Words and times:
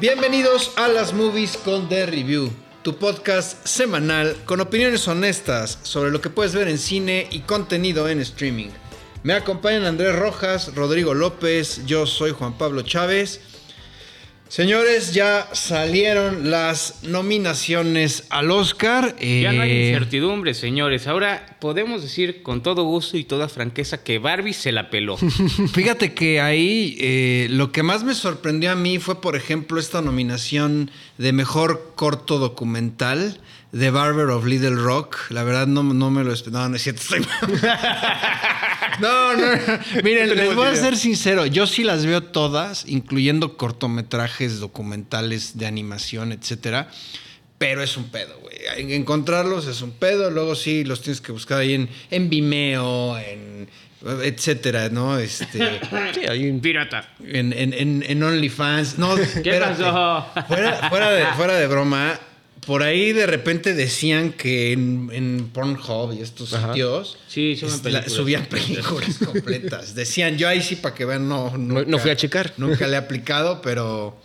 Bienvenidos 0.00 0.72
a 0.76 0.88
las 0.88 1.12
movies 1.12 1.56
con 1.58 1.88
The 1.88 2.06
Review, 2.06 2.50
tu 2.82 2.96
podcast 2.96 3.66
semanal 3.66 4.34
con 4.46 4.60
opiniones 4.60 5.06
honestas 5.08 5.78
sobre 5.82 6.10
lo 6.10 6.20
que 6.20 6.30
puedes 6.30 6.54
ver 6.54 6.68
en 6.68 6.78
cine 6.78 7.26
y 7.30 7.40
contenido 7.40 8.08
en 8.08 8.20
streaming. 8.20 8.68
Me 9.22 9.34
acompañan 9.34 9.84
Andrés 9.84 10.16
Rojas, 10.16 10.74
Rodrigo 10.74 11.12
López, 11.12 11.84
yo 11.86 12.06
soy 12.06 12.30
Juan 12.30 12.56
Pablo 12.56 12.82
Chávez. 12.82 13.40
Señores, 14.48 15.12
ya 15.12 15.48
salieron 15.52 16.50
las 16.50 17.02
nominaciones 17.04 18.24
al 18.30 18.50
Oscar. 18.50 19.14
Ya 19.18 19.52
no 19.52 19.62
hay 19.62 19.70
Eh, 19.70 19.88
incertidumbre, 19.88 20.54
señores. 20.54 21.06
Ahora 21.06 21.49
podemos 21.60 22.02
decir 22.02 22.42
con 22.42 22.62
todo 22.62 22.84
gusto 22.84 23.16
y 23.16 23.24
toda 23.24 23.48
franqueza 23.48 24.02
que 24.02 24.18
Barbie 24.18 24.54
se 24.54 24.72
la 24.72 24.90
peló. 24.90 25.16
Fíjate 25.72 26.14
que 26.14 26.40
ahí 26.40 26.96
eh, 26.98 27.46
lo 27.50 27.72
que 27.72 27.82
más 27.82 28.02
me 28.02 28.14
sorprendió 28.14 28.72
a 28.72 28.76
mí 28.76 28.98
fue, 28.98 29.20
por 29.20 29.36
ejemplo, 29.36 29.78
esta 29.78 30.00
nominación 30.00 30.90
de 31.18 31.32
mejor 31.32 31.92
corto 31.94 32.38
documental 32.38 33.40
de 33.72 33.90
Barber 33.90 34.26
of 34.30 34.44
Little 34.46 34.76
Rock. 34.76 35.30
La 35.30 35.44
verdad 35.44 35.66
no, 35.66 35.82
no 35.82 36.10
me 36.10 36.24
lo 36.24 36.32
esperaba. 36.32 36.64
No, 36.64 36.70
no 36.70 36.76
es 36.76 36.82
cierto. 36.82 37.02
Estoy... 37.02 37.20
no, 39.00 39.36
no, 39.36 39.56
no. 39.56 40.02
Miren, 40.02 40.34
les 40.34 40.54
voy 40.54 40.66
a 40.66 40.74
ser 40.74 40.96
sincero. 40.96 41.46
Yo 41.46 41.66
sí 41.66 41.84
las 41.84 42.06
veo 42.06 42.22
todas, 42.22 42.84
incluyendo 42.88 43.56
cortometrajes, 43.56 44.58
documentales 44.58 45.58
de 45.58 45.66
animación, 45.66 46.32
etcétera. 46.32 46.90
Pero 47.60 47.82
es 47.82 47.94
un 47.98 48.04
pedo, 48.08 48.38
güey. 48.40 48.56
Encontrarlos 48.94 49.66
es 49.66 49.82
un 49.82 49.90
pedo. 49.90 50.30
Luego 50.30 50.54
sí 50.54 50.82
los 50.82 51.02
tienes 51.02 51.20
que 51.20 51.30
buscar 51.30 51.58
ahí 51.58 51.74
en, 51.74 51.90
en 52.10 52.30
Vimeo, 52.30 53.18
en 53.18 53.68
etcétera, 54.22 54.88
¿no? 54.88 55.18
Este, 55.18 55.58
Sí, 56.14 56.20
hay 56.26 56.48
un- 56.48 56.60
Pirata. 56.60 57.12
en, 57.22 57.52
en, 57.52 57.74
en, 57.74 58.02
en 58.08 58.22
OnlyFans. 58.22 58.96
No, 58.98 59.14
espérate. 59.18 59.82
pasó? 59.82 60.26
Fuera, 60.48 60.88
fuera 60.88 61.10
de, 61.10 61.26
fuera 61.36 61.54
de 61.58 61.66
broma, 61.66 62.18
por 62.66 62.82
ahí 62.82 63.12
de 63.12 63.26
repente 63.26 63.74
decían 63.74 64.32
que 64.32 64.72
en, 64.72 65.10
en 65.12 65.50
Pornhub 65.52 66.14
y 66.14 66.22
estos 66.22 66.54
Ajá. 66.54 66.68
sitios 66.68 67.18
Sí, 67.28 67.56
la- 67.60 67.68
películas. 67.82 68.10
subían 68.12 68.46
películas 68.46 69.18
completas. 69.18 69.94
Decían, 69.94 70.38
yo 70.38 70.48
ahí 70.48 70.62
sí 70.62 70.76
para 70.76 70.94
que 70.94 71.04
vean, 71.04 71.28
no, 71.28 71.54
No- 71.58 71.84
no 71.84 71.98
fui 71.98 72.10
a 72.10 72.16
checar. 72.16 72.54
Nunca 72.56 72.86
le 72.86 72.94
he 72.94 72.98
aplicado, 72.98 73.60
pero... 73.60 74.18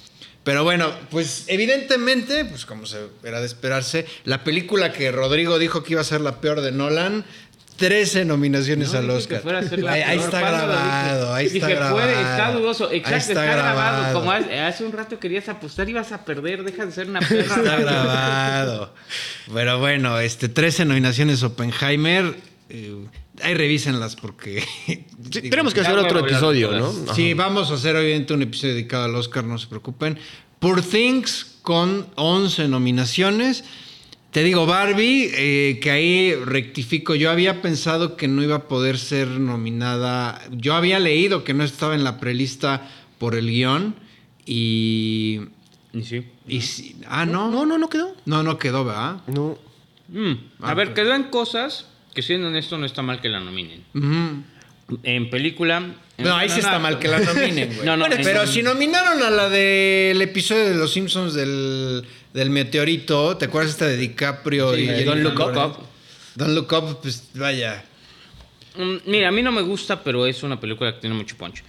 Pero 0.46 0.64
bueno, 0.64 0.94
pues 1.12 1.44
evidentemente, 1.48 2.46
pues 2.46 2.66
como 2.66 2.86
se 2.86 3.00
era 3.24 3.42
de 3.42 3.48
esperarse, 3.48 4.06
la 4.24 4.44
película 4.46 4.94
que 4.94 5.12
Rodrigo 5.12 5.60
dijo 5.60 5.84
que 5.84 5.94
iba 5.94 6.02
a 6.02 6.06
ser 6.06 6.22
la 6.22 6.40
peor 6.40 6.62
de 6.62 6.72
Nolan, 6.72 7.26
13 7.78 8.24
nominaciones 8.24 8.94
No, 8.94 9.00
al 9.00 9.10
Oscar. 9.10 9.42
ahí, 9.90 10.18
está 10.18 10.40
grabado, 10.40 11.34
ahí 11.34 11.48
está 11.48 11.68
Dije, 11.68 11.76
grabado. 11.76 11.96
puede, 11.98 12.14
está 12.14 12.52
dudoso. 12.54 12.90
Exacto, 12.92 13.32
está, 13.34 13.44
grabado. 13.44 14.14
Como 14.14 14.32
hace, 14.32 14.60
hace 14.62 14.86
un 14.86 14.94
rato 14.94 15.20
querías 15.20 15.50
apostar, 15.50 15.90
ibas 15.90 16.12
a 16.14 16.24
perder. 16.24 16.64
Deja 16.64 16.86
de 16.86 16.92
ser 16.94 17.10
una 17.10 17.20
perra. 17.20 17.42
Está 17.42 17.76
grabado. 17.78 18.94
Pero 19.54 19.80
bueno, 19.80 20.20
este 20.20 20.48
13 20.48 20.86
nominaciones 20.86 21.44
Oppenheimer. 21.44 22.36
eh, 22.70 22.96
ahí 23.42 23.54
revísenlas 23.54 24.16
porque. 24.16 24.64
Sí, 25.32 25.50
tenemos 25.50 25.74
que 25.74 25.82
hacer 25.82 25.98
otro 25.98 26.20
episodio, 26.20 26.72
¿no? 26.72 26.88
Ajá. 26.90 27.16
Sí, 27.16 27.34
vamos 27.34 27.72
a 27.72 27.74
hacer 27.74 27.96
obviamente 27.96 28.34
un 28.34 28.44
episodio 28.44 28.76
dedicado 28.76 29.06
al 29.06 29.16
Oscar, 29.16 29.44
no 29.44 29.58
se 29.58 29.66
preocupen. 29.68 30.20
Poor 30.60 30.84
Things 30.84 31.58
con 31.64 32.06
11 32.16 32.68
nominaciones. 32.68 33.64
Te 34.32 34.44
digo, 34.44 34.66
Barbie, 34.68 35.32
eh, 35.34 35.80
que 35.82 35.90
ahí 35.92 36.36
rectifico. 36.36 37.16
Yo 37.16 37.32
había 37.32 37.62
pensado 37.64 38.16
que 38.18 38.28
no 38.28 38.44
iba 38.44 38.56
a 38.58 38.68
poder 38.68 38.98
ser 39.00 39.28
nominada. 39.30 40.42
Yo 40.52 40.76
había 40.76 41.00
leído 41.00 41.44
que 41.44 41.54
no 41.56 41.64
estaba 41.64 41.96
en 41.96 42.04
la 42.04 42.20
prelista 42.20 42.88
por 43.18 43.34
el 43.36 43.50
guion. 43.50 43.96
Y. 44.46 45.40
Y 45.94 46.04
sí. 46.04 46.24
y 46.48 46.62
sí- 46.62 46.96
ah, 47.08 47.26
no. 47.26 47.50
No, 47.50 47.66
no, 47.66 47.78
no 47.78 47.90
quedó. 47.90 48.14
No, 48.26 48.44
no 48.44 48.58
quedó, 48.60 48.86
¿verdad? 48.86 49.22
No. 49.28 49.58
Mm, 50.10 50.34
A 50.62 50.70
Ah, 50.72 50.74
ver, 50.76 50.94
pues. 50.94 51.00
quedó 51.04 51.16
en 51.16 51.24
cosas 51.24 51.88
que 52.16 52.24
siendo 52.24 52.48
honesto 52.48 52.78
no 52.80 52.86
está 52.88 53.04
mal 53.04 53.22
que 53.22 53.30
la 53.30 53.40
nominen. 53.40 53.84
En 55.04 55.30
película... 55.30 55.78
en- 56.18 56.24
No, 56.26 56.36
ahí 56.36 56.50
sí 56.50 56.60
está 56.60 56.80
mal 56.80 56.98
que 57.00 57.08
la 57.08 57.20
nominen, 57.20 57.70
güey. 57.76 57.86
No, 57.86 57.98
no, 57.98 58.06
Bueno, 58.06 58.16
en- 58.16 58.24
pero 58.24 58.48
si 58.48 58.62
nominaron 58.64 59.22
a 59.22 59.30
la 59.30 59.50
del 59.50 60.22
episodio 60.22 60.66
de 60.70 60.76
Los 60.76 60.94
Simpsons 60.94 61.34
del, 61.34 62.04
del 62.34 62.50
meteorito, 62.50 63.36
¿te 63.38 63.46
acuerdas 63.46 63.72
esta 63.72 63.86
de 63.88 63.98
DiCaprio 63.98 64.74
Sí, 64.76 64.82
y 64.82 65.04
Don't 65.04 65.22
Look 65.22 65.40
Up. 65.40 65.78
Don't 66.36 66.54
Look 66.54 66.72
Up, 66.74 67.00
pues 67.02 67.30
vaya. 67.36 67.84
Mm, 68.78 68.96
Mira, 69.10 69.30
a 69.30 69.32
mí 69.32 69.42
no 69.42 69.52
me 69.52 69.62
gusta, 69.62 70.04
pero 70.04 70.26
es 70.28 70.44
una 70.44 70.60
película 70.60 70.94
que 70.94 71.02
tiene 71.02 71.16
mucho 71.16 71.36
punch. 71.38 71.64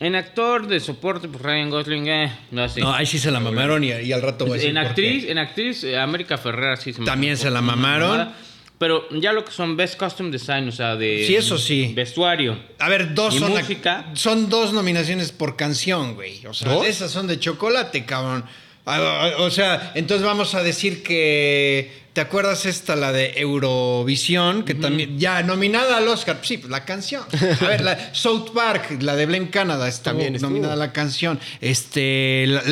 En 0.00 0.16
actor 0.16 0.66
de 0.66 0.80
soporte, 0.80 1.28
pues 1.28 1.42
Ryan 1.42 1.70
Gosling, 1.70 2.08
eh, 2.08 2.32
no 2.50 2.68
sé. 2.68 2.80
No, 2.80 2.92
ahí 2.92 3.06
sí 3.06 3.18
se 3.20 3.30
la 3.30 3.38
mamaron 3.38 3.84
y, 3.84 3.92
y 3.92 4.12
al 4.12 4.20
rato 4.22 4.46
voy 4.46 4.52
a 4.52 4.54
decir 4.54 4.70
en 4.70 4.78
actriz, 4.78 5.24
en 5.28 5.38
actriz, 5.38 5.84
eh, 5.84 5.96
América 5.96 6.38
Ferrera 6.38 6.76
sí 6.76 6.92
se 6.92 7.02
También 7.04 7.36
se 7.36 7.50
la 7.50 7.60
mamaron. 7.60 8.10
mamada. 8.18 8.36
Pero 8.78 9.08
ya 9.10 9.32
lo 9.32 9.44
que 9.44 9.52
son 9.52 9.76
Best 9.76 9.96
Costume 9.96 10.30
Design, 10.30 10.66
o 10.68 10.72
sea, 10.72 10.96
de... 10.96 11.24
Sí, 11.26 11.36
eso 11.36 11.56
sí. 11.56 11.92
Vestuario. 11.94 12.58
A 12.80 12.88
ver, 12.88 13.14
dos 13.14 13.34
¿Y 13.36 13.38
son, 13.38 13.52
música? 13.52 14.06
son 14.14 14.48
dos 14.48 14.72
nominaciones 14.72 15.30
por 15.30 15.54
canción, 15.56 16.14
güey. 16.14 16.44
O 16.46 16.52
sea, 16.54 16.72
¿Dos? 16.72 16.86
esas 16.86 17.10
son 17.12 17.28
de 17.28 17.38
chocolate, 17.38 18.04
cabrón. 18.04 18.44
Ah, 18.84 19.34
O 19.38 19.50
sea, 19.50 19.92
entonces 19.94 20.26
vamos 20.26 20.56
a 20.56 20.62
decir 20.64 21.04
que. 21.04 22.01
¿Te 22.12 22.20
acuerdas 22.20 22.66
esta, 22.66 22.94
la 22.94 23.10
de 23.10 23.32
Eurovisión? 23.40 24.64
Que 24.64 24.74
también. 24.74 25.18
Ya, 25.18 25.42
nominada 25.42 25.96
al 25.96 26.08
Oscar. 26.08 26.40
Sí, 26.42 26.58
pues 26.58 26.70
la 26.70 26.84
canción. 26.84 27.22
A 27.60 27.66
ver, 27.66 27.80
la 27.80 28.10
South 28.14 28.50
Park, 28.54 28.98
la 29.00 29.16
de 29.16 29.24
Blame 29.24 29.48
Canada, 29.48 29.88
estuvo 29.88 30.04
También 30.12 30.34
estuvo. 30.34 30.50
nominada 30.50 30.76
la 30.76 30.92
canción. 30.92 31.40
Este. 31.60 32.44
la- 32.48 32.62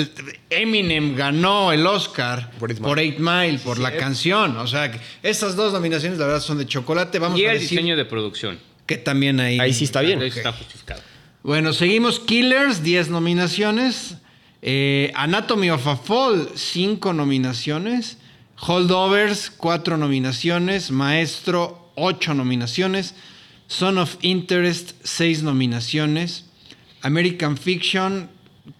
Eminem 0.50 1.14
ganó 1.16 1.72
el 1.72 1.86
Oscar 1.86 2.50
Por 2.58 2.74
por 2.76 2.98
Eight 2.98 3.14
Eight 3.18 3.20
Mile. 3.20 3.58
Por 3.64 3.78
la 3.78 3.96
canción. 3.96 4.56
O 4.58 4.66
sea, 4.66 4.90
que 4.90 5.00
esas 5.22 5.56
dos 5.56 5.72
nominaciones, 5.72 6.18
la 6.18 6.26
verdad, 6.26 6.40
son 6.42 6.58
de 6.58 6.66
chocolate. 6.66 7.18
Vamos 7.18 7.38
y 7.40 7.46
a 7.46 7.52
el 7.52 7.60
decir 7.60 7.78
diseño 7.78 7.96
de 7.96 8.04
producción. 8.04 8.58
que 8.84 8.98
también 8.98 9.40
ahí. 9.40 9.58
Ahí 9.58 9.72
sí 9.72 9.84
está 9.84 10.02
bien. 10.02 10.20
Eso 10.22 10.36
está 10.38 10.52
justificado. 10.52 11.00
Bueno, 11.42 11.72
seguimos 11.72 12.20
Killers, 12.20 12.82
10 12.82 13.08
nominaciones. 13.08 14.16
Eh, 14.60 15.10
Anatomy 15.14 15.70
of 15.70 15.86
a 15.86 15.96
Fall, 15.96 16.50
5 16.54 17.14
nominaciones. 17.14 18.18
Holdovers, 18.60 19.50
4 19.56 19.96
nominaciones. 19.96 20.90
Maestro, 20.90 21.90
8 21.96 22.34
nominaciones. 22.34 23.14
Son 23.68 23.98
of 23.98 24.16
Interest, 24.22 24.92
6 25.02 25.42
nominaciones. 25.42 26.44
American 27.02 27.56
Fiction, 27.56 28.28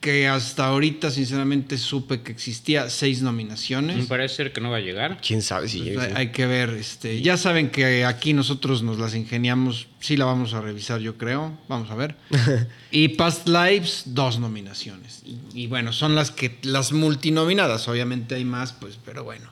que 0.00 0.28
hasta 0.28 0.66
ahorita 0.66 1.10
sinceramente 1.10 1.78
supe 1.78 2.20
que 2.20 2.32
existía, 2.32 2.90
6 2.90 3.20
Me 3.20 3.24
nominaciones. 3.24 4.06
parece 4.06 4.34
ser 4.36 4.52
que 4.52 4.60
no 4.60 4.70
va 4.70 4.76
a 4.76 4.80
llegar. 4.80 5.20
¿Quién 5.26 5.40
sabe 5.42 5.68
si 5.68 5.78
Pues, 5.78 5.88
llega? 5.90 6.02
hay, 6.04 6.12
hay 6.14 6.32
que 6.32 6.46
ver, 6.46 6.70
este, 6.70 7.22
ya 7.22 7.36
saben 7.38 7.70
que 7.70 8.04
aquí 8.04 8.34
nosotros 8.34 8.82
nos 8.82 8.98
las 8.98 9.14
ingeniamos, 9.14 9.86
sí 10.00 10.16
la 10.18 10.26
vamos 10.26 10.52
a 10.52 10.60
revisar 10.60 11.00
yo 11.00 11.16
creo, 11.16 11.56
vamos 11.68 11.90
a 11.90 11.94
ver. 11.94 12.16
y 12.90 13.08
Past 13.08 13.48
Lives, 13.48 14.02
dos 14.06 14.38
nominaciones. 14.38 15.22
Y, 15.24 15.38
y 15.54 15.66
bueno, 15.66 15.92
son 15.94 16.14
las 16.14 16.30
que, 16.30 16.58
las 16.62 16.92
multinominadas, 16.92 17.88
obviamente 17.88 18.34
hay 18.34 18.44
más, 18.44 18.72
pues, 18.74 18.98
pero 19.02 19.24
bueno. 19.24 19.48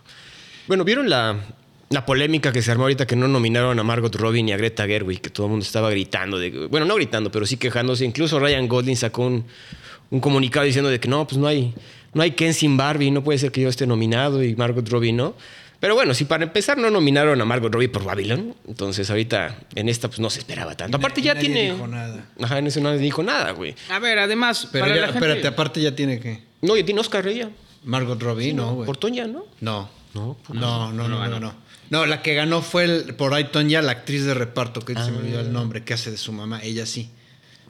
Bueno, 0.68 0.84
¿vieron 0.84 1.08
la, 1.08 1.36
la 1.90 2.06
polémica 2.06 2.52
que 2.52 2.62
se 2.62 2.70
armó 2.70 2.84
ahorita 2.84 3.06
que 3.06 3.16
no 3.16 3.26
nominaron 3.26 3.78
a 3.78 3.82
Margot 3.82 4.14
Robin 4.14 4.48
y 4.48 4.52
a 4.52 4.56
Greta 4.56 4.86
Gerwig? 4.86 5.20
Que 5.20 5.30
todo 5.30 5.46
el 5.46 5.50
mundo 5.50 5.64
estaba 5.64 5.90
gritando. 5.90 6.38
De, 6.38 6.50
bueno, 6.68 6.86
no 6.86 6.94
gritando, 6.94 7.30
pero 7.30 7.46
sí 7.46 7.56
quejándose. 7.56 8.04
Incluso 8.04 8.38
Ryan 8.38 8.68
Gosling 8.68 8.96
sacó 8.96 9.26
un, 9.26 9.44
un 10.10 10.20
comunicado 10.20 10.66
diciendo 10.66 10.90
de 10.90 11.00
que 11.00 11.08
no, 11.08 11.26
pues 11.26 11.38
no 11.38 11.46
hay, 11.46 11.74
no 12.14 12.22
hay 12.22 12.32
Ken 12.32 12.54
sin 12.54 12.76
Barbie, 12.76 13.10
no 13.10 13.24
puede 13.24 13.38
ser 13.38 13.50
que 13.50 13.60
yo 13.62 13.68
esté 13.68 13.86
nominado 13.86 14.42
y 14.44 14.54
Margot 14.56 14.88
Robbie 14.88 15.12
no. 15.12 15.34
Pero 15.80 15.94
bueno, 15.94 16.12
si 16.12 16.24
para 16.24 16.42
empezar 16.42 16.76
no 16.76 16.90
nominaron 16.90 17.40
a 17.40 17.44
Margot 17.44 17.72
Robbie 17.72 17.88
por 17.88 18.02
Babylon, 18.04 18.52
entonces 18.66 19.08
ahorita 19.10 19.60
en 19.76 19.88
esta 19.88 20.08
pues 20.08 20.18
no 20.18 20.28
se 20.28 20.40
esperaba 20.40 20.76
tanto. 20.76 20.96
Aparte 20.96 21.20
Y 21.20 21.24
ya 21.24 21.34
nadie 21.34 21.46
tiene... 21.50 21.72
dijo 21.72 21.86
nada. 21.86 22.26
Ajá, 22.42 22.58
en 22.58 22.66
eso 22.66 22.80
no 22.80 22.92
dijo 22.98 23.22
nada, 23.22 23.52
güey. 23.52 23.76
A 23.88 24.00
ver, 24.00 24.18
además, 24.18 24.68
Pero 24.72 24.84
para 24.84 24.94
ya- 24.96 25.00
la 25.02 25.06
gente... 25.12 25.18
espérate, 25.26 25.46
aparte 25.46 25.80
ya 25.80 25.94
tiene 25.94 26.18
que. 26.18 26.42
No, 26.62 26.76
ya 26.76 26.84
tiene 26.84 27.00
Oscar 27.00 27.24
ella. 27.28 27.48
Margot 27.84 28.20
Robbie, 28.20 28.52
no, 28.52 28.74
güey. 28.74 28.86
Por 28.86 28.96
Tonya, 28.96 29.28
¿no? 29.28 29.44
No. 29.60 29.88
No, 30.14 30.36
No, 30.52 30.92
no, 30.92 31.08
no, 31.08 31.28
no, 31.28 31.40
no. 31.40 31.54
No, 31.90 32.04
la 32.04 32.20
que 32.20 32.34
ganó 32.34 32.60
fue 32.60 32.84
el, 32.84 33.14
por 33.14 33.32
ahí 33.32 33.44
Tonya, 33.44 33.80
la 33.80 33.92
actriz 33.92 34.24
de 34.24 34.34
reparto, 34.34 34.80
que 34.80 34.94
se 34.94 35.10
me 35.10 35.18
olvidó 35.18 35.40
el 35.40 35.52
nombre, 35.52 35.84
que 35.84 35.94
hace 35.94 36.10
de 36.10 36.18
su 36.18 36.32
mamá, 36.32 36.62
ella 36.62 36.84
sí. 36.84 37.10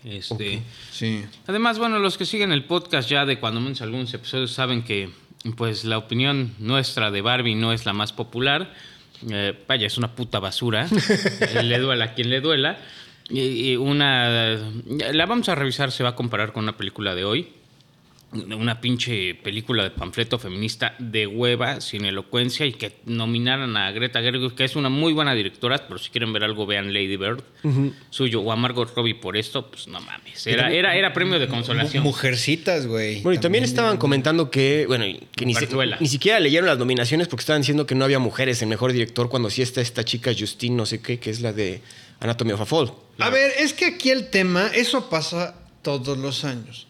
Este, 0.05 0.63
Sí. 0.93 1.25
Además, 1.47 1.79
bueno, 1.79 1.99
los 1.99 2.19
que 2.19 2.25
siguen 2.25 2.51
el 2.51 2.65
podcast 2.65 3.09
ya 3.09 3.27
de 3.27 3.39
cuando 3.39 3.61
menos 3.61 3.81
algunos 3.83 4.13
episodios 4.15 4.53
saben 4.53 4.83
que 4.83 5.11
pues 5.57 5.85
la 5.85 5.99
opinión 5.99 6.55
nuestra 6.59 7.11
de 7.11 7.21
Barbie 7.21 7.55
no 7.55 7.73
es 7.73 7.87
la 7.87 7.93
más 7.93 8.13
popular. 8.13 8.75
Eh, 9.31 9.57
vaya, 9.69 9.87
es 9.87 9.99
una 9.99 10.15
puta 10.15 10.41
basura. 10.41 10.89
Le 11.63 11.79
duela 11.79 12.07
a 12.07 12.15
quien 12.15 12.31
le 12.31 12.41
duela. 12.41 12.79
Y, 13.31 13.73
y 13.73 13.77
una 13.77 14.57
la 15.13 15.27
vamos 15.27 15.49
a 15.49 15.55
revisar, 15.55 15.93
se 15.93 16.03
va 16.03 16.11
a 16.11 16.15
comparar 16.15 16.53
con 16.53 16.65
una 16.65 16.77
película 16.77 17.15
de 17.15 17.25
hoy. 17.25 17.49
Una 18.33 18.81
pinche 18.81 19.35
película 19.35 19.83
de 19.85 19.91
panfleto 19.91 20.39
feminista 20.39 20.95
de 20.99 21.27
hueva, 21.27 21.81
sin 21.81 22.05
elocuencia, 22.05 22.67
y 22.67 22.73
que 22.73 22.93
nominaran 23.07 23.77
a 23.77 23.91
Greta 23.91 24.21
Gerwig, 24.21 24.55
que 24.55 24.65
es 24.65 24.77
una 24.77 24.91
muy 24.91 25.15
buena 25.15 25.35
directora, 25.35 25.87
pero 25.89 25.99
si 25.99 26.11
quieren 26.11 26.33
ver 26.33 26.45
algo, 26.45 26.67
vean 26.67 26.93
Lady 26.93 27.17
Bird, 27.17 27.43
suyo, 28.11 28.43
o 28.43 28.53
a 28.53 28.57
Margot 28.57 28.95
Robbie 28.95 29.15
por 29.15 29.37
esto, 29.37 29.71
pues 29.71 29.89
no 29.89 30.01
mames. 30.01 30.47
Era, 30.47 30.71
era, 30.71 30.95
era 30.95 31.13
premio 31.15 31.39
de 31.39 31.49
consolación. 31.49 32.03
Mujercitas, 32.05 32.87
güey. 32.87 33.23
Bueno, 33.23 33.39
y 33.39 33.41
también 33.41 33.65
estaban 33.65 33.97
comentando 33.97 34.51
que, 34.51 34.85
bueno, 34.87 35.07
que 35.35 35.47
ni, 35.47 35.55
ni 36.01 36.09
siquiera 36.09 36.39
leyeron 36.39 36.69
las 36.69 36.79
nominaciones 36.79 37.29
porque 37.29 37.41
estaban 37.43 37.63
diciendo 37.63 37.87
que 37.87 37.95
no 37.95 38.05
había 38.05 38.19
mujeres 38.19 38.61
en 38.61 38.69
mejor 38.69 38.93
director 38.93 39.31
cuando 39.31 39.49
sí 39.49 39.63
está 39.63 39.81
esta 39.81 40.05
chica 40.05 40.33
Justine, 40.39 40.77
no 40.77 40.85
sé 40.85 41.01
qué, 41.01 41.19
que 41.19 41.31
es 41.31 41.41
la 41.41 41.55
de 41.55 41.81
Anatomy 42.21 42.53
of 42.53 42.61
a 42.61 42.67
Fall. 42.67 42.93
A 43.21 43.31
ver, 43.31 43.53
es 43.59 43.73
que 43.73 43.87
aquí 43.87 44.11
el 44.11 44.29
tema, 44.29 44.71
eso 44.75 45.09
pasa 45.09 45.55
todos 45.83 46.19
los 46.19 46.45
años. 46.45 46.88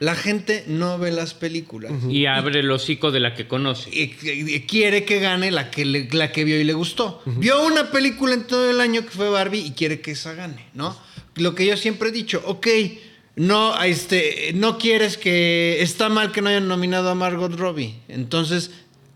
La 0.00 0.14
gente 0.16 0.64
no 0.66 0.98
ve 0.98 1.12
las 1.12 1.34
películas. 1.34 1.92
Y 2.08 2.26
abre 2.26 2.60
el 2.60 2.70
hocico 2.70 3.10
de 3.12 3.20
la 3.20 3.34
que 3.34 3.46
conoce. 3.46 3.90
y, 3.92 4.14
y 4.26 4.60
quiere 4.62 5.04
que 5.04 5.20
gane 5.20 5.50
la 5.52 5.70
que, 5.70 5.84
le- 5.84 6.08
la 6.10 6.32
que 6.32 6.42
vio 6.44 6.58
y 6.60 6.64
le 6.64 6.72
gustó. 6.72 7.22
Vio 7.26 7.62
una 7.64 7.90
película 7.92 8.34
en 8.34 8.44
todo 8.44 8.68
el 8.70 8.80
año 8.80 9.02
que 9.02 9.10
fue 9.10 9.28
Barbie 9.30 9.60
y 9.60 9.70
quiere 9.72 10.00
que 10.00 10.10
esa 10.12 10.32
gane, 10.34 10.66
¿no? 10.74 10.96
Lo 11.36 11.54
que 11.54 11.66
yo 11.66 11.76
siempre 11.76 12.08
he 12.08 12.12
dicho, 12.12 12.42
ok, 12.46 12.66
no, 13.36 13.80
este, 13.82 14.52
no 14.54 14.78
quieres 14.78 15.16
que... 15.16 15.78
Está 15.80 16.08
mal 16.08 16.32
que 16.32 16.42
no 16.42 16.48
hayan 16.48 16.66
nominado 16.66 17.10
a 17.10 17.14
Margot 17.14 17.54
Robbie. 17.54 17.94
Entonces, 18.08 18.70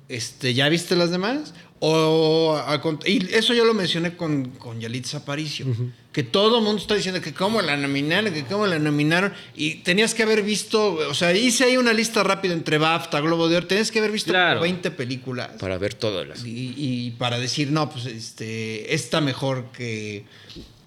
este, 0.09 0.55
¿ya 0.55 0.69
viste 0.69 0.97
las 0.97 1.11
demás? 1.11 1.55
O, 1.81 2.57
a- 2.57 2.81
y 3.07 3.35
eso 3.35 3.53
yo 3.53 3.65
lo 3.65 3.75
mencioné 3.75 4.17
con, 4.17 4.51
con 4.53 4.81
Yalitza 4.81 5.19
Aparicio. 5.19 5.67
Que 6.13 6.23
todo 6.23 6.59
el 6.59 6.65
mundo 6.65 6.81
está 6.81 6.95
diciendo 6.95 7.21
que 7.21 7.35
cómo 7.35 7.61
la 7.61 7.77
nominaron, 7.77 8.33
que 8.33 8.45
cómo 8.45 8.67
la 8.67 8.79
nominaron. 8.79 9.33
Y 9.55 9.77
tenías 9.77 10.15
que 10.15 10.23
haber 10.23 10.43
visto, 10.43 10.95
o 10.95 11.13
sea, 11.15 11.33
hice 11.37 11.65
ahí 11.65 11.77
una 11.77 11.93
lista 11.93 12.23
rápida 12.23 12.55
entre 12.55 12.79
BAFTA, 12.79 13.21
Globo 13.21 13.49
de 13.49 13.57
Oro. 13.57 13.67
Tenías 13.67 13.91
que 13.91 13.99
haber 13.99 14.13
visto 14.13 14.31
Claro. 14.31 14.61
como 14.61 14.63
20 14.63 14.91
películas. 14.93 15.51
Para 15.59 15.77
ver 15.77 15.95
todas 15.95 16.27
las. 16.27 16.45
Y, 16.45 16.75
y 16.77 17.11
para 17.19 17.39
decir, 17.39 17.71
no, 17.73 17.91
pues 17.91 18.07
este, 18.07 18.95
está 18.95 19.21
mejor 19.21 19.71
que, 19.73 20.25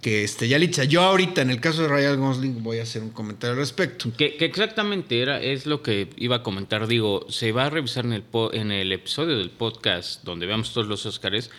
que 0.07 0.23
este, 0.23 0.47
Yalitza. 0.47 0.85
Yo 0.85 1.01
ahorita, 1.01 1.41
en 1.41 1.49
el 1.49 1.59
caso 1.59 1.81
de 1.81 1.89
Ryan 1.89 2.17
Gosling, 2.21 2.63
voy 2.63 2.79
a 2.79 2.83
hacer 2.83 3.01
un 3.01 3.09
comentario 3.09 3.51
al 3.53 3.57
respecto. 3.59 4.09
Que, 4.17 4.37
que 4.37 4.45
exactamente 4.45 5.21
era, 5.21 5.41
es 5.41 5.65
lo 5.65 5.81
que 5.81 6.07
iba 6.15 6.37
a 6.37 6.43
comentar. 6.43 6.87
Digo, 6.87 7.25
se 7.29 7.51
va 7.51 7.65
a 7.65 7.69
revisar 7.69 8.05
en 8.05 8.13
el, 8.13 8.21
po- 8.21 8.53
en 8.53 8.71
el 8.71 8.91
episodio 8.93 9.37
del 9.37 9.49
podcast 9.49 10.23
donde 10.23 10.45
veamos 10.45 10.71
todos 10.73 10.87
los 10.87 11.05
Óscares. 11.05 11.51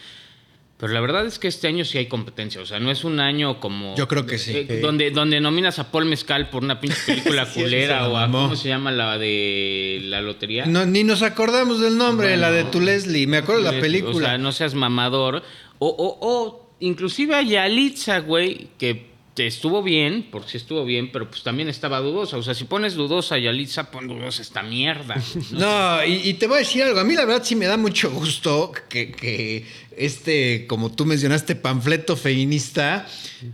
Pero 0.78 0.92
la 0.94 1.00
verdad 1.00 1.26
es 1.26 1.38
que 1.38 1.48
este 1.48 1.66
año 1.68 1.84
sí 1.84 1.98
hay 1.98 2.06
competencia. 2.06 2.62
O 2.62 2.64
sea, 2.66 2.78
no 2.80 2.90
es 2.90 3.04
un 3.04 3.20
año 3.20 3.60
como. 3.60 3.94
Yo 3.96 4.08
creo 4.08 4.24
que 4.24 4.38
sí. 4.38 4.52
eh, 4.56 4.78
donde, 4.80 5.10
donde 5.10 5.40
nominas 5.40 5.78
a 5.80 5.90
Paul 5.90 6.06
Mezcal 6.06 6.48
por 6.50 6.62
una 6.62 6.80
pinche 6.80 6.96
película 7.06 7.44
Sí, 7.44 7.60
culera 7.60 8.08
o 8.08 8.16
a. 8.16 8.20
mamó. 8.28 8.42
¿Cómo 8.44 8.56
se 8.56 8.68
llama 8.68 8.92
la 8.92 9.18
de 9.18 9.98
la 10.04 10.22
lotería? 10.22 10.64
No, 10.66 10.86
ni 10.86 11.04
nos 11.04 11.20
acordamos 11.22 11.80
del 11.80 11.98
nombre, 11.98 12.28
Bueno. 12.28 12.40
la 12.42 12.50
de 12.52 12.64
tu 12.64 12.80
Leslie. 12.80 13.26
Me 13.26 13.38
acuerdo 13.38 13.62
de 13.64 13.72
la 13.72 13.78
O 13.78 13.80
película. 13.80 14.28
sea, 14.28 14.38
no 14.38 14.52
seas 14.52 14.74
mamador. 14.74 15.42
O, 15.80 15.88
o, 15.88 16.18
o 16.20 16.67
inclusive 16.80 17.34
a 17.34 17.42
Yalitza, 17.42 18.18
güey, 18.20 18.68
que 18.78 19.08
estuvo 19.36 19.82
bien, 19.82 20.26
porque 20.30 20.50
sí 20.50 20.56
estuvo 20.56 20.84
bien, 20.84 21.12
pero 21.12 21.30
pues 21.30 21.42
también 21.42 21.68
estaba 21.68 22.00
dudosa. 22.00 22.36
O 22.36 22.42
sea, 22.42 22.54
si 22.54 22.64
pones 22.64 22.94
dudosa 22.94 23.36
a 23.36 23.38
Yalitza, 23.38 23.90
pon 23.90 24.08
dudosa 24.08 24.42
esta 24.42 24.62
mierda. 24.62 25.16
¿no? 25.52 26.04
Y, 26.04 26.34
te 26.34 26.46
voy 26.46 26.56
a 26.56 26.58
decir 26.60 26.82
algo. 26.82 27.00
A 27.00 27.04
mí 27.04 27.14
la 27.14 27.24
verdad 27.24 27.44
sí 27.44 27.54
me 27.54 27.66
da 27.66 27.76
mucho 27.76 28.10
gusto 28.10 28.72
que 28.88 29.64
este, 29.98 30.66
como 30.66 30.92
tú 30.92 31.04
mencionaste, 31.06 31.54
panfleto 31.56 32.16
feminista 32.16 33.06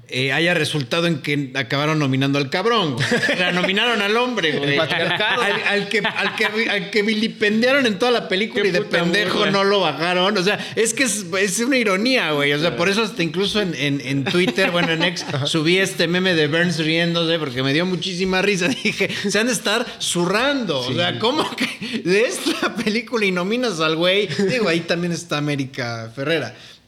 eh, 0.08 0.32
haya 0.32 0.54
resultado 0.54 1.06
en 1.06 1.18
que 1.20 1.50
acabaron 1.54 1.98
nominando 1.98 2.38
al 2.38 2.50
cabrón. 2.50 2.96
La 3.38 3.52
nominaron 3.52 4.00
al 4.00 4.16
hombre, 4.16 4.52
güey. 4.58 4.78
Al, 4.78 4.88
al 4.90 5.88
que, 5.88 5.98
al, 6.00 6.36
que, 6.36 6.46
al 6.70 6.90
que 6.90 7.02
vilipendiaron 7.02 7.86
en 7.86 7.98
toda 7.98 8.10
la 8.12 8.28
película 8.28 8.66
y 8.66 8.70
de 8.70 8.82
pendejo 8.82 9.38
burla. 9.38 9.50
no 9.52 9.64
lo 9.64 9.80
bajaron. 9.80 10.36
O 10.38 10.42
sea, 10.42 10.58
es 10.76 10.94
que 10.94 11.04
es, 11.04 11.26
es 11.38 11.58
una 11.60 11.76
ironía, 11.76 12.32
güey. 12.32 12.52
O 12.52 12.58
sea, 12.58 12.76
por 12.76 12.88
eso 12.88 13.02
hasta 13.02 13.22
incluso 13.22 13.60
en, 13.60 13.74
en- 13.74 14.00
en 14.04 14.24
Twitter, 14.24 14.70
bueno, 14.70 14.92
en 14.92 15.02
X, 15.02 15.24
subí 15.46 15.78
este 15.78 16.08
meme 16.08 16.34
de 16.34 16.46
Burns 16.46 16.78
riéndose 16.78 17.38
porque 17.38 17.62
me 17.62 17.72
dio 17.72 17.84
muchísima 17.86 18.40
risa. 18.42 18.68
Dije, 18.84 19.08
se 19.28 19.38
han 19.38 19.46
de 19.48 19.52
estar 19.52 19.84
zurrando. 19.98 20.80
O 20.80 20.94
sea, 20.94 21.18
¿cómo 21.18 21.44
que 21.56 22.00
de 22.04 22.22
esta 22.22 22.74
película 22.74 23.26
y 23.26 23.32
nominas 23.32 23.80
al 23.80 23.96
güey? 23.96 24.26
Digo, 24.48 24.68
ahí 24.68 24.80
también 24.80 25.12
está 25.12 25.38
América 25.38 26.10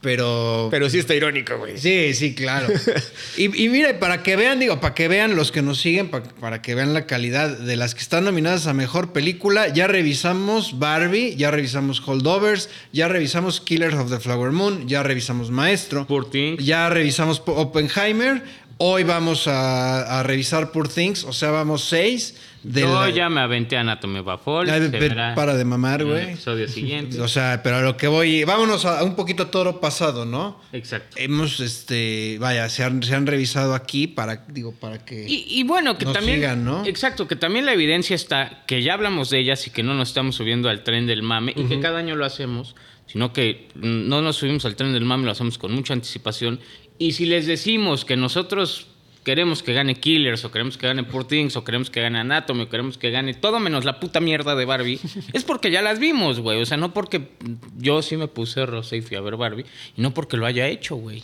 Pero, 0.03 0.69
Pero 0.71 0.89
sí 0.91 0.99
está 0.99 1.15
irónico, 1.15 1.57
güey. 1.59 1.79
Sí, 1.79 2.13
sí, 2.15 2.35
claro. 2.35 2.69
Y, 3.39 3.65
y 3.65 3.69
mira, 3.69 3.99
para 3.99 4.23
que 4.23 4.37
vean, 4.37 4.61
digo, 4.61 4.79
para 4.81 4.95
que 4.95 5.09
vean 5.09 5.35
los 5.37 5.51
que 5.53 5.63
nos 5.63 5.79
siguen, 5.79 6.11
pa- 6.11 6.23
para, 6.23 6.63
que 6.63 6.75
vean 6.75 6.95
la 6.95 7.07
calidad 7.07 7.49
de 7.59 7.77
las 7.77 7.95
que 7.95 8.01
están 8.03 8.25
nominadas 8.25 8.67
a 8.67 8.73
mejor 8.75 9.13
película, 9.13 9.69
ya 9.69 9.87
revisamos 9.89 10.79
Barbie, 10.79 11.35
ya 11.37 11.51
revisamos 11.51 12.01
Holdovers, 12.07 12.69
ya 12.93 13.09
revisamos 13.09 13.61
Killers 13.61 13.95
of 13.95 14.11
the 14.11 14.21
Flower 14.21 14.53
Moon, 14.53 14.87
ya 14.89 15.03
revisamos 15.03 15.51
Maestro, 15.51 16.07
Poor 16.07 16.31
Things. 16.31 16.65
ya 16.65 16.89
revisamos 16.89 17.43
Oppenheimer. 17.47 18.43
Hoy 18.79 19.05
vamos 19.05 19.49
a, 19.49 20.21
a 20.21 20.23
revisar 20.23 20.71
Poor 20.71 20.87
Things, 20.89 21.25
o 21.25 21.33
sea, 21.33 21.51
vamos 21.51 21.83
seis. 21.85 22.35
De 22.63 22.81
Yo 22.81 22.93
la- 22.93 23.11
ya 23.11 23.29
me 23.31 23.41
aventé 23.41 23.77
Anatomy 23.79 24.19
of 24.19 24.29
a 24.29 24.39
Fall. 24.39 24.69
Ay, 24.69 24.83
se 24.83 24.89
pe- 24.91 24.99
verá 24.99 25.35
para 25.37 25.55
de 25.57 25.65
mamar, 25.65 26.05
güey. 26.05 26.33
episodio 26.33 26.67
siguiente. 26.69 27.19
O 27.23 27.29
sea, 27.29 27.61
pero 27.63 27.77
a 27.77 27.81
lo 27.81 27.97
que 27.97 28.09
voy, 28.09 28.43
vámonos 28.45 28.85
a, 28.85 28.99
a 28.99 29.05
un 29.05 29.15
poquito 29.15 29.45
a 29.45 29.51
toro 29.51 29.81
pasado, 29.81 30.27
¿no? 30.27 30.61
Exacto. 30.73 31.17
hemos, 31.19 31.61
este, 31.61 32.37
vaya, 32.41 32.69
se 32.69 32.83
han, 32.85 33.03
se 33.05 33.15
han 33.15 33.27
revisado 33.27 33.73
aquí 33.75 34.09
para, 34.09 34.45
digo, 34.49 34.73
para 34.73 35.03
que... 35.05 35.25
Y, 35.29 35.47
y 35.49 35.63
bueno, 35.63 35.97
que 35.97 36.05
Nos 36.07 36.15
también. 36.15 36.39
sigan, 36.39 36.65
¿no? 36.65 36.85
Exacto, 36.85 37.27
que 37.29 37.37
también 37.37 37.65
la 37.67 37.73
evidencia 37.73 38.15
está, 38.17 38.65
que 38.67 38.83
ya 38.83 38.95
hablamos 38.95 39.31
de 39.31 39.39
ellas 39.39 39.65
y 39.69 39.71
que 39.71 39.83
no 39.85 39.95
nos 39.95 40.09
estamos 40.09 40.35
subiendo 40.35 40.69
al 40.69 40.83
tren 40.83 41.07
del 41.07 41.23
mame, 41.23 41.53
y 41.57 41.65
que 41.65 41.79
cada 41.81 42.01
año 42.01 42.17
lo 42.17 42.27
hacemos, 42.27 42.75
sino 43.17 43.33
que 43.33 43.69
no 43.77 44.21
nos 44.21 44.37
subimos 44.37 44.67
al 44.67 44.77
tren 44.77 44.93
del 44.93 45.07
mame, 45.07 45.25
lo 45.25 45.31
hacemos 45.31 45.57
con 45.57 45.73
mucha 45.73 45.95
anticipación. 45.95 46.61
Y 46.99 47.13
si 47.13 47.25
les 47.25 47.47
decimos 47.47 48.05
que 48.05 48.15
nosotros 48.15 48.89
queremos 49.25 49.63
que 49.63 49.73
gane 49.73 49.95
Killers, 49.95 50.45
o 50.45 50.53
queremos 50.53 50.77
que 50.77 50.87
gane 50.87 51.03
Poor 51.03 51.27
Things, 51.27 51.57
o 51.57 51.65
queremos 51.65 51.89
que 51.89 52.03
gane 52.03 52.19
Anatomy, 52.19 52.65
o 52.65 52.69
queremos 52.69 52.99
que 52.99 53.11
gane 53.11 53.33
todo 53.33 53.59
menos 53.59 53.87
la 53.87 54.01
puta 54.01 54.21
mierda 54.21 54.55
de 54.55 54.67
Barbie, 54.67 55.01
es 55.33 55.45
porque 55.45 55.71
ya 55.71 55.81
las 55.81 55.99
vimos, 55.99 56.41
güey. 56.41 56.61
O 56.61 56.67
sea, 56.67 56.77
no 56.77 56.93
porque 56.93 57.31
yo 57.79 58.03
sí 58.03 58.19
me 58.19 58.29
puse 58.29 58.67
rosé 58.67 58.99
y 58.99 59.01
fui 59.01 59.17
a 59.17 59.23
ver 59.23 59.39
Barbie, 59.39 59.65
y 59.97 60.03
no 60.03 60.13
porque 60.13 60.37
lo 60.37 60.45
haya 60.45 60.69
hecho, 60.69 60.97
güey. 60.97 61.23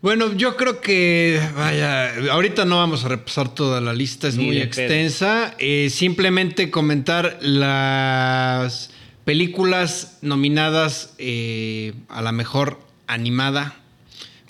Bueno, 0.00 0.32
yo 0.32 0.56
creo 0.56 0.80
que, 0.80 1.40
vaya, 1.56 2.30
ahorita 2.30 2.64
no 2.64 2.76
vamos 2.76 3.04
a 3.04 3.08
repasar 3.08 3.52
toda 3.52 3.80
la 3.80 3.92
lista, 3.92 4.28
es 4.28 4.36
Ni 4.36 4.44
muy 4.44 4.58
extensa. 4.58 5.56
Eh, 5.58 5.90
simplemente 5.90 6.70
comentar 6.70 7.38
las 7.40 8.92
películas 9.26 10.18
nominadas 10.22 11.12
eh, 11.18 11.94
a 12.08 12.22
la 12.22 12.30
mejor 12.30 12.78
animada. 13.08 13.74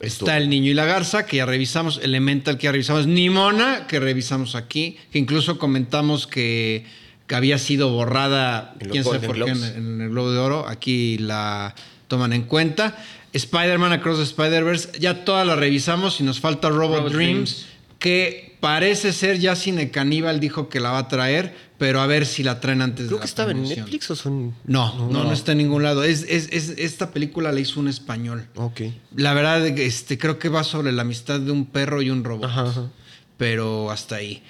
Esto. 0.01 0.27
Está 0.27 0.37
El 0.37 0.51
Niño 0.51 0.71
y 0.71 0.75
la 0.75 0.85
Garza, 0.85 1.25
que 1.25 1.39
ya 1.39 1.47
revisamos, 1.47 1.99
Elemental, 2.03 2.59
que 2.59 2.65
ya 2.65 2.73
revisamos, 2.73 3.07
Nimona, 3.07 3.87
que 3.87 3.99
revisamos 3.99 4.55
aquí, 4.55 4.99
que 5.11 5.19
incluso 5.19 5.59
comentamos 5.59 6.27
que, 6.27 6.85
que 7.27 7.35
había 7.35 7.57
sido 7.57 7.89
borrada, 7.89 8.75
quién 8.91 9.03
sabe 9.03 9.21
por 9.21 9.43
qué, 9.43 9.51
en, 9.51 10.03
el 10.03 10.11
Globo 10.11 10.31
de 10.31 10.39
Oro, 10.39 10.69
aquí 10.69 11.17
la 11.17 11.75
toman 12.07 12.35
en 12.35 12.43
cuenta. 12.43 13.03
Spider-Man 13.33 13.95
Across 13.95 14.19
the 14.19 14.25
Spider-Verse, 14.25 15.01
ya 15.01 15.25
todas 15.25 15.47
la 15.47 15.57
revisamos 15.57 16.21
y 16.21 16.23
nos 16.23 16.39
falta 16.41 16.69
Robot, 16.69 16.99
Robot 16.99 17.13
Dreams, 17.15 17.51
Dreams. 17.51 17.67
que 17.99 18.57
parece 18.61 19.15
ser 19.15 19.39
ya 19.39 19.57
Cine 19.57 19.91
Caníbal 19.91 20.39
dijo 20.39 20.69
que 20.69 20.81
la 20.81 20.91
va 20.91 20.99
a 20.99 21.09
traer, 21.09 21.55
pero 21.79 22.01
a 22.01 22.07
ver 22.07 22.25
si 22.27 22.43
la 22.43 22.61
traen 22.61 22.81
antes 22.83 23.05
de 23.05 23.09
Creo 23.09 23.19
la 23.19 23.23
que 23.23 23.29
estaba 23.29 23.51
en. 23.51 23.63
Netflix 23.63 24.11
o 24.11 24.17
son. 24.17 24.55
No, 24.65 25.09
no, 25.11 25.25
no, 25.25 25.33
está 25.33 25.53
en 25.53 25.59
ningún 25.59 25.83
lado. 25.83 26.03
Es, 26.05 26.23
es- 26.29 26.49
es- 26.53 26.71
esta 26.79 27.11
película 27.11 27.53
la 27.53 27.61
hizo 27.61 27.81
un 27.81 27.89
español. 27.89 28.47
Ok. 28.55 28.81
La 29.17 29.35
verdad, 29.35 29.67
este, 29.67 30.17
creo 30.19 30.39
que 30.39 30.49
va 30.49 30.65
sobre 30.65 30.93
la 30.93 31.03
amistad 31.03 31.39
de 31.41 31.51
un 31.53 31.67
perro 31.67 32.01
y 32.03 32.11
un 32.11 32.25
robot. 32.25 32.45
Ajá, 32.51 32.63
ajá. 32.69 32.91
Pero 33.37 33.91
hasta 33.91 34.17
ahí. 34.17 34.43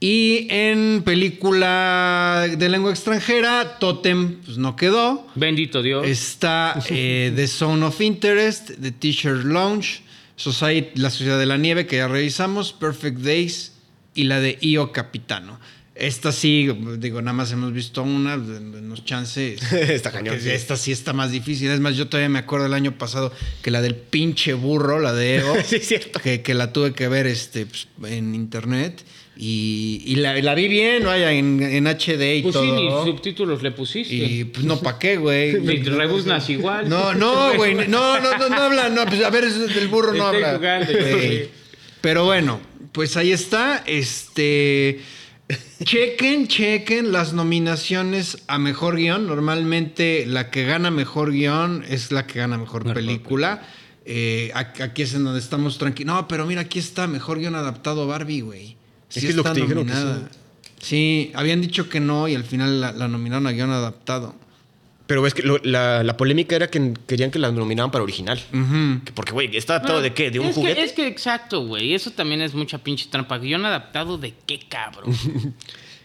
Y 0.00 0.48
en 0.50 1.02
película 1.04 2.46
de 2.58 2.68
lengua 2.68 2.90
extranjera, 2.90 3.78
Totem 3.78 4.40
pues, 4.44 4.58
no 4.58 4.76
quedó. 4.76 5.26
Bendito 5.34 5.82
Dios. 5.82 6.06
Está 6.06 6.78
eh, 6.88 7.32
The 7.34 7.46
Zone 7.46 7.84
of 7.86 8.00
Interest, 8.00 8.72
The 8.80 8.90
Teacher 8.92 9.44
Lounge, 9.44 10.02
Society, 10.36 10.98
La 11.00 11.10
Sociedad 11.10 11.38
de 11.38 11.46
la 11.46 11.56
Nieve, 11.56 11.86
que 11.86 11.96
ya 11.96 12.08
revisamos, 12.08 12.72
Perfect 12.72 13.18
Days 13.20 13.72
y 14.14 14.24
la 14.24 14.40
de 14.40 14.58
Io 14.60 14.92
Capitano. 14.92 15.58
Esta 15.94 16.32
sí, 16.32 16.68
digo, 16.98 17.22
nada 17.22 17.34
más 17.34 17.52
hemos 17.52 17.72
visto 17.72 18.02
una, 18.02 18.36
nos 18.36 19.04
chance. 19.04 19.54
Está 19.72 20.10
cañón, 20.10 20.40
sí. 20.40 20.50
Esta 20.50 20.76
sí 20.76 20.90
está 20.90 21.12
más 21.12 21.30
difícil. 21.30 21.70
Es 21.70 21.78
más, 21.78 21.96
yo 21.96 22.08
todavía 22.08 22.28
me 22.28 22.40
acuerdo 22.40 22.66
el 22.66 22.74
año 22.74 22.98
pasado 22.98 23.32
que 23.62 23.70
la 23.70 23.80
del 23.80 23.94
pinche 23.94 24.54
burro, 24.54 24.98
la 24.98 25.12
de 25.12 25.36
Ego, 25.36 25.54
Sí, 25.64 25.78
cierto. 25.78 26.18
que, 26.20 26.42
que 26.42 26.52
la 26.54 26.72
tuve 26.72 26.94
que 26.94 27.06
ver 27.06 27.28
este, 27.28 27.66
pues, 27.66 27.86
en 28.12 28.34
internet. 28.34 29.04
Y, 29.36 30.02
y 30.06 30.16
la, 30.16 30.34
la 30.42 30.54
vi 30.54 30.66
bien, 30.68 31.04
vaya, 31.04 31.30
en, 31.32 31.60
en 31.62 31.86
HD 31.86 32.38
y 32.38 32.42
Pues 32.42 32.54
sí, 32.56 32.60
todo. 32.60 33.04
ni 33.04 33.10
subtítulos 33.12 33.62
le 33.62 33.70
pusiste. 33.72 34.14
Y 34.14 34.44
pues 34.44 34.64
no, 34.64 34.80
¿para 34.80 34.98
qué, 34.98 35.16
güey? 35.16 35.54
Ni 35.60 35.76
rebuznas 35.82 36.48
igual. 36.50 36.88
No, 36.88 37.14
no, 37.14 37.54
güey. 37.54 37.74
No, 37.74 38.20
no, 38.20 38.38
no, 38.38 38.48
no 38.48 38.56
habla. 38.56 38.88
No, 38.88 39.04
pues 39.06 39.22
a 39.24 39.30
ver, 39.30 39.48
del 39.48 39.88
burro 39.88 40.12
no 40.12 40.26
Estoy 40.32 40.42
habla. 40.42 40.58
jugando. 40.86 40.92
Pero 42.00 42.24
bueno, 42.24 42.60
pues 42.92 43.16
ahí 43.16 43.30
está. 43.32 43.82
Este. 43.86 45.00
Chequen, 45.84 46.48
chequen 46.48 47.12
las 47.12 47.32
nominaciones 47.32 48.42
a 48.46 48.58
mejor 48.58 48.96
guion. 48.96 49.26
Normalmente 49.26 50.26
la 50.26 50.50
que 50.50 50.64
gana 50.64 50.90
mejor 50.90 51.32
guion 51.32 51.84
es 51.88 52.12
la 52.12 52.26
que 52.26 52.38
gana 52.38 52.58
mejor, 52.58 52.92
película. 52.92 53.66
Eh, 54.04 54.52
aquí 54.54 55.02
es 55.02 55.14
en 55.14 55.24
donde 55.24 55.40
estamos 55.40 55.78
tranquilos. 55.78 56.14
No, 56.14 56.28
pero 56.28 56.46
mira, 56.46 56.62
aquí 56.62 56.78
está 56.78 57.06
mejor 57.06 57.38
guion 57.38 57.54
adaptado 57.54 58.06
Barbie, 58.06 58.42
güey. 58.42 58.76
Es 59.12 59.22
que 59.22 59.28
es 59.28 59.36
lo 59.36 59.44
que 59.44 59.66
que 59.66 59.84
Sí, 60.80 61.32
habían 61.34 61.62
dicho 61.62 61.88
que 61.88 62.00
no 62.00 62.28
y 62.28 62.34
al 62.34 62.44
final 62.44 62.80
la, 62.80 62.92
la 62.92 63.08
nominaron 63.08 63.46
a 63.46 63.52
guion 63.52 63.70
adaptado. 63.70 64.34
Pero 65.06 65.26
es 65.26 65.34
que 65.34 65.42
lo- 65.42 65.58
la, 65.62 66.02
la 66.02 66.16
polémica 66.16 66.56
era 66.56 66.68
que 66.70 66.94
querían 67.06 67.30
que 67.30 67.38
la 67.38 67.52
nominaban 67.52 67.90
para 67.90 68.02
original. 68.04 68.40
Porque, 69.14 69.32
güey, 69.32 69.54
¿está 69.56 69.74
adaptado 69.74 70.00
de 70.00 70.14
qué? 70.14 70.30
¿De 70.30 70.40
un 70.40 70.46
es 70.46 70.54
juguete? 70.54 70.76
Que, 70.76 70.82
es 70.84 70.92
que 70.92 71.06
exacto, 71.06 71.66
güey. 71.66 71.92
Eso 71.94 72.10
también 72.12 72.40
es 72.40 72.54
mucha 72.54 72.78
pinche 72.78 73.06
trampa. 73.10 73.36
Guión 73.38 73.66
adaptado 73.66 74.16
de 74.18 74.32
qué, 74.46 74.60
cabrón. 74.68 75.14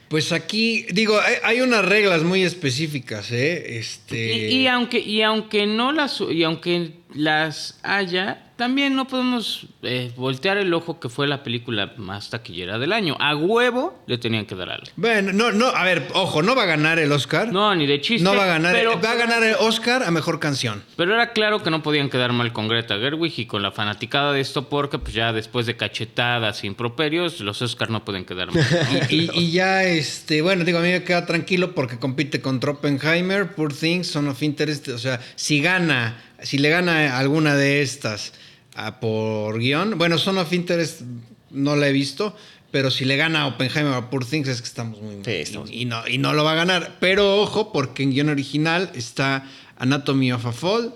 Pues 0.10 0.32
aquí, 0.32 0.88
digo, 0.92 1.20
hay, 1.22 1.36
hay 1.44 1.62
unas 1.62 1.86
reglas 1.86 2.24
muy 2.24 2.42
específicas, 2.42 3.32
¿eh? 3.32 3.78
Este... 3.78 4.50
Y, 4.50 4.62
y 4.62 4.68
aunque, 4.68 4.98
y 5.00 5.22
aunque 5.22 5.68
no 5.68 5.92
las 5.92 6.20
y 6.20 6.42
aunque 6.42 6.94
las 7.14 7.80
haya, 7.84 8.49
también 8.60 8.94
no 8.94 9.08
podemos 9.08 9.68
eh, 9.84 10.12
voltear 10.18 10.58
el 10.58 10.74
ojo 10.74 11.00
que 11.00 11.08
fue 11.08 11.30
la 11.30 11.44
película 11.44 11.94
más 11.96 12.30
taquillera 12.30 12.78
del 12.78 12.92
año. 12.92 13.16
A 13.18 13.34
huevo 13.34 14.04
le 14.06 14.18
tenían 14.18 14.46
que 14.46 14.54
dar 14.54 14.70
algo. 14.70 14.88
Bueno, 14.98 15.32
no, 15.32 15.54
no, 15.54 15.68
a 15.68 15.86
ver, 15.86 16.10
ojo, 16.14 16.42
no 16.42 16.58
va 16.58 16.64
a 16.64 16.66
ganar 16.66 17.00
el 17.00 17.10
Oscar. 17.14 17.54
No, 17.54 17.74
ni 17.74 17.88
de 17.88 18.02
chiste. 18.02 18.22
No 18.22 18.36
va 18.36 18.44
a 18.44 18.48
ganar, 18.48 18.76
pero, 18.76 19.00
va 19.00 19.12
a 19.12 19.16
ganar 19.16 19.44
el 19.44 19.56
Oscar 19.62 20.04
a 20.04 20.12
mejor 20.12 20.42
canción. 20.42 20.84
pero 20.98 21.14
era 21.14 21.32
claro 21.32 21.64
que 21.64 21.70
no 21.70 21.82
podían 21.82 22.10
quedar 22.10 22.34
mal 22.34 22.52
con 22.52 22.68
Greta 22.68 22.98
Gerwig 22.98 23.40
y 23.40 23.46
con 23.46 23.62
la 23.62 23.72
fanaticada 23.72 24.34
de 24.34 24.42
esto 24.42 24.68
porque 24.68 25.00
pues 25.00 25.14
ya 25.14 25.32
después 25.32 25.66
de 25.66 25.78
cachetadas 25.78 26.62
e 26.66 26.68
improperios, 26.68 27.40
los 27.40 27.62
Oscars 27.62 27.90
no 27.90 28.04
pueden 28.04 28.26
quedar 28.26 28.52
mal. 28.52 28.62
Y, 29.10 29.30
y 29.40 29.52
ya, 29.52 29.86
este, 29.86 30.42
bueno, 30.42 30.66
digo, 30.66 30.80
a 30.80 30.82
mí 30.82 30.90
me 30.90 31.04
queda 31.04 31.26
tranquilo 31.26 31.74
porque 31.74 31.98
compite 31.98 32.42
contra 32.42 32.72
Oppenheimer, 32.72 33.56
Poor 33.56 33.74
Things, 33.74 34.08
Son 34.08 34.28
of 34.28 34.44
Interest. 34.44 34.90
O 34.90 34.98
sea, 34.98 35.22
si 35.36 35.62
gana, 35.62 36.22
si 36.42 36.58
le 36.58 36.70
gana 36.70 37.18
alguna 37.18 37.56
de 37.56 37.82
estas 37.82 38.34
a 38.86 39.00
por 39.00 39.60
guion, 39.60 39.98
bueno, 39.98 40.18
Son 40.18 40.38
of 40.38 40.52
Interest 40.54 41.02
no 41.52 41.76
la 41.76 41.88
he 41.88 41.92
visto, 41.92 42.36
pero 42.72 42.92
si 42.92 43.06
le 43.06 43.18
gana 43.18 43.42
a 43.42 43.48
Oppenheimer 43.48 43.94
a 43.94 44.10
Poor 44.10 44.26
Things 44.26 44.48
es 44.48 44.62
que 44.62 44.68
estamos 44.68 45.02
muy 45.02 45.16
Sí, 45.26 45.32
estamos- 45.32 45.70
y, 45.72 45.82
y 45.82 45.86
no, 45.86 46.08
y 46.08 46.18
no 46.18 46.34
lo 46.34 46.44
va 46.44 46.52
a 46.54 46.56
ganar. 46.56 46.98
Pero 47.00 47.42
ojo, 47.42 47.72
porque 47.72 48.04
en 48.04 48.12
guion 48.12 48.30
original 48.30 48.92
está 48.94 49.44
Anatomy 49.78 50.32
of 50.32 50.46
a 50.46 50.52
Fall, 50.52 50.94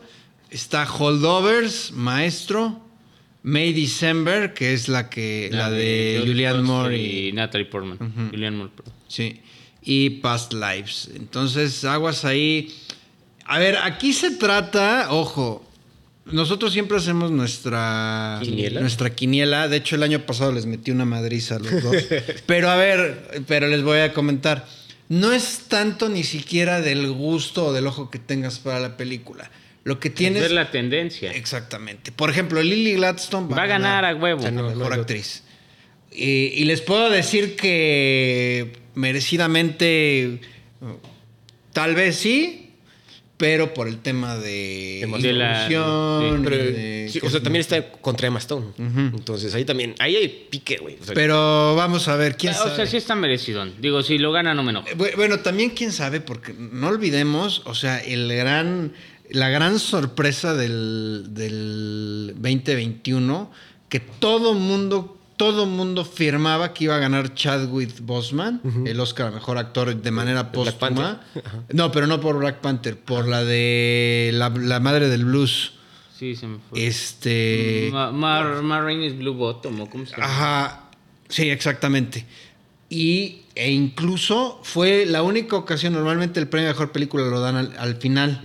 está 0.49 0.87
Holdovers, 0.91 1.91
Maestro. 1.91 2.79
May 3.45 3.73
December, 3.73 4.53
que 4.53 4.71
es 4.73 4.87
la 4.87 5.09
que 5.09 5.49
la, 5.51 5.69
de, 5.69 6.15
Jodie 6.19 6.31
Julianne 6.31 6.61
Moore 6.61 6.97
y, 6.97 7.27
y 7.27 7.31
Natalie 7.33 7.65
Portman. 7.65 8.29
Julianne 8.31 8.55
Moore, 8.55 8.71
perdón. 8.73 8.93
Sí. 9.09 9.41
Y 9.81 10.09
Past 10.21 10.53
Lives. 10.53 11.09
Entonces, 11.13 11.83
aguas 11.83 12.23
ahí. 12.23 12.73
A 13.45 13.59
ver, 13.59 13.75
aquí 13.83 14.13
se 14.13 14.31
trata, 14.31 15.07
ojo, 15.09 15.69
nosotros 16.25 16.71
siempre 16.71 16.97
hacemos 16.97 17.31
nuestra 17.31 18.39
¿Quiniela? 18.41 18.81
nuestra 18.81 19.09
quiniela. 19.09 19.67
De 19.67 19.77
hecho, 19.77 19.95
el 19.95 20.03
año 20.03 20.25
pasado 20.25 20.51
les 20.51 20.65
metí 20.65 20.91
una 20.91 21.05
madriza 21.05 21.55
a 21.55 21.59
los 21.59 21.83
dos. 21.83 21.95
pero 22.45 22.69
a 22.69 22.75
ver, 22.75 23.43
pero 23.47 23.67
les 23.67 23.83
voy 23.83 23.99
a 23.99 24.13
comentar. 24.13 24.65
No 25.09 25.33
es 25.33 25.65
tanto 25.67 26.09
ni 26.09 26.23
siquiera 26.23 26.81
del 26.81 27.11
gusto 27.11 27.67
o 27.67 27.73
del 27.73 27.87
ojo 27.87 28.09
que 28.09 28.19
tengas 28.19 28.59
para 28.59 28.79
la 28.79 28.95
película. 28.95 29.51
Lo 29.83 29.99
que 29.99 30.09
tienes. 30.09 30.41
Ver 30.43 30.51
la 30.51 30.71
tendencia. 30.71 31.31
Exactamente. 31.33 32.11
Por 32.13 32.29
ejemplo, 32.29 32.61
Lily 32.63 32.93
Gladstone 32.93 33.53
Va 33.53 33.63
a 33.63 33.67
ganar 33.67 34.05
a 34.05 34.15
huevo. 34.15 34.45
a 34.45 34.51
no, 34.51 34.63
mejor 34.63 34.77
no, 34.77 34.89
no. 34.89 34.95
actriz. 34.95 35.43
Y, 36.11 36.25
y 36.55 36.63
les 36.65 36.81
puedo 36.81 37.09
decir 37.09 37.55
que 37.57 38.71
merecidamente, 38.95 40.39
tal 41.73 41.95
vez 41.95 42.15
sí, 42.15 42.62
pero 43.37 43.73
por 43.73 43.87
el 43.87 43.97
tema 43.97 44.37
de 44.37 45.05
De 45.19 45.33
la- 45.33 45.67
sí. 45.67 45.73
Pero, 45.73 46.39
de- 46.57 47.09
sí, 47.11 47.19
o 47.23 47.29
sea, 47.29 47.37
es- 47.39 47.43
también 47.43 47.61
está 47.61 47.91
contra 47.91 48.27
Emma 48.27 48.39
Stone. 48.39 48.67
Entonces 48.77 49.53
ahí 49.55 49.65
también, 49.65 49.95
ahí 49.99 50.15
hay 50.15 50.47
pique, 50.49 50.77
güey. 50.77 50.97
O 51.01 51.03
sea, 51.05 51.13
Pero 51.15 51.75
vamos 51.75 52.07
a 52.07 52.15
ver, 52.15 52.37
quién 52.37 52.53
o 52.53 52.55
sabe. 52.55 52.75
sea, 52.75 52.85
sí 52.85 52.97
está 52.97 53.15
merecido. 53.15 53.65
Digo, 53.79 54.01
si 54.03 54.17
lo 54.17 54.31
gana, 54.31 54.53
no 54.53 54.63
me 54.63 54.69
enojo. 54.71 54.87
Eh, 54.87 54.95
bu- 54.95 55.15
Bueno, 55.15 55.39
también 55.39 55.71
quién 55.71 55.91
sabe, 55.91 56.21
porque 56.21 56.53
no 56.57 56.87
olvidemos, 56.87 57.63
o 57.65 57.75
sea, 57.75 57.99
el 57.99 58.33
gran, 58.33 58.93
la 59.29 59.49
gran 59.49 59.79
sorpresa 59.79 60.53
del, 60.53 61.25
del 61.31 62.33
2021, 62.37 63.51
que 63.89 63.99
todo 63.99 64.53
mundo, 64.53 65.17
todo 65.43 65.65
mundo 65.65 66.05
firmaba 66.05 66.73
que 66.73 66.85
iba 66.85 66.95
a 66.95 66.99
ganar 66.99 67.33
Chadwick 67.33 67.99
Boseman, 68.01 68.61
el 68.85 68.97
Oscar 68.99 69.27
a 69.27 69.31
Mejor 69.31 69.57
Actor 69.57 69.93
de 69.95 70.11
manera 70.11 70.51
póstuma. 70.53 71.21
No, 71.73 71.91
pero 71.91 72.07
no 72.07 72.21
por 72.21 72.37
Black 72.37 72.61
Panther, 72.61 72.97
por 72.97 73.27
la 73.27 73.43
de 73.43 74.31
la, 74.33 74.49
la 74.49 74.79
madre 74.79 75.09
del 75.09 75.25
blues. 75.25 75.73
Sí, 76.17 76.35
se 76.37 76.47
me 76.47 76.59
fue. 76.69 76.85
Este... 76.87 77.89
Ma- 77.91 78.11
Mar, 78.11 78.61
Ma 78.61 78.79
Rainey's 78.79 79.17
Blue 79.17 79.33
Bottom, 79.33 79.81
¿o 79.81 79.89
cómo 79.89 80.05
se 80.05 80.11
llama? 80.11 80.25
Ajá, 80.25 80.89
sí, 81.27 81.49
exactamente. 81.49 82.25
Y, 82.89 83.41
e 83.55 83.71
incluso 83.71 84.61
fue 84.63 85.05
la 85.05 85.23
única 85.23 85.57
ocasión, 85.57 85.91
normalmente 85.93 86.39
el 86.39 86.47
premio 86.47 86.69
a 86.69 86.73
mejor 86.73 86.91
película 86.93 87.25
lo 87.25 87.41
dan 87.41 87.55
al, 87.57 87.73
al 87.77 87.95
final. 87.97 88.39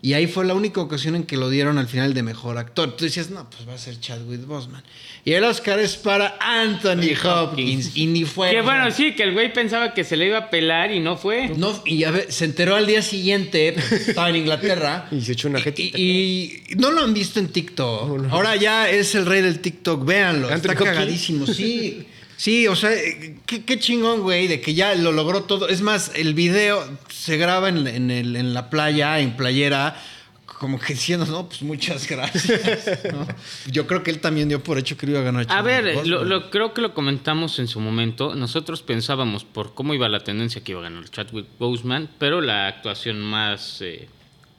Y 0.00 0.12
ahí 0.12 0.28
fue 0.28 0.44
la 0.44 0.54
única 0.54 0.80
ocasión 0.80 1.16
en 1.16 1.24
que 1.24 1.36
lo 1.36 1.50
dieron 1.50 1.76
al 1.76 1.88
final 1.88 2.14
de 2.14 2.22
mejor 2.22 2.56
actor. 2.56 2.96
Tú 2.96 3.04
decías, 3.04 3.30
no, 3.30 3.50
pues 3.50 3.68
va 3.68 3.74
a 3.74 3.78
ser 3.78 3.98
Chadwick 3.98 4.46
Boseman. 4.46 4.84
Y 5.24 5.32
el 5.32 5.42
Oscar 5.42 5.80
es 5.80 5.96
para 5.96 6.36
Anthony 6.40 7.16
Hopkins. 7.24 7.96
Y 7.96 8.06
ni 8.06 8.24
fue. 8.24 8.50
Que 8.52 8.60
bueno, 8.62 8.90
sí, 8.92 9.16
que 9.16 9.24
el 9.24 9.32
güey 9.32 9.52
pensaba 9.52 9.94
que 9.94 10.04
se 10.04 10.16
le 10.16 10.26
iba 10.26 10.38
a 10.38 10.50
pelar 10.50 10.92
y 10.92 11.00
no 11.00 11.16
fue. 11.16 11.48
No, 11.56 11.82
y 11.84 12.04
a 12.04 12.12
ver, 12.12 12.30
se 12.32 12.44
enteró 12.44 12.76
al 12.76 12.86
día 12.86 13.02
siguiente, 13.02 13.74
estaba 13.90 14.30
en 14.30 14.36
Inglaterra. 14.36 15.08
Y 15.12 15.20
se 15.20 15.32
echó 15.32 15.48
una 15.48 15.58
Y- 15.58 15.62
jetita. 15.62 15.98
Y, 15.98 16.62
y 16.70 16.74
no 16.76 16.92
lo 16.92 17.02
han 17.02 17.12
visto 17.12 17.40
en 17.40 17.48
TikTok. 17.48 18.26
Ahora 18.30 18.54
ya 18.54 18.88
es 18.88 19.14
el 19.16 19.26
rey 19.26 19.42
del 19.42 19.58
TikTok, 19.58 20.04
véanlo. 20.04 20.46
Anthony 20.48 20.56
está 20.70 20.72
Hopkins. 20.74 20.90
cagadísimo, 20.90 21.46
sí. 21.46 22.06
Sí, 22.38 22.68
o 22.68 22.76
sea, 22.76 22.92
eh, 22.94 23.36
qué, 23.46 23.64
qué 23.64 23.80
chingón, 23.80 24.20
güey, 24.22 24.46
de 24.46 24.60
que 24.60 24.72
ya 24.72 24.94
lo 24.94 25.10
logró 25.10 25.42
todo. 25.42 25.68
Es 25.68 25.80
más, 25.80 26.12
el 26.14 26.34
video 26.34 26.88
se 27.10 27.36
graba 27.36 27.68
en, 27.68 27.84
en 27.88 28.10
el- 28.12 28.36
en 28.36 28.54
la 28.54 28.70
playa, 28.70 29.18
en 29.18 29.36
playera, 29.36 30.00
como 30.46 30.78
que 30.78 30.92
diciendo, 30.94 31.26
no, 31.26 31.48
pues 31.48 31.62
muchas 31.62 32.06
gracias. 32.08 33.02
¿no? 33.12 33.26
Yo 33.72 33.88
creo 33.88 34.04
que 34.04 34.12
él 34.12 34.20
también 34.20 34.48
dio 34.48 34.62
por 34.62 34.78
hecho 34.78 34.96
que 34.96 35.06
iba 35.06 35.18
a 35.18 35.22
ganar. 35.22 35.46
A 35.48 35.62
ver, 35.62 36.06
lo, 36.06 36.24
lo- 36.24 36.48
creo 36.50 36.72
que 36.74 36.80
lo 36.80 36.94
comentamos 36.94 37.58
en 37.58 37.66
su 37.66 37.80
momento. 37.80 38.36
Nosotros 38.36 38.82
pensábamos 38.82 39.44
por 39.44 39.74
cómo 39.74 39.92
iba 39.94 40.08
la 40.08 40.20
tendencia 40.22 40.62
que 40.62 40.72
iba 40.72 40.80
a 40.80 40.84
ganar 40.84 41.08
Chadwick 41.10 41.46
Boseman, 41.58 42.08
pero 42.20 42.40
la 42.40 42.68
actuación 42.68 43.18
más 43.20 43.80
eh, 43.82 44.08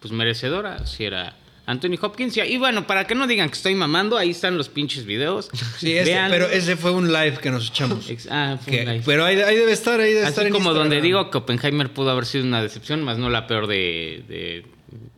pues 0.01 0.11
merecedora 0.11 0.85
sí 0.85 1.05
era 1.05 1.33
Anthony 1.69 1.97
Hopkins. 2.01 2.35
Y, 2.37 2.57
bueno, 2.57 2.87
para 2.87 3.05
que 3.05 3.13
no 3.13 3.27
digan 3.27 3.47
que 3.49 3.55
estoy 3.55 3.75
mamando, 3.75 4.17
ahí 4.17 4.31
están 4.31 4.57
los 4.57 4.69
pinches 4.69 5.05
videos. 5.05 5.49
Sí, 5.77 5.93
ese- 5.93 6.11
Vean. 6.11 6.31
pero 6.31 6.47
ese 6.49 6.75
fue 6.75 6.91
un 6.91 7.13
live 7.13 7.37
que 7.41 7.51
nos 7.51 7.69
echamos. 7.69 8.07
Ah, 8.29 8.57
fue 8.63 8.73
Que- 8.73 8.79
un 8.81 8.85
live. 8.93 9.03
pero 9.05 9.23
ahí, 9.25 9.39
ahí 9.39 9.55
debe 9.55 9.71
estar, 9.71 9.99
ahí 9.99 10.13
debe 10.13 10.27
estar 10.27 10.43
Así 10.45 10.51
como 10.51 10.73
donde 10.73 10.99
digo 11.01 11.29
que 11.29 11.37
Oppenheimer 11.37 11.93
pudo 11.93 12.09
haber 12.09 12.25
sido 12.25 12.43
una 12.43 12.61
decepción, 12.63 13.03
más 13.03 13.17
no 13.19 13.29
la 13.29 13.45
peor 13.45 13.67
de, 13.67 14.23
de 14.27 14.65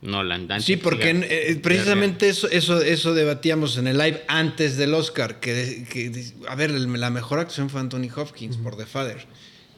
Nolan. 0.01 0.47
Dante 0.47 0.65
Sí, 0.65 0.75
porque 0.77 1.11
eh, 1.11 1.59
precisamente 1.63 2.27
eso, 2.27 2.49
eso, 2.49 2.81
eso 2.81 3.13
debatíamos 3.13 3.77
en 3.77 3.87
el 3.87 3.97
live 3.97 4.23
antes 4.27 4.75
del 4.75 4.93
Oscar, 4.93 5.39
que, 5.39 5.85
que, 5.89 6.11
a 6.49 6.55
ver, 6.55 6.71
la 6.71 7.09
mejor 7.09 7.39
acción 7.39 7.69
fue 7.69 7.79
Anthony 7.79 8.09
Hopkins 8.13 8.57
por 8.57 8.75
The 8.75 8.85
Father. 8.85 9.25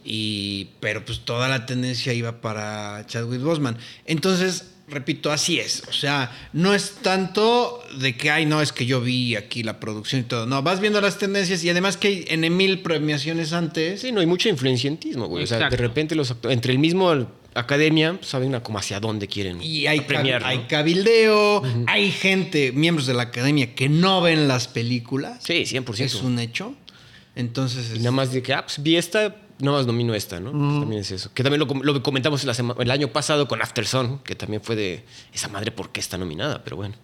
Y, 0.06 0.70
pero 0.80 1.06
pues 1.06 1.20
toda 1.22 1.48
la 1.48 1.66
tendencia 1.66 2.14
iba 2.14 2.42
para 2.42 3.06
Chadwick 3.08 3.42
Boseman. 3.42 3.78
Entonces, 4.06 4.73
repito, 4.88 5.32
así 5.32 5.60
es. 5.60 5.84
O 5.90 5.94
sea, 5.94 6.32
no 6.54 6.74
es 6.76 6.96
tanto 7.02 7.82
de 8.00 8.16
que, 8.16 8.30
ay, 8.32 8.46
no, 8.46 8.62
es 8.62 8.72
que 8.72 8.86
yo 8.86 9.02
vi 9.02 9.36
aquí 9.36 9.64
la 9.64 9.80
producción 9.80 10.22
y 10.22 10.24
todo. 10.26 10.46
No, 10.46 10.62
vas 10.62 10.80
viendo 10.80 11.00
las 11.02 11.18
tendencias 11.18 11.64
y 11.64 11.70
además 11.70 11.98
que 11.98 12.08
hay 12.10 12.26
en 12.28 12.56
mil 12.56 12.82
premiaciones 12.82 13.54
antes. 13.54 14.02
Sí, 14.02 14.12
no 14.12 14.20
hay 14.20 14.26
mucho 14.28 14.50
influencientismo, 14.50 15.28
güey. 15.28 15.44
O 15.44 15.48
sea, 15.48 15.70
de 15.70 15.78
repente 15.78 16.16
los 16.16 16.32
actores, 16.32 16.56
entre 16.56 16.74
el 16.74 16.80
mismo 16.80 17.28
academia, 17.56 18.18
saben 18.22 18.60
como 18.62 18.80
hacia 18.80 19.00
dónde 19.00 19.28
quieren 19.28 19.62
Y 19.62 19.86
hay, 19.88 20.02
premiar. 20.02 20.42
cab- 20.42 20.46
hay 20.48 20.60
cabildeo, 20.68 21.62
hay 21.88 22.12
gente, 22.12 22.72
miembros 22.72 23.06
de 23.08 23.14
la 23.14 23.24
academia, 23.24 23.76
que 23.76 23.90
no 23.90 24.22
ven 24.22 24.48
las 24.48 24.68
películas. 24.68 25.40
Sí, 25.44 25.64
100%. 25.66 26.00
Es 26.04 26.16
un 26.16 26.40
hecho. 26.40 26.74
Entonces, 27.36 27.92
Y 27.96 28.00
nada 28.00 28.12
más 28.12 28.32
de 28.32 28.42
que, 28.44 28.54
ah, 28.54 28.64
pues 28.66 28.82
vi 28.84 28.96
esta, 28.96 29.36
nada 29.60 29.78
más 29.78 29.86
domino 29.86 30.14
esta, 30.16 30.40
¿no? 30.40 30.52
Pues 30.52 30.80
también 30.82 31.02
es 31.02 31.12
eso. 31.12 31.32
Que 31.34 31.44
también 31.44 31.60
lo, 31.60 31.66
lo 31.84 32.04
comentamos 32.04 32.44
la 32.44 32.54
el 32.80 32.92
año 32.92 33.10
pasado 33.10 33.48
con 33.48 33.62
After 33.62 33.86
Sun, 33.86 34.20
que 34.20 34.36
también 34.36 34.62
fue 34.62 34.76
de 34.76 35.04
esa 35.34 35.48
madre, 35.50 35.72
¿por 35.72 35.92
qué 35.92 36.00
está 36.00 36.18
nominada? 36.18 36.64
Pero 36.64 36.76
bueno. 36.78 36.96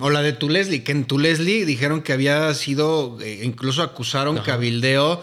O 0.00 0.10
la 0.10 0.22
de 0.22 0.32
Tu 0.32 0.48
Leslie, 0.48 0.82
que 0.82 0.92
en 0.92 1.04
Tu 1.04 1.18
Leslie 1.18 1.64
dijeron 1.64 2.02
que 2.02 2.12
había 2.12 2.52
sido, 2.54 3.18
eh, 3.20 3.40
incluso 3.44 3.82
acusaron 3.82 4.38
cabildeo 4.38 5.22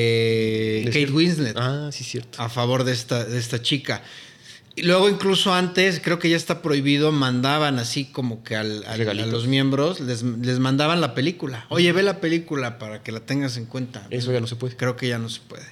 de 0.00 0.82
Kate 0.86 0.92
cierto. 0.98 1.14
Winslet 1.16 1.56
Ah, 1.56 1.90
sí, 1.92 2.04
cierto. 2.04 2.42
a 2.42 2.48
favor 2.48 2.84
de 2.84 2.92
esta, 2.92 3.24
de 3.24 3.38
esta 3.38 3.62
chica. 3.62 4.02
Y 4.76 4.82
luego 4.82 5.08
incluso 5.10 5.52
antes, 5.52 6.00
creo 6.02 6.18
que 6.20 6.30
ya 6.30 6.36
está 6.36 6.62
prohibido, 6.62 7.10
mandaban 7.12 7.78
así 7.78 8.04
como 8.06 8.44
que 8.44 8.54
al- 8.56 8.84
al- 8.84 9.08
a 9.08 9.26
los 9.26 9.46
miembros, 9.46 10.00
les, 10.00 10.22
les 10.22 10.58
mandaban 10.60 11.00
la 11.00 11.12
película. 11.14 11.66
Oye, 11.70 11.92
ve 11.92 12.02
la 12.02 12.20
película 12.20 12.78
para 12.78 13.02
que 13.02 13.10
la 13.12 13.20
tengas 13.20 13.56
en 13.56 13.66
cuenta. 13.66 14.06
Eso 14.10 14.32
ya 14.32 14.40
no 14.40 14.46
se 14.46 14.56
puede. 14.56 14.76
Creo 14.76 14.96
que 14.96 15.08
ya 15.08 15.18
no 15.18 15.28
se 15.28 15.40
puede. 15.40 15.64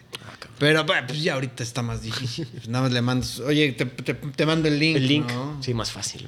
Pero 0.58 0.84
pues 0.86 1.22
ya 1.22 1.34
ahorita 1.34 1.62
está 1.62 1.82
más 1.82 2.02
difícil. 2.02 2.46
Pues 2.52 2.68
nada 2.68 2.84
más 2.84 2.92
le 2.92 3.02
mandas, 3.02 3.40
oye, 3.40 3.72
te, 3.72 3.84
te- 3.86 4.14
te 4.14 4.46
mando 4.46 4.68
el 4.68 4.78
link. 4.78 4.96
El 4.96 5.06
link, 5.08 5.30
¿no? 5.32 5.62
sí, 5.62 5.72
más 5.74 5.90
fácil. 5.92 6.26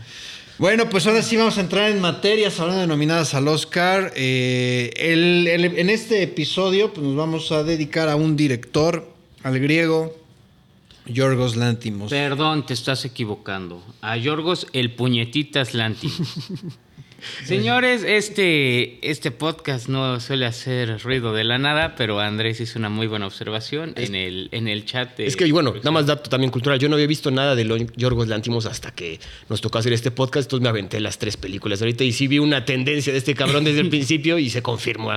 Bueno, 0.58 0.88
pues 0.90 1.06
ahora 1.06 1.22
sí 1.22 1.36
vamos 1.36 1.56
a 1.56 1.62
entrar 1.62 1.90
en 1.90 2.00
materias 2.00 2.60
hablando 2.60 2.82
de 2.82 2.86
nominadas 2.86 3.32
al 3.34 3.48
Oscar. 3.48 4.12
Eh, 4.14 4.92
el- 4.96 5.48
el- 5.48 5.64
en 5.78 5.88
este 5.90 6.22
episodio 6.22 6.92
pues 6.92 7.06
nos 7.06 7.16
vamos 7.16 7.50
a 7.50 7.62
dedicar 7.64 8.08
a 8.10 8.16
un 8.16 8.36
director, 8.36 9.10
al 9.42 9.58
griego, 9.58 10.14
Yorgos 11.06 11.56
Lantimos. 11.56 12.10
Perdón, 12.10 12.66
te 12.66 12.74
estás 12.74 13.04
equivocando. 13.06 13.82
A 14.02 14.16
Yorgos 14.18 14.66
el 14.74 14.92
puñetitas 14.94 15.72
Lanti. 15.74 16.12
Señores, 17.44 18.02
este, 18.04 18.98
este 19.08 19.30
podcast 19.30 19.88
no 19.88 20.20
suele 20.20 20.46
hacer 20.46 21.00
ruido 21.02 21.32
de 21.32 21.44
la 21.44 21.58
nada, 21.58 21.94
pero 21.96 22.20
Andrés 22.20 22.60
hizo 22.60 22.78
una 22.78 22.88
muy 22.88 23.06
buena 23.06 23.26
observación 23.26 23.92
en 23.96 24.14
el, 24.14 24.48
en 24.52 24.68
el 24.68 24.84
chat. 24.84 25.16
de- 25.16 25.26
Es 25.26 25.36
que, 25.36 25.50
bueno, 25.52 25.74
nada 25.76 25.90
más 25.90 26.06
dato 26.06 26.30
también 26.30 26.50
cultural. 26.50 26.78
Yo 26.78 26.88
no 26.88 26.94
había 26.96 27.06
visto 27.06 27.30
nada 27.30 27.54
de 27.54 27.88
Yorgos 27.96 28.28
Lantimos 28.28 28.66
hasta 28.66 28.90
que 28.92 29.18
nos 29.48 29.60
tocó 29.60 29.78
hacer 29.78 29.92
este 29.92 30.10
podcast. 30.10 30.46
Entonces 30.46 30.62
me 30.62 30.68
aventé 30.68 31.00
las 31.00 31.18
tres 31.18 31.36
películas 31.36 31.80
ahorita 31.82 32.04
y 32.04 32.12
sí 32.12 32.26
vi 32.28 32.38
una 32.38 32.64
tendencia 32.64 33.12
de 33.12 33.18
este 33.18 33.34
cabrón 33.34 33.64
desde 33.64 33.80
el 33.80 33.88
principio 33.90 34.38
y 34.38 34.50
se 34.50 34.62
confirmó 34.62 35.12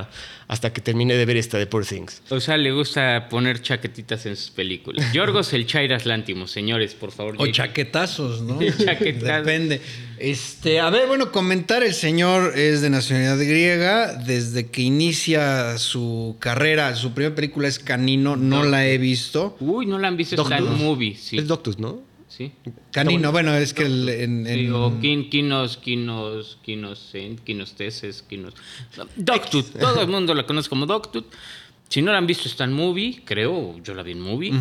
hasta 0.48 0.74
que 0.74 0.82
terminé 0.82 1.16
de 1.16 1.26
ver 1.26 1.38
esta 1.38 1.58
de 1.58 1.68
Poor 1.68 1.86
Things. 1.86 2.22
O 2.30 2.40
sea, 2.40 2.58
le 2.58 2.72
gusta 2.72 3.28
poner 3.30 3.62
chaquetitas 3.62 4.26
en 4.26 4.36
sus 4.36 4.52
películas. 4.52 5.12
Yorgos 5.14 5.54
el 5.54 5.66
Chairas 5.66 6.06
Lantimos, 6.06 6.52
señores, 6.52 6.94
por 6.94 7.12
favor. 7.12 7.36
O 7.38 7.48
chaquetazos, 7.48 8.42
¿no? 8.42 8.60
Chaquetazos. 8.86 9.46
Depende. 9.46 9.82
Este, 10.20 10.80
a 10.80 10.90
ver, 10.90 11.08
bueno, 11.08 11.32
comentar, 11.32 11.84
el 11.84 11.93
señor 11.94 12.58
es 12.58 12.82
de 12.82 12.90
nacionalidad 12.90 13.38
griega, 13.40 14.14
desde 14.16 14.68
que 14.70 14.82
inicia 14.82 15.78
su 15.78 16.36
carrera, 16.40 16.96
su 16.96 17.12
primera 17.14 17.36
película 17.36 17.68
es 17.68 17.80
Canino, 17.80 18.36
no 18.36 18.64
la 18.64 18.86
he 18.88 18.98
visto. 18.98 19.56
Uy, 19.60 19.86
no 19.86 19.98
la 20.00 20.08
han 20.10 20.18
visto, 20.18 20.42
está 20.42 20.58
en 20.58 20.66
Doctus. 20.66 20.82
movie, 20.82 21.16
sí. 21.16 21.38
Es 21.38 21.48
Doctus, 21.48 21.80
¿no? 21.80 22.02
sí. 22.28 22.52
Canino, 22.92 23.32
bueno, 23.32 23.54
es 23.56 23.74
que 23.76 23.84
el- 23.84 24.10
en, 24.10 24.48
en- 24.48 24.60
Sí, 24.66 24.70
o 24.72 25.00
quin, 25.00 25.30
quinos, 25.30 25.78
quinos, 25.78 26.58
quinos, 26.64 27.14
quinos 27.46 27.76
teses, 27.76 28.24
quinos. 28.24 28.56
Doctut, 29.16 29.66
todo 29.80 30.02
el 30.02 30.08
mundo 30.08 30.34
la 30.34 30.46
conoce 30.46 30.68
como 30.70 30.86
Doctut. 30.88 31.26
Si 31.90 32.02
no 32.02 32.12
la 32.12 32.18
han 32.18 32.26
visto, 32.26 32.48
está 32.50 32.64
en 32.64 32.74
movie, 32.74 33.22
creo, 33.24 33.78
yo 33.84 33.94
la 33.94 34.02
vi 34.02 34.14
en 34.14 34.20
movie. 34.22 34.52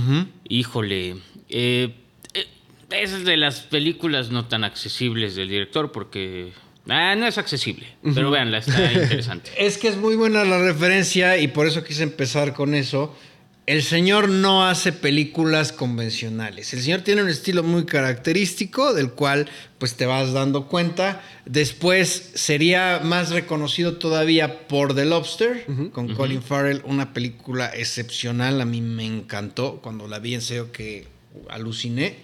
Híjole, 0.50 1.16
eh, 1.48 1.94
eh, 2.34 2.46
es 2.90 3.24
de 3.24 3.36
las 3.38 3.60
películas 3.60 4.30
no 4.30 4.44
tan 4.46 4.64
accesibles 4.64 5.34
del 5.34 5.48
director 5.48 5.92
porque. 5.92 6.52
Ah, 6.88 7.14
no 7.14 7.26
es 7.26 7.38
accesible, 7.38 7.86
pero 8.14 8.30
véanla, 8.30 8.58
está 8.58 8.92
interesante. 8.92 9.50
Es 9.56 9.78
que 9.78 9.88
es 9.88 9.96
muy 9.96 10.16
buena 10.16 10.44
la 10.44 10.58
referencia 10.58 11.38
y 11.38 11.48
por 11.48 11.66
eso 11.66 11.84
quise 11.84 12.02
empezar 12.02 12.54
con 12.54 12.74
eso. 12.74 13.16
El 13.64 13.84
señor 13.84 14.28
no 14.28 14.66
hace 14.66 14.92
películas 14.92 15.72
convencionales. 15.72 16.74
El 16.74 16.82
señor 16.82 17.02
tiene 17.02 17.22
un 17.22 17.28
estilo 17.28 17.62
muy 17.62 17.86
característico 17.86 18.92
del 18.92 19.12
cual 19.12 19.48
pues 19.78 19.94
te 19.94 20.04
vas 20.04 20.32
dando 20.32 20.66
cuenta. 20.66 21.22
Después 21.46 22.32
sería 22.34 23.00
más 23.04 23.30
reconocido 23.30 23.98
todavía 23.98 24.66
por 24.66 24.96
The 24.96 25.04
Lobster 25.04 25.64
con 25.92 26.12
Colin 26.16 26.42
Farrell, 26.42 26.82
una 26.84 27.12
película 27.14 27.70
excepcional. 27.72 28.60
A 28.60 28.64
mí 28.64 28.80
me 28.80 29.06
encantó 29.06 29.80
cuando 29.80 30.08
la 30.08 30.18
vi 30.18 30.34
en 30.34 30.42
serio 30.42 30.72
que 30.72 31.06
aluciné. 31.48 32.16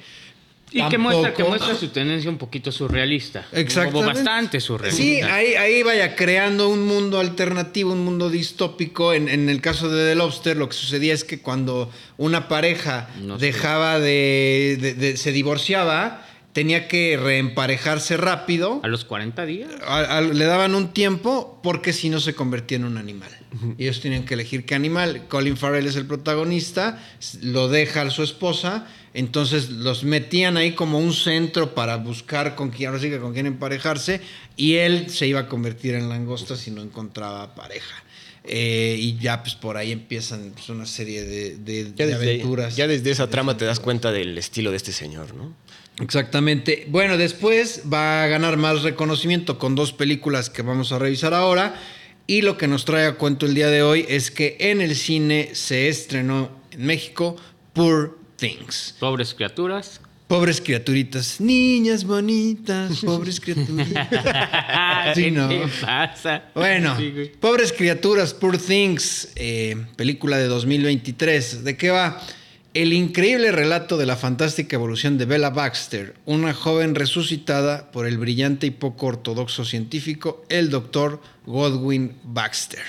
Y 0.70 0.86
que 0.88 0.98
muestra, 0.98 1.32
que 1.32 1.44
muestra 1.44 1.74
su 1.74 1.88
tendencia 1.88 2.28
un 2.30 2.36
poquito 2.38 2.70
surrealista. 2.70 3.46
Exactamente. 3.52 3.98
O 4.04 4.14
bastante 4.14 4.60
surrealista. 4.60 5.02
Sí, 5.02 5.20
ahí, 5.22 5.54
ahí 5.54 5.82
vaya 5.82 6.14
creando 6.14 6.68
un 6.68 6.86
mundo 6.86 7.20
alternativo, 7.20 7.92
un 7.92 8.04
mundo 8.04 8.28
distópico. 8.30 9.12
En, 9.14 9.28
en 9.28 9.48
el 9.48 9.60
caso 9.60 9.88
de 9.88 10.10
The 10.10 10.14
Lobster, 10.14 10.56
lo 10.56 10.68
que 10.68 10.74
sucedía 10.74 11.14
es 11.14 11.24
que 11.24 11.40
cuando 11.40 11.90
una 12.18 12.48
pareja 12.48 13.08
No 13.22 13.38
sé. 13.38 13.46
dejaba 13.46 13.98
de, 13.98 14.76
de- 14.80 14.94
de- 14.94 15.16
se 15.16 15.32
divorciaba, 15.32 16.26
tenía 16.52 16.88
que 16.88 17.16
reemparejarse 17.16 18.16
rápido. 18.16 18.80
A 18.82 18.88
los 18.88 19.04
40 19.04 19.46
días. 19.46 19.70
A- 19.86 20.18
a- 20.18 20.20
le 20.20 20.44
daban 20.44 20.74
un 20.74 20.92
tiempo 20.92 21.60
porque 21.62 21.92
si 21.92 22.08
no 22.10 22.20
se 22.20 22.34
convertía 22.34 22.76
en 22.76 22.84
un 22.84 22.98
animal. 22.98 23.30
Y 23.78 23.84
ellos 23.84 24.00
tenían 24.00 24.24
que 24.24 24.34
elegir 24.34 24.66
qué 24.66 24.74
animal. 24.74 25.22
Colin 25.28 25.56
Farrell 25.56 25.86
es 25.86 25.96
el 25.96 26.04
protagonista, 26.06 27.02
lo 27.40 27.68
deja 27.68 28.02
a 28.02 28.10
su 28.10 28.22
esposa, 28.22 28.86
entonces 29.18 29.70
los 29.70 30.04
metían 30.04 30.56
ahí 30.56 30.72
como 30.72 30.98
un 30.98 31.12
centro 31.12 31.74
para 31.74 31.96
buscar 31.96 32.54
con 32.54 32.70
quién, 32.70 32.88
ahora 32.88 33.00
sí 33.00 33.10
que 33.10 33.18
con 33.18 33.32
quién 33.34 33.46
emparejarse, 33.46 34.20
y 34.56 34.74
él 34.76 35.10
se 35.10 35.26
iba 35.26 35.40
a 35.40 35.46
convertir 35.48 35.94
en 35.94 36.08
langosta 36.08 36.56
si 36.56 36.70
no 36.70 36.82
encontraba 36.82 37.54
pareja. 37.54 38.02
Eh, 38.50 38.96
y 38.98 39.18
ya 39.18 39.42
pues 39.42 39.54
por 39.54 39.76
ahí 39.76 39.92
empiezan 39.92 40.52
pues, 40.54 40.68
una 40.70 40.86
serie 40.86 41.22
de, 41.22 41.56
de- 41.56 41.92
Ya 41.94 42.06
de 42.06 42.12
desde, 42.14 42.30
aventuras. 42.34 42.76
ya 42.76 42.86
desde 42.86 43.10
esa 43.10 43.28
trama 43.28 43.56
te 43.58 43.66
das 43.66 43.78
cuenta 43.78 44.10
del 44.10 44.38
estilo 44.38 44.70
de 44.70 44.78
este 44.78 44.92
señor, 44.92 45.34
¿no? 45.34 45.52
Exactamente. 46.00 46.86
Bueno, 46.88 47.18
después 47.18 47.82
va 47.92 48.22
a 48.22 48.26
ganar 48.28 48.56
más 48.56 48.82
reconocimiento 48.82 49.58
con 49.58 49.74
dos 49.74 49.92
películas 49.92 50.48
que 50.48 50.62
vamos 50.62 50.92
a 50.92 50.98
revisar 50.98 51.34
ahora. 51.34 51.74
Y 52.26 52.42
lo 52.42 52.56
que 52.56 52.68
nos 52.68 52.84
trae 52.84 53.06
a 53.06 53.14
cuento 53.16 53.46
el 53.46 53.54
día 53.54 53.68
de 53.68 53.82
hoy 53.82 54.06
es 54.08 54.30
que 54.30 54.56
en 54.60 54.80
el 54.80 54.94
cine 54.96 55.50
se 55.54 55.88
estrenó 55.88 56.50
en 56.70 56.86
México 56.86 57.36
Poor 57.72 58.17
Things. 58.38 58.94
Pobres 58.98 59.34
criaturas. 59.34 60.00
Pobres 60.28 60.60
criaturitas, 60.60 61.40
niñas 61.40 62.04
bonitas, 62.04 62.98
pobres 63.00 63.40
criaturitas. 63.40 64.08
Sí, 65.14 65.32
¿Qué 65.32 65.68
pasa? 65.80 66.44
Bueno, 66.54 66.94
Sí. 66.98 67.32
Pobres 67.40 67.72
Criaturas, 67.72 68.34
Poor 68.34 68.58
Things, 68.58 69.30
eh, 69.36 69.74
película 69.96 70.36
de 70.36 70.46
2023. 70.48 71.64
¿De 71.64 71.78
qué 71.78 71.88
va? 71.88 72.20
El 72.74 72.92
increíble 72.92 73.50
relato 73.52 73.96
de 73.96 74.04
la 74.04 74.16
fantástica 74.16 74.76
evolución 74.76 75.16
de 75.16 75.24
Bella 75.24 75.48
Baxter, 75.48 76.14
una 76.26 76.52
joven 76.52 76.94
resucitada 76.94 77.90
por 77.90 78.06
el 78.06 78.18
brillante 78.18 78.66
y 78.66 78.70
poco 78.70 79.06
ortodoxo 79.06 79.64
científico, 79.64 80.44
el 80.50 80.68
doctor 80.68 81.22
Godwin 81.46 82.12
Baxter. 82.22 82.84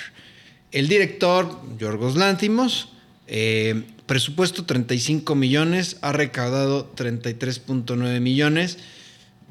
El 0.74 0.90
director, 0.90 1.62
Yorgos 1.80 2.18
Lantimos, 2.18 2.90
eh, 3.28 3.86
presupuesto 4.10 4.65
35 4.65 5.36
millones, 5.36 5.98
ha 6.02 6.12
recaudado 6.12 6.91
33.9 6.95 8.19
millones. 8.19 8.78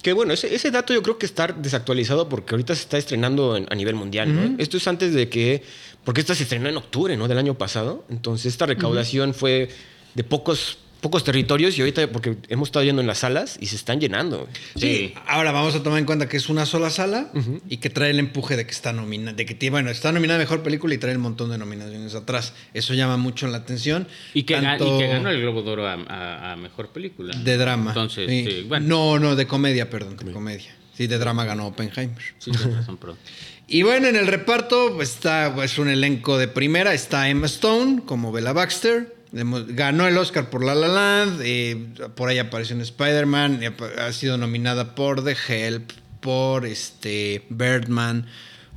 Que 0.02 0.12
bueno, 0.12 0.32
ese, 0.32 0.54
ese 0.54 0.70
dato 0.70 0.92
yo 0.92 1.02
creo 1.02 1.16
que 1.18 1.26
está 1.26 1.46
desactualizado 1.48 2.28
porque 2.28 2.54
ahorita 2.54 2.74
se 2.74 2.82
está 2.82 2.98
estrenando 2.98 3.56
en- 3.56 3.66
a 3.70 3.74
nivel 3.74 3.94
mundial, 3.94 4.34
¿no? 4.34 4.54
Esto 4.58 4.76
es 4.76 4.86
antes 4.88 5.14
de 5.14 5.28
que... 5.28 5.62
Porque 6.04 6.20
esta 6.20 6.34
se 6.34 6.42
estrenó 6.44 6.68
en 6.68 6.76
octubre, 6.76 7.16
¿no? 7.16 7.26
Del 7.28 7.38
año 7.38 7.56
pasado. 7.56 8.04
Entonces 8.10 8.46
esta 8.52 8.66
recaudación 8.66 9.32
fue 9.34 9.68
de 10.14 10.24
pocos, 10.24 10.78
pocos 11.00 11.22
territorios 11.24 11.78
y 11.78 11.80
ahorita 11.82 12.10
porque 12.10 12.36
hemos 12.48 12.68
estado 12.68 12.84
yendo 12.84 13.00
en 13.00 13.06
las 13.06 13.18
salas 13.18 13.56
y 13.60 13.66
se 13.66 13.76
están 13.76 14.00
llenando. 14.00 14.48
Sí. 14.76 15.14
Ahora 15.26 15.52
vamos 15.52 15.74
a 15.74 15.82
tomar 15.82 15.98
en 16.00 16.04
cuenta 16.04 16.28
que 16.28 16.36
es 16.36 16.48
una 16.48 16.66
sola 16.66 16.90
sala 16.90 17.30
y 17.68 17.76
que 17.76 17.88
trae 17.90 18.10
el 18.10 18.18
empuje 18.18 18.56
de 18.56 18.64
que 18.66 18.72
está 18.72 18.92
nominada, 18.92 19.36
de 19.36 19.46
que 19.46 19.54
tiene, 19.54 19.70
bueno, 19.72 19.90
está 19.90 20.10
nominada 20.12 20.38
a 20.38 20.42
mejor 20.42 20.62
película 20.62 20.94
y 20.94 20.98
trae 20.98 21.14
un 21.14 21.22
montón 21.22 21.50
de 21.50 21.58
nominaciones 21.58 22.14
atrás. 22.14 22.52
Eso 22.74 22.94
llama 22.94 23.16
mucho 23.16 23.46
la 23.46 23.58
atención. 23.58 24.08
Y 24.34 24.42
que, 24.42 24.56
ga- 24.56 24.62
Tanto 24.78 24.96
y 24.96 24.98
que 25.00 25.06
ganó 25.08 25.30
el 25.30 25.40
Globo 25.40 25.62
de 25.62 25.70
Oro 25.70 25.86
a, 25.86 25.92
a- 25.94 26.52
a 26.52 26.56
mejor 26.56 26.88
película. 26.88 27.36
de 27.36 27.56
drama. 27.56 27.90
Entonces, 27.90 28.28
Sí. 28.28 28.44
sí, 28.48 28.64
bueno. 28.68 28.86
No, 28.88 29.18
no, 29.18 29.36
de 29.36 29.46
comedia, 29.46 29.88
perdón, 29.90 30.16
de 30.16 30.32
comedia. 30.32 30.74
Sí, 30.96 31.06
de 31.06 31.16
drama 31.18 31.44
ganó 31.44 31.68
Oppenheimer. 31.68 32.18
Sí, 32.38 32.50
razón. 32.50 32.98
Y 33.70 33.82
bueno, 33.82 34.08
en 34.08 34.16
el 34.16 34.26
reparto 34.26 34.94
pues, 34.96 35.10
está 35.10 35.52
pues, 35.54 35.78
un 35.78 35.88
elenco 35.90 36.38
de 36.38 36.48
primera. 36.48 36.94
Está 36.94 37.28
Emma 37.28 37.44
Stone 37.44 38.00
como 38.06 38.32
Bella 38.32 38.54
Baxter. 38.54 39.14
Ganó 39.32 40.06
el 40.06 40.16
Oscar 40.16 40.48
por 40.50 40.64
La 40.64 40.74
La 40.74 40.88
Land. 40.88 41.40
eh, 41.44 41.76
por 42.14 42.28
ahí 42.30 42.38
apareció 42.38 42.74
en 42.74 42.82
Spider-Man. 42.82 43.60
Ha 43.98 44.12
sido 44.12 44.38
nominada 44.38 44.94
por 44.94 45.22
The 45.24 45.36
Help, 45.48 45.90
por 46.20 46.64
este, 46.66 47.44
Birdman, 47.50 48.26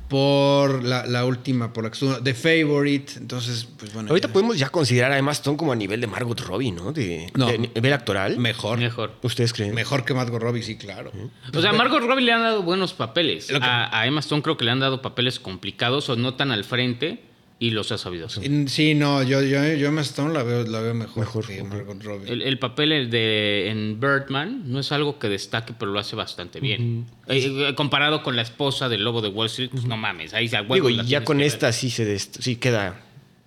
por 0.08 0.84
la, 0.84 1.06
la 1.06 1.24
última, 1.24 1.72
por 1.72 1.84
la 1.84 1.90
que 1.90 1.98
The 2.22 2.34
Favorite. 2.34 3.14
Entonces, 3.16 3.66
pues 3.78 3.94
bueno. 3.94 4.10
Ahorita 4.10 4.28
ya- 4.28 4.32
podemos 4.34 4.58
ya 4.58 4.68
considerar 4.68 5.10
a 5.12 5.16
Emma 5.18 5.32
Stone 5.32 5.56
como 5.56 5.72
a 5.72 5.76
nivel 5.76 6.02
de 6.02 6.06
Margot 6.06 6.38
Robbie, 6.38 6.70
¿no? 6.70 6.92
De, 6.92 7.30
No. 7.34 7.46
de 7.46 7.56
nivel 7.58 7.92
actoral. 7.94 8.36
Mejor. 8.38 8.78
Mejor. 8.78 9.14
¿Ustedes 9.22 9.54
creen? 9.54 9.74
Mejor 9.74 10.04
que 10.04 10.12
Margot 10.12 10.40
Robbie, 10.40 10.62
sí, 10.62 10.76
claro. 10.76 11.12
O 11.54 11.60
sea, 11.62 11.70
a 11.70 11.72
Margot 11.72 12.02
Robbie 12.02 12.24
le 12.26 12.32
han 12.32 12.42
dado 12.42 12.62
buenos 12.62 12.92
papeles. 12.92 13.46
Que- 13.46 13.56
A, 13.56 13.98
a 13.98 14.06
Emma 14.06 14.20
Stone 14.20 14.42
creo 14.42 14.58
que 14.58 14.66
le 14.66 14.70
han 14.70 14.80
dado 14.80 15.00
papeles 15.00 15.40
complicados 15.40 16.10
o 16.10 16.16
no 16.16 16.34
tan 16.34 16.50
al 16.50 16.64
frente 16.64 17.22
y 17.64 17.70
los 17.70 17.92
ha 17.92 17.98
sabido 17.98 18.26
hacer. 18.26 18.42
Sí, 18.68 18.94
no, 18.94 19.22
yo, 19.22 19.40
yo, 19.40 19.64
yo 19.74 19.88
Emma 19.88 20.00
Stone 20.00 20.34
la 20.34 20.42
veo, 20.42 20.64
la 20.64 20.80
veo 20.80 20.94
mejor, 20.94 21.20
Mejor, 21.20 21.46
que. 21.46 21.62
Margot 21.62 22.02
Robbie. 22.02 22.28
El, 22.32 22.42
el 22.42 22.58
papel 22.58 23.08
de, 23.08 23.68
en 23.70 24.00
Birdman 24.00 24.64
no 24.66 24.80
es 24.80 24.90
algo 24.90 25.18
que 25.20 25.28
destaque, 25.28 25.72
pero 25.78 25.92
lo 25.92 26.00
hace 26.00 26.16
bastante 26.16 26.58
bien. 26.58 27.06
Eh, 27.28 27.68
eh, 27.68 27.74
comparado 27.76 28.22
con 28.24 28.34
la 28.34 28.42
esposa 28.42 28.88
del 28.88 29.04
lobo 29.04 29.22
de 29.22 29.28
Wall 29.28 29.46
Street, 29.46 29.70
pues 29.70 29.84
no 29.84 29.96
mames, 29.96 30.34
ahí 30.34 30.48
se 30.48 30.60
Digo, 30.62 30.90
y 30.90 31.04
ya 31.06 31.22
con 31.24 31.38
que 31.38 31.46
esta 31.46 31.72
sí 31.72 31.88
se 31.90 32.04
dest- 32.04 32.40
sí 32.40 32.56
queda 32.56 33.00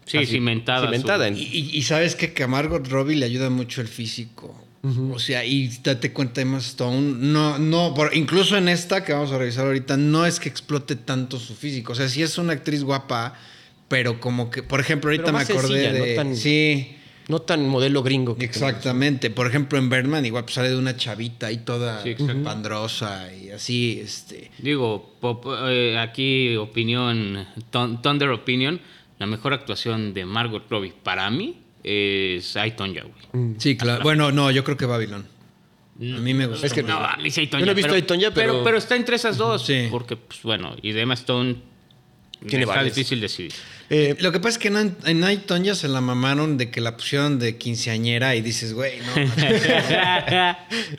Sí, 0.05 0.17
así, 0.19 0.27
cimentada 0.27 0.85
cimentada 0.85 1.27
su- 1.27 1.33
en- 1.33 1.37
Y, 1.37 1.81
sabes 1.81 2.15
qué? 2.15 2.31
que 2.31 2.43
a 2.43 2.47
Margot 2.47 2.87
Robbie 2.87 3.15
le 3.17 3.25
ayuda 3.25 3.49
mucho 3.49 3.81
el 3.81 3.87
físico. 3.87 4.61
O 5.11 5.17
sea, 5.17 5.43
y 5.43 5.67
date 5.83 6.13
cuenta, 6.13 6.41
Emma 6.41 6.59
Stone, 6.59 7.15
no, 7.17 7.57
no, 7.57 7.93
por- 7.95 8.15
incluso 8.15 8.55
en 8.55 8.69
esta 8.69 9.03
que 9.03 9.13
vamos 9.13 9.31
a 9.31 9.39
revisar 9.39 9.65
ahorita, 9.65 9.97
no 9.97 10.27
es 10.27 10.39
que 10.39 10.47
explote 10.47 10.95
tanto 10.95 11.39
su 11.39 11.55
físico. 11.55 11.93
O 11.93 11.95
sea, 11.95 12.07
sí 12.07 12.21
es 12.21 12.37
una 12.37 12.53
actriz 12.53 12.83
guapa, 12.83 13.33
pero 13.87 14.19
como 14.19 14.49
que, 14.49 14.63
por 14.63 14.79
ejemplo, 14.79 15.09
ahorita 15.09 15.25
Pero 15.25 15.37
me 15.37 15.43
acordé 15.43 15.83
sencilla, 15.83 16.07
¿no? 16.07 16.15
Tan- 16.15 16.35
Sí. 16.35 16.91
No 17.27 17.39
tan 17.41 17.67
modelo 17.67 18.03
gringo. 18.03 18.37
que 18.37 18.45
Exactamente. 18.45 19.31
Por 19.31 19.47
ejemplo, 19.47 19.79
en 19.79 19.89
Birdman 19.89 20.23
igual 20.27 20.43
pues, 20.43 20.53
sale 20.53 20.69
de 20.69 20.77
una 20.77 20.95
chavita 20.95 21.47
ahí 21.47 21.57
toda 21.57 22.03
Sí, 22.03 22.15
pandrosa 22.43 23.33
y 23.33 23.49
así, 23.49 23.99
este... 23.99 24.51
Digo, 24.59 25.15
pop- 25.19 25.47
eh, 25.67 25.97
aquí 25.97 26.55
opinión, 26.55 27.47
Thun- 27.71 27.99
Thunder 28.03 28.29
Opinion, 28.29 28.79
la 29.17 29.25
mejor 29.25 29.53
actuación 29.53 30.13
de 30.13 30.23
Margot 30.25 30.63
Robbie 30.69 30.93
para 31.01 31.27
mí 31.31 31.57
es 31.83 32.55
I, 32.63 32.71
Tonya, 32.71 33.03
güey. 33.03 33.55
Sí, 33.57 33.75
claro. 33.75 34.03
Bueno, 34.03 34.31
no, 34.31 34.51
yo 34.51 34.63
creo 34.63 34.77
que 34.77 34.85
Babylon. 34.85 35.25
A 35.99 36.03
mí 36.19 36.33
me 36.35 36.45
gusta. 36.45 36.67
Es 36.67 36.73
que 36.73 36.83
No, 36.83 36.97
a 36.97 37.17
mí 37.17 37.31
sí 37.31 37.41
I, 37.43 37.47
Yo 37.49 37.65
no 37.65 37.71
he 37.71 37.73
visto 37.73 37.89
pero, 37.93 37.97
I, 37.97 38.01
Tonya, 38.03 38.31
pero- 38.35 38.63
pero... 38.63 38.77
está 38.77 38.95
entre 38.95 39.15
esas 39.15 39.37
dos. 39.37 39.65
Sí. 39.65 39.87
Porque, 39.89 40.15
pues 40.15 40.43
bueno, 40.43 40.75
y 40.83 40.95
Emma 40.95 41.13
Stone 41.15 41.55
Tiene 42.47 42.63
está 42.63 42.75
varias. 42.75 42.95
difícil 42.95 43.21
decidir. 43.21 43.53
Eh, 43.89 44.15
Lo 44.19 44.31
que 44.31 44.39
pasa 44.39 44.51
es 44.51 44.57
que 44.57 44.67
en, 44.69 44.95
en 45.05 45.19
Night 45.19 45.45
Tonya 45.45 45.75
se 45.75 45.87
la 45.87 46.01
mamaron 46.01 46.57
de 46.57 46.71
que 46.71 46.81
la 46.81 46.97
pusieron 46.97 47.37
de 47.37 47.57
quinceañera 47.57 48.35
y 48.35 48.41
dices, 48.41 48.73
güey, 48.73 48.99
no. 48.99 49.13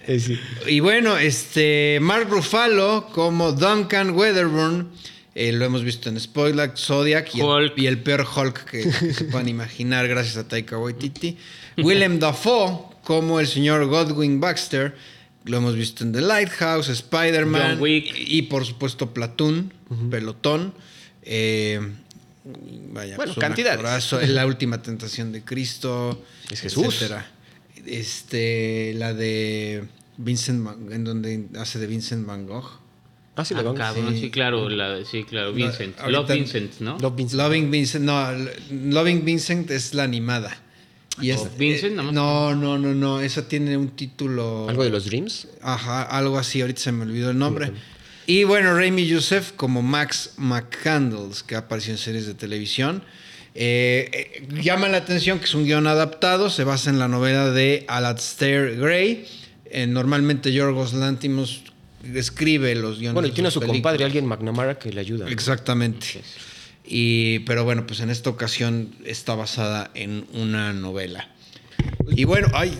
eh, 0.07 0.21
sí. 0.21 0.39
y 0.69 0.81
bueno, 0.81 1.17
este 1.17 1.99
Mark 2.01 2.29
Ruffalo 2.31 3.09
como 3.13 3.53
Duncan 3.53 4.11
Weatherburn, 4.11 4.89
eh, 5.35 5.53
lo 5.53 5.65
hemos 5.65 5.83
visto 5.83 6.09
en 6.09 6.19
Spoiler, 6.21 6.73
Zodiac 6.77 7.35
y 7.35 7.41
el, 7.41 7.73
y 7.77 7.87
el 7.87 7.99
peor 7.99 8.27
Hulk 8.27 8.65
que, 8.71 8.83
que 8.89 9.13
se 9.13 9.25
puedan 9.25 9.49
imaginar 9.49 10.07
gracias 10.09 10.37
a 10.37 10.47
Taika 10.49 10.79
Waititi. 10.79 11.37
Willem 11.79 12.19
Dafoe 12.21 12.95
como 13.03 13.39
el 13.39 13.47
señor 13.47 13.87
Godwin 13.87 14.41
Baxter, 14.41 14.97
lo 15.45 15.59
hemos 15.59 15.77
visto 15.77 16.03
en 16.03 16.13
The 16.13 16.21
Lighthouse, 16.23 16.89
Spider-Man 16.89 17.79
y, 17.85 18.43
por 18.43 18.65
supuesto 18.65 19.13
Platoon, 19.13 19.73
Pelotón. 20.11 20.75
Eh, 21.27 21.81
vaya, 22.93 23.17
Bueno, 23.17 23.35
pues, 23.35 23.45
cantidades. 23.45 23.79
actorazo, 23.79 24.21
es 24.21 24.31
la 24.31 24.47
última 24.47 24.81
tentación 24.81 25.33
de 25.33 25.43
Cristo. 25.43 26.23
Es 26.51 26.61
Jesús. 26.61 26.87
etcétera. 26.87 27.31
Este, 27.85 28.95
la 28.97 29.13
de 29.15 29.85
Vincent, 30.17 30.65
Van- 30.65 30.93
en 30.93 31.05
donde 31.05 31.47
hace 31.59 31.79
de 31.79 31.87
Vincent 31.87 32.27
Van 32.27 32.47
Gogh. 32.47 32.81
Ah, 33.37 33.45
sí, 33.45 33.55
Ah, 33.57 33.63
cabrón, 33.77 34.15
sí, 34.15 34.21
Sí. 34.23 34.31
claro, 34.31 34.69
la- 34.71 35.05
sí, 35.05 35.25
claro, 35.25 35.49
No, 35.51 35.55
Vincent. 35.57 35.99
ahorita- 35.99 36.11
Love 36.11 36.33
Vincent, 36.33 36.81
¿no? 36.81 36.99
Love 36.99 37.17
Vincent. 37.17 37.41
Loving 37.43 37.71
Vincent, 37.71 38.05
no, 38.05 38.33
Loving 38.71 39.25
Vincent 39.25 39.71
es 39.71 39.93
la 39.95 40.05
animada. 40.05 40.57
Y 41.21 41.31
es, 41.31 41.41
Oh, 41.41 41.51
Vincent, 41.59 41.93
eh, 41.99 42.03
no, 42.03 42.55
no, 42.55 42.79
no, 42.79 42.95
no, 42.95 43.21
esa 43.21 43.47
tiene 43.49 43.77
un 43.77 43.89
título. 43.91 44.69
¿Algo 44.69 44.85
de 44.85 44.91
los 44.91 45.05
Dreams? 45.07 45.49
Ajá, 45.63 46.03
algo 46.03 46.39
así, 46.39 46.61
ahorita 46.61 46.81
se 46.81 46.93
me 46.93 47.03
olvidó 47.03 47.31
el 47.31 47.39
nombre. 47.39 47.73
Y 48.27 48.45
bueno, 48.45 48.75
Raimi 48.75 49.07
Youssef 49.07 49.53
como 49.53 49.83
Max 49.83 50.33
McCandles, 50.37 51.43
que 51.45 51.55
apareció 51.55 51.93
en 51.93 51.99
series 51.99 52.27
de 52.27 52.35
televisión. 52.35 53.03
Eh, 53.55 54.11
eh, 54.13 54.49
llama 54.63 54.89
la 54.89 54.99
atención 54.99 55.39
que 55.39 55.45
es 55.45 55.55
un 55.55 55.65
guion 55.65 55.87
adaptado, 55.87 56.51
se 56.51 56.65
basa 56.65 56.91
en 56.91 56.99
la 56.99 57.09
novela 57.09 57.51
de 57.51 57.85
Alastair 57.89 58.77
Gray. 58.77 59.27
Eh, 59.67 59.87
normalmente 59.87 60.53
Yorgos 60.53 60.93
Lantimos 60.93 61.63
escribe 62.15 62.75
los 62.75 62.99
guiones. 62.99 63.15
Bueno, 63.15 63.29
y 63.29 63.33
tiene 63.33 63.49
a 63.49 63.51
su 63.51 63.61
películas. 63.61 63.83
compadre, 63.83 64.05
alguien 64.05 64.27
McNamara, 64.27 64.79
que 64.79 64.93
le 64.93 65.01
ayuda. 65.01 65.29
Exactamente. 65.29 66.07
Y, 66.85 67.41
pero 67.41 67.65
bueno, 67.65 67.87
pues 67.87 68.01
en 68.01 68.11
esta 68.11 68.31
ocasión 68.31 68.95
está 69.05 69.35
basada 69.35 69.91
en 69.95 70.27
una 70.33 70.73
novela. 70.73 71.29
Y 72.09 72.25
bueno, 72.25 72.49
ay, 72.55 72.77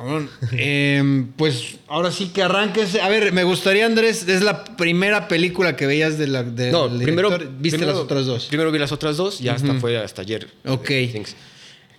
cabrón. 0.00 0.30
Em, 0.52 1.26
pues 1.36 1.76
ahora 1.88 2.10
sí 2.10 2.28
que 2.28 2.42
arranques. 2.42 2.94
A 2.96 3.08
ver, 3.08 3.32
me 3.32 3.44
gustaría, 3.44 3.86
Andrés, 3.86 4.26
es 4.28 4.42
la 4.42 4.64
primera 4.64 5.28
película 5.28 5.76
que 5.76 5.86
veías 5.86 6.18
de 6.18 6.26
la 6.26 6.42
de, 6.42 6.70
No, 6.72 6.88
primero. 6.98 7.30
¿Viste 7.30 7.76
primero- 7.78 7.92
las 7.92 8.00
otras 8.00 8.26
dos? 8.26 8.46
Primero 8.46 8.72
vi 8.72 8.78
las 8.78 8.92
otras 8.92 9.16
dos, 9.16 9.38
ya 9.40 9.54
hasta 9.54 9.74
fue 9.74 9.98
hasta 9.98 10.22
ayer. 10.22 10.48
Ok. 10.66 10.90
eh, 10.90 11.10
Things. 11.12 11.36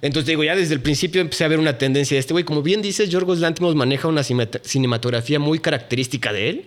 Entonces 0.02 0.26
digo, 0.28 0.44
ya 0.44 0.56
desde 0.56 0.74
el 0.74 0.82
principio 0.82 1.22
empecé 1.22 1.44
a 1.44 1.48
ver 1.48 1.60
una 1.60 1.78
tendencia 1.78 2.16
de 2.16 2.20
este 2.20 2.34
güey. 2.34 2.44
Como 2.44 2.64
bien 2.64 2.82
dices, 2.82 3.10
Yorgos 3.10 3.40
Lantimos 3.40 3.76
maneja 3.76 4.08
una 4.08 4.24
cinematografía 4.24 5.38
muy 5.40 5.60
característica 5.60 6.34
de 6.34 6.50
él. 6.50 6.66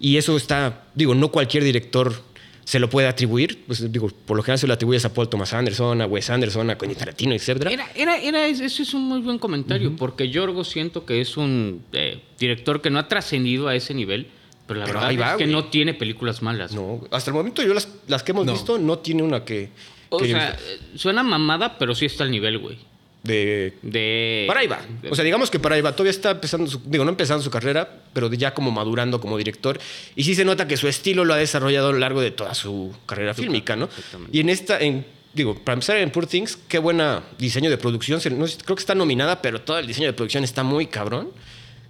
Y 0.00 0.16
eso 0.16 0.34
está, 0.36 0.84
digo, 0.94 1.14
no 1.14 1.30
cualquier 1.30 1.62
director 1.62 2.22
se 2.70 2.78
lo 2.78 2.88
puede 2.88 3.08
atribuir. 3.08 3.64
Pues 3.66 3.90
digo, 3.90 4.08
por 4.26 4.36
lo 4.36 4.44
general 4.44 4.60
se 4.60 4.68
lo 4.68 4.74
atribuyes 4.74 5.04
a 5.04 5.12
Paul 5.12 5.28
Thomas 5.28 5.52
Anderson, 5.54 6.02
a 6.02 6.06
Wes 6.06 6.30
Anderson, 6.30 6.70
a 6.70 6.78
Quentin 6.78 6.96
Tarantino, 6.96 7.34
etc. 7.34 7.66
Era, 7.68 7.90
era, 7.96 8.16
era, 8.16 8.46
ese 8.46 8.64
es 8.66 8.94
un 8.94 9.02
muy 9.08 9.20
buen 9.20 9.38
comentario, 9.40 9.96
porque 9.96 10.28
Yorgo 10.28 10.62
siento 10.62 11.04
que 11.04 11.20
es 11.20 11.36
un 11.36 11.82
eh, 11.92 12.22
director 12.38 12.80
que 12.80 12.88
no 12.90 13.00
ha 13.00 13.08
trascendido 13.08 13.66
a 13.66 13.74
ese 13.74 13.92
nivel, 13.92 14.28
pero 14.68 14.78
la 14.78 14.86
Pero 14.86 15.00
verdad 15.00 15.20
va, 15.20 15.32
es 15.32 15.38
que 15.38 15.46
no 15.48 15.64
tiene 15.64 15.94
películas 15.94 16.42
malas. 16.42 16.72
No, 16.72 17.00
hasta 17.10 17.30
el 17.30 17.34
momento 17.34 17.60
yo 17.60 17.74
las, 17.74 17.88
las 18.06 18.22
que 18.22 18.30
hemos 18.30 18.46
No. 18.46 18.52
visto 18.52 18.78
no 18.78 19.00
tiene 19.00 19.24
una 19.24 19.44
que... 19.44 19.70
o 20.10 20.18
que- 20.18 20.26
sea, 20.28 20.50
eh, 20.52 20.78
suena 20.94 21.24
mamada, 21.24 21.76
pero 21.76 21.96
sí 21.96 22.06
está 22.06 22.22
al 22.22 22.30
nivel, 22.30 22.58
güey. 22.58 22.78
De 23.22 23.74
De... 23.82 24.44
Para 24.48 24.60
ahí 24.60 24.66
va. 24.66 24.80
O 25.10 25.14
sea, 25.14 25.24
digamos 25.24 25.50
que 25.50 25.58
para 25.58 25.74
ahí 25.74 25.82
va. 25.82 25.92
Todavía 25.92 26.10
está 26.10 26.30
empezando, 26.30 26.70
su- 26.70 26.80
digo, 26.86 27.04
no 27.04 27.10
empezando 27.10 27.42
su 27.42 27.50
carrera, 27.50 27.88
pero 28.12 28.32
ya 28.32 28.54
como 28.54 28.70
madurando 28.70 29.20
como 29.20 29.36
director. 29.36 29.78
Y 30.16 30.24
sí 30.24 30.34
se 30.34 30.44
nota 30.44 30.66
que 30.66 30.76
su 30.76 30.88
estilo 30.88 31.24
lo 31.24 31.34
ha 31.34 31.36
desarrollado 31.36 31.88
a 31.88 31.92
lo 31.92 31.98
largo 31.98 32.20
de 32.20 32.30
toda 32.30 32.54
su 32.54 32.94
carrera 33.06 33.34
fílmica, 33.34 33.76
¿no? 33.76 33.88
Y 34.32 34.40
en 34.40 34.48
esta, 34.48 34.80
en, 34.80 35.04
digo, 35.34 35.54
para 35.62 35.74
empezar 35.74 35.98
en 35.98 36.10
Poor 36.10 36.26
Things, 36.26 36.56
qué 36.68 36.78
buena 36.78 37.22
diseño 37.38 37.68
de 37.70 37.76
producción. 37.76 38.20
Se- 38.20 38.30
no 38.30 38.46
sé, 38.46 38.56
creo 38.64 38.74
que 38.76 38.80
está 38.80 38.94
nominada, 38.94 39.42
pero 39.42 39.60
todo 39.60 39.78
el 39.78 39.86
diseño 39.86 40.06
de 40.06 40.12
producción 40.14 40.42
está 40.44 40.62
muy 40.62 40.86
cabrón. 40.86 41.30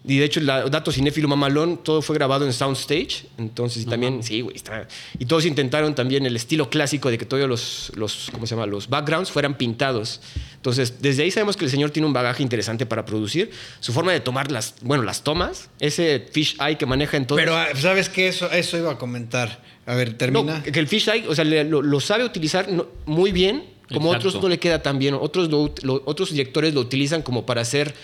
Y 0.03 0.19
de 0.19 0.25
hecho, 0.25 0.41
el 0.41 0.47
da- 0.47 0.65
dato 0.71 0.91
cinéfilo 0.91 1.29
mamalón, 1.29 1.77
todo 1.85 2.01
fue 2.01 2.15
grabado 2.17 2.47
en 2.47 2.55
Soundstage. 2.55 3.27
Entonces, 3.37 3.83
y 3.83 3.87
también, 3.87 4.23
sí, 4.23 4.41
güey, 4.41 4.57
está. 4.57 4.89
Y 5.19 5.27
todos 5.27 5.45
intentaron 5.45 5.95
también 5.95 6.25
el 6.25 6.35
estilo 6.37 6.71
clásico 6.71 7.11
de 7.11 7.19
que 7.19 7.27
todos 7.27 7.47
los, 7.47 7.93
los, 7.97 8.29
¿cómo 8.33 8.47
se 8.47 8.55
llama? 8.55 8.67
Los 8.67 8.89
backgrounds 8.89 9.31
fueran 9.31 9.59
pintados. 9.59 10.23
Entonces, 10.57 11.03
desde 11.03 11.23
ahí 11.25 11.31
sabemos 11.31 11.57
que 11.59 11.67
el 11.67 11.71
señor 11.71 11.91
tiene 11.91 12.07
un 12.07 12.15
bagaje 12.15 12.43
interesante 12.43 12.87
para 12.87 13.05
producir. 13.05 13.51
Su 13.81 13.93
forma 13.93 14.13
de 14.13 14.21
tomar 14.21 14.51
las, 14.51 14.75
bueno, 14.81 15.03
las 15.03 15.23
tomas, 15.23 15.69
ese 15.81 16.27
fish 16.33 16.57
eye 16.67 16.79
que 16.79 16.87
maneja 16.87 17.19
en 17.19 17.27
todo. 17.27 17.37
Pero, 17.37 17.55
ah, 17.57 17.69
¿sabes 17.77 18.09
qué? 18.09 18.29
Eso, 18.29 18.51
eso 18.51 18.79
iba 18.79 18.93
a 18.93 18.97
comentar. 18.99 19.63
A 19.85 19.95
ver, 19.95 20.15
termina. 20.17 20.59
No, 20.59 20.63
que 20.63 20.79
el 20.81 20.89
fish 20.89 21.09
eye, 21.09 21.27
o 21.29 21.35
sea, 21.35 21.45
lo, 21.45 21.83
lo 21.83 22.01
sabe 22.01 22.25
utilizar 22.25 22.67
muy 23.05 23.33
bien, 23.33 23.65
como 23.93 24.09
Exacto. 24.15 24.29
otros 24.29 24.43
no 24.43 24.49
le 24.49 24.59
queda 24.59 24.81
tan 24.83 24.99
bien. 24.99 25.13
Otros, 25.15 25.51
lo- 25.51 25.75
lo- 25.83 26.03
otros 26.07 26.31
directores 26.31 26.73
lo 26.73 26.81
utilizan 26.81 27.21
como 27.23 27.45
para 27.45 27.61
hacer, 27.61 27.95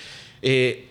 eh, 0.43 0.89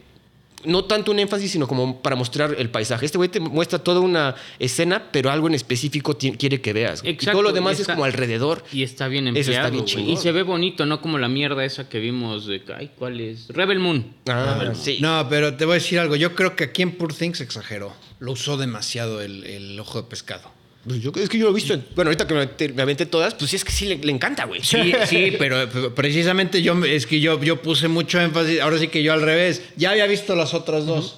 no 0.67 0.85
tanto 0.85 1.11
un 1.11 1.19
énfasis, 1.19 1.51
sino 1.51 1.67
como 1.67 2.01
para 2.01 2.15
mostrar 2.15 2.55
el 2.57 2.69
paisaje. 2.69 3.05
Este 3.05 3.17
güey 3.17 3.29
te 3.29 3.39
muestra 3.39 3.79
toda 3.79 3.99
una 3.99 4.35
escena, 4.59 5.09
pero 5.11 5.31
algo 5.31 5.47
en 5.47 5.53
específico 5.53 6.17
quiere 6.17 6.61
que 6.61 6.73
veas. 6.73 7.01
y 7.03 7.13
todo 7.15 7.41
lo 7.41 7.51
demás 7.51 7.79
es 7.79 7.87
como 7.87 8.03
alrededor. 8.05 8.63
Y 8.71 8.83
está 8.83 9.07
bien 9.07 9.27
Eso 9.27 9.37
empleado. 9.39 9.67
está 9.67 9.69
bien 9.71 9.83
güey. 9.83 9.95
chingón. 9.95 10.13
Y 10.13 10.17
se 10.17 10.31
ve 10.31 10.43
bonito, 10.43 10.85
no 10.85 11.01
como 11.01 11.17
la 11.17 11.27
mierda 11.27 11.63
esa 11.65 11.89
que 11.89 11.99
vimos 11.99 12.47
de... 12.47 12.61
Ay, 12.75 12.91
¿cuál 12.97 13.19
es? 13.21 13.47
Rebel 13.49 13.79
Moon. 13.79 14.13
Ah, 14.27 14.53
Rebel 14.55 14.67
Moon. 14.73 14.75
sí. 14.81 14.97
No, 15.01 15.27
pero 15.29 15.55
te 15.55 15.65
voy 15.65 15.73
a 15.73 15.75
decir 15.75 15.99
algo. 15.99 16.15
Yo 16.15 16.35
creo 16.35 16.55
que 16.55 16.65
aquí 16.65 16.81
en 16.81 16.91
Poor 16.93 17.13
Things 17.13 17.41
exageró. 17.41 17.93
Lo 18.19 18.31
usó 18.31 18.57
demasiado 18.57 19.21
el, 19.21 19.43
el 19.45 19.79
ojo 19.79 20.01
de 20.01 20.07
pescado. 20.07 20.54
Pues 20.87 21.01
yo- 21.01 21.11
es 21.15 21.29
que 21.29 21.37
yo 21.37 21.45
lo 21.45 21.51
he 21.51 21.55
visto. 21.55 21.73
en- 21.73 21.85
bueno, 21.95 22.09
ahorita 22.09 22.27
que 22.27 22.33
me, 22.35 22.41
aventé- 22.83 23.05
todas, 23.07 23.33
pues 23.33 23.49
sí, 23.49 23.55
es 23.55 23.65
que 23.65 23.71
sí 23.71 23.85
le, 23.87 23.97
le 23.97 24.11
encanta, 24.11 24.45
güey. 24.45 24.61
Sí, 24.63 24.77
sí, 25.09 25.33
pero, 25.39 25.93
precisamente 25.95 26.61
yo 26.61 26.83
es 26.85 27.07
que 27.07 27.19
yo, 27.19 27.41
yo 27.41 27.61
puse 27.61 27.87
mucho 27.87 28.19
énfasis, 28.21 28.59
ahora 28.61 28.77
sí 28.77 28.87
que 28.89 29.01
yo 29.03 29.13
al 29.13 29.21
revés, 29.21 29.61
ya 29.75 29.91
había 29.91 30.05
visto 30.05 30.35
las 30.35 30.53
otras 30.53 30.85
dos, 30.85 31.17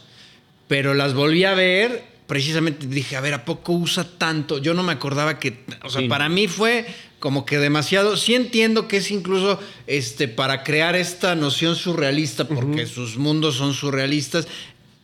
pero 0.67 0.93
las 0.93 1.13
volví 1.13 1.43
a 1.43 1.53
ver, 1.53 2.03
precisamente 2.27 2.87
dije, 2.87 3.15
a 3.17 3.21
ver, 3.21 3.33
¿a 3.33 3.45
poco 3.45 3.73
usa 3.73 4.05
tanto? 4.17 4.57
Yo 4.59 4.73
no 4.73 4.83
me 4.83 4.93
acordaba 4.93 5.39
que, 5.39 5.63
o 5.83 5.89
sea, 5.89 6.01
Sí. 6.01 6.07
para 6.07 6.29
mí 6.29 6.47
fue 6.47 6.85
como 7.19 7.45
que 7.45 7.57
demasiado, 7.57 8.15
sí 8.15 8.35
entiendo 8.35 8.87
que 8.87 8.97
es 8.97 9.11
incluso 9.11 9.59
este, 9.87 10.27
para 10.27 10.63
crear 10.63 10.95
esta 10.95 11.35
noción 11.35 11.75
surrealista, 11.75 12.47
porque 12.47 12.85
sus 12.85 13.17
mundos 13.17 13.55
son 13.55 13.73
surrealistas, 13.73 14.47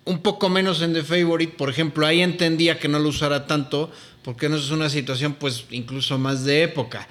un 0.06 0.20
poco 0.20 0.50
menos 0.50 0.82
en 0.82 0.94
The 0.94 1.04
Favorite, 1.04 1.54
por 1.58 1.70
ejemplo, 1.70 2.06
ahí 2.06 2.22
entendía 2.22 2.80
que 2.80 2.88
no 2.88 3.00
lo 3.00 3.10
usara 3.10 3.48
tanto, 3.48 3.92
porque 4.24 4.50
no 4.50 4.58
es 4.58 4.70
una 4.72 4.90
situación 4.90 5.34
pues 5.40 5.66
incluso 5.72 6.18
más 6.18 6.44
de 6.46 6.64
época. 6.64 7.08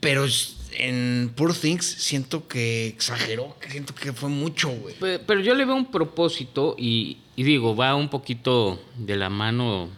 Pero 0.00 0.24
en 0.72 1.32
Poor 1.34 1.54
Things 1.54 1.84
siento 1.84 2.46
que 2.46 2.86
exageró, 2.86 3.56
que 3.60 3.70
siento 3.70 3.94
que 3.94 4.12
fue 4.12 4.28
mucho, 4.28 4.68
güey. 4.70 4.94
Pe- 4.94 5.18
Pero 5.18 5.40
yo 5.40 5.54
le 5.54 5.64
veo 5.64 5.74
un 5.74 5.90
propósito 5.90 6.76
y, 6.78 7.18
y 7.34 7.42
digo, 7.42 7.74
va 7.74 7.94
un 7.96 8.08
poquito 8.08 8.80
de 8.96 9.16
la 9.16 9.28
mano 9.30 9.88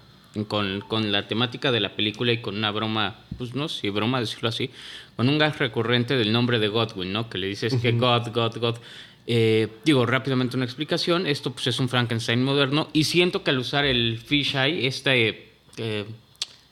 con, 0.48 0.80
con 0.82 1.12
la 1.12 1.28
temática 1.28 1.70
de 1.72 1.80
la 1.80 1.94
película 1.96 2.32
y 2.32 2.40
con 2.40 2.56
una 2.56 2.70
broma, 2.70 3.18
pues 3.36 3.54
no 3.54 3.68
sé, 3.68 3.90
broma 3.90 4.20
decirlo 4.20 4.48
así, 4.48 4.70
con 5.16 5.28
un 5.28 5.38
gag 5.38 5.58
recurrente 5.58 6.16
del 6.16 6.32
nombre 6.32 6.58
de 6.58 6.68
Godwin, 6.68 7.12
¿no? 7.12 7.28
Que 7.28 7.36
le 7.36 7.48
dices 7.48 7.74
que 7.74 7.92
God, 7.92 8.28
God, 8.32 8.56
God. 8.58 8.76
Eh, 9.26 9.68
digo, 9.84 10.06
rápidamente 10.06 10.56
una 10.56 10.64
explicación. 10.64 11.26
Esto 11.26 11.52
pues 11.52 11.66
es 11.66 11.78
un 11.80 11.88
Frankenstein 11.88 12.42
moderno 12.42 12.88
y 12.92 13.04
siento 13.04 13.42
que 13.42 13.50
al 13.50 13.58
usar 13.58 13.84
el 13.84 14.18
fish 14.18 14.56
eye, 14.56 14.86
este... 14.86 15.50
eh, 15.76 16.04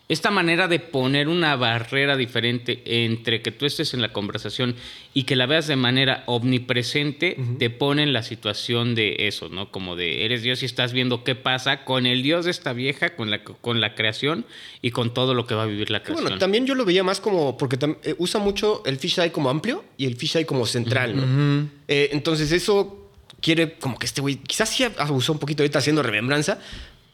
esta 0.09 0.31
manera 0.31 0.69
de 0.69 0.79
poner 0.79 1.29
una 1.29 1.55
barrera 1.57 2.17
diferente 2.17 2.83
entre 3.05 3.43
que 3.43 3.51
tú 3.51 3.67
estés 3.67 3.93
en 3.93 4.01
la 4.01 4.13
conversación 4.13 4.75
y 5.13 5.25
que 5.25 5.37
la 5.37 5.45
veas 5.45 5.67
de 5.67 5.77
manera 5.77 6.23
omnipresente, 6.27 7.37
te 7.59 7.69
pone 7.69 8.05
en 8.05 8.15
la 8.15 8.23
situación 8.23 8.95
de 8.95 9.29
eso, 9.29 9.51
¿no? 9.51 9.71
Como 9.71 9.97
de 9.97 10.25
eres 10.25 10.43
Dios 10.43 10.63
y 10.63 10.67
estás 10.67 10.95
viendo 10.95 11.25
qué 11.25 11.35
pasa 11.35 11.85
con 11.85 12.07
el 12.07 12.23
Dios 12.23 12.47
de 12.47 12.53
esta 12.53 12.73
vieja, 12.73 13.17
con 13.17 13.31
la, 13.31 13.43
con 13.45 13.83
la 13.83 13.95
creación 13.95 14.47
y 14.81 14.93
con 14.93 15.13
todo 15.13 15.35
lo 15.35 15.47
que 15.47 15.55
va 15.55 15.65
a 15.65 15.67
vivir 15.67 15.91
la 15.91 16.03
creación. 16.03 16.25
Bueno, 16.25 16.39
también 16.39 16.67
yo 16.67 16.75
lo 16.75 16.87
veía 16.87 17.05
más 17.05 17.21
como, 17.21 17.59
porque 17.59 17.79
eh, 18.03 18.15
usa 18.17 18.41
mucho 18.41 18.83
el 18.87 18.97
fisheye 18.97 19.31
como 19.31 19.51
amplio 19.51 19.85
y 19.99 20.07
el 20.07 20.17
fisheye 20.17 20.47
como 20.47 20.65
central, 20.65 21.17
¿no? 21.17 21.69
Eh, 21.87 22.11
entonces 22.13 22.51
eso 22.53 23.11
quiere 23.41 23.75
como 23.75 23.99
que 23.99 24.07
este 24.07 24.21
güey, 24.21 24.37
quizás 24.37 24.69
sí 24.69 24.85
abusó 24.85 25.33
un 25.33 25.39
poquito 25.39 25.63
ahorita 25.63 25.79
haciendo 25.79 26.03
remembranza, 26.03 26.61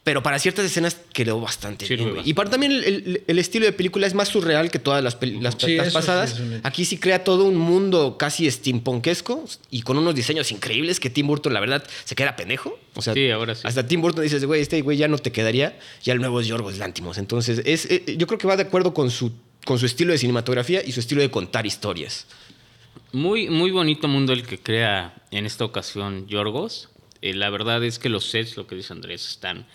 pero 0.05 0.23
para 0.23 0.39
ciertas 0.39 0.63
escenas 0.65 0.95
quedó 1.11 1.41
bastante 1.41 1.85
bien. 1.87 2.11
güey. 2.11 2.21
Y 2.29 2.33
para 2.33 2.49
también 2.49 2.71
el, 2.71 2.83
el- 2.85 3.23
el 3.27 3.39
estilo 3.39 3.65
de 3.65 3.73
película 3.73 4.07
es 4.07 4.13
más 4.13 4.29
surreal 4.29 4.71
que 4.71 4.79
todas 4.79 5.03
las, 5.03 5.17
las, 5.21 5.55
Sí, 5.59 5.75
las 5.75 5.87
eso 5.87 5.89
sí 5.89 5.93
pasadas. 5.93 6.39
Aquí 6.63 6.85
sí 6.85 6.97
crea 6.97 7.23
todo 7.23 7.43
un 7.43 7.55
mundo 7.57 8.15
casi 8.17 8.49
steampunkesco 8.49 9.43
y 9.71 9.81
con 9.81 9.97
unos 9.97 10.15
diseños 10.15 10.51
increíbles 10.51 10.99
que 11.01 11.09
Tim 11.09 11.27
Burton, 11.27 11.53
la 11.53 11.59
verdad, 11.59 11.83
se 12.05 12.15
queda 12.15 12.35
pendejo. 12.37 12.79
O 12.93 13.01
sea, 13.01 13.13
Sí, 13.13 13.29
ahora 13.31 13.55
sí. 13.55 13.61
hasta 13.65 13.85
Tim 13.87 13.99
Burton 14.01 14.23
dices, 14.23 14.45
güey, 14.45 14.61
este 14.61 14.79
güey 14.81 14.95
ya 14.97 15.07
no 15.09 15.17
te 15.17 15.31
quedaría. 15.33 15.77
Ya 16.03 16.13
el 16.13 16.19
nuevo 16.19 16.39
es 16.39 16.47
Yorgos 16.47 16.77
Lantimos. 16.77 17.17
Entonces, 17.17 17.61
es, 17.65 17.85
eh, 17.91 18.15
yo 18.17 18.27
creo 18.27 18.37
que 18.37 18.47
va 18.47 18.55
de 18.55 18.63
acuerdo 18.63 18.93
con 18.93 19.09
su, 19.11 19.31
con 19.65 19.79
su 19.79 19.85
estilo 19.87 20.11
de 20.13 20.19
cinematografía 20.19 20.81
y 20.85 20.91
su 20.91 20.99
estilo 20.99 21.21
de 21.21 21.31
contar 21.31 21.65
historias. 21.65 22.27
Muy, 23.11 23.49
muy 23.49 23.71
bonito 23.71 24.07
mundo 24.07 24.33
el 24.33 24.43
que 24.45 24.59
crea 24.59 25.15
en 25.31 25.45
esta 25.45 25.65
ocasión 25.65 26.27
Yorgos. 26.27 26.89
Eh, 27.21 27.33
la 27.33 27.49
verdad 27.49 27.83
es 27.83 27.97
que 27.97 28.09
los 28.09 28.29
sets, 28.29 28.55
lo 28.57 28.67
que 28.67 28.75
dice 28.75 28.93
Andrés, 28.93 29.27
están, 29.27 29.65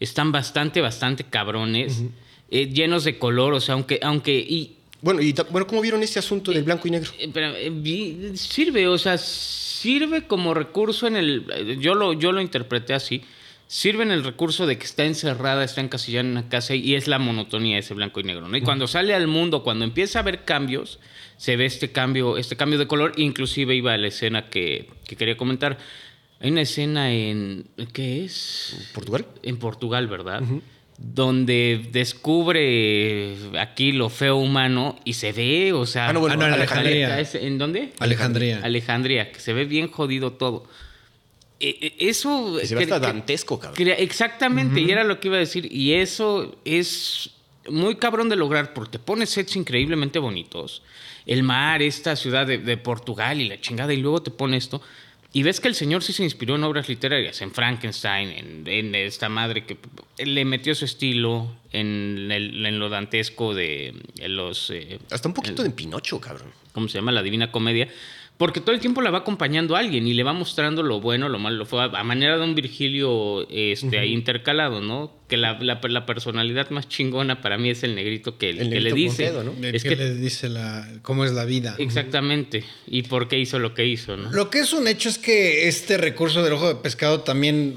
están 0.00 0.32
bastante, 0.32 0.80
bastante 0.80 1.24
cabrones, 1.24 2.02
eh, 2.50 2.66
llenos 2.68 3.04
de 3.04 3.18
color, 3.18 3.54
o 3.54 3.60
sea, 3.60 3.74
aunque, 3.74 3.98
aunque, 4.02 4.32
y, 4.32 4.76
Bueno, 5.00 5.20
y 5.20 5.34
bueno, 5.50 5.66
¿cómo 5.66 5.80
vieron 5.80 6.02
este 6.02 6.18
asunto 6.18 6.52
del 6.52 6.64
blanco 6.64 6.88
y 6.88 6.90
negro? 6.90 7.10
eh, 7.18 7.30
pero, 7.32 7.54
eh, 7.56 8.32
sirve, 8.36 8.86
o 8.88 8.98
sea, 8.98 9.18
sirve 9.18 10.26
como 10.26 10.54
recurso 10.54 11.06
en 11.06 11.16
el, 11.16 11.46
eh, 11.54 11.76
yo 11.80 11.94
lo, 11.94 12.12
yo 12.12 12.32
lo 12.32 12.40
interpreté 12.40 12.94
así, 12.94 13.22
sirve 13.66 14.02
en 14.02 14.10
el 14.10 14.24
recurso 14.24 14.66
de 14.66 14.78
que 14.78 14.84
está 14.84 15.04
encerrada, 15.04 15.64
está 15.64 15.80
encasillada 15.80 16.20
en 16.26 16.32
una 16.32 16.48
casa 16.48 16.74
y 16.74 16.94
es 16.94 17.08
la 17.08 17.18
monotonía 17.18 17.78
ese 17.78 17.94
blanco 17.94 18.20
y 18.20 18.24
negro, 18.24 18.48
¿no? 18.48 18.56
Y 18.56 18.60
cuando 18.60 18.86
sale 18.86 19.14
al 19.14 19.26
mundo, 19.26 19.62
cuando 19.62 19.84
empieza 19.84 20.18
a 20.18 20.22
haber 20.22 20.44
cambios, 20.44 21.00
se 21.36 21.56
ve 21.56 21.64
este 21.64 21.90
cambio, 21.90 22.36
este 22.36 22.56
cambio 22.56 22.78
de 22.78 22.86
color, 22.86 23.12
inclusive 23.16 23.74
iba 23.74 23.94
a 23.94 23.98
la 23.98 24.08
escena 24.08 24.48
que, 24.48 24.88
que 25.06 25.16
quería 25.16 25.36
comentar. 25.36 25.78
Hay 26.40 26.50
una 26.50 26.62
escena 26.62 27.12
en, 27.12 27.66
¿qué 27.92 28.24
es? 28.24 28.90
¿Portugal? 28.92 29.26
En 29.42 29.56
Portugal, 29.56 30.08
¿verdad? 30.08 30.42
Donde 30.98 31.88
descubre 31.90 33.34
aquí 33.58 33.92
lo 33.92 34.08
feo 34.10 34.36
humano 34.36 34.98
y 35.04 35.14
se 35.14 35.32
ve, 35.32 35.72
o 35.72 35.86
sea... 35.86 36.08
Ah, 36.08 36.12
no, 36.12 36.20
bueno, 36.20 36.34
Ah, 36.34 36.38
no, 36.38 36.46
en 36.46 36.52
Alejandría. 36.54 37.14
Alejandría. 37.14 37.48
¿En 37.48 37.58
dónde? 37.58 37.92
Alejandría. 37.98 38.60
Alejandría, 38.62 39.32
que 39.32 39.40
se 39.40 39.52
ve 39.52 39.64
bien 39.64 39.88
jodido 39.88 40.32
todo. 40.34 40.66
E- 41.60 41.78
e- 41.98 42.08
Eso... 42.10 42.58
Se 42.62 42.74
ve 42.74 42.82
hasta 42.82 43.00
dantesco, 43.00 43.58
cabrón. 43.58 43.88
exactamente, 43.98 44.80
y 44.80 44.90
era 44.90 45.02
lo 45.04 45.20
que 45.20 45.28
iba 45.28 45.36
a 45.36 45.40
decir. 45.40 45.68
Y 45.72 45.94
eso 45.94 46.56
es 46.64 47.30
muy 47.68 47.96
cabrón 47.96 48.28
de 48.28 48.36
lograr 48.36 48.74
porque 48.74 48.92
te 48.92 48.98
pone 48.98 49.24
sets 49.26 49.56
increíblemente 49.56 50.18
bonitos. 50.18 50.82
El 51.26 51.42
mar, 51.42 51.80
esta 51.80 52.16
ciudad 52.16 52.46
de, 52.46 52.58
de 52.58 52.76
Portugal 52.76 53.40
y 53.40 53.48
la 53.48 53.58
chingada, 53.60 53.94
y 53.94 53.96
luego 53.96 54.22
te 54.22 54.30
pone 54.30 54.58
esto. 54.58 54.82
Y 55.34 55.42
ves 55.42 55.60
que 55.60 55.68
el 55.68 55.74
señor 55.74 56.02
sí 56.02 56.12
se 56.12 56.22
inspiró 56.22 56.54
en 56.54 56.64
obras 56.64 56.88
literarias, 56.88 57.42
en 57.42 57.50
Frankenstein, 57.52 58.30
en, 58.30 58.66
en 58.68 58.94
esta 58.94 59.28
madre 59.28 59.64
que 59.66 59.76
le 60.24 60.44
metió 60.44 60.74
su 60.76 60.84
estilo, 60.84 61.54
en, 61.72 62.30
el- 62.30 62.64
en 62.64 62.78
lo 62.78 62.88
dantesco 62.88 63.52
de 63.52 63.94
en 64.18 64.36
los... 64.36 64.70
eh, 64.70 64.98
Hasta 65.10 65.28
un 65.28 65.34
poquito 65.34 65.62
de 65.64 65.70
Pinocho, 65.70 66.20
cabrón. 66.20 66.52
¿cómo 66.72 66.88
se 66.88 66.98
llama? 66.98 67.10
La 67.12 67.22
Divina 67.22 67.50
Comedia. 67.52 67.88
Porque 68.36 68.60
todo 68.60 68.74
el 68.74 68.80
tiempo 68.80 69.00
la 69.00 69.10
va 69.12 69.18
acompañando 69.18 69.76
alguien 69.76 70.08
y 70.08 70.12
le 70.12 70.24
va 70.24 70.32
mostrando 70.32 70.82
lo 70.82 71.00
bueno, 71.00 71.28
lo 71.28 71.38
malo, 71.38 71.56
lo 71.56 71.66
fue 71.66 71.80
a, 71.82 71.84
a 71.84 72.02
manera 72.02 72.36
de 72.36 72.42
un 72.42 72.56
Virgilio 72.56 73.48
este, 73.48 73.98
ahí 74.00 74.12
intercalado, 74.12 74.80
¿no? 74.80 75.12
Que 75.28 75.36
la, 75.36 75.56
la- 75.60 75.78
la 75.82 76.04
personalidad 76.04 76.68
más 76.70 76.88
chingona 76.88 77.40
para 77.40 77.58
mí 77.58 77.70
es 77.70 77.84
el 77.84 77.94
negrito 77.94 78.36
que, 78.36 78.50
El 78.50 78.58
que 78.58 78.64
le 78.64 78.70
negrito 78.90 78.96
dice. 78.96 79.24
Pontedo, 79.30 79.44
¿no? 79.44 79.66
El 79.66 79.74
Es 79.76 79.84
que, 79.84 79.90
que, 79.90 79.96
le 79.96 80.14
dice 80.16 80.48
la, 80.48 80.84
cómo 81.02 81.24
es 81.24 81.32
la 81.32 81.44
vida. 81.44 81.76
exactamente. 81.78 82.64
Y 82.88 83.04
por 83.04 83.28
qué 83.28 83.38
hizo 83.38 83.60
lo 83.60 83.72
que 83.72 83.86
hizo, 83.86 84.16
¿no? 84.16 84.32
Lo 84.32 84.50
que 84.50 84.58
es 84.58 84.72
un 84.72 84.88
hecho 84.88 85.08
es 85.08 85.18
que 85.18 85.68
este 85.68 85.96
recurso 85.96 86.42
del 86.42 86.54
ojo 86.54 86.66
de 86.68 86.74
pescado 86.74 87.20
también 87.20 87.76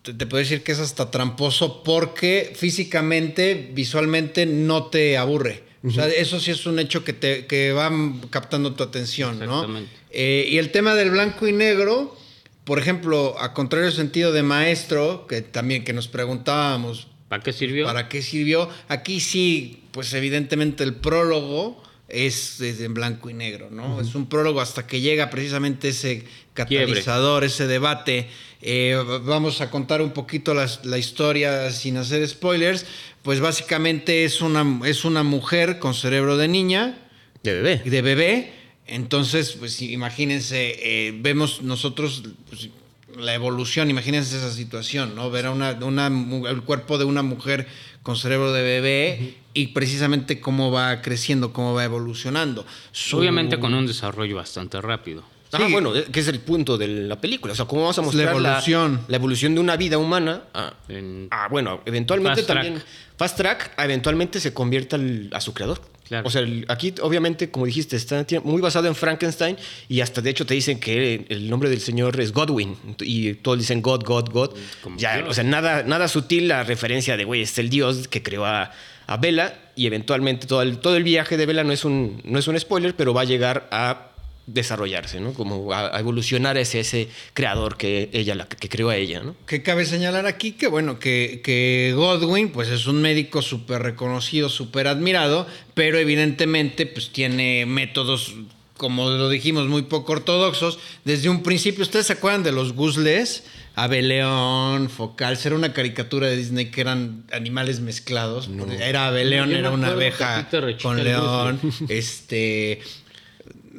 te, 0.00 0.14
te 0.14 0.26
puedo 0.26 0.42
decir 0.42 0.62
que 0.62 0.72
es 0.72 0.78
hasta 0.80 1.10
tramposo 1.10 1.82
porque 1.82 2.54
físicamente, 2.56 3.70
visualmente 3.74 4.46
no 4.46 4.86
te 4.86 5.18
aburre. 5.18 5.64
O 5.84 5.90
sea, 5.90 6.08
eso 6.08 6.40
sí 6.40 6.50
es 6.50 6.66
un 6.66 6.80
hecho 6.80 7.04
que, 7.04 7.12
te, 7.12 7.46
que 7.46 7.70
va 7.72 7.90
captando 8.30 8.74
tu 8.74 8.82
atención, 8.82 9.38
¿no? 9.38 9.62
Eh, 10.10 10.46
y 10.48 10.58
el 10.58 10.70
tema 10.70 10.94
del 10.94 11.10
blanco 11.10 11.46
y 11.46 11.52
negro, 11.52 12.16
por 12.64 12.78
ejemplo, 12.78 13.36
a 13.38 13.52
contrario 13.54 13.90
sentido 13.90 14.32
de 14.32 14.42
maestro, 14.42 15.26
que 15.26 15.42
también 15.42 15.84
que 15.84 15.92
nos 15.92 16.08
preguntábamos 16.08 17.08
¿Para 17.28 17.42
qué 17.42 17.52
sirvió? 17.52 17.84
¿Para 17.86 18.08
qué 18.08 18.22
sirvió? 18.22 18.70
Aquí 18.88 19.20
sí, 19.20 19.82
pues 19.90 20.14
evidentemente 20.14 20.82
el 20.82 20.94
prólogo 20.94 21.82
es, 22.08 22.58
es 22.62 22.80
en 22.80 22.94
blanco 22.94 23.28
y 23.28 23.34
negro, 23.34 23.68
¿no? 23.70 24.00
Es 24.00 24.14
un 24.14 24.30
prólogo 24.30 24.62
hasta 24.62 24.86
que 24.86 25.02
llega 25.02 25.28
precisamente 25.28 25.88
ese 25.90 26.24
catalizador, 26.54 27.44
ese 27.44 27.66
debate. 27.66 28.28
Eh, 28.62 28.96
vamos 29.24 29.60
a 29.60 29.70
contar 29.70 30.00
un 30.00 30.12
poquito 30.12 30.54
las- 30.54 30.84
la 30.86 30.96
historia 30.96 31.70
sin 31.70 31.98
hacer 31.98 32.26
spoilers. 32.26 32.86
Pues 33.22 33.40
básicamente 33.40 34.24
es 34.24 34.40
una, 34.40 34.80
es 34.88 35.04
una 35.04 35.22
mujer 35.22 35.78
con 35.78 35.92
cerebro 35.92 36.38
de 36.38 36.48
niña, 36.48 36.98
De 37.42 37.52
bebé. 37.52 37.82
de 37.84 38.02
bebé. 38.02 38.52
Entonces, 38.88 39.52
pues 39.52 39.80
imagínense, 39.82 40.76
eh, 40.82 41.14
vemos 41.20 41.62
nosotros 41.62 42.22
pues, 42.48 42.70
la 43.18 43.34
evolución, 43.34 43.90
imagínense 43.90 44.36
esa 44.36 44.50
situación, 44.50 45.14
¿no? 45.14 45.30
Ver 45.30 45.46
a 45.46 45.50
una, 45.50 45.72
una 45.82 46.08
mu- 46.10 46.46
el 46.46 46.62
cuerpo 46.62 46.98
de 46.98 47.04
una 47.04 47.22
mujer 47.22 47.66
con 48.02 48.16
cerebro 48.16 48.52
de 48.52 48.62
bebé 48.62 49.34
y 49.54 49.68
precisamente 49.68 50.40
cómo 50.40 50.70
va 50.70 51.02
creciendo, 51.02 51.52
cómo 51.52 51.74
va 51.74 51.84
evolucionando. 51.84 52.64
Su- 52.92 53.18
Obviamente 53.18 53.58
con 53.60 53.74
un 53.74 53.86
desarrollo 53.86 54.36
bastante 54.36 54.80
rápido. 54.80 55.22
Ah, 55.52 55.62
Sí. 55.66 55.72
bueno, 55.72 55.92
que 56.12 56.20
es 56.20 56.28
el 56.28 56.40
punto 56.40 56.76
de 56.76 56.88
la 56.88 57.18
película. 57.20 57.54
O 57.54 57.56
sea, 57.56 57.64
cómo 57.64 57.80
vamos 57.82 57.98
a 57.98 58.02
mostrar 58.02 58.26
la 58.38 58.50
evolución. 58.50 59.00
la 59.08 59.16
evolución 59.16 59.54
de 59.54 59.60
una 59.60 59.76
vida 59.76 59.96
humana 59.98 60.42
a, 60.54 60.74
En- 60.88 61.28
a, 61.30 61.48
bueno, 61.48 61.80
eventualmente 61.86 62.42
Fast 62.42 62.50
track. 62.50 62.84
Fast 63.18 63.36
track, 63.36 63.72
eventualmente 63.78 64.40
se 64.40 64.54
convierta 64.54 64.96
al- 64.96 65.28
a 65.32 65.40
su 65.40 65.52
creador. 65.52 65.80
Claro. 66.08 66.26
O 66.26 66.30
sea, 66.30 66.40
el- 66.40 66.64
aquí 66.68 66.94
obviamente, 67.02 67.50
como 67.50 67.66
dijiste, 67.66 67.94
está 67.96 68.24
muy 68.42 68.62
basado 68.62 68.86
en 68.88 68.94
Frankenstein 68.94 69.58
y 69.90 70.00
hasta 70.00 70.22
de 70.22 70.30
hecho 70.30 70.46
te 70.46 70.54
dicen 70.54 70.80
que 70.80 71.26
el 71.28 71.50
nombre 71.50 71.68
del 71.68 71.80
señor 71.80 72.18
es 72.18 72.32
Godwin 72.32 72.76
y 73.00 73.34
todos 73.34 73.58
dicen 73.58 73.82
God, 73.82 74.04
God, 74.04 74.30
God. 74.30 74.50
Ya, 74.96 75.22
o 75.28 75.34
sea, 75.34 75.44
nada, 75.44 75.82
nada 75.82 76.08
sutil 76.08 76.48
la 76.48 76.62
referencia 76.64 77.18
de, 77.18 77.24
güey, 77.24 77.42
es 77.42 77.58
el 77.58 77.68
dios 77.68 78.08
que 78.08 78.22
creó 78.22 78.46
a, 78.46 78.72
a 79.06 79.16
Bella 79.18 79.58
y 79.76 79.86
eventualmente 79.86 80.46
todo 80.46 80.62
el, 80.62 80.78
todo 80.78 80.96
el 80.96 81.02
viaje 81.02 81.36
de 81.36 81.44
Bella 81.44 81.62
no 81.64 81.72
es, 81.74 81.84
un, 81.84 82.22
no 82.24 82.38
es 82.38 82.48
un 82.48 82.58
spoiler, 82.58 82.94
pero 82.96 83.12
va 83.12 83.20
a 83.22 83.24
llegar 83.24 83.68
a 83.70 84.12
desarrollarse, 84.48 85.20
¿no? 85.20 85.34
Como 85.34 85.72
a, 85.72 85.94
a 85.94 86.00
evolucionar 86.00 86.56
ese, 86.56 86.80
ese 86.80 87.08
creador 87.34 87.76
que 87.76 88.08
ella, 88.12 88.34
la, 88.34 88.48
que 88.48 88.68
creó 88.68 88.88
a 88.88 88.96
ella, 88.96 89.22
¿no? 89.22 89.36
Que 89.46 89.62
cabe 89.62 89.84
señalar 89.84 90.26
aquí 90.26 90.52
que, 90.52 90.66
bueno, 90.66 90.98
que, 90.98 91.40
que 91.44 91.92
Godwin, 91.94 92.50
pues 92.50 92.68
es 92.68 92.86
un 92.86 93.00
médico 93.02 93.42
súper 93.42 93.82
reconocido, 93.82 94.48
súper 94.48 94.88
admirado, 94.88 95.46
pero 95.74 95.98
evidentemente, 95.98 96.86
pues 96.86 97.10
tiene 97.10 97.66
métodos, 97.66 98.34
como 98.76 99.10
lo 99.10 99.28
dijimos, 99.28 99.68
muy 99.68 99.82
poco 99.82 100.12
ortodoxos. 100.12 100.78
Desde 101.04 101.28
un 101.28 101.42
principio, 101.42 101.82
¿ustedes 101.82 102.06
se 102.06 102.14
acuerdan 102.14 102.42
de 102.42 102.52
los 102.52 102.72
guzles? 102.72 103.44
Abeleón, 103.74 104.90
Focal, 104.90 105.38
era 105.44 105.54
una 105.54 105.72
caricatura 105.72 106.26
de 106.26 106.36
Disney 106.36 106.66
que 106.72 106.80
eran 106.80 107.24
animales 107.30 107.78
mezclados. 107.78 108.50
Era 108.80 109.06
Abeleón, 109.06 109.50
me 109.50 109.58
era 109.58 109.70
una 109.70 109.88
abeja 109.88 110.48
con 110.82 111.04
león. 111.04 111.60
Este. 111.88 112.80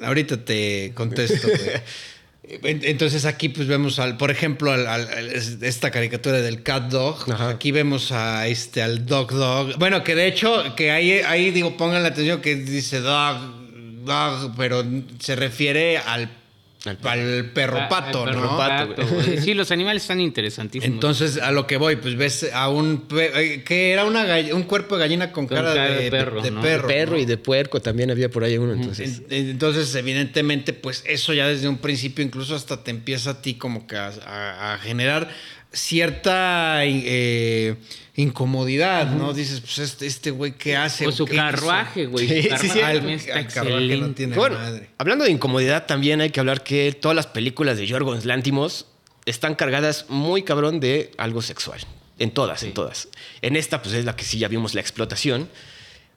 Ahorita 0.03 0.43
te 0.43 0.91
contesto, 0.95 1.47
Entonces 2.63 3.25
aquí 3.25 3.49
pues 3.49 3.67
vemos 3.67 3.99
al, 3.99 4.17
por 4.17 4.31
ejemplo, 4.31 4.71
al- 4.71 5.31
esta 5.61 5.91
caricatura 5.91 6.41
del 6.41 6.63
cat 6.63 6.89
dog. 6.89 7.31
Aquí 7.41 7.71
vemos 7.71 8.11
a 8.11 8.47
este 8.47 8.81
al 8.81 9.05
dog 9.05 9.31
dog. 9.31 9.77
Bueno, 9.77 10.03
que 10.03 10.15
de 10.15 10.25
hecho, 10.25 10.75
que 10.75 10.89
ahí, 10.89 11.11
ahí 11.19 11.51
digo, 11.51 11.77
pongan 11.77 12.01
la 12.01 12.09
atención 12.09 12.41
que 12.41 12.55
dice 12.55 13.01
dog, 13.01 13.37
dog, 14.03 14.55
pero 14.57 14.83
se 15.19 15.35
refiere 15.35 15.99
al, 15.99 16.31
Al 16.85 16.97
al 17.05 17.51
perro 17.51 17.77
Ah, 17.77 17.89
pato, 17.89 18.23
el 18.25 18.29
perro 18.35 18.51
¿no? 18.51 18.57
pato. 18.57 19.03
Sí, 19.41 19.53
los 19.53 19.69
animales 19.71 20.03
están 20.03 20.21
interesantísimos. 20.21 20.93
Entonces, 20.93 21.37
a 21.37 21.51
lo 21.51 21.67
que 21.67 21.75
voy, 21.75 21.97
pues 21.97 22.15
ves 22.15 22.49
a 22.53 22.69
un 22.69 23.05
eh, 23.19 23.63
que 23.65 23.91
era 23.91 24.05
una 24.05 24.25
un 24.53 24.63
cuerpo 24.63 24.95
de 24.95 25.01
gallina 25.01 25.33
con, 25.33 25.45
Con 25.45 25.57
cara, 25.57 25.73
cara 25.73 25.89
de, 25.91 26.03
de 26.05 26.09
perro, 26.11 26.41
de 26.41 26.51
¿no? 26.51 26.61
perro, 26.61 26.87
perro 26.87 27.11
¿no? 27.13 27.19
y 27.19 27.25
de 27.25 27.35
puerco 27.37 27.81
también 27.81 28.11
había 28.11 28.29
por 28.29 28.45
ahí 28.45 28.57
uno, 28.57 28.71
entonces. 28.73 29.23
En- 29.29 29.49
Entonces, 29.49 29.93
evidentemente, 29.95 30.71
pues 30.71 31.03
eso 31.05 31.33
ya 31.33 31.47
desde 31.49 31.67
un 31.67 31.79
principio 31.79 32.23
incluso 32.23 32.55
hasta 32.55 32.81
te 32.81 32.91
empieza 32.91 33.31
a 33.31 33.41
ti 33.41 33.55
como 33.55 33.85
que 33.85 33.97
a, 33.97 34.07
a- 34.25 34.73
a 34.75 34.77
generar 34.77 35.29
cierta 35.71 36.81
eh, 36.85 37.75
incomodidad, 38.15 39.07
¿no? 39.11 39.33
Dices, 39.33 39.61
pues 39.61 39.79
este, 39.79 40.05
este 40.07 40.31
güey, 40.31 40.53
¿qué 40.53 40.75
hace? 40.75 41.07
O 41.07 41.11
su 41.11 41.25
¿Qué 41.25 41.35
carruaje, 41.35 42.05
güey. 42.07 42.27
Sí, 42.27 42.49
Su 42.49 42.57
sí, 42.57 42.69
sí. 42.69 42.79
está 42.79 43.47
carruaje 43.47 43.97
no 43.97 44.11
tiene 44.11 44.35
Bueno, 44.35 44.57
madre. 44.57 44.89
hablando 44.97 45.25
de 45.25 45.31
incomodidad, 45.31 45.85
también 45.85 46.21
hay 46.21 46.29
que 46.31 46.39
hablar 46.39 46.63
que 46.63 46.91
todas 46.93 47.15
las 47.15 47.27
películas 47.27 47.77
de 47.77 47.87
Yorgos 47.87 48.25
Lantimos 48.25 48.87
están 49.25 49.55
cargadas 49.55 50.05
muy 50.09 50.43
cabrón 50.43 50.79
de 50.79 51.11
algo 51.17 51.41
sexual. 51.41 51.79
En 52.17 52.31
todas, 52.31 52.63
en 52.63 52.73
todas. 52.73 53.07
En 53.41 53.55
esta, 53.55 53.81
pues 53.81 53.95
es 53.95 54.03
la 54.03 54.15
que 54.15 54.25
sí 54.25 54.37
ya 54.39 54.49
vimos 54.49 54.73
la 54.75 54.81
explotación. 54.81 55.47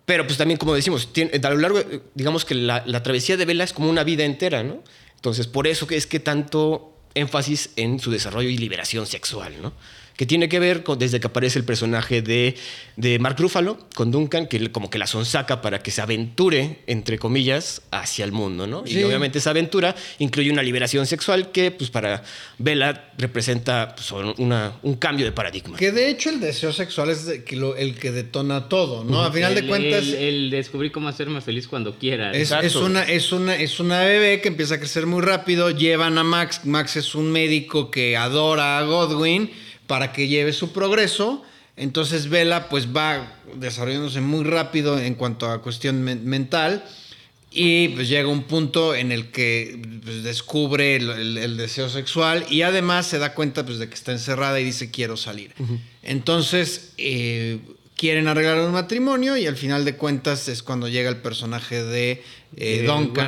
Pero 0.04 0.26
pues 0.26 0.36
también, 0.36 0.58
como 0.58 0.74
decimos, 0.74 1.12
tiene- 1.12 1.30
a 1.40 1.50
lo 1.50 1.58
largo, 1.58 1.80
digamos 2.14 2.44
que 2.44 2.56
la, 2.56 2.82
la 2.86 3.04
travesía 3.04 3.36
de 3.36 3.44
Vela 3.44 3.62
es 3.62 3.72
como 3.72 3.88
una 3.88 4.02
vida 4.02 4.24
entera, 4.24 4.64
¿no? 4.64 4.82
Entonces, 5.14 5.46
por 5.46 5.68
eso 5.68 5.86
que 5.86 5.96
es 5.96 6.08
que 6.08 6.18
tanto 6.18 6.91
énfasis 7.14 7.70
en 7.76 7.98
su 7.98 8.10
desarrollo 8.10 8.48
y 8.48 8.58
liberación 8.58 9.06
sexual, 9.06 9.54
¿no? 9.60 9.72
Que 10.16 10.26
tiene 10.26 10.48
que 10.48 10.58
ver 10.58 10.82
con, 10.82 10.98
desde 10.98 11.20
que 11.20 11.26
aparece 11.26 11.58
el 11.58 11.64
personaje 11.64 12.20
de, 12.22 12.54
de 12.96 13.18
Mark 13.18 13.36
Ruffalo 13.38 13.78
con 13.94 14.10
Duncan, 14.10 14.46
que 14.46 14.70
como 14.70 14.90
que 14.90 14.98
la 14.98 15.06
sonsaca 15.06 15.62
para 15.62 15.82
que 15.82 15.90
se 15.90 16.00
aventure, 16.02 16.80
entre 16.86 17.18
comillas, 17.18 17.82
hacia 17.90 18.24
el 18.24 18.32
mundo, 18.32 18.66
¿no? 18.66 18.84
Sí. 18.86 18.98
Y 19.00 19.04
obviamente 19.04 19.38
esa 19.38 19.50
aventura 19.50 19.94
incluye 20.18 20.50
una 20.50 20.62
liberación 20.62 21.06
sexual 21.06 21.50
que, 21.50 21.70
pues 21.70 21.90
para 21.90 22.22
Vela, 22.58 23.10
representa 23.18 23.94
pues, 23.96 24.12
una- 24.38 24.74
un 24.82 24.94
cambio 24.96 25.24
de 25.24 25.32
paradigma. 25.32 25.76
Que 25.78 25.90
de 25.92 26.10
hecho 26.10 26.30
el 26.30 26.40
deseo 26.40 26.72
sexual 26.72 27.10
es 27.10 27.24
de- 27.26 27.42
que 27.44 27.56
lo- 27.56 27.76
el 27.76 27.94
que 27.98 28.12
detona 28.12 28.68
todo, 28.68 29.04
¿no? 29.04 29.22
A 29.24 29.32
final 29.32 29.54
de 29.54 29.66
cuentas... 29.66 30.04
El, 30.06 30.14
el 30.14 30.50
descubrir 30.50 30.92
cómo 30.92 31.08
hacerme 31.08 31.40
feliz 31.40 31.66
cuando 31.66 31.98
quiera. 31.98 32.32
Es 32.32 32.50
una, 32.76 33.02
es, 33.04 33.32
una, 33.32 33.54
es 33.56 33.80
una 33.80 34.00
bebé 34.04 34.40
que 34.40 34.48
empieza 34.48 34.74
a 34.74 34.78
crecer 34.78 35.06
muy 35.06 35.22
rápido. 35.22 35.70
Llevan 35.70 36.18
a 36.18 36.24
Max. 36.24 36.60
Max 36.64 36.96
es 36.96 37.14
un 37.14 37.30
médico 37.32 37.90
que 37.90 38.16
adora 38.16 38.78
a 38.78 38.82
Godwin 38.82 39.50
para 39.92 40.10
que 40.14 40.26
lleve 40.26 40.54
su 40.54 40.72
progreso. 40.72 41.42
Entonces 41.76 42.30
Vela 42.30 42.70
pues 42.70 42.86
va 42.96 43.30
desarrollándose 43.56 44.22
muy 44.22 44.42
rápido 44.42 44.98
en 44.98 45.14
cuanto 45.14 45.50
a 45.50 45.60
cuestión 45.60 46.00
men- 46.02 46.24
mental. 46.24 46.82
Y 47.50 47.88
pues 47.88 48.08
llega 48.08 48.26
un 48.28 48.44
punto 48.44 48.94
en 48.94 49.12
el 49.12 49.30
que 49.30 49.78
pues, 50.02 50.22
descubre 50.22 50.96
el, 50.96 51.10
el- 51.10 51.36
el 51.36 51.56
deseo 51.58 51.90
sexual 51.90 52.46
y 52.48 52.62
además 52.62 53.06
se 53.06 53.18
da 53.18 53.34
cuenta 53.34 53.66
pues, 53.66 53.78
de 53.78 53.86
que 53.90 53.94
está 53.94 54.12
encerrada 54.12 54.58
y 54.60 54.64
dice 54.64 54.90
quiero 54.90 55.18
salir. 55.18 55.52
Entonces 56.02 56.92
eh, 56.96 57.58
quieren 57.94 58.28
arreglar 58.28 58.58
un 58.60 58.72
matrimonio 58.72 59.36
y 59.36 59.46
al 59.46 59.56
final 59.58 59.84
de 59.84 59.96
cuentas 59.96 60.48
es 60.48 60.62
cuando 60.62 60.88
llega 60.88 61.10
el 61.10 61.18
personaje 61.18 61.84
de 61.84 62.22
eh, 62.56 62.84
Duncan, 62.86 63.26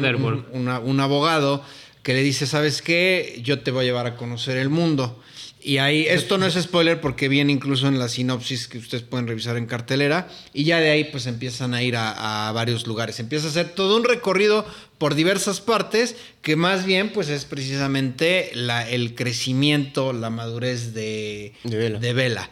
un, 0.53 0.63
una- 0.63 0.79
un 0.81 0.99
abogado 1.01 1.63
que 2.03 2.15
le 2.15 2.23
dice, 2.23 2.47
¿sabes 2.47 2.81
qué? 2.81 3.41
Yo 3.43 3.61
te 3.61 3.71
voy 3.71 3.83
a 3.85 3.87
llevar 3.89 4.07
a 4.07 4.17
conocer 4.17 4.57
el 4.57 4.69
mundo. 4.71 5.23
Y 5.67 5.79
ahí, 5.79 6.05
esto 6.07 6.37
no 6.37 6.45
es 6.45 6.55
spoiler 6.61 7.01
porque 7.01 7.27
viene 7.27 7.51
incluso 7.51 7.89
en 7.89 7.99
la 7.99 8.09
sinopsis 8.09 8.69
que 8.69 8.77
ustedes 8.77 9.03
pueden 9.03 9.27
revisar 9.27 9.57
en 9.57 9.65
cartelera. 9.65 10.29
Y 10.53 10.65
ya 10.65 10.79
de 10.79 10.91
ahí 10.91 11.05
pues 11.05 11.27
empiezan 11.27 11.73
a 11.73 11.83
ir 11.83 11.97
a, 11.97 12.49
a 12.49 12.53
varios 12.53 12.87
lugares. 12.87 13.19
Empieza 13.19 13.47
a 13.47 13.51
hacer 13.51 13.71
todo 13.71 13.97
un 13.97 14.05
recorrido 14.05 14.67
por 14.99 15.15
diversas 15.15 15.63
partes 15.63 16.17
que 16.43 16.55
más 16.57 16.85
bien 16.85 17.13
pues 17.15 17.31
es 17.31 17.47
precisamente 17.47 18.51
la, 18.53 18.87
el 18.87 19.15
crecimiento, 19.15 20.13
la 20.13 20.29
madurez 20.29 20.93
de, 20.93 21.55
De 21.65 21.77
Bella. 21.79 21.99
de 21.99 22.13
Bella. 22.13 22.51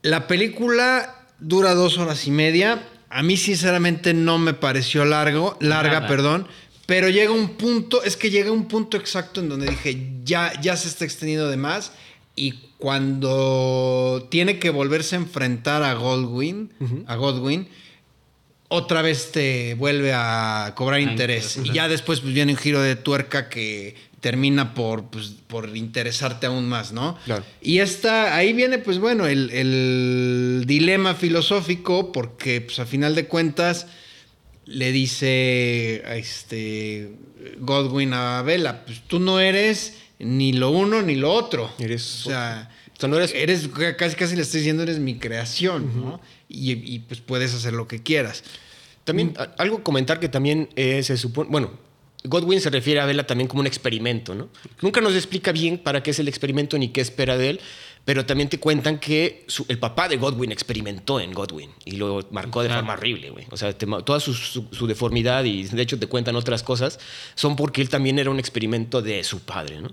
La 0.00 0.26
película 0.26 1.26
dura 1.38 1.74
dos 1.74 1.98
horas 1.98 2.26
y 2.26 2.30
media. 2.30 2.88
A 3.10 3.22
mí 3.22 3.36
sinceramente 3.36 4.14
no 4.14 4.38
me 4.38 4.54
pareció 4.54 5.04
largo, 5.04 5.58
larga, 5.60 6.00
Nada. 6.00 6.08
perdón. 6.08 6.48
Pero 6.86 7.10
llega 7.10 7.32
un 7.32 7.56
punto, 7.56 8.02
es 8.02 8.16
que 8.16 8.30
llega 8.30 8.50
un 8.50 8.66
punto 8.66 8.96
exacto 8.96 9.40
en 9.40 9.48
donde 9.50 9.66
dije, 9.68 10.12
ya, 10.24 10.58
ya 10.62 10.76
se 10.76 10.88
está 10.88 11.04
extendiendo 11.04 11.50
de 11.50 11.56
más. 11.56 11.92
Y 12.36 12.52
cuando 12.78 14.28
tiene 14.30 14.58
que 14.58 14.70
volverse 14.70 15.16
a 15.16 15.18
enfrentar 15.18 15.82
a 15.82 15.94
Godwin, 15.94 16.70
a 17.06 17.16
Godwin, 17.16 17.68
otra 18.68 19.00
vez 19.02 19.32
te 19.32 19.74
vuelve 19.74 20.12
a 20.14 20.74
cobrar 20.76 21.00
interés. 21.00 21.58
Y 21.64 21.72
ya 21.72 21.88
después 21.88 22.20
pues, 22.20 22.34
viene 22.34 22.52
un 22.52 22.58
giro 22.58 22.82
de 22.82 22.94
tuerca 22.94 23.48
que 23.48 23.94
termina 24.20 24.74
por, 24.74 25.04
pues, 25.04 25.34
por 25.46 25.74
interesarte 25.76 26.46
aún 26.46 26.68
más, 26.68 26.92
¿no? 26.92 27.16
Claro. 27.24 27.44
Y 27.62 27.78
esta, 27.78 28.36
ahí 28.36 28.52
viene, 28.52 28.78
pues 28.78 28.98
bueno, 28.98 29.26
el, 29.26 29.50
el 29.50 30.64
dilema 30.66 31.14
filosófico, 31.14 32.12
porque 32.12 32.60
pues 32.60 32.78
a 32.78 32.86
final 32.86 33.14
de 33.14 33.26
cuentas 33.26 33.86
le 34.66 34.90
dice 34.90 36.02
a 36.06 36.16
este 36.16 37.12
Godwin 37.58 38.12
a 38.14 38.42
Vela, 38.42 38.84
pues 38.84 39.02
tú 39.06 39.20
no 39.20 39.38
eres 39.38 39.94
ni 40.18 40.52
lo 40.52 40.70
uno 40.70 41.02
ni 41.02 41.14
lo 41.14 41.32
otro. 41.32 41.70
Eres- 41.78 42.26
o 42.26 42.30
sea, 42.30 42.70
O 42.96 42.98
sea, 43.00 43.08
no 43.10 43.16
eres- 43.18 43.34
eres 43.34 43.68
casi 43.98 44.16
casi 44.16 44.36
le 44.36 44.42
estoy 44.42 44.60
diciendo 44.60 44.82
eres 44.82 44.98
mi 44.98 45.16
creación, 45.18 46.00
¿no? 46.00 46.20
Y, 46.48 46.72
y, 46.72 47.00
pues 47.00 47.20
puedes 47.20 47.52
hacer 47.54 47.74
lo 47.74 47.86
que 47.86 48.02
quieras. 48.02 48.42
También 49.04 49.34
a- 49.38 49.50
algo 49.58 49.82
comentar 49.82 50.18
que 50.18 50.28
también 50.30 50.70
eh, 50.76 51.02
se 51.02 51.16
supone, 51.18 51.50
bueno, 51.50 51.72
Godwin 52.24 52.60
se 52.60 52.70
refiere 52.70 53.00
a 53.00 53.04
Vela 53.06 53.26
también 53.26 53.46
como 53.48 53.60
un 53.60 53.66
experimento, 53.66 54.34
¿no? 54.34 54.48
Nunca 54.82 55.00
nos 55.00 55.14
explica 55.14 55.52
bien 55.52 55.78
para 55.78 56.02
qué 56.02 56.10
es 56.10 56.18
el 56.18 56.26
experimento 56.28 56.76
ni 56.78 56.88
qué 56.88 57.00
espera 57.02 57.36
de 57.36 57.50
él, 57.50 57.60
pero 58.06 58.24
también 58.24 58.48
te 58.48 58.58
cuentan 58.58 58.98
que 58.98 59.44
su- 59.46 59.66
el 59.68 59.78
papá 59.78 60.08
de 60.08 60.16
Godwin 60.16 60.50
experimentó 60.50 61.20
en 61.20 61.32
Godwin 61.34 61.70
y 61.84 61.92
lo 61.92 62.26
marcó 62.30 62.62
de 62.62 62.68
Claro. 62.68 62.80
forma 62.80 62.94
horrible, 62.94 63.30
güey. 63.30 63.46
O 63.50 63.56
sea, 63.58 63.76
te 63.76 63.86
toda 64.04 64.18
su, 64.20 64.32
su- 64.32 64.68
su 64.72 64.86
deformidad 64.86 65.44
y 65.44 65.64
de 65.64 65.82
hecho 65.82 65.98
te 65.98 66.06
cuentan 66.06 66.34
otras 66.34 66.62
cosas 66.62 66.98
son 67.34 67.54
porque 67.56 67.82
él 67.82 67.90
también 67.90 68.18
era 68.18 68.30
un 68.30 68.38
experimento 68.40 69.02
de 69.02 69.22
su 69.22 69.40
padre, 69.40 69.80
¿no? 69.82 69.90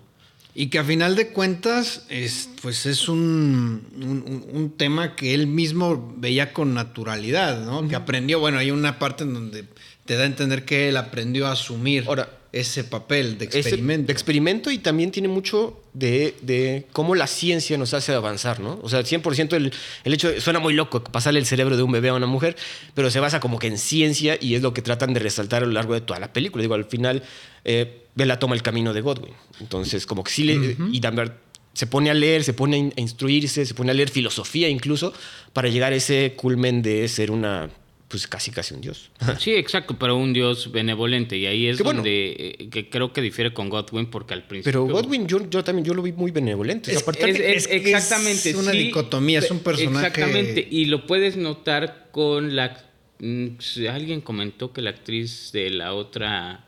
Y 0.55 0.67
que 0.67 0.77
a 0.79 0.83
final 0.83 1.15
de 1.15 1.29
cuentas, 1.29 2.03
es, 2.09 2.47
pues 2.61 2.85
es 2.85 3.09
un, 3.09 3.87
un- 3.95 4.45
un 4.51 4.71
tema 4.77 5.15
que 5.15 5.33
él 5.33 5.47
mismo 5.47 6.13
veía 6.17 6.53
con 6.53 6.73
naturalidad, 6.75 7.65
¿no? 7.65 7.87
Que 7.87 7.95
aprendió, 7.95 8.39
bueno, 8.39 8.59
hay 8.59 8.69
una 8.69 8.99
parte 8.99 9.23
en 9.23 9.33
donde 9.33 9.65
te 10.05 10.15
da 10.15 10.23
a 10.23 10.27
entender 10.27 10.63
que 10.63 10.89
él 10.89 10.97
aprendió 10.97 11.47
a 11.47 11.53
asumir 11.53 12.03
Ahora, 12.07 12.29
ese 12.53 12.83
papel 12.85 13.37
de 13.37 13.45
Ese- 13.45 13.59
experimento. 13.59 14.07
de 14.07 14.13
experimento 14.13 14.71
y 14.71 14.77
también 14.77 15.11
tiene 15.11 15.27
mucho 15.27 15.81
de, 15.93 16.35
de 16.41 16.85
cómo 16.93 17.15
la 17.15 17.27
ciencia 17.27 17.77
nos 17.77 17.93
hace 17.93 18.13
avanzar, 18.13 18.59
¿no? 18.59 18.79
O 18.83 18.89
sea, 18.89 19.01
100% 19.01 19.53
el, 19.55 19.73
el 20.03 20.13
hecho, 20.13 20.29
de- 20.31 20.39
suena 20.39 20.59
muy 20.59 20.73
loco 20.73 21.03
pasarle 21.03 21.39
el 21.39 21.45
cerebro 21.45 21.75
de 21.75 21.83
un 21.83 21.91
bebé 21.91 22.09
a 22.09 22.13
una 22.13 22.27
mujer, 22.27 22.55
pero 22.93 23.09
se 23.11 23.19
basa 23.19 23.39
como 23.39 23.59
que 23.59 23.67
en 23.67 23.77
ciencia 23.77 24.37
y 24.39 24.53
es 24.55 24.61
lo 24.61 24.73
que 24.73 24.81
tratan 24.81 25.13
de 25.13 25.19
resaltar 25.19 25.63
a 25.63 25.65
lo 25.65 25.71
largo 25.73 25.93
de 25.95 26.01
toda 26.01 26.19
la 26.19 26.31
película. 26.31 26.61
Digo, 26.61 26.75
al 26.75 26.85
final, 26.85 27.23
eh, 27.65 28.03
Bella 28.15 28.37
toma 28.37 28.53
el 28.55 28.61
camino 28.61 28.93
de 28.93 29.01
Godwin. 29.01 29.33
Entonces, 29.59 30.05
como 30.05 30.23
que 30.23 30.31
sí 30.31 30.43
le... 30.43 30.77
Y 30.91 31.01
también 31.01 31.33
se 31.73 31.87
pone 31.87 32.11
a 32.11 32.13
leer, 32.13 32.43
se 32.43 32.53
pone 32.53 32.91
a 32.95 33.01
instruirse, 33.01 33.65
se 33.65 33.73
pone 33.73 33.89
a 33.89 33.93
leer 33.95 34.11
filosofía 34.11 34.69
incluso, 34.69 35.11
para 35.53 35.69
llegar 35.69 35.91
a 35.91 35.95
ese 35.95 36.33
culmen 36.37 36.83
de 36.83 37.07
ser 37.07 37.31
una, 37.31 37.71
pues 38.13 38.27
casi 38.27 38.51
casi 38.51 38.75
un 38.75 38.81
dios. 38.81 39.09
Sí, 39.39 39.55
exacto, 39.55 39.97
pero 39.97 40.15
un 40.15 40.33
dios 40.33 40.71
benevolente. 40.71 41.35
Y 41.35 41.47
ahí 41.47 41.65
es 41.67 41.79
donde 41.79 42.55
eh, 42.59 42.69
que 42.69 42.87
creo 42.89 43.11
que 43.11 43.21
difiere 43.21 43.55
con 43.55 43.69
Godwin, 43.69 44.05
porque 44.05 44.35
al 44.35 44.43
principio. 44.45 44.85
Pero 44.85 44.93
Godwin, 45.01 45.25
yo, 45.27 45.49
yo 45.49 45.63
también 45.63 45.83
yo 45.83 45.95
lo 45.95 46.03
vi 46.03 46.11
muy 46.11 46.29
benevolente. 46.29 46.91
O 46.91 46.93
sea, 46.93 46.97
Es- 46.97 47.01
aparte- 47.01 47.29
Es, 47.31 47.39
es- 47.39 47.55
Es 47.63 47.67
que 47.81 47.91
exactamente. 47.91 48.49
es 48.51 48.55
una 48.55 48.71
sí, 48.71 48.77
dicotomía, 48.77 49.39
es 49.39 49.49
un 49.49 49.59
personaje- 49.61 50.07
Exactamente. 50.07 50.67
Y 50.69 50.85
lo 50.85 51.07
puedes 51.07 51.35
notar 51.37 52.09
con 52.11 52.55
la. 52.55 52.77
mm, 53.19 53.47
Alguien 53.89 54.21
comentó 54.21 54.71
que 54.71 54.81
la 54.83 54.91
actriz 54.91 55.49
de 55.53 55.71
la 55.71 55.93
otra. 55.95 56.65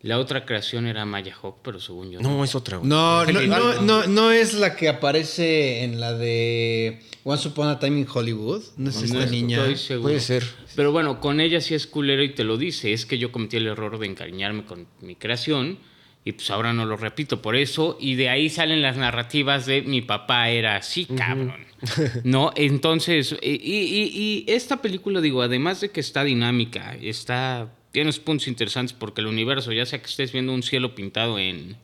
La 0.00 0.18
otra 0.20 0.44
creación 0.46 0.86
era 0.86 1.04
Maya 1.04 1.34
Hawk, 1.42 1.56
pero 1.62 1.80
según 1.80 2.10
yo. 2.12 2.20
No, 2.20 2.44
es 2.44 2.54
otra. 2.54 2.78
No, 2.82 3.24
no, 3.26 3.40
no, 3.42 3.82
no, 3.82 4.06
no 4.06 4.30
es 4.30 4.54
la 4.54 4.76
que 4.76 4.88
aparece 4.88 5.82
en 5.82 5.98
la 5.98 6.12
de 6.12 7.00
Once 7.24 7.48
Upon 7.48 7.68
a 7.68 7.80
Time 7.80 7.98
in 8.00 8.06
Hollywood. 8.12 8.62
No 8.76 8.90
es 8.90 8.96
No 8.96 9.04
esta 9.04 9.24
estoy 9.24 9.42
niña. 9.42 9.76
seguro. 9.76 10.02
Puede 10.10 10.20
ser. 10.20 10.44
Pero 10.76 10.92
bueno, 10.92 11.18
con 11.20 11.40
ella 11.40 11.60
sí 11.60 11.74
es 11.74 11.88
culero 11.88 12.22
y 12.22 12.32
te 12.32 12.44
lo 12.44 12.56
dice. 12.56 12.92
Es 12.92 13.06
que 13.06 13.18
yo 13.18 13.32
cometí 13.32 13.56
el 13.56 13.66
error 13.66 13.98
de 13.98 14.06
encariñarme 14.06 14.64
con 14.64 14.86
mi 15.00 15.16
creación 15.16 15.78
y 16.24 16.30
pues 16.32 16.48
ahora 16.52 16.72
no 16.72 16.84
lo 16.86 16.96
repito 16.96 17.42
por 17.42 17.56
eso. 17.56 17.96
Y 18.00 18.14
de 18.14 18.28
ahí 18.28 18.50
salen 18.50 18.82
las 18.82 18.96
narrativas 18.96 19.66
de 19.66 19.82
mi 19.82 20.00
papá 20.02 20.48
era 20.50 20.76
así, 20.76 21.06
cabrón. 21.06 21.66
¿No? 22.22 22.52
Entonces, 22.54 23.34
y, 23.42 23.50
y- 23.50 24.44
y 24.46 24.52
esta 24.52 24.80
película, 24.80 25.20
digo, 25.20 25.42
además 25.42 25.80
de 25.80 25.90
que 25.90 25.98
está 26.00 26.22
dinámica, 26.22 26.94
está, 27.00 27.72
tiene 27.92 28.06
unos 28.06 28.18
puntos 28.18 28.48
interesantes 28.48 28.92
porque 28.92 29.20
el 29.20 29.26
universo, 29.26 29.72
ya 29.72 29.86
sea 29.86 30.00
que 30.00 30.06
estés 30.06 30.32
viendo 30.32 30.52
un 30.52 30.62
cielo 30.62 30.94
pintado 30.94 31.38
en, 31.38 31.76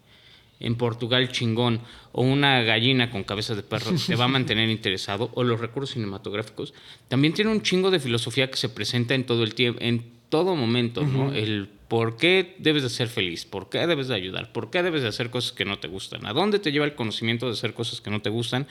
en 0.60 0.74
Portugal 0.76 1.30
chingón 1.32 1.80
o 2.12 2.22
una 2.22 2.62
gallina 2.62 3.10
con 3.10 3.24
cabeza 3.24 3.54
de 3.54 3.62
perro 3.62 3.92
te 4.06 4.16
va 4.16 4.24
a 4.24 4.28
mantener 4.28 4.68
interesado 4.68 5.30
o 5.34 5.44
los 5.44 5.60
recursos 5.60 5.94
cinematográficos 5.94 6.74
también 7.08 7.34
tiene 7.34 7.50
un 7.50 7.62
chingo 7.62 7.90
de 7.90 8.00
filosofía 8.00 8.50
que 8.50 8.56
se 8.56 8.68
presenta 8.68 9.14
en 9.14 9.24
todo 9.24 9.42
el 9.42 9.54
tiempo 9.54 9.80
en 9.82 10.04
todo 10.28 10.56
momento 10.56 11.02
no 11.02 11.32
el 11.32 11.68
por 11.88 12.16
qué 12.16 12.56
debes 12.58 12.82
de 12.82 12.90
ser 12.90 13.08
feliz 13.08 13.44
por 13.44 13.68
qué 13.68 13.86
debes 13.86 14.08
de 14.08 14.14
ayudar 14.14 14.52
por 14.52 14.70
qué 14.70 14.82
debes 14.82 15.02
de 15.02 15.08
hacer 15.08 15.30
cosas 15.30 15.52
que 15.52 15.64
no 15.64 15.78
te 15.78 15.88
gustan 15.88 16.26
a 16.26 16.32
dónde 16.32 16.58
te 16.58 16.72
lleva 16.72 16.86
el 16.86 16.94
conocimiento 16.94 17.46
de 17.46 17.52
hacer 17.52 17.74
cosas 17.74 18.00
que 18.00 18.10
no 18.10 18.22
te 18.22 18.30
gustan 18.30 18.66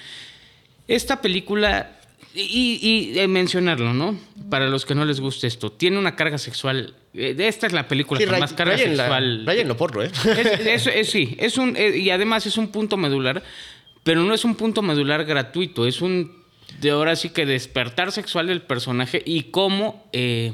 esta 0.88 1.22
película, 1.22 2.00
y, 2.34 2.80
y, 2.82 3.20
eh, 3.20 3.28
mencionarlo, 3.28 3.94
¿no? 3.94 4.18
Para 4.50 4.68
los 4.68 4.86
que 4.86 4.96
no 4.96 5.06
les 5.06 5.20
guste 5.20 5.48
esto, 5.48 5.72
tiene 5.72 5.98
una 5.98 6.16
carga 6.16 6.38
sexual. 6.38 6.96
Eh, 7.14 7.36
esta 7.38 7.68
es 7.68 7.74
la 7.74 7.88
película 7.88 8.20
Sí, 8.20 8.26
con 8.26 8.32
ray- 8.34 8.42
más 8.42 8.54
carga 8.54 8.78
sexual. 8.78 9.46
rayenlo 9.46 9.78
porro, 9.78 10.04
¿eh? 10.04 10.12
Es- 10.26 10.60
es- 10.66 10.88
es- 10.88 11.10
sí, 11.10 11.36
es 11.40 11.58
un, 11.58 11.76
eh, 11.76 11.98
y 11.98 12.10
además 12.10 12.46
es 12.46 12.58
un 12.58 12.70
punto 12.70 12.98
medular 12.98 13.44
pero 14.04 14.22
no 14.24 14.34
es 14.34 14.44
un 14.44 14.56
punto 14.56 14.82
medular 14.82 15.24
gratuito, 15.24 15.88
es 15.88 16.02
un 16.02 16.44
de 16.82 16.90
ahora 16.90 17.16
sí 17.16 17.30
que 17.30 17.46
despertar 17.46 18.12
sexual 18.12 18.48
del 18.48 18.62
personaje 18.62 19.22
y 19.26 19.44
cómo 19.44 20.10
eh, 20.12 20.52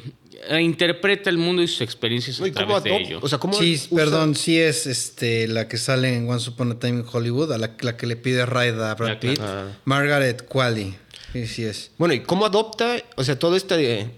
interpreta 0.62 1.30
el 1.30 1.38
mundo 1.38 1.62
y 1.64 1.68
sus 1.68 1.82
experiencias 1.82 2.40
No, 2.40 2.46
a 2.46 2.52
cómo 2.52 2.82
través 2.82 2.84
de 2.84 2.96
ello. 2.98 3.20
O 3.22 3.28
sea, 3.28 3.40
cómo 3.40 3.54
Sí, 3.54 3.74
usa- 3.74 3.96
perdón, 3.96 4.36
sí 4.36 4.60
es 4.60 4.86
este 4.86 5.48
la 5.48 5.68
que 5.68 5.78
sale 5.78 6.16
en 6.16 6.30
Once 6.30 6.50
Upon 6.50 6.74
a 6.74 6.80
Time 6.80 7.00
in 7.00 7.06
Hollywood, 7.12 7.52
a 7.54 7.58
la, 7.58 7.72
la 7.82 7.98
que 7.98 8.06
le 8.06 8.16
pide 8.16 8.46
ride 8.46 8.84
a 8.84 8.94
Brad. 8.96 9.18
Pitt. 9.20 9.40
Ah. 9.42 9.68
Margaret 9.86 10.46
Qualley. 10.48 10.96
Sí, 11.34 11.48
sí 11.48 11.64
es. 11.64 11.92
Bueno, 11.98 12.14
y 12.14 12.20
cómo 12.22 12.46
adopta, 12.46 12.98
o 13.16 13.24
sea, 13.24 13.38
todo 13.40 13.56
este, 13.56 14.10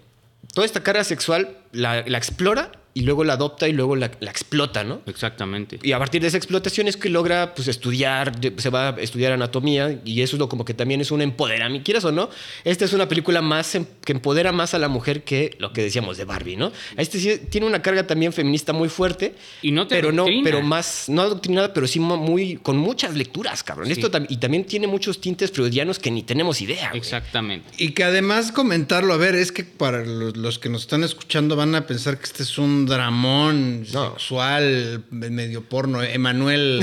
toda 0.53 0.65
esta 0.65 0.83
carga 0.83 1.03
sexual 1.03 1.57
la, 1.71 2.03
la 2.07 2.17
explora 2.17 2.71
y 2.93 3.01
luego 3.01 3.23
la 3.23 3.33
adopta 3.33 3.67
y 3.67 3.73
luego 3.73 3.95
la, 3.95 4.11
la 4.19 4.31
explota, 4.31 4.83
¿no? 4.83 5.01
Exactamente. 5.05 5.79
Y 5.81 5.91
a 5.93 5.99
partir 5.99 6.21
de 6.21 6.27
esa 6.27 6.37
explotación 6.37 6.87
es 6.87 6.97
que 6.97 7.09
logra 7.09 7.53
pues 7.55 7.67
estudiar, 7.67 8.33
se 8.57 8.69
va 8.69 8.89
a 8.89 8.99
estudiar 8.99 9.31
anatomía 9.31 10.01
y 10.03 10.21
eso 10.21 10.35
es 10.35 10.39
lo 10.39 10.49
como 10.49 10.65
que 10.65 10.73
también 10.73 10.99
es 11.01 11.11
un 11.11 11.21
empoderamiento, 11.21 11.85
quieras 11.85 12.03
o 12.05 12.11
no, 12.11 12.29
esta 12.63 12.85
es 12.85 12.93
una 12.93 13.07
película 13.07 13.41
más 13.41 13.75
em- 13.75 13.85
que 14.03 14.11
empodera 14.11 14.51
más 14.51 14.73
a 14.73 14.79
la 14.79 14.87
mujer 14.89 15.23
que 15.23 15.55
lo 15.59 15.71
que 15.73 15.81
decíamos 15.83 16.17
de 16.17 16.25
Barbie, 16.25 16.57
¿no? 16.57 16.71
Este 16.97 17.19
sí 17.19 17.39
tiene 17.49 17.67
una 17.67 17.81
carga 17.81 18.05
también 18.07 18.33
feminista 18.33 18.73
muy 18.73 18.89
fuerte. 18.89 19.35
Y 19.61 19.71
no 19.71 19.87
te 19.87 19.95
pero 19.95 20.11
no, 20.11 20.25
pero 20.43 20.61
más, 20.61 21.05
no 21.07 21.21
adoctrinada, 21.21 21.73
pero 21.73 21.87
sí 21.87 21.99
muy, 21.99 22.57
con 22.57 22.77
muchas 22.77 23.15
lecturas, 23.15 23.63
cabrón. 23.63 23.87
Sí. 23.87 23.93
Esto 23.93 24.11
tam- 24.11 24.25
y 24.27 24.37
también 24.37 24.65
tiene 24.65 24.87
muchos 24.87 25.21
tintes 25.21 25.51
freudianos 25.51 25.99
que 25.99 26.11
ni 26.11 26.23
tenemos 26.23 26.61
idea. 26.61 26.89
güey. 26.89 26.99
Exactamente. 26.99 27.69
Y 27.77 27.91
que 27.91 28.03
además 28.03 28.51
comentarlo, 28.51 29.13
a 29.13 29.17
ver, 29.17 29.35
es 29.35 29.51
que 29.51 29.63
para 29.63 30.03
los, 30.05 30.35
los 30.35 30.59
que 30.59 30.69
nos 30.69 30.81
están 30.81 31.03
escuchando 31.03 31.55
van 31.55 31.75
a 31.75 31.87
pensar 31.87 32.17
que 32.17 32.25
este 32.25 32.43
es 32.43 32.57
un 32.57 32.80
dramón 32.85 33.85
No. 33.93 34.11
sexual, 34.11 35.03
medio 35.11 35.63
porno, 35.63 36.01
Emanuel, 36.03 36.81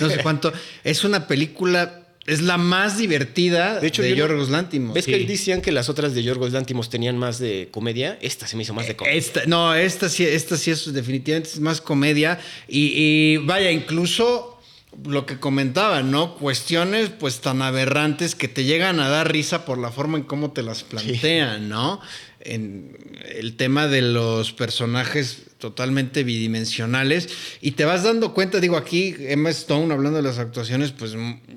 no 0.00 0.10
sé 0.10 0.18
cuánto. 0.22 0.52
Es 0.84 1.04
una 1.04 1.26
película, 1.26 2.02
es 2.26 2.42
la 2.42 2.58
más 2.58 2.98
divertida 2.98 3.74
de, 3.76 3.80
De 3.80 3.86
hecho, 3.88 4.02
no- 4.02 4.08
Yorgos 4.08 4.50
Lanthimos. 4.50 4.94
¿Ves 4.94 5.04
Sí. 5.06 5.12
que 5.12 5.24
decían 5.26 5.60
que 5.60 5.72
las 5.72 5.88
otras 5.88 6.14
de 6.14 6.22
Yorgos 6.22 6.52
Lantimos 6.52 6.90
tenían 6.90 7.16
más 7.18 7.38
de 7.38 7.68
comedia? 7.70 8.18
Esta 8.20 8.46
se 8.46 8.56
me 8.56 8.62
hizo 8.64 8.74
más 8.74 8.86
de 8.86 8.96
comedia. 8.96 9.16
Esta, 9.18 9.42
no, 9.46 9.74
esta 9.74 10.08
sí, 10.08 10.24
esta 10.24 10.56
sí 10.56 10.70
es 10.70 10.92
definitivamente 10.92 11.50
es 11.50 11.60
más 11.60 11.80
comedia. 11.80 12.38
Y, 12.68 12.92
y 12.94 13.36
vaya, 13.38 13.70
incluso 13.70 14.54
lo 15.06 15.26
que 15.26 15.38
comentaba, 15.38 16.02
¿no? 16.02 16.34
Cuestiones 16.36 17.10
pues 17.10 17.40
tan 17.40 17.62
aberrantes 17.62 18.34
que 18.34 18.48
te 18.48 18.64
llegan 18.64 18.98
a 19.00 19.08
dar 19.08 19.30
risa 19.30 19.64
por 19.64 19.78
la 19.78 19.90
forma 19.92 20.18
en 20.18 20.24
cómo 20.24 20.50
te 20.50 20.62
las 20.62 20.82
plantean, 20.82 21.68
¿no? 21.68 22.00
En 22.40 22.96
el 23.34 23.56
tema 23.56 23.88
de 23.88 24.02
los 24.02 24.52
personajes 24.52 25.42
totalmente 25.58 26.22
bidimensionales 26.22 27.28
y 27.60 27.72
te 27.72 27.84
vas 27.84 28.04
dando 28.04 28.32
cuenta, 28.32 28.60
digo 28.60 28.76
aquí 28.76 29.14
Emma 29.18 29.50
Stone 29.50 29.92
hablando 29.92 30.18
de 30.18 30.22
las 30.22 30.38
actuaciones 30.38 30.92
pues 30.92 31.14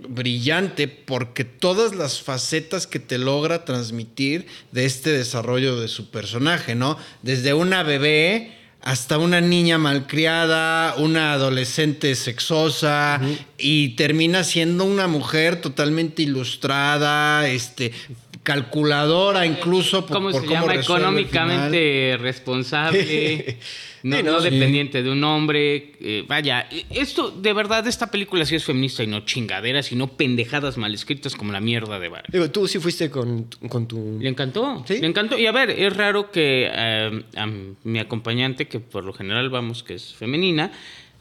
brillante 0.09 0.87
porque 0.87 1.43
todas 1.45 1.95
las 1.95 2.21
facetas 2.21 2.87
que 2.87 2.99
te 2.99 3.17
logra 3.19 3.63
transmitir 3.63 4.47
de 4.71 4.85
este 4.85 5.11
desarrollo 5.11 5.79
de 5.79 5.87
su 5.87 6.09
personaje, 6.09 6.73
¿no? 6.73 6.97
Desde 7.21 7.53
una 7.53 7.83
bebé 7.83 8.57
hasta 8.81 9.19
una 9.19 9.41
niña 9.41 9.77
malcriada, 9.77 10.95
una 10.95 11.33
adolescente 11.33 12.15
sexosa 12.15 13.21
y 13.57 13.89
termina 13.89 14.43
siendo 14.43 14.85
una 14.85 15.07
mujer 15.07 15.61
totalmente 15.61 16.23
ilustrada, 16.23 17.47
este 17.47 17.91
calculadora 18.43 19.45
incluso 19.45 20.05
por, 20.05 20.17
¿Cómo 20.17 20.31
por 20.31 20.41
se 20.41 20.47
cómo 20.47 20.61
llama? 20.61 20.75
Económicamente 20.75 22.17
responsable. 22.19 23.57
No, 24.03 24.17
Sí, 24.17 24.23
no, 24.23 24.31
no 24.31 24.41
sí. 24.41 24.49
dependiente 24.49 25.03
de 25.03 25.11
un 25.11 25.23
hombre. 25.23 25.91
eh, 26.01 26.25
vaya, 26.27 26.67
esto, 26.89 27.29
de 27.29 27.53
verdad, 27.53 27.85
esta 27.85 28.09
película 28.09 28.45
sí 28.45 28.55
es 28.55 28.63
feminista 28.63 29.03
y 29.03 29.05
no 29.07 29.25
chingaderas, 29.25 29.85
sino 29.85 30.07
pendejadas 30.07 30.75
mal 30.77 30.91
escritas 30.95 31.35
como 31.35 31.51
la 31.53 31.59
mierda 31.59 31.99
de 31.99 32.09
Barbie. 32.09 32.29
Digo, 32.31 32.49
tú 32.49 32.67
sí 32.67 32.79
fuiste 32.79 33.11
con, 33.11 33.43
con 33.69 33.87
tu... 33.87 34.17
Le 34.19 34.27
encantó, 34.29 34.83
¿Sí? 34.87 34.97
le 34.99 35.05
encantó. 35.05 35.37
Y 35.37 35.45
a 35.45 35.51
ver, 35.51 35.69
es 35.69 35.95
raro 35.95 36.31
que 36.31 36.67
eh, 36.73 37.23
a 37.37 37.45
mi 37.83 37.99
acompañante, 37.99 38.67
que 38.67 38.79
por 38.79 39.03
lo 39.05 39.13
general 39.13 39.51
vamos, 39.51 39.83
que 39.83 39.93
es 39.93 40.15
femenina, 40.15 40.71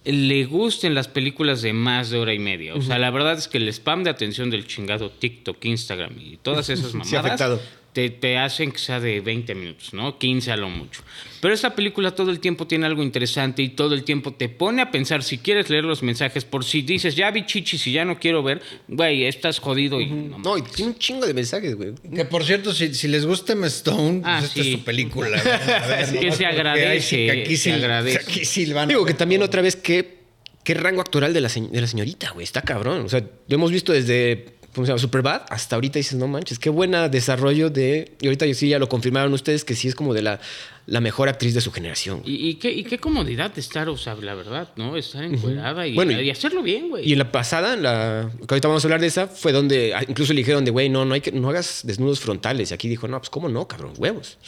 le 0.04 0.44
gusten 0.44 0.94
las 0.94 1.08
películas 1.08 1.62
de 1.62 1.72
más 1.72 2.10
de 2.10 2.18
hora 2.18 2.32
y 2.32 2.38
media. 2.38 2.74
O 2.74 2.80
sea, 2.80 2.98
la 2.98 3.10
verdad 3.10 3.34
es 3.34 3.48
que 3.48 3.58
el 3.58 3.68
spam 3.68 4.02
de 4.04 4.10
atención 4.10 4.50
del 4.50 4.66
chingado 4.66 5.10
TikTok, 5.10 5.64
Instagram 5.64 6.14
y 6.18 6.38
todas 6.38 6.68
esas 6.70 6.90
Sí, 6.92 6.96
mamadas 6.96 7.24
afectado. 7.24 7.60
Te, 7.92 8.08
te 8.10 8.38
hacen 8.38 8.70
que 8.72 8.78
sea 8.78 9.00
de 9.00 9.20
20 9.20 9.54
minutos, 9.54 9.92
¿no? 9.94 10.16
15 10.18 10.52
a 10.52 10.56
lo 10.56 10.68
mucho. 10.68 11.02
Pero 11.40 11.52
esta 11.54 11.74
película 11.74 12.12
todo 12.14 12.30
el 12.30 12.38
tiempo 12.38 12.66
tiene 12.66 12.86
algo 12.86 13.02
interesante 13.02 13.62
y 13.62 13.70
todo 13.70 13.94
el 13.94 14.04
tiempo 14.04 14.32
te 14.32 14.48
pone 14.48 14.82
a 14.82 14.90
pensar 14.90 15.22
si 15.24 15.38
quieres 15.38 15.70
leer 15.70 15.84
los 15.84 16.02
mensajes 16.02 16.44
por 16.44 16.64
si 16.64 16.82
dices, 16.82 17.16
ya 17.16 17.30
vi 17.30 17.46
chichis 17.46 17.86
y 17.86 17.92
ya 17.92 18.04
no 18.04 18.18
quiero 18.18 18.42
ver, 18.42 18.60
güey, 18.88 19.24
estás 19.24 19.58
jodido 19.58 20.00
y 20.00 20.06
no 20.06 20.38
No, 20.38 20.58
y 20.58 20.62
tiene 20.62 20.92
un 20.92 20.98
chingo 20.98 21.26
de 21.26 21.34
mensajes, 21.34 21.74
güey. 21.74 21.94
Que 22.14 22.24
por 22.24 22.44
cierto, 22.44 22.72
si, 22.72 22.94
si 22.94 23.08
les 23.08 23.26
gusta 23.26 23.54
Emma 23.54 23.66
Stone, 23.68 24.20
pues 24.20 24.24
Ah, 24.24 24.40
esta 24.44 24.62
sí. 24.62 24.72
es 24.72 24.78
su 24.78 24.84
película. 24.84 25.38
A 25.38 25.86
ver, 25.86 26.18
Que 26.20 26.30
se 26.32 26.46
agradece, 26.46 27.16
que 27.26 27.30
aquí 27.42 27.56
se 27.56 27.62
sí, 27.64 27.70
agradece. 27.72 28.18
Aquí 28.20 28.44
sí 28.44 28.72
van 28.72 28.84
a 28.84 28.86
Digo 28.88 29.04
que 29.04 29.14
también 29.14 29.40
todo. 29.40 29.46
otra 29.46 29.62
vez, 29.62 29.76
¿qué, 29.76 30.18
qué 30.62 30.74
rango 30.74 31.00
actoral 31.00 31.32
de 31.32 31.40
la, 31.40 31.48
se- 31.48 31.60
de 31.62 31.80
la 31.80 31.86
señorita, 31.86 32.30
güey? 32.32 32.44
Está 32.44 32.62
cabrón. 32.62 33.00
O 33.04 33.08
sea, 33.08 33.20
lo 33.20 33.54
hemos 33.54 33.72
visto 33.72 33.92
desde, 33.92 34.44
¿cómo 34.74 34.86
se 34.86 34.90
llama? 34.90 34.98
Superbad 34.98 35.42
hasta 35.48 35.76
ahorita 35.76 35.98
dices, 35.98 36.18
no 36.18 36.26
manches, 36.28 36.58
qué 36.58 36.70
buena 36.70 37.08
desarrollo 37.08 37.70
de... 37.70 38.12
Y 38.20 38.26
ahorita 38.26 38.46
sí 38.54 38.68
ya 38.68 38.78
lo 38.78 38.88
confirmaron 38.88 39.32
ustedes 39.32 39.64
que 39.64 39.74
sí 39.74 39.88
es 39.88 39.94
como 39.94 40.14
de 40.14 40.22
la, 40.22 40.40
la 40.86 41.00
mejor 41.00 41.28
actriz 41.28 41.54
de 41.54 41.60
su 41.60 41.72
generación. 41.72 42.22
Y, 42.24 42.48
y 42.48 42.54
qué, 42.54 42.70
y 42.72 42.84
qué 42.84 42.98
comodidad 42.98 43.52
de 43.52 43.60
estar, 43.60 43.88
o 43.88 43.96
sea, 43.96 44.14
la 44.16 44.34
verdad, 44.34 44.68
¿no? 44.76 44.96
Estar 44.96 45.24
encuerada 45.24 45.86
y, 45.86 45.94
Bueno, 45.94 46.12
y- 46.20 46.26
y 46.26 46.30
hacerlo 46.30 46.62
bien, 46.62 46.88
güey. 46.88 47.08
Y 47.08 47.12
en 47.12 47.18
la 47.18 47.30
pasada, 47.32 47.74
en 47.74 47.82
la, 47.82 48.30
que 48.38 48.54
ahorita 48.54 48.68
vamos 48.68 48.84
a 48.84 48.86
hablar 48.86 49.00
de 49.00 49.06
esa, 49.08 49.26
fue 49.26 49.52
donde 49.52 49.94
ah, 49.94 50.02
incluso 50.08 50.32
le 50.32 50.38
dijeron 50.38 50.64
de, 50.64 50.70
güey, 50.70 50.88
no, 50.88 51.04
no, 51.04 51.14
hay 51.14 51.20
que, 51.20 51.32
no 51.32 51.48
hagas 51.50 51.80
desnudos 51.84 52.20
frontales. 52.20 52.70
Y 52.70 52.74
aquí 52.74 52.88
dijo, 52.88 53.08
no, 53.08 53.18
pues 53.18 53.30
cómo 53.30 53.48
no, 53.48 53.66
cabrón, 53.68 53.92
huevos. 53.98 54.38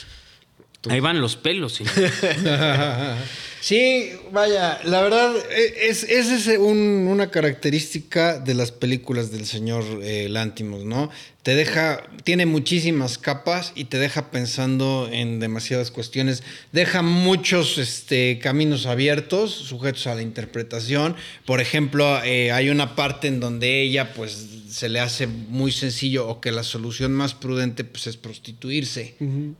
Ahí 0.89 0.99
van 1.01 1.21
los 1.21 1.37
pelos, 1.37 1.75
señor. 1.75 1.93
Sí, 3.63 4.11
vaya, 4.33 4.81
la 4.83 5.03
verdad, 5.03 5.33
e- 5.57 5.89
es, 5.89 6.03
esa 6.03 6.35
es 6.35 6.59
un- 6.59 7.07
una 7.09 7.31
característica 7.31 8.41
de 8.41 8.55
las 8.55 8.73
películas 8.73 9.31
del 9.31 9.47
señor 9.47 9.85
eh, 10.03 10.27
Lantimos, 10.29 10.85
¿no? 10.85 11.11
Te 11.45 11.55
deja, 11.57 12.03
tiene 12.25 12.47
muchísimas 12.47 13.19
capas 13.19 13.73
y 13.77 13.85
te 13.87 13.99
deja 13.99 14.31
pensando 14.31 15.09
en 15.13 15.39
demasiadas 15.41 15.91
cuestiones, 15.93 16.43
deja 16.73 17.03
muchos 17.03 17.79
este, 17.79 18.39
caminos 18.41 18.87
abiertos, 18.87 19.51
sujetos 19.53 20.07
a 20.09 20.15
la 20.17 20.23
interpretación. 20.23 21.17
Por 21.45 21.61
ejemplo, 21.61 22.21
eh, 22.25 22.51
hay 22.53 22.69
una 22.71 22.95
parte 22.97 23.27
en 23.29 23.39
donde 23.41 23.81
ella, 23.83 24.13
pues, 24.15 24.47
se 24.71 24.89
le 24.89 25.01
hace 25.01 25.27
muy 25.27 25.71
sencillo 25.73 26.29
o 26.29 26.41
que 26.41 26.51
la 26.53 26.63
solución 26.63 27.13
más 27.13 27.35
prudente, 27.35 27.83
pues, 27.85 28.07
es 28.07 28.17
prostituirse, 28.17 29.17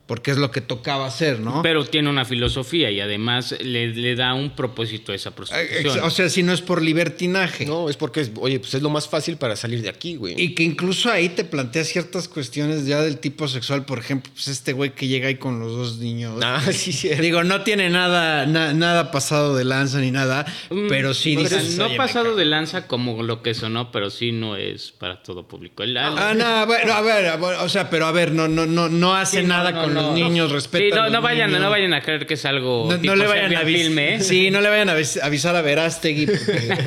porque 0.07 0.31
es 0.31 0.37
lo 0.37 0.51
que 0.51 0.61
tocaba 0.61 1.05
hacer, 1.05 1.39
¿no? 1.41 1.61
Pero 1.63 1.85
tiene 1.85 2.09
una 2.09 2.23
filosofía 2.25 2.89
y 2.91 2.99
además 3.01 3.53
le, 3.59 3.92
le 3.93 4.15
da 4.15 4.33
un 4.33 4.51
propósito 4.55 5.11
a 5.11 5.15
esa 5.15 5.31
prostitución. 5.35 5.99
O 6.03 6.09
sea, 6.09 6.29
si 6.29 6.43
no 6.43 6.53
es 6.53 6.61
por 6.61 6.81
libertinaje. 6.81 7.65
No, 7.65 7.89
es 7.89 7.97
porque, 7.97 8.21
es- 8.21 8.31
oye, 8.39 8.59
pues 8.59 8.73
es 8.73 8.81
lo 8.81 8.89
más 8.89 9.07
fácil 9.07 9.37
para 9.37 9.55
salir 9.55 9.81
de 9.81 9.89
aquí, 9.89 10.15
güey. 10.15 10.35
Y 10.37 10.55
que 10.55 10.63
incluso 10.63 11.11
ahí 11.11 11.29
te 11.29 11.43
plantea 11.43 11.83
ciertas 11.83 12.27
cuestiones 12.27 12.85
ya 12.85 13.01
del 13.01 13.17
tipo 13.19 13.47
sexual. 13.47 13.85
Por 13.85 13.99
ejemplo, 13.99 14.31
pues 14.33 14.47
este 14.47 14.73
güey 14.73 14.91
que 14.93 15.07
llega 15.07 15.27
ahí 15.27 15.35
con 15.35 15.59
los 15.59 15.71
dos 15.73 15.97
niños. 15.99 16.39
Ah, 16.43 16.61
sí, 16.71 16.91
sí. 16.93 17.09
Digo, 17.09 17.43
no 17.43 17.61
tiene 17.61 17.89
nada, 17.89 18.45
na- 18.45 18.73
nada 18.73 19.11
pasado 19.11 19.55
de 19.55 19.63
lanza 19.65 19.99
ni 19.99 20.11
nada, 20.11 20.45
Mm, 20.69 20.87
pero 20.89 21.13
sí 21.13 21.35
o 21.37 21.45
sea, 21.47 21.59
dices. 21.59 21.77
no 21.77 21.85
"Oye, 21.85 21.93
me 21.93 21.97
pasado 21.97 22.25
cago". 22.25 22.35
de 22.37 22.45
lanza 22.45 22.87
como 22.87 23.21
lo 23.23 23.41
que 23.41 23.53
sonó, 23.53 23.91
pero 23.91 24.09
sí 24.09 24.31
no 24.31 24.55
es 24.55 24.91
para 24.91 25.21
todo 25.23 25.47
público. 25.47 25.83
El- 25.83 25.97
Ah, 25.97 26.33
no, 26.35 26.65
bueno, 26.65 26.93
a 26.93 27.01
ver, 27.01 27.27
a 27.27 27.35
ver, 27.37 27.55
o 27.59 27.69
sea, 27.69 27.89
pero 27.89 28.05
a 28.05 28.11
ver, 28.11 28.31
no, 28.31 28.47
no, 28.47 28.65
no, 28.65 28.89
no 28.89 29.15
hace 29.15 29.41
Sí, 29.41 29.47
nada 29.47 29.71
no, 29.71 29.81
con 29.83 29.93
no. 29.93 30.01
los 30.01 30.13
niños, 30.15 30.51
respeta. 30.51 30.83
Sí, 30.83 30.91
a 30.91 30.95
no, 31.03 31.09
no 31.09 31.21
vayan, 31.21 31.47
niños. 31.49 31.61
no 31.63 31.69
vayan 31.69 31.93
a 31.93 32.01
creer 32.01 32.25
que 32.25 32.33
es 32.35 32.45
algo. 32.45 32.87
No, 32.89 32.99
tipo 32.99 33.15
le 33.15 33.27
vayan 33.27 33.45
a 33.45 33.59
Serbia 33.59 33.59
avisar. 33.59 33.82
Filme, 33.85 34.15
¿eh? 34.15 34.19
Sí, 34.23 34.49
no 34.51 34.61
le 34.61 34.69
vayan 34.69 34.89
a 34.89 34.97
avis- 34.97 35.19
avisar 35.21 35.55
a 35.55 35.61
Verástegui. 35.61 36.25
porque- 36.27 36.77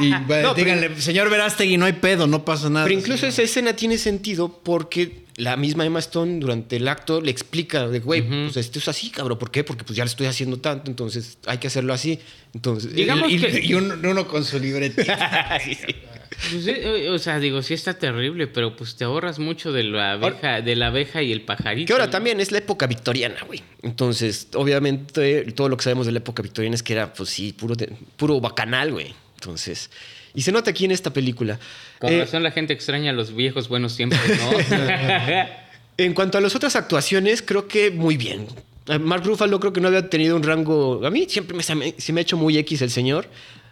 y, 0.00 0.04
y- 0.04 0.08
y- 0.08 0.10
bueno, 0.26 0.48
No, 0.48 0.54
pero- 0.54 0.54
díganle, 0.54 1.00
señor 1.00 1.30
Verástegui, 1.30 1.76
no 1.76 1.86
hay 1.86 1.94
pedo, 1.94 2.26
no 2.26 2.44
pasa 2.44 2.68
nada. 2.70 2.86
Pero 2.86 2.98
incluso 2.98 3.26
esa 3.26 3.42
escena 3.42 3.74
tiene 3.74 3.98
sentido 3.98 4.60
porque 4.62 5.26
la 5.36 5.56
misma 5.56 5.86
Emma 5.86 6.00
Stone 6.00 6.40
durante 6.40 6.76
el 6.76 6.88
acto 6.88 7.20
le 7.20 7.30
explica 7.30 7.86
de, 7.86 8.00
güey, 8.00 8.22
pues 8.22 8.56
esto 8.56 8.78
es 8.80 8.88
así, 8.88 9.10
cabrón. 9.10 9.38
¿Por 9.38 9.50
qué? 9.52 9.62
Porque 9.62 9.84
pues 9.84 9.96
ya 9.96 10.04
lo 10.04 10.10
estoy 10.10 10.26
haciendo 10.26 10.58
tanto, 10.58 10.90
entonces 10.90 11.38
hay 11.46 11.58
que 11.58 11.68
hacerlo 11.68 11.92
así. 11.94 12.18
Entonces, 12.54 12.92
Digamos 12.92 13.30
y, 13.30 13.38
que- 13.38 13.60
y 13.64 13.74
uno, 13.74 13.94
uno 14.02 14.26
con 14.26 14.44
su 14.44 14.58
libretita. 14.58 15.58
Pues, 16.50 16.66
eh, 16.68 17.08
o 17.10 17.18
sea, 17.18 17.40
digo, 17.40 17.62
sí 17.62 17.74
está 17.74 17.94
terrible, 17.98 18.46
pero 18.46 18.76
pues 18.76 18.94
te 18.96 19.04
ahorras 19.04 19.38
mucho 19.38 19.72
de 19.72 19.82
la 19.84 20.12
abeja, 20.12 20.60
de 20.60 20.76
la 20.76 20.86
abeja 20.86 21.20
y 21.22 21.32
el 21.32 21.42
pajarito. 21.42 21.86
Que 21.88 21.92
ahora 21.92 22.06
¿no? 22.06 22.10
también 22.12 22.40
es 22.40 22.52
la 22.52 22.58
época 22.58 22.86
victoriana, 22.86 23.42
güey. 23.46 23.62
Entonces, 23.82 24.48
obviamente, 24.54 25.42
todo 25.52 25.68
lo 25.68 25.76
que 25.76 25.82
sabemos 25.84 26.06
de 26.06 26.12
la 26.12 26.18
época 26.18 26.42
victoriana 26.42 26.74
es 26.76 26.82
que 26.82 26.92
era, 26.92 27.12
pues 27.12 27.28
sí, 27.30 27.52
puro, 27.52 27.74
de- 27.74 27.92
puro 28.16 28.40
bacanal, 28.40 28.92
güey. 28.92 29.14
Entonces, 29.34 29.90
y 30.34 30.42
se 30.42 30.52
nota 30.52 30.70
aquí 30.70 30.84
en 30.84 30.92
esta 30.92 31.12
película. 31.12 31.58
Con 31.98 32.12
Eh, 32.12 32.20
razón 32.20 32.42
la 32.44 32.52
gente 32.52 32.72
extraña 32.72 33.12
los 33.12 33.34
viejos 33.34 33.68
buenos 33.68 33.96
tiempos, 33.96 34.18
¿no? 34.28 34.50
En 35.96 36.14
cuanto 36.14 36.38
a 36.38 36.40
las 36.40 36.54
otras 36.54 36.76
actuaciones, 36.76 37.42
creo 37.42 37.66
que 37.66 37.90
muy 37.90 38.16
bien. 38.16 38.46
Eh, 38.86 39.00
Mark 39.00 39.24
Ruffalo 39.24 39.58
creo 39.58 39.72
que 39.72 39.80
no 39.80 39.88
había 39.88 40.08
tenido 40.08 40.36
un 40.36 40.44
rango... 40.44 41.04
A 41.04 41.10
mí 41.10 41.26
siempre 41.28 41.56
me, 41.56 41.62
se 41.64 41.74
me 42.12 42.20
ha 42.20 42.22
hecho 42.22 42.36
muy 42.36 42.56
X 42.58 42.82
el 42.82 42.90
señor. 42.90 43.26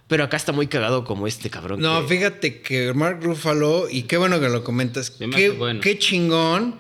Pero 0.09 0.23
acá 0.25 0.37
está 0.37 0.53
muy 0.53 0.69
cagado 0.69 1.05
como 1.05 1.27
este 1.27 1.51
cabrón. 1.51 1.81
No, 1.81 2.03
que- 2.07 2.15
fíjate 2.17 2.61
que 2.63 2.93
Mark 2.95 3.19
Ruffalo, 3.23 3.89
y 3.91 4.03
qué 4.03 4.17
bueno 4.17 4.39
que 4.41 4.49
lo 4.49 4.63
comentas, 4.63 5.11
qué, 5.11 5.51
bueno. 5.51 5.81
qué 5.81 5.99
chingón 5.99 6.79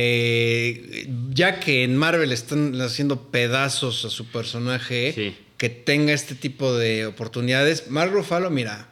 que 0.00 1.08
ya 1.30 1.60
que 1.60 1.84
en 1.84 1.96
Marvel 1.96 2.32
están 2.32 2.80
haciendo 2.80 3.30
pedazos 3.30 4.04
a 4.04 4.10
su 4.10 4.26
personaje, 4.26 5.12
Sí. 5.14 5.36
que 5.56 5.68
tenga 5.68 6.12
este 6.12 6.34
tipo 6.34 6.74
de 6.74 7.06
oportunidades. 7.06 7.90
Mark 7.90 8.12
Ruffalo, 8.12 8.50
mira, 8.50 8.88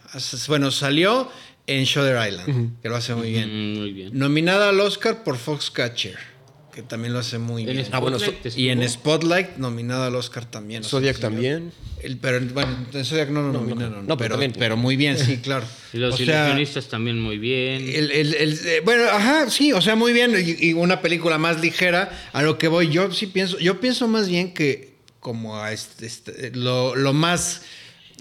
bueno, 0.48 0.70
salió 0.70 1.30
en 1.66 1.84
Shutter 1.84 2.16
Island, 2.28 2.80
que 2.82 2.88
lo 2.88 2.96
hace 2.96 3.14
muy 3.14 3.30
bien. 3.30 3.48
Mm, 3.74 3.78
Muy 3.78 3.92
bien. 3.92 4.10
Nominada 4.18 4.70
al 4.70 4.80
Oscar 4.80 5.24
por 5.24 5.36
Foxcatcher, 5.36 6.16
que 6.78 6.84
también 6.84 7.12
lo 7.12 7.18
hace 7.18 7.38
muy 7.38 7.62
En 7.64 7.72
bien. 7.72 7.86
Ah, 7.90 7.98
bueno, 7.98 8.20
Spotlight 8.20 8.56
Y 8.56 8.68
en. 8.68 8.88
Spotlight, 8.88 9.56
nominada 9.56 10.06
al 10.06 10.14
Oscar 10.14 10.44
también. 10.44 10.82
o 10.82 10.84
sea, 10.84 10.90
Zodiac 11.00 11.18
también. 11.18 11.72
el- 12.04 12.18
pero 12.18 12.40
bueno, 12.54 12.86
en 12.92 13.04
Zodiac 13.04 13.30
no 13.30 13.42
lo 13.42 13.52
nominaron. 13.52 14.06
no, 14.06 14.16
pero 14.16 14.38
pero, 14.56 14.76
muy 14.76 14.94
bien, 14.96 15.18
sí, 15.18 15.38
claro. 15.38 15.66
Y 15.92 15.96
los 15.96 16.14
O 16.14 16.16
sea, 16.18 16.44
ilusionistas 16.44 16.86
también 16.86 17.20
muy 17.20 17.36
bien. 17.38 17.82
el- 17.88 18.12
el- 18.12 18.34
el- 18.34 18.52
eh, 18.64 18.80
bueno, 18.84 19.06
ajá, 19.10 19.50
sí, 19.50 19.72
o 19.72 19.80
sea, 19.80 19.96
muy 19.96 20.12
bien. 20.12 20.32
Y, 20.38 20.68
y 20.68 20.72
una 20.74 21.00
película 21.02 21.36
más 21.36 21.60
ligera. 21.60 22.12
A 22.32 22.42
lo 22.44 22.58
que 22.58 22.68
voy, 22.68 22.90
yo 22.90 23.10
sí 23.10 23.26
pienso, 23.26 23.58
yo 23.58 23.80
pienso 23.80 24.06
más 24.06 24.28
bien 24.28 24.54
que 24.54 24.94
como 25.18 25.56
a 25.60 25.72
este, 25.72 26.06
este, 26.06 26.52
lo, 26.54 26.94
lo 26.94 27.12
más. 27.12 27.62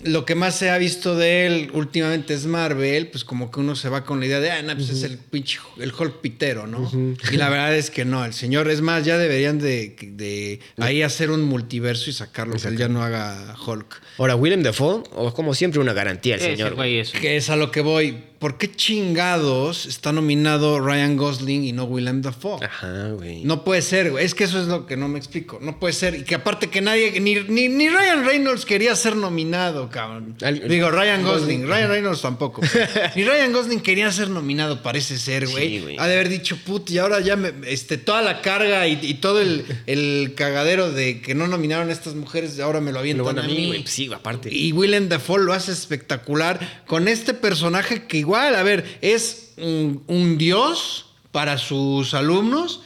Lo 0.04 0.26
que 0.26 0.36
más 0.36 0.56
se 0.56 0.70
ha 0.70 0.78
visto 0.78 1.16
de 1.16 1.48
él 1.48 1.70
últimamente 1.74 2.34
es 2.36 2.45
Marvel, 2.45 3.08
pues 3.08 3.24
como 3.24 3.50
que 3.50 3.60
uno 3.60 3.76
se 3.76 3.89
va 3.89 4.04
con 4.06 4.20
la 4.20 4.28
idea 4.28 4.39
de, 4.39 4.52
ah, 4.52 4.62
no, 4.62 4.76
pues 4.76 4.89
es 4.89 5.02
el 5.04 5.18
pinche, 5.18 5.60
el 5.80 5.91
Hulk 5.91 6.22
pitero, 6.22 6.68
¿no? 6.68 6.89
Y 7.32 7.38
la 7.38 7.50
verdad 7.50 7.76
es 7.76 7.89
que 7.89 8.06
no, 8.06 8.24
el 8.24 8.34
señor, 8.34 8.70
es 8.70 8.82
más, 8.82 9.06
ya 9.06 9.18
deberían 9.18 9.58
de, 9.58 9.95
de 10.00 10.60
ahí 10.78 11.02
hacer 11.02 11.32
un 11.32 11.43
multiverso 11.43 12.10
y 12.10 12.14
sacarlo, 12.14 12.56
que 12.58 12.68
él 12.68 12.78
ya 12.78 12.88
no 12.89 13.02
haga 13.04 13.56
Hulk. 13.66 14.02
Ahora, 14.20 14.36
Willem 14.36 14.62
Dafoe, 14.62 15.04
o 15.16 15.34
como 15.34 15.54
siempre, 15.56 15.80
una 15.80 15.93
garantía 15.93 16.36
el 16.36 16.41
Ese 16.41 16.52
señor. 16.52 16.76
güey 16.76 17.00
es- 17.00 17.12
Que 17.12 17.36
es 17.38 17.50
a 17.50 17.56
lo 17.56 17.72
que 17.72 17.82
voy. 17.82 18.24
¿Por 18.40 18.58
qué 18.58 18.72
chingados 18.72 19.86
está 19.88 20.12
nominado 20.12 20.80
Ryan 20.80 21.18
Gosling 21.18 21.64
y 21.64 21.72
no 21.72 21.86
Willem 21.86 22.22
Dafoe? 22.22 22.64
Ajá, 22.64 23.10
güey. 23.14 23.44
No 23.44 23.64
puede 23.64 23.82
ser, 23.82 24.12
güey. 24.12 24.24
Es 24.26 24.36
que 24.36 24.44
eso 24.44 24.62
es 24.62 24.68
lo 24.68 24.86
que 24.86 24.96
no 24.96 25.08
me 25.08 25.18
explico. 25.18 25.58
No 25.62 25.80
puede 25.80 25.94
ser. 25.94 26.16
Y 26.16 26.24
que 26.24 26.36
aparte 26.36 26.68
que 26.70 26.82
nadie, 26.82 27.20
ni, 27.20 27.36
ni, 27.36 27.68
ni 27.68 27.90
Ryan 27.90 28.26
Reynolds 28.26 28.66
quería 28.66 28.96
ser 28.96 29.16
nominado, 29.16 29.90
cabrón. 29.90 30.36
Al- 30.44 30.68
Digo, 30.68 30.92
Ryan 30.92 31.24
Gosling. 31.24 31.68
Ryan 31.68 31.90
Reynolds 31.90 32.22
tampoco. 32.22 32.62
ni 33.16 33.24
Ryan 33.24 33.52
Gosling 33.54 33.80
quería 33.80 34.12
ser 34.12 34.30
nominado, 34.30 34.84
parece 34.84 35.18
ser, 35.18 35.48
güey. 35.48 35.68
Sí, 35.70 35.80
güey. 35.82 35.98
ha 35.98 36.06
de 36.08 36.14
haber 36.14 36.30
dicho, 36.30 36.58
put, 36.66 36.90
y 36.92 36.98
ahora 37.00 37.20
ya 37.22 37.36
me, 37.36 37.52
este, 37.66 37.98
toda 37.98 38.22
la 38.22 38.42
carga 38.42 38.88
y, 38.88 39.00
y 39.02 39.16
todo 39.16 39.42
el, 39.42 39.66
el 39.88 40.34
cagadero 40.36 40.92
de 40.92 41.22
que 41.22 41.34
no 41.34 41.48
nominaron 41.48 41.90
a 41.90 41.94
estas 41.94 42.14
mujeres, 42.16 42.60
ahora 42.60 42.82
me 42.82 42.88
lo 42.92 42.98
Lo 42.98 43.00
avientan 43.00 43.26
van 43.26 43.40
a 43.40 43.44
mí. 43.48 43.68
güey. 43.68 43.82
Pues 43.82 43.94
sí, 43.94 44.10
aparte. 44.14 44.54
Y 44.54 44.72
Willem 44.74 45.10
Dafoe 45.10 45.40
lo 45.44 45.54
hace 45.54 45.72
espectacular 45.72 46.84
con 46.86 47.08
este 47.08 47.34
personaje 47.34 48.04
que 48.06 48.27
igual, 48.28 48.56
a 48.56 48.64
ver, 48.64 49.00
es 49.02 49.54
un, 49.56 50.04
un 50.08 50.38
dios 50.38 51.06
para 51.32 51.58
sus 51.58 52.14
alumnos, 52.14 52.82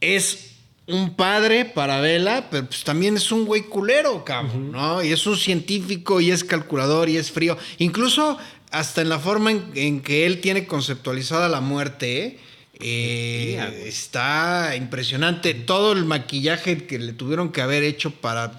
es 0.00 0.52
un 0.86 1.16
padre 1.16 1.64
para 1.64 2.00
Vela, 2.00 2.48
pero 2.48 2.66
pues 2.66 2.84
también 2.84 3.16
es 3.16 3.32
un 3.32 3.44
güey 3.44 3.62
culero, 3.62 4.24
cabrón, 4.24 4.70
¿no? 4.70 5.02
Y 5.02 5.10
es 5.10 5.26
un 5.26 5.36
científico 5.36 6.20
y 6.20 6.30
es 6.30 6.44
calculador 6.44 7.08
y 7.08 7.16
es 7.16 7.32
frío. 7.32 7.58
Incluso 7.78 8.38
hasta 8.70 9.02
en 9.02 9.08
la 9.08 9.18
forma 9.18 9.50
en, 9.50 9.64
en 9.74 10.00
que 10.00 10.26
él 10.26 10.40
tiene 10.40 10.66
conceptualizada 10.66 11.48
la 11.48 11.60
muerte, 11.60 12.38
eh, 12.80 13.84
está 13.86 14.76
impresionante. 14.76 15.54
Todo 15.54 15.92
el 15.92 16.04
maquillaje 16.04 16.86
que 16.86 16.98
le 16.98 17.12
tuvieron 17.12 17.50
que 17.50 17.62
haber 17.62 17.82
hecho 17.82 18.10
para 18.12 18.56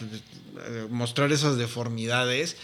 eh, 0.68 0.88
mostrar 0.90 1.32
esas 1.32 1.58
deformidades. 1.58 2.58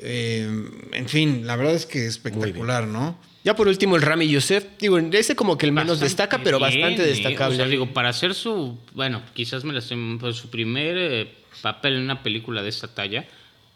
Eh, 0.00 0.48
en 0.92 1.08
fin, 1.08 1.46
la 1.46 1.56
verdad 1.56 1.74
es 1.74 1.86
que 1.86 2.06
espectacular, 2.06 2.86
¿no? 2.86 3.18
Ya 3.44 3.56
por 3.56 3.68
último, 3.68 3.96
el 3.96 4.02
Rami 4.02 4.28
Youssef. 4.28 4.64
Digo, 4.78 4.98
ese 4.98 5.34
como 5.34 5.56
que 5.56 5.66
el 5.66 5.72
menos 5.72 6.00
Bastante 6.00 6.04
destaca, 6.04 6.42
pero 6.42 6.58
bien, 6.58 6.70
bastante 6.70 7.02
¿eh? 7.02 7.06
destacable. 7.06 7.54
O 7.54 7.58
sea, 7.58 7.66
digo, 7.66 7.92
para 7.92 8.10
hacer 8.10 8.34
su. 8.34 8.76
Bueno, 8.94 9.22
quizás 9.34 9.64
me 9.64 9.72
la 9.72 9.78
estoy. 9.78 10.18
pues, 10.20 10.36
su 10.36 10.50
primer 10.50 10.96
eh, 10.98 11.28
papel 11.62 11.94
en 11.94 12.02
una 12.02 12.22
película 12.22 12.62
de 12.62 12.68
esta 12.68 12.88
talla, 12.88 13.26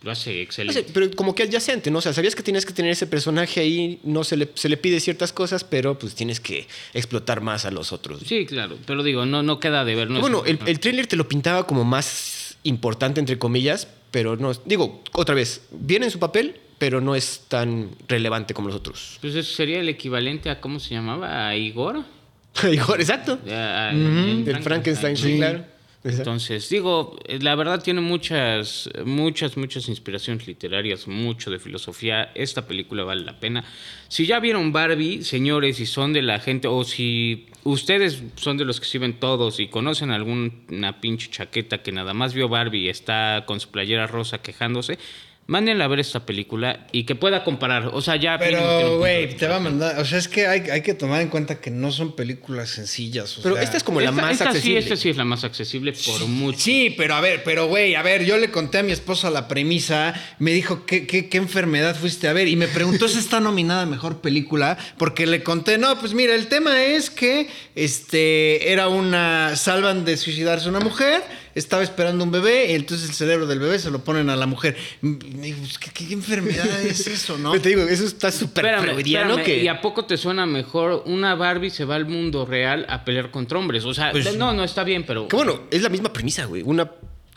lo 0.02 0.10
hace 0.10 0.42
excelente. 0.42 0.84
pero 0.92 1.10
como 1.12 1.34
que 1.34 1.44
adyacente, 1.44 1.90
¿no? 1.90 1.98
O 1.98 2.00
sea, 2.02 2.12
sabías 2.12 2.34
que 2.34 2.42
tienes 2.42 2.66
que 2.66 2.72
tener 2.72 2.90
ese 2.90 3.06
personaje 3.06 3.60
ahí, 3.60 4.00
no 4.02 4.24
se 4.24 4.36
le, 4.36 4.50
se 4.54 4.68
le 4.68 4.76
pide 4.76 5.00
ciertas 5.00 5.32
cosas, 5.32 5.64
pero 5.64 5.98
pues 5.98 6.14
tienes 6.14 6.40
que 6.40 6.66
explotar 6.92 7.40
más 7.40 7.64
a 7.64 7.70
los 7.70 7.92
otros. 7.92 8.22
Sí, 8.26 8.46
claro. 8.46 8.76
Pero 8.84 9.02
digo, 9.02 9.26
no, 9.26 9.42
no 9.42 9.58
queda 9.58 9.84
de 9.84 9.94
ver. 9.94 10.10
No 10.10 10.20
bueno, 10.20 10.44
el, 10.44 10.58
el 10.66 10.80
tráiler 10.80 11.06
te 11.06 11.16
lo 11.16 11.28
pintaba 11.28 11.66
como 11.66 11.84
más 11.84 12.58
importante, 12.64 13.20
entre 13.20 13.38
comillas, 13.38 13.88
pero 14.12 14.36
no. 14.36 14.52
Digo, 14.64 15.02
otra 15.12 15.34
vez, 15.34 15.66
viene 15.72 16.04
en 16.06 16.12
su 16.12 16.20
papel, 16.20 16.56
pero 16.78 17.00
no 17.00 17.14
es 17.16 17.46
tan 17.48 17.90
relevante 18.06 18.54
como 18.54 18.68
los 18.68 18.76
otros. 18.76 19.18
Pues 19.20 19.34
eso 19.34 19.52
sería 19.52 19.80
el 19.80 19.88
equivalente 19.88 20.48
a. 20.50 20.60
¿Cómo 20.60 20.78
se 20.78 20.94
llamaba? 20.94 21.48
A 21.48 21.56
Igor. 21.56 22.04
Igor, 22.72 23.00
exacto. 23.00 23.38
A- 23.50 23.88
a- 23.88 23.90
El 23.92 24.58
Frankenstein, 24.62 25.16
sí, 25.16 25.36
claro. 25.38 25.64
Entonces, 26.04 26.68
digo, 26.68 27.16
eh, 27.26 27.38
la 27.40 27.54
verdad 27.54 27.80
tiene 27.82 28.00
muchas, 28.00 28.90
muchas, 29.04 29.56
muchas 29.56 29.88
inspiraciones 29.88 30.46
literarias, 30.48 31.06
mucho 31.06 31.50
de 31.50 31.60
filosofía. 31.60 32.32
Esta 32.34 32.66
película 32.66 33.04
vale 33.04 33.24
la 33.24 33.38
pena. 33.38 33.64
Si 34.08 34.26
ya 34.26 34.40
vieron 34.40 34.72
Barbie, 34.72 35.22
señores, 35.22 35.78
y 35.78 35.86
son 35.86 36.12
de 36.12 36.22
la 36.22 36.40
gente, 36.40 36.66
o 36.66 36.82
si 36.82 37.46
ustedes 37.62 38.22
son 38.34 38.56
de 38.56 38.64
los 38.64 38.80
que 38.80 38.86
sirven 38.86 39.20
todos 39.20 39.60
y 39.60 39.68
conocen 39.68 40.10
alguna 40.10 41.00
pinche 41.00 41.30
chaqueta 41.30 41.82
que 41.82 41.92
nada 41.92 42.14
más 42.14 42.34
vio 42.34 42.48
Barbie 42.48 42.86
y 42.86 42.88
está 42.88 43.44
con 43.46 43.60
su 43.60 43.70
playera 43.70 44.08
rosa 44.08 44.42
quejándose, 44.42 44.98
mándenla 45.46 45.84
a 45.84 45.88
ver 45.88 46.00
esta 46.00 46.24
película 46.24 46.86
y 46.92 47.04
que 47.04 47.14
pueda 47.14 47.44
comparar. 47.44 47.88
O 47.92 48.00
sea, 48.00 48.16
ya... 48.16 48.38
Pero, 48.38 48.98
güey, 48.98 49.36
te 49.36 49.46
va 49.46 49.56
a 49.56 49.60
mandar. 49.60 49.98
O 49.98 50.04
sea, 50.04 50.18
es 50.18 50.28
que 50.28 50.46
hay, 50.46 50.60
hay 50.70 50.80
que 50.82 50.94
tomar 50.94 51.20
en 51.20 51.28
cuenta 51.28 51.60
que 51.60 51.70
no 51.70 51.90
son 51.92 52.14
películas 52.16 52.70
sencillas. 52.70 53.36
o 53.38 53.42
Pero 53.42 53.56
sea- 53.56 53.64
esta 53.64 53.76
es 53.76 53.82
como 53.82 54.00
la 54.00 54.10
Esta- 54.10 54.22
más 54.22 54.32
esta 54.32 54.44
accesible. 54.46 54.80
Sí, 54.80 54.84
esta 54.88 54.96
sí 54.96 55.10
es 55.10 55.16
la 55.16 55.24
más 55.24 55.44
accesible 55.44 55.92
por 56.06 56.26
mucho. 56.28 56.58
Sí, 56.58 56.94
pero 56.96 57.14
a 57.16 57.20
ver, 57.20 57.42
pero 57.44 57.66
güey, 57.66 57.94
a 57.96 58.02
ver, 58.02 58.24
yo 58.24 58.38
le 58.38 58.50
conté 58.50 58.78
a 58.78 58.82
mi 58.82 58.92
esposa 58.92 59.30
la 59.30 59.48
premisa, 59.48 60.14
me 60.38 60.52
dijo, 60.52 60.86
¿qué, 60.86 61.06
qué, 61.06 61.28
qué 61.28 61.38
enfermedad 61.38 61.96
fuiste 61.96 62.28
a 62.28 62.32
ver? 62.32 62.48
Y 62.48 62.56
me 62.56 62.68
preguntó 62.68 63.08
si 63.08 63.18
está 63.18 63.40
nominada 63.40 63.84
Mejor 63.84 64.20
Película, 64.20 64.78
porque 64.96 65.26
le 65.26 65.42
conté, 65.42 65.76
no, 65.76 65.98
pues 65.98 66.14
mira, 66.14 66.34
el 66.34 66.46
tema 66.46 66.82
es 66.82 67.10
que 67.10 67.48
este, 67.74 68.72
era 68.72 68.88
una, 68.88 69.56
salvan 69.56 70.04
de 70.04 70.16
suicidarse 70.16 70.68
una 70.68 70.80
mujer, 70.80 71.22
estaba 71.54 71.82
esperando 71.82 72.24
un 72.24 72.30
bebé, 72.30 72.72
y 72.72 72.74
entonces 72.74 73.08
el 73.08 73.14
cerebro 73.14 73.46
del 73.46 73.58
bebé 73.58 73.78
se 73.78 73.90
lo 73.90 74.02
ponen 74.04 74.30
a 74.30 74.36
la 74.36 74.46
mujer. 74.46 74.76
¿qué, 75.00 75.90
qué 76.06 76.12
enfermedad 76.12 76.80
es 76.84 77.06
eso, 77.06 77.38
no? 77.38 77.50
Pero 77.52 77.62
te 77.62 77.68
digo, 77.70 77.82
eso 77.82 78.04
está 78.04 78.32
súper 78.32 78.78
freudiano 78.80 79.36
que... 79.36 79.62
¿Y 79.62 79.68
a 79.68 79.80
poco 79.80 80.04
te 80.04 80.16
suena 80.16 80.46
mejor 80.46 81.02
una 81.06 81.34
Barbie 81.34 81.70
se 81.70 81.84
va 81.84 81.96
al 81.96 82.06
mundo 82.06 82.44
real 82.46 82.86
a 82.88 83.04
pelear 83.04 83.30
contra 83.30 83.58
hombres? 83.58 83.84
O 83.84 83.94
sea, 83.94 84.10
Pues- 84.12 84.36
no, 84.36 84.52
no 84.52 84.64
está 84.64 84.84
bien, 84.84 85.04
pero. 85.06 85.28
Que 85.28 85.36
bueno, 85.36 85.62
es 85.70 85.82
la 85.82 85.88
misma 85.88 86.12
premisa, 86.12 86.44
güey. 86.46 86.62
Una 86.62 86.90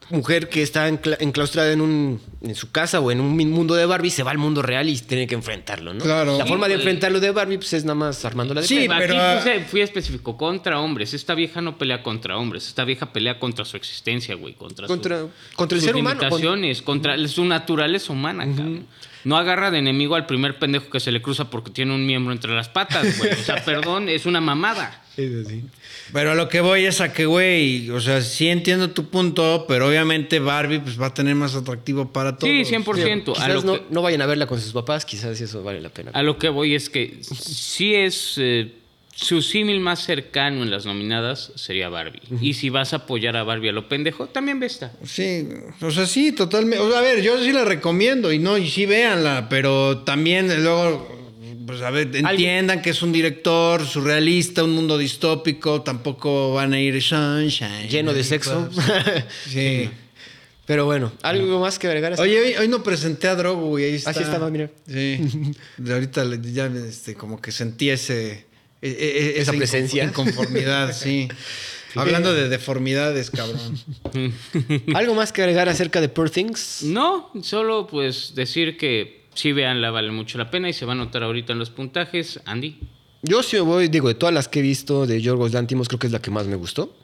mujer 0.09 0.49
que 0.49 0.61
está 0.61 0.87
encla- 0.89 1.17
enclaustrada 1.19 1.71
en, 1.71 1.81
un, 1.81 2.21
en 2.41 2.55
su 2.55 2.71
casa 2.71 2.99
o 2.99 3.11
en 3.11 3.19
un 3.19 3.35
mundo 3.49 3.75
de 3.75 3.85
Barbie 3.85 4.09
se 4.11 4.23
va 4.23 4.31
al 4.31 4.37
mundo 4.37 4.61
real 4.61 4.87
y 4.89 4.97
tiene 4.99 5.25
que 5.27 5.35
enfrentarlo, 5.35 5.93
¿no? 5.93 6.03
Claro. 6.03 6.37
La 6.37 6.43
Sí, 6.43 6.49
forma 6.49 6.67
de 6.67 6.75
enfrentarlo 6.75 7.19
de 7.19 7.31
Barbie 7.31 7.57
pues, 7.57 7.73
es 7.73 7.83
nada 7.85 7.95
más 7.95 8.23
armándola 8.25 8.61
de 8.61 8.67
Sí, 8.67 8.75
pedo. 8.87 8.93
Aquí 8.93 9.03
pero- 9.07 9.39
puse- 9.39 9.65
fui 9.65 9.81
específico 9.81 10.37
contra 10.37 10.79
hombres. 10.79 11.13
Esta 11.13 11.33
vieja 11.35 11.61
no 11.61 11.77
pelea 11.77 12.03
contra 12.03 12.37
hombres. 12.37 12.67
Esta 12.67 12.83
vieja 12.85 13.11
pelea 13.11 13.39
contra 13.39 13.65
su 13.65 13.77
existencia, 13.77 14.35
güey. 14.35 14.53
Contra, 14.53 14.87
su- 14.87 14.93
Contra- 14.93 15.25
contra 15.55 15.75
el 15.75 15.81
sus 15.81 15.87
ser 15.87 15.95
humano, 15.95 16.19
limitaciones, 16.19 16.81
contra 16.81 17.27
su 17.27 17.45
naturaleza 17.45 18.13
humana, 18.13 18.45
cabrón. 18.45 18.85
No 19.25 19.37
agarra 19.37 19.71
de 19.71 19.79
enemigo 19.79 20.15
al 20.15 20.25
primer 20.25 20.57
pendejo 20.59 20.89
que 20.89 20.99
se 20.99 21.11
le 21.11 21.21
cruza 21.21 21.49
porque 21.49 21.71
tiene 21.71 21.93
un 21.93 22.05
miembro 22.05 22.31
entre 22.31 22.53
las 22.55 22.69
patas, 22.69 23.17
güey. 23.17 23.31
O 23.33 23.43
sea, 23.43 23.55
perdón, 23.65 24.07
es 24.07 24.25
una 24.25 24.39
mamada. 24.39 25.01
Pero 26.13 26.31
a 26.31 26.35
lo 26.35 26.49
que 26.49 26.61
voy 26.61 26.85
es 26.85 27.01
a 27.01 27.11
que, 27.13 27.25
güey, 27.25 27.89
o 27.89 27.99
sea, 28.01 28.21
sí 28.21 28.47
entiendo 28.49 28.91
tu 28.91 29.09
punto, 29.09 29.65
pero 29.67 29.87
obviamente 29.87 30.39
Barbie 30.39 30.79
pues 30.79 30.99
va 31.01 31.07
a 31.07 31.13
tener 31.13 31.35
más 31.35 31.55
atractivo 31.55 32.11
para 32.11 32.37
todos. 32.37 32.51
Sí, 32.51 32.63
100%. 32.73 33.29
A 33.31 33.33
Quizás 33.33 33.47
lo 33.55 33.61
no, 33.63 33.73
que- 33.75 33.83
no 33.89 34.01
vayan 34.01 34.21
a 34.21 34.25
verla 34.25 34.45
con 34.45 34.59
sus 34.61 34.73
papás, 34.73 35.05
quizás 35.05 35.39
eso 35.41 35.63
vale 35.63 35.81
la 35.81 35.89
pena. 35.89 36.11
A 36.13 36.21
lo 36.21 36.37
que 36.37 36.49
voy 36.49 36.75
es 36.75 36.89
que 36.89 37.17
sí 37.21 37.95
es 37.95 38.35
eh, 38.37 38.73
su 39.17 39.41
símil 39.41 39.79
más 39.79 40.03
cercano 40.03 40.61
en 40.63 40.69
las 40.69 40.85
nominadas 40.85 41.53
sería 41.55 41.87
Barbie. 41.89 42.21
Y 42.41 42.53
si 42.53 42.69
vas 42.69 42.91
a 42.91 42.97
apoyar 42.97 43.37
a 43.37 43.43
Barbie 43.43 43.69
a 43.69 43.71
lo 43.71 43.87
pendejo, 43.87 44.27
también 44.27 44.59
ve 44.59 44.65
esta. 44.65 44.91
Sí, 45.05 45.47
o 45.81 45.89
sea, 45.89 46.05
sí, 46.05 46.33
totalmente. 46.33 46.79
O 46.79 46.89
sea, 46.89 46.99
a 46.99 47.01
ver, 47.01 47.21
yo 47.21 47.41
sí 47.41 47.53
la 47.53 47.63
recomiendo 47.63 48.31
y 48.33 48.39
no, 48.39 48.57
y 48.57 48.69
sí 48.69 48.85
véanla, 48.85 49.47
pero 49.49 49.99
también 49.99 50.47
luego, 50.61 51.07
pues 51.65 51.81
a 51.81 51.91
ver, 51.91 52.13
entiendan 52.13 52.81
que 52.81 52.89
es 52.89 53.01
un 53.01 53.13
director 53.13 53.85
surrealista, 53.87 54.63
un 54.65 54.71
mundo 54.75 54.97
distópico, 54.97 55.81
tampoco 55.81 56.53
van 56.53 56.73
a 56.73 56.79
ir 56.81 57.01
sunshine. 57.01 57.87
Lleno 57.89 58.13
de 58.13 58.23
sexo. 58.23 58.69
Sí. 59.47 59.89
Pero 60.65 60.85
bueno, 60.85 61.11
¿algo 61.21 61.59
más 61.59 61.77
que 61.77 61.85
agregar? 61.85 62.13
a 62.13 62.15
esto? 62.15 62.23
Oye, 62.23 62.39
hoy, 62.41 62.53
hoy 62.55 62.67
no 62.67 62.81
presenté 62.81 63.27
a 63.27 63.35
Drogo, 63.35 63.67
güey, 63.67 63.85
ahí 63.85 63.93
está. 63.93 64.09
Así 64.09 64.23
estaba, 64.23 64.49
mira. 64.49 64.71
Sí. 64.87 65.19
De 65.77 65.93
ahorita 65.93 66.25
le- 66.25 66.41
ya 66.51 66.65
este, 66.65 67.13
como 67.13 67.39
que 67.39 67.51
sentí 67.51 67.91
ese... 67.91 68.44
e- 68.89 69.33
e- 69.37 69.41
Esa 69.41 69.51
inconf- 69.53 69.57
presencia. 69.57 70.03
Inconformidad, 70.03 70.93
sí. 70.97 71.27
Hablando 71.95 72.33
de 72.33 72.49
deformidades, 72.49 73.31
cabrón. 73.31 73.79
¿Algo 74.95 75.15
más 75.15 75.31
que 75.31 75.41
agregar 75.41 75.69
acerca 75.69 76.01
de 76.01 76.09
Poor 76.09 76.29
Things? 76.29 76.83
No, 76.83 77.31
solo 77.41 77.87
pues 77.87 78.33
decir 78.35 78.77
que 78.77 79.23
sí 79.33 79.53
veanla, 79.53 79.91
vale 79.91 80.11
mucho 80.11 80.37
la 80.37 80.51
pena 80.51 80.67
y 80.69 80.73
se 80.73 80.85
va 80.85 80.91
a 80.91 80.95
notar 80.95 81.23
ahorita 81.23 81.53
en 81.53 81.59
los 81.59 81.69
puntajes. 81.69 82.41
Andy. 82.45 82.79
Yo 83.21 83.41
sí 83.43 83.55
me 83.55 83.61
voy, 83.61 83.87
digo, 83.87 84.07
de 84.09 84.15
todas 84.15 84.35
las 84.35 84.47
que 84.49 84.59
he 84.59 84.61
visto 84.61 85.07
de 85.07 85.21
Yorgos 85.21 85.53
Lantimos, 85.53 85.87
creo 85.87 85.99
que 85.99 86.07
es 86.07 86.13
la 86.13 86.21
que 86.21 86.31
más 86.31 86.47
me 86.47 86.55
gustó. 86.57 86.95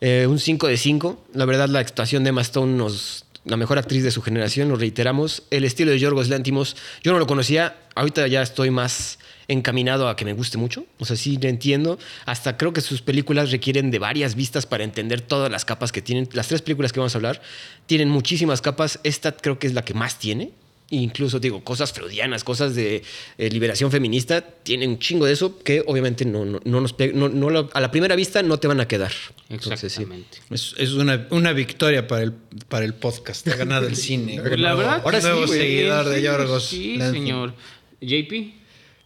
Eh, 0.00 0.26
un 0.28 0.38
5 0.40 0.66
de 0.66 0.76
5. 0.76 1.24
La 1.34 1.44
verdad, 1.44 1.68
la 1.68 1.78
actuación 1.78 2.24
de 2.24 2.30
Emma 2.30 2.42
Stone 2.42 2.76
nos 2.76 3.24
la 3.44 3.56
mejor 3.56 3.78
actriz 3.78 4.04
de 4.04 4.10
su 4.10 4.22
generación, 4.22 4.68
lo 4.68 4.76
reiteramos. 4.76 5.42
El 5.50 5.64
estilo 5.64 5.90
de 5.90 5.98
Yorgos 5.98 6.28
Lantimos, 6.28 6.76
yo 7.02 7.12
no 7.12 7.18
lo 7.18 7.26
conocía, 7.26 7.76
ahorita 7.94 8.26
ya 8.28 8.42
estoy 8.42 8.70
más 8.70 9.18
encaminado 9.48 10.08
a 10.08 10.16
que 10.16 10.24
me 10.24 10.32
guste 10.32 10.58
mucho. 10.58 10.86
O 10.98 11.04
sea, 11.04 11.16
sí 11.16 11.38
lo 11.40 11.48
entiendo. 11.48 11.98
Hasta 12.24 12.56
creo 12.56 12.72
que 12.72 12.80
sus 12.80 13.02
películas 13.02 13.50
requieren 13.50 13.90
de 13.90 13.98
varias 13.98 14.34
vistas 14.34 14.66
para 14.66 14.84
entender 14.84 15.20
todas 15.20 15.50
las 15.50 15.64
capas 15.64 15.92
que 15.92 16.02
tienen. 16.02 16.28
Las 16.32 16.48
tres 16.48 16.62
películas 16.62 16.92
que 16.92 17.00
vamos 17.00 17.14
a 17.14 17.18
hablar 17.18 17.42
tienen 17.86 18.08
muchísimas 18.08 18.60
capas. 18.60 19.00
Esta 19.02 19.32
creo 19.32 19.58
que 19.58 19.66
es 19.66 19.74
la 19.74 19.84
que 19.84 19.94
más 19.94 20.18
tiene. 20.18 20.52
Incluso, 20.94 21.40
digo, 21.40 21.64
cosas 21.64 21.90
freudianas, 21.92 22.44
cosas 22.44 22.74
de 22.74 23.02
eh, 23.38 23.48
liberación 23.50 23.90
feminista, 23.90 24.42
tienen 24.42 24.90
un 24.90 24.98
chingo 24.98 25.24
de 25.24 25.32
eso 25.32 25.58
que 25.58 25.82
obviamente 25.86 26.24
no, 26.26 26.44
no, 26.44 26.60
no 26.64 26.80
nos 26.82 26.94
no- 27.14 27.30
no 27.30 27.48
lo- 27.48 27.70
a 27.72 27.80
la 27.80 27.90
primera 27.90 28.14
vista 28.14 28.42
no 28.42 28.58
te 28.58 28.68
van 28.68 28.78
a 28.80 28.86
quedar. 28.86 29.10
Entonces, 29.48 29.92
sí. 29.92 30.02
Exactamente. 30.02 30.38
Es, 30.50 30.74
es 30.76 30.92
una, 30.92 31.26
una 31.30 31.52
victoria 31.54 32.06
para 32.06 32.22
el, 32.24 32.32
para 32.68 32.84
el 32.84 32.92
podcast. 32.92 33.48
Ha 33.48 33.56
ganado 33.56 33.86
el 33.86 33.96
cine. 34.08 34.38
Pues 34.40 34.60
la 34.60 34.74
verdad, 34.74 35.00
Ahora 35.02 35.20
sí, 35.20 35.26
nuevo 35.28 35.46
seguidor 35.46 36.08
de 36.10 36.16
Sí, 36.16 36.22
Yorgos. 36.22 36.66
Sí, 36.66 36.96
Lanthimos. 36.98 37.24
señor. 37.26 37.54
JP. 38.02 38.54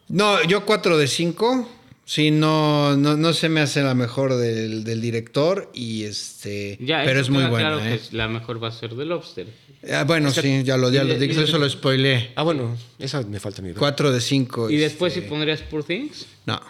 No, 0.09 0.43
yo 0.45 0.65
4 0.65 0.99
de 0.99 1.07
5. 1.07 1.71
Sí, 2.05 2.31
no, 2.31 2.97
no, 2.97 3.17
no 3.17 3.33
se 3.33 3.49
me 3.49 3.61
hace 3.61 3.83
la 3.83 3.95
mejor 3.95 4.37
del, 4.37 4.85
del 4.85 5.01
director. 5.01 5.71
Y 5.75 6.05
este. 6.05 6.79
Ya, 6.81 7.03
pero 7.05 7.21
es 7.21 7.31
muy 7.31 7.45
buena. 7.47 7.73
Claro 7.77 7.85
¿eh? 7.85 8.01
que 8.11 8.17
la 8.17 8.29
mejor 8.29 8.63
va 8.63 8.69
a 8.69 8.73
ser 8.73 8.95
de 8.95 9.05
Lobster. 9.05 9.47
Ah, 9.93 10.05
bueno, 10.05 10.31
sí, 10.31 10.63
ya 10.65 10.77
lo, 10.77 10.91
ya 10.91 11.05
lo 11.05 11.15
de- 11.15 11.27
dije, 11.29 11.43
eso 11.45 11.59
lo 11.59 11.69
spoileé. 11.69 12.33
Ah, 12.35 12.43
bueno, 12.43 12.77
esa 12.99 13.23
me 13.23 13.39
falta 13.41 13.61
a 13.61 13.63
mí. 13.63 13.69
¿verdad? 13.69 13.81
4 13.81 14.13
de 14.13 14.21
5. 14.21 14.71
¿Y 14.71 14.77
después 14.77 15.13
si 15.13 15.21
pondrías 15.23 15.61
Poor 15.63 15.85
Things? 15.85 16.27
No. 16.47 16.61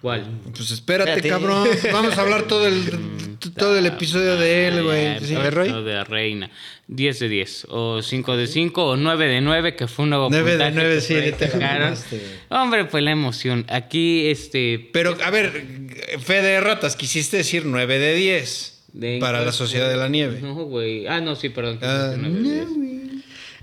¿Cuál? 0.00 0.26
Pues 0.54 0.70
espérate, 0.70 1.12
Espérate. 1.12 1.28
cabrón. 1.30 1.66
Vamos 1.90 2.18
a 2.18 2.20
hablar 2.20 2.42
todo 2.46 2.66
el, 2.66 2.90
todo 3.56 3.78
el 3.78 3.86
episodio 3.86 4.36
de 4.36 4.68
él, 4.68 4.82
güey. 4.82 5.18
Sí. 5.24 5.34
A 5.34 5.38
ver, 5.38 5.54
Roy. 5.54 5.68
De 5.82 5.94
la 5.94 6.04
reina. 6.04 6.50
10 6.88 7.18
de 7.20 7.28
10. 7.30 7.66
O 7.70 8.02
5 8.02 8.36
de 8.36 8.46
5. 8.46 8.84
O 8.84 8.96
9 8.98 9.26
de 9.28 9.40
9, 9.40 9.76
que 9.76 9.86
fue 9.88 10.02
un 10.02 10.10
nuevo 10.10 10.28
9 10.30 10.44
de 10.44 10.58
puntaje 10.58 10.74
9, 10.74 10.94
que 10.96 11.00
sí, 11.00 11.14
te. 11.38 11.50
Hombre, 12.50 12.84
pues 12.84 13.02
la 13.02 13.12
emoción. 13.12 13.64
Aquí, 13.70 14.26
este... 14.26 14.90
Pero, 14.92 15.16
a 15.24 15.30
ver, 15.30 15.64
fe 16.22 16.42
de 16.42 16.60
ratas, 16.60 16.96
quisiste 16.96 17.38
decir 17.38 17.64
9 17.64 17.98
de 17.98 18.14
10 18.14 18.73
de- 18.94 19.18
para 19.20 19.44
la 19.44 19.52
Sociedad 19.52 19.90
de 19.90 19.96
la 19.96 20.08
Nieve. 20.08 20.40
No, 20.40 20.54
güey. 20.64 21.06
Ah, 21.06 21.20
no, 21.20 21.36
sí, 21.36 21.50
perdón. 21.50 21.78
Ah, 21.82 22.14
dijiste 22.14 22.28
9 22.30 22.48
de 22.48 22.54
10. 22.66 22.68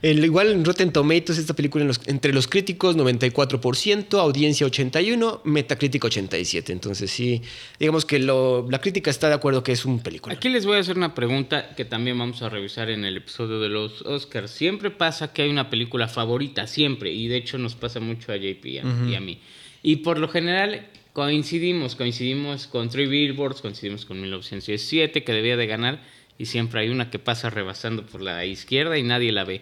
El, 0.03 0.25
igual 0.25 0.49
en 0.51 0.65
Rotten 0.65 0.91
Tomatoes, 0.91 1.37
esta 1.37 1.53
película 1.55 1.83
en 1.83 1.87
los- 1.89 2.01
entre 2.07 2.33
los 2.33 2.47
críticos 2.47 2.95
94%, 2.95 4.19
audiencia 4.19 4.65
81%, 4.65 5.41
Metacritic 5.43 6.03
87%. 6.03 6.71
Entonces 6.71 7.11
sí, 7.11 7.43
digamos 7.79 8.05
que 8.05 8.17
lo- 8.17 8.67
la 8.69 8.81
crítica 8.81 9.11
está 9.11 9.27
de 9.27 9.35
acuerdo 9.35 9.63
que 9.63 9.71
es 9.73 9.85
un 9.85 9.99
película. 9.99 10.33
Aquí 10.33 10.49
les 10.49 10.65
voy 10.65 10.77
a 10.77 10.79
hacer 10.79 10.97
una 10.97 11.13
pregunta 11.13 11.75
que 11.75 11.85
también 11.85 12.17
vamos 12.17 12.41
a 12.41 12.49
revisar 12.49 12.89
en 12.89 13.05
el 13.05 13.17
episodio 13.17 13.59
de 13.59 13.69
los 13.69 14.01
Oscars. 14.01 14.49
Siempre 14.49 14.89
pasa 14.89 15.33
que 15.33 15.43
hay 15.43 15.49
una 15.51 15.69
película 15.69 16.07
favorita, 16.07 16.65
siempre, 16.65 17.11
y 17.13 17.27
de 17.27 17.37
hecho 17.37 17.59
nos 17.59 17.75
pasa 17.75 17.99
mucho 17.99 18.31
a 18.31 18.37
JP 18.37 18.65
y 18.69 18.77
a, 18.79 18.83
y 19.07 19.13
a 19.15 19.19
mí. 19.21 19.39
Y 19.83 19.97
por 19.97 20.17
lo 20.17 20.27
general 20.29 20.87
coincidimos, 21.13 21.95
coincidimos 21.95 22.67
con 22.67 22.89
Three 22.89 23.07
Billboards, 23.07 23.61
coincidimos 23.61 24.05
con 24.05 24.21
1917, 24.21 25.23
que 25.23 25.33
debía 25.33 25.57
de 25.57 25.67
ganar, 25.67 26.01
y 26.37 26.45
siempre 26.45 26.81
hay 26.81 26.89
una 26.89 27.09
que 27.09 27.19
pasa 27.19 27.49
rebasando 27.49 28.05
por 28.05 28.21
la 28.21 28.45
izquierda 28.45 28.97
y 28.97 29.03
nadie 29.03 29.31
la 29.31 29.43
ve. 29.43 29.61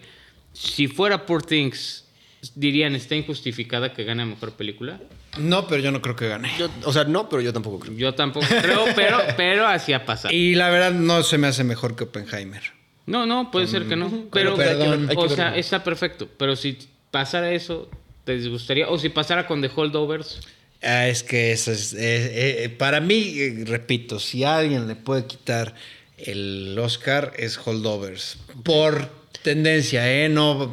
Si 0.52 0.88
fuera 0.88 1.26
Poor 1.26 1.42
Things, 1.42 2.06
dirían, 2.54 2.94
¿está 2.94 3.14
injustificada 3.14 3.92
que 3.92 4.04
gane 4.04 4.24
mejor 4.24 4.52
película? 4.52 5.00
No, 5.38 5.66
pero 5.68 5.82
yo 5.82 5.92
no 5.92 6.00
creo 6.02 6.16
que 6.16 6.28
gane. 6.28 6.50
Yo- 6.58 6.70
o 6.84 6.92
sea, 6.92 7.04
no, 7.04 7.28
pero 7.28 7.42
yo 7.42 7.52
tampoco 7.52 7.78
creo. 7.80 7.96
Yo 7.96 8.14
tampoco 8.14 8.46
creo, 8.48 8.86
pero, 8.96 9.18
pero 9.36 9.66
así 9.66 9.92
ha 9.92 10.04
pasado. 10.04 10.34
Y 10.34 10.54
la 10.54 10.70
verdad 10.70 10.92
no 10.92 11.22
se 11.22 11.38
me 11.38 11.46
hace 11.46 11.64
mejor 11.64 11.96
que 11.96 12.04
Oppenheimer. 12.04 12.62
No, 13.06 13.26
no, 13.26 13.50
puede 13.50 13.66
ser 13.66 13.86
que 13.86 13.96
no. 13.96 14.08
Pero, 14.32 14.54
Pero 14.54 14.56
perdón. 14.56 15.08
O 15.16 15.28
sea, 15.28 15.56
está 15.56 15.82
perfecto. 15.82 16.28
Pero 16.36 16.54
si 16.54 16.78
pasara 17.10 17.52
eso, 17.52 17.90
¿te 18.24 18.36
disgustaría? 18.36 18.88
O 18.88 18.98
si 18.98 19.08
pasara 19.08 19.46
con 19.46 19.60
The 19.60 19.70
Holdovers. 19.74 20.40
Ah, 20.82 21.08
es 21.08 21.22
que 21.22 21.52
eso 21.52 21.72
es. 21.72 21.92
eh, 21.92 22.64
eh, 22.64 22.68
para 22.70 23.00
mí, 23.00 23.34
eh, 23.38 23.64
repito, 23.66 24.18
si 24.18 24.44
alguien 24.44 24.88
le 24.88 24.96
puede 24.96 25.26
quitar 25.26 25.74
el 26.16 26.78
Oscar, 26.78 27.32
es 27.36 27.58
Holdovers. 27.62 28.38
Por 28.62 29.08
tendencia, 29.42 30.10
¿eh? 30.10 30.28
No, 30.28 30.72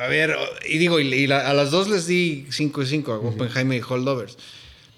a 0.00 0.06
ver, 0.08 0.36
y 0.68 0.78
digo, 0.78 1.00
y, 1.00 1.12
y 1.12 1.26
la- 1.26 1.48
a 1.48 1.54
las 1.54 1.70
dos 1.70 1.88
les 1.88 2.06
di 2.06 2.46
5 2.50 2.80
de 2.82 2.86
5, 2.86 3.12
a 3.12 3.18
Oppenheimer 3.18 3.78
y 3.78 3.82
Holdovers. 3.88 4.36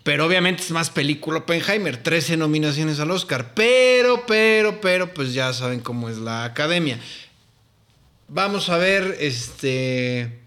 Pero 0.02 0.24
obviamente 0.26 0.62
es 0.62 0.70
más 0.70 0.88
película 0.90 1.38
Oppenheimer, 1.40 1.98
13 2.02 2.36
nominaciones 2.38 2.98
al 3.00 3.10
Oscar. 3.10 3.52
Pero, 3.54 4.24
pero, 4.26 4.80
pero, 4.80 5.12
pues 5.12 5.34
ya 5.34 5.52
saben 5.52 5.80
cómo 5.80 6.08
es 6.08 6.16
la 6.18 6.44
academia. 6.44 6.98
Vamos 8.28 8.68
a 8.70 8.78
ver, 8.78 9.16
este. 9.20 10.39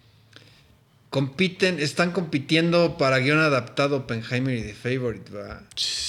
Compiten, 1.13 1.79
están 1.79 2.11
compitiendo 2.11 2.97
para 2.97 3.19
guion 3.19 3.37
adaptado 3.37 3.97
Oppenheimer 3.97 4.57
y 4.57 4.63
The 4.63 4.73
Favorite, 4.73 5.31
¿va? 5.31 5.61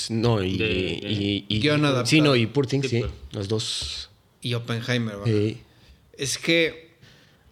No, 0.08 0.42
y. 0.42 0.56
De- 0.56 0.66
y, 0.66 1.44
y- 1.46 1.60
Guión 1.60 1.84
adaptado. 1.84 2.06
Sí, 2.06 2.22
no, 2.22 2.34
y 2.34 2.46
Poor 2.46 2.66
Things, 2.66 2.88
Sí, 2.88 2.96
sí. 2.96 3.00
pues. 3.00 3.12
Los 3.32 3.48
dos. 3.48 4.08
Y 4.40 4.54
Oppenheimer, 4.54 5.20
¿va? 5.20 5.24
Sí. 5.26 5.60
Es 6.16 6.38
que. 6.38 6.94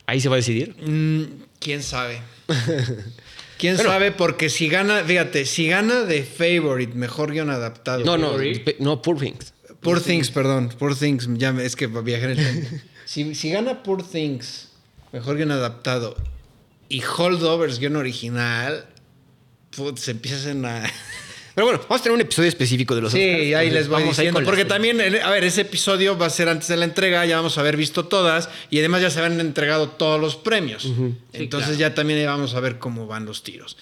Ahí 0.07 0.19
se 0.19 0.31
va 0.31 0.37
a 0.37 0.39
decidir. 0.39 0.75
mm, 0.83 1.25
¿Quién 1.61 1.83
sabe? 1.83 2.23
¿Quién 3.59 3.77
Bueno. 3.77 3.91
sabe? 3.91 4.13
Porque 4.13 4.49
si 4.49 4.69
gana, 4.71 5.05
fíjate, 5.05 5.45
si 5.45 5.67
gana 5.69 6.07
The 6.09 6.23
Favorite, 6.23 6.95
mejor 6.95 7.33
guion 7.33 7.51
adaptado. 7.51 8.03
No, 8.03 8.17
no, 8.17 8.35
no, 8.79 9.03
Poor 9.03 9.19
Things. 9.21 9.53
Poor 9.83 10.01
Things, 10.01 10.31
perdón. 10.31 10.71
Poor 10.79 10.97
Things, 10.97 11.29
ya 11.35 11.53
me- 11.53 11.67
es 11.67 11.77
que 11.77 11.87
viajé 11.87 12.25
en 12.25 12.31
el 12.31 12.37
tiempo. 12.39 12.69
si, 13.05 13.35
si 13.35 13.51
gana 13.51 13.83
Poor 13.83 14.03
Things, 14.03 14.71
mejor 15.13 15.37
guion 15.37 15.51
adaptado, 15.51 16.17
y 16.93 17.03
Holdovers, 17.03 17.79
guion 17.79 17.97
original, 17.97 18.85
put, 19.75 19.97
se 19.97 20.11
empiezan 20.11 20.65
a... 20.67 20.83
Pero 21.55 21.67
bueno, 21.67 21.81
vamos 21.83 22.01
a 22.01 22.03
tener 22.03 22.15
un 22.15 22.21
episodio 22.21 22.49
específico 22.49 22.95
de 22.95 23.01
los 23.01 23.13
Sí, 23.13 23.19
Oscars, 23.19 23.55
ahí 23.57 23.71
les 23.71 23.89
voy 23.89 24.01
vamos 24.01 24.19
ahí 24.19 24.27
diciendo. 24.27 24.45
Porque 24.45 24.65
también, 24.65 25.01
a 25.01 25.31
ver, 25.31 25.45
ese 25.45 25.63
episodio 25.63 26.17
va 26.17 26.27
a 26.27 26.31
ser 26.31 26.49
antes 26.49 26.69
de 26.69 26.77
la 26.77 26.85
entrega, 26.85 27.25
ya 27.27 27.37
vamos 27.37 27.57
a 27.59 27.63
haber 27.63 27.77
visto 27.77 28.07
todas 28.07 28.49
y 28.71 28.79
además 28.79 29.03
ya 29.03 29.11
se 29.11 29.21
han 29.21 29.41
entregado 29.41 29.89
todos 29.89 30.21
los 30.21 30.37
premios. 30.37 30.87
Entonces 31.33 31.77
claro. 31.77 31.81
ya 31.81 31.95
también 31.95 32.25
vamos 32.27 32.55
a 32.55 32.61
ver 32.61 32.79
cómo 32.79 33.07
van 33.07 33.27
los 33.27 33.43
tiros. 33.43 33.77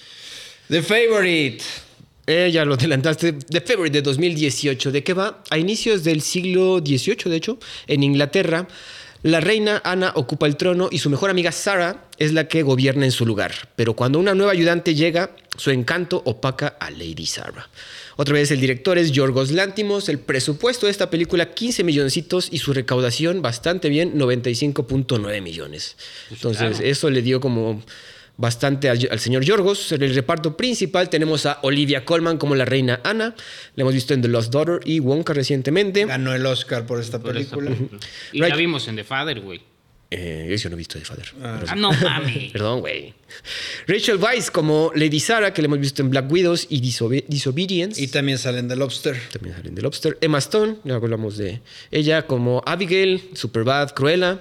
The 0.68 0.82
Favorite. 0.82 1.62
Eh, 2.26 2.50
ya 2.52 2.64
lo 2.64 2.74
adelantaste. 2.74 3.32
The 3.34 3.60
Favorite 3.60 3.98
de 3.98 4.02
2018. 4.02 4.90
¿De 4.90 5.04
qué 5.04 5.14
va? 5.14 5.42
A 5.50 5.58
inicios 5.58 6.02
del 6.02 6.22
siglo 6.22 6.78
XVIII, 6.78 7.30
de 7.30 7.36
hecho, 7.36 7.58
en 7.86 8.02
Inglaterra, 8.02 8.66
la 9.22 9.40
reina 9.40 9.82
Ana 9.84 10.12
ocupa 10.16 10.46
el 10.46 10.56
trono 10.56 10.88
y 10.90 10.98
su 10.98 11.10
mejor 11.10 11.28
amiga 11.28 11.52
Sarah 11.52 12.08
es 12.18 12.32
la 12.32 12.48
que 12.48 12.62
gobierna 12.62 13.04
en 13.04 13.12
su 13.12 13.26
lugar. 13.26 13.52
Pero 13.76 13.94
cuando 13.94 14.18
una 14.18 14.34
nueva 14.34 14.52
ayudante 14.52 14.94
llega, 14.94 15.36
su 15.56 15.70
encanto 15.70 16.22
opaca 16.24 16.68
a 16.80 16.90
Lady 16.90 17.26
Sarah. 17.26 17.68
Otra 18.16 18.34
vez 18.34 18.50
el 18.50 18.60
director 18.60 18.96
es 18.98 19.12
Yorgos 19.12 19.50
Lantimos. 19.50 20.08
El 20.08 20.18
presupuesto 20.18 20.86
de 20.86 20.92
esta 20.92 21.10
película 21.10 21.52
15 21.52 21.84
milloncitos 21.84 22.48
y 22.50 22.58
su 22.58 22.72
recaudación 22.72 23.42
bastante 23.42 23.88
bien 23.88 24.18
95.9 24.18 25.42
millones. 25.42 25.96
Entonces 26.30 26.78
claro. 26.78 26.84
eso 26.84 27.10
le 27.10 27.22
dio 27.22 27.40
como 27.40 27.82
bastante 28.40 28.88
al, 28.88 28.98
al 29.10 29.20
señor 29.20 29.44
Yorgos. 29.44 29.92
En 29.92 30.02
el 30.02 30.14
reparto 30.14 30.56
principal 30.56 31.10
tenemos 31.10 31.44
a 31.46 31.58
Olivia 31.62 32.04
Colman 32.04 32.38
como 32.38 32.54
la 32.54 32.64
reina 32.64 33.00
Ana. 33.04 33.34
La 33.76 33.82
hemos 33.82 33.92
visto 33.94 34.14
en 34.14 34.22
The 34.22 34.28
Lost 34.28 34.50
Daughter 34.52 34.80
y 34.84 34.98
Wonka 35.00 35.34
recientemente. 35.34 36.06
Ganó 36.06 36.34
el 36.34 36.44
Oscar 36.46 36.86
por 36.86 37.00
esta 37.00 37.18
por 37.20 37.34
película. 37.34 37.70
Y 38.32 38.40
Right. 38.40 38.50
la 38.50 38.56
vimos 38.56 38.88
en 38.88 38.96
The 38.96 39.04
Father, 39.04 39.40
güey. 39.40 39.60
Eh, 40.12 40.56
yo 40.60 40.68
no 40.70 40.74
he 40.74 40.78
visto 40.78 40.98
de 40.98 41.04
Father. 41.04 41.26
Pero 41.32 41.64
Ah, 41.68 41.74
no 41.76 41.92
mames. 42.02 42.50
Perdón, 42.52 42.80
güey. 42.80 43.14
Rachel 43.86 44.16
Weisz 44.16 44.50
como 44.50 44.90
Lady 44.96 45.20
Sarah, 45.20 45.54
que 45.54 45.62
la 45.62 45.66
hemos 45.66 45.78
visto 45.78 46.02
en 46.02 46.10
Black 46.10 46.30
Widows 46.30 46.66
y 46.68 46.80
Disobe- 46.82 47.24
Disobedience. 47.28 48.02
Y 48.02 48.08
también 48.08 48.36
salen 48.38 48.66
de 48.66 48.74
Lobster. 48.74 49.16
También 49.32 49.54
salen 49.54 49.74
de 49.76 49.82
Lobster. 49.82 50.18
Emma 50.20 50.38
Stone, 50.38 50.78
ya 50.82 50.96
hablamos 50.96 51.36
de 51.36 51.60
ella 51.92 52.26
como 52.26 52.60
Abigail, 52.66 53.22
Superbad, 53.34 53.90
Cruella. 53.90 54.40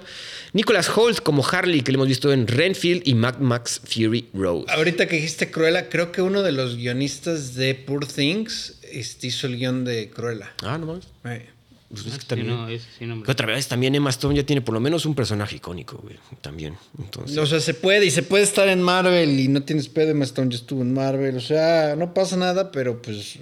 Nicholas 0.52 0.90
Holt 0.96 1.20
como 1.20 1.46
Harley, 1.46 1.82
que 1.82 1.92
le 1.92 1.96
hemos 1.96 2.08
visto 2.08 2.32
en 2.32 2.48
Renfield 2.48 3.02
y 3.06 3.14
Mad 3.14 3.38
Max 3.38 3.80
Fury 3.84 4.28
Road. 4.34 4.64
Ahorita 4.70 5.06
que 5.06 5.14
dijiste 5.16 5.52
Cruella, 5.52 5.88
creo 5.88 6.10
que 6.10 6.20
uno 6.20 6.42
de 6.42 6.50
los 6.50 6.74
guionistas 6.76 7.54
de 7.54 7.76
Poor 7.76 8.06
Things 8.06 8.80
este, 8.90 9.28
hizo 9.28 9.46
el 9.46 9.56
guion 9.56 9.84
de 9.84 10.10
Cruella. 10.10 10.52
Ah, 10.62 10.76
no 10.78 10.86
mames. 10.86 11.06
Eh. 11.26 11.46
Pues 11.90 12.06
es 12.06 12.14
que 12.14 12.20
Sí, 12.20 12.26
también. 12.28 12.48
no, 12.48 12.68
ese 12.68 12.86
sí 12.98 13.04
no 13.04 13.16
me- 13.16 13.24
Que 13.24 13.32
otra 13.32 13.46
vez 13.46 13.66
también 13.66 13.94
Emma 13.96 14.10
Stone 14.10 14.36
ya 14.36 14.44
tiene 14.46 14.62
por 14.62 14.72
lo 14.74 14.80
menos 14.80 15.06
un 15.06 15.14
personaje 15.16 15.56
icónico, 15.56 15.98
güey. 15.98 16.16
También. 16.40 16.76
Entonces. 16.98 17.36
O 17.36 17.46
sea, 17.46 17.58
se 17.60 17.74
puede 17.74 18.06
y 18.06 18.10
se 18.10 18.22
puede 18.22 18.44
estar 18.44 18.68
en 18.68 18.80
Marvel 18.80 19.40
y 19.40 19.48
no 19.48 19.62
tienes 19.64 19.88
pedo. 19.88 20.10
Emma 20.10 20.24
Stone 20.24 20.50
ya 20.50 20.56
estuvo 20.56 20.82
en 20.82 20.94
Marvel. 20.94 21.36
O 21.36 21.40
sea, 21.40 21.96
no 21.96 22.14
pasa 22.14 22.36
nada, 22.36 22.70
pero 22.70 23.02
pues 23.02 23.38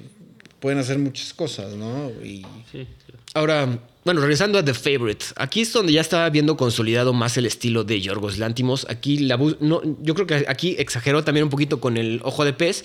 pueden 0.61 0.79
hacer 0.79 0.99
muchas 0.99 1.35
cosas, 1.35 1.75
¿no? 1.75 2.11
Y 2.25 2.45
Sí, 2.73 2.87
Ahora, 3.35 3.79
bueno, 4.05 4.21
regresando 4.23 4.59
a 4.59 4.65
The 4.65 4.73
Favorite, 4.73 5.27
aquí 5.37 5.61
es 5.61 5.73
donde 5.73 5.93
ya 5.93 6.01
estaba 6.01 6.29
viendo 6.31 6.57
consolidado 6.57 7.13
más 7.13 7.37
el 7.37 7.45
estilo 7.45 7.85
de 7.85 8.01
Yorgos 8.01 8.39
Lántimos. 8.39 8.87
Aquí 8.89 9.19
la 9.19 9.37
no, 9.61 9.83
yo 10.01 10.15
creo 10.15 10.27
que 10.27 10.47
aquí 10.49 10.75
exageró 10.79 11.23
también 11.23 11.45
un 11.45 11.51
poquito 11.51 11.79
con 11.79 11.99
el 11.99 12.21
ojo 12.25 12.45
de 12.47 12.55
pez, 12.55 12.85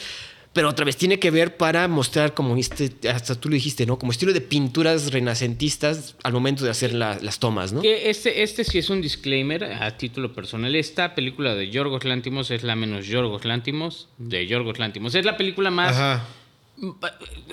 pero 0.54 0.70
otra 0.70 0.86
vez 0.86 0.96
tiene 0.98 1.18
que 1.20 1.32
ver 1.32 1.58
para 1.58 1.88
mostrar 1.88 2.34
como 2.36 2.56
este, 2.56 2.92
hasta 3.10 3.34
tú 3.36 3.50
lo 3.50 3.56
dijiste, 3.56 3.86
¿no? 3.88 3.98
Como 3.98 4.12
estilo 4.12 4.34
de 4.34 4.42
pinturas 4.42 5.12
renacentistas 5.12 6.16
al 6.24 6.32
momento 6.34 6.64
de 6.64 6.70
hacer 6.70 6.94
la- 6.94 7.18
las 7.22 7.40
tomas, 7.40 7.74
¿no? 7.74 7.82
Este, 7.84 8.44
este 8.44 8.64
sí 8.64 8.78
es 8.78 8.90
un 8.90 9.02
disclaimer 9.02 9.64
a 9.64 9.98
título 9.98 10.32
personal. 10.34 10.76
Esta 10.76 11.16
película 11.16 11.56
de 11.56 11.70
Yorgos 11.72 12.06
Lántimos 12.06 12.52
es 12.52 12.64
la 12.64 12.76
menos 12.76 13.08
Yorgos 13.08 13.46
Lántimos 13.46 14.10
de 14.18 14.46
Yorgos 14.48 14.78
Lántimos. 14.80 15.16
Es 15.16 15.26
la 15.26 15.38
película 15.38 15.72
más... 15.72 15.96
Ajá. 15.98 16.26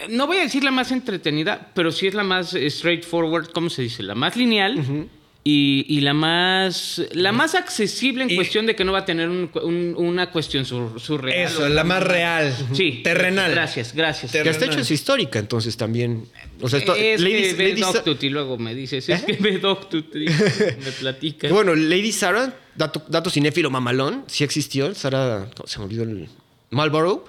No 0.08 0.26
voy 0.26 0.38
a 0.38 0.40
decir 0.42 0.64
la 0.64 0.70
más 0.70 0.92
entretenida, 0.92 1.70
pero 1.74 1.92
sí 1.92 2.06
es 2.06 2.14
la 2.14 2.24
más 2.24 2.56
straightforward, 2.68 3.48
¿cómo 3.52 3.68
se 3.70 3.82
dice? 3.82 4.02
La 4.02 4.14
más 4.14 4.34
lineal 4.36 5.08
y, 5.42 5.86
y 5.88 6.00
la 6.02 6.12
más 6.12 7.00
la 7.12 7.32
más 7.32 7.54
accesible 7.54 8.24
en 8.24 8.30
Y- 8.30 8.34
cuestión 8.36 8.66
de 8.66 8.76
que 8.76 8.84
no 8.84 8.92
va 8.92 8.98
a 9.00 9.04
tener 9.06 9.28
un- 9.30 9.50
un- 9.62 9.94
una 9.96 10.30
cuestión 10.30 10.66
sur- 10.66 11.00
surreal. 11.00 11.48
Eso, 11.50 11.66
la 11.68 11.82
más 11.82 12.02
real. 12.02 12.54
Sí. 12.74 13.00
Terrenal. 13.02 13.50
Gracias, 13.52 13.94
gracias. 13.94 14.32
Ter- 14.32 14.42
que 14.42 14.50
hasta 14.50 14.64
hecho 14.66 14.70
Terrenal. 14.72 14.84
es 14.84 14.90
histórica, 14.90 15.38
entonces 15.38 15.76
también. 15.78 16.26
O 16.60 16.68
sea, 16.68 16.78
esto- 16.78 16.94
es 16.94 17.20
Lady- 17.22 17.42
que 17.42 17.52
ve 17.54 17.68
Lady 17.70 17.80
Doctut 17.80 18.22
y 18.22 18.28
luego 18.28 18.58
me 18.58 18.74
dices, 18.74 19.08
es 19.08 19.22
que 19.22 19.32
ve 19.34 19.58
Doctut 19.58 20.14
y 20.14 20.26
me 20.84 20.92
platica. 20.98 21.48
Que 21.48 21.52
Bueno, 21.54 21.74
Lady 21.74 22.12
Sarah, 22.12 22.54
dato, 22.76 23.02
dato 23.08 23.30
cinéfilo 23.30 23.70
mamalón, 23.70 24.24
sí 24.26 24.44
existió. 24.44 24.94
Sarah, 24.94 25.48
¿cómo 25.56 25.66
se 25.66 25.78
me 25.78 25.86
olvidó 25.86 26.02
el. 26.02 26.28
Marlborough. 26.70 27.24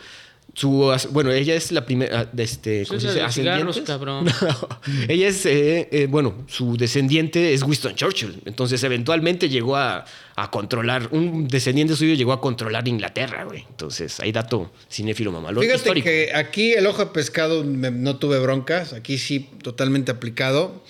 Su, 0.53 0.93
bueno, 1.11 1.31
ella 1.31 1.55
es 1.55 1.71
la 1.71 1.85
primera. 1.85 2.25
de 2.25 2.43
Este, 2.43 2.85
¿cómo 2.85 2.99
se 2.99 3.07
dice? 3.07 3.83
cabrón. 3.85 4.25
ella 5.07 5.29
es. 5.29 5.45
eh, 5.45 5.87
eh, 5.91 6.07
bueno, 6.09 6.43
su 6.47 6.75
descendiente 6.75 7.53
es 7.53 7.63
Winston 7.63 7.95
Churchill. 7.95 8.41
Entonces, 8.45 8.83
eventualmente 8.83 9.47
llegó 9.47 9.77
a, 9.77 10.03
a 10.35 10.51
controlar. 10.51 11.07
Un 11.11 11.47
descendiente 11.47 11.95
suyo 11.95 12.15
llegó 12.15 12.33
a 12.33 12.41
controlar 12.41 12.85
Inglaterra, 12.87 13.45
güey. 13.45 13.63
Entonces, 13.69 14.19
hay 14.19 14.33
dato 14.33 14.71
cinéfilo 14.91 15.31
mamalón. 15.31 15.63
Fíjate 15.63 15.77
histórico. 15.77 16.05
que 16.05 16.31
aquí 16.35 16.73
el 16.73 16.85
ojo 16.85 17.05
de 17.05 17.11
pescado 17.11 17.63
me- 17.63 17.91
no 17.91 18.17
tuve 18.17 18.37
broncas, 18.39 18.91
aquí 18.91 19.17
sí 19.17 19.47
totalmente 19.63 20.11
aplicado. 20.11 20.83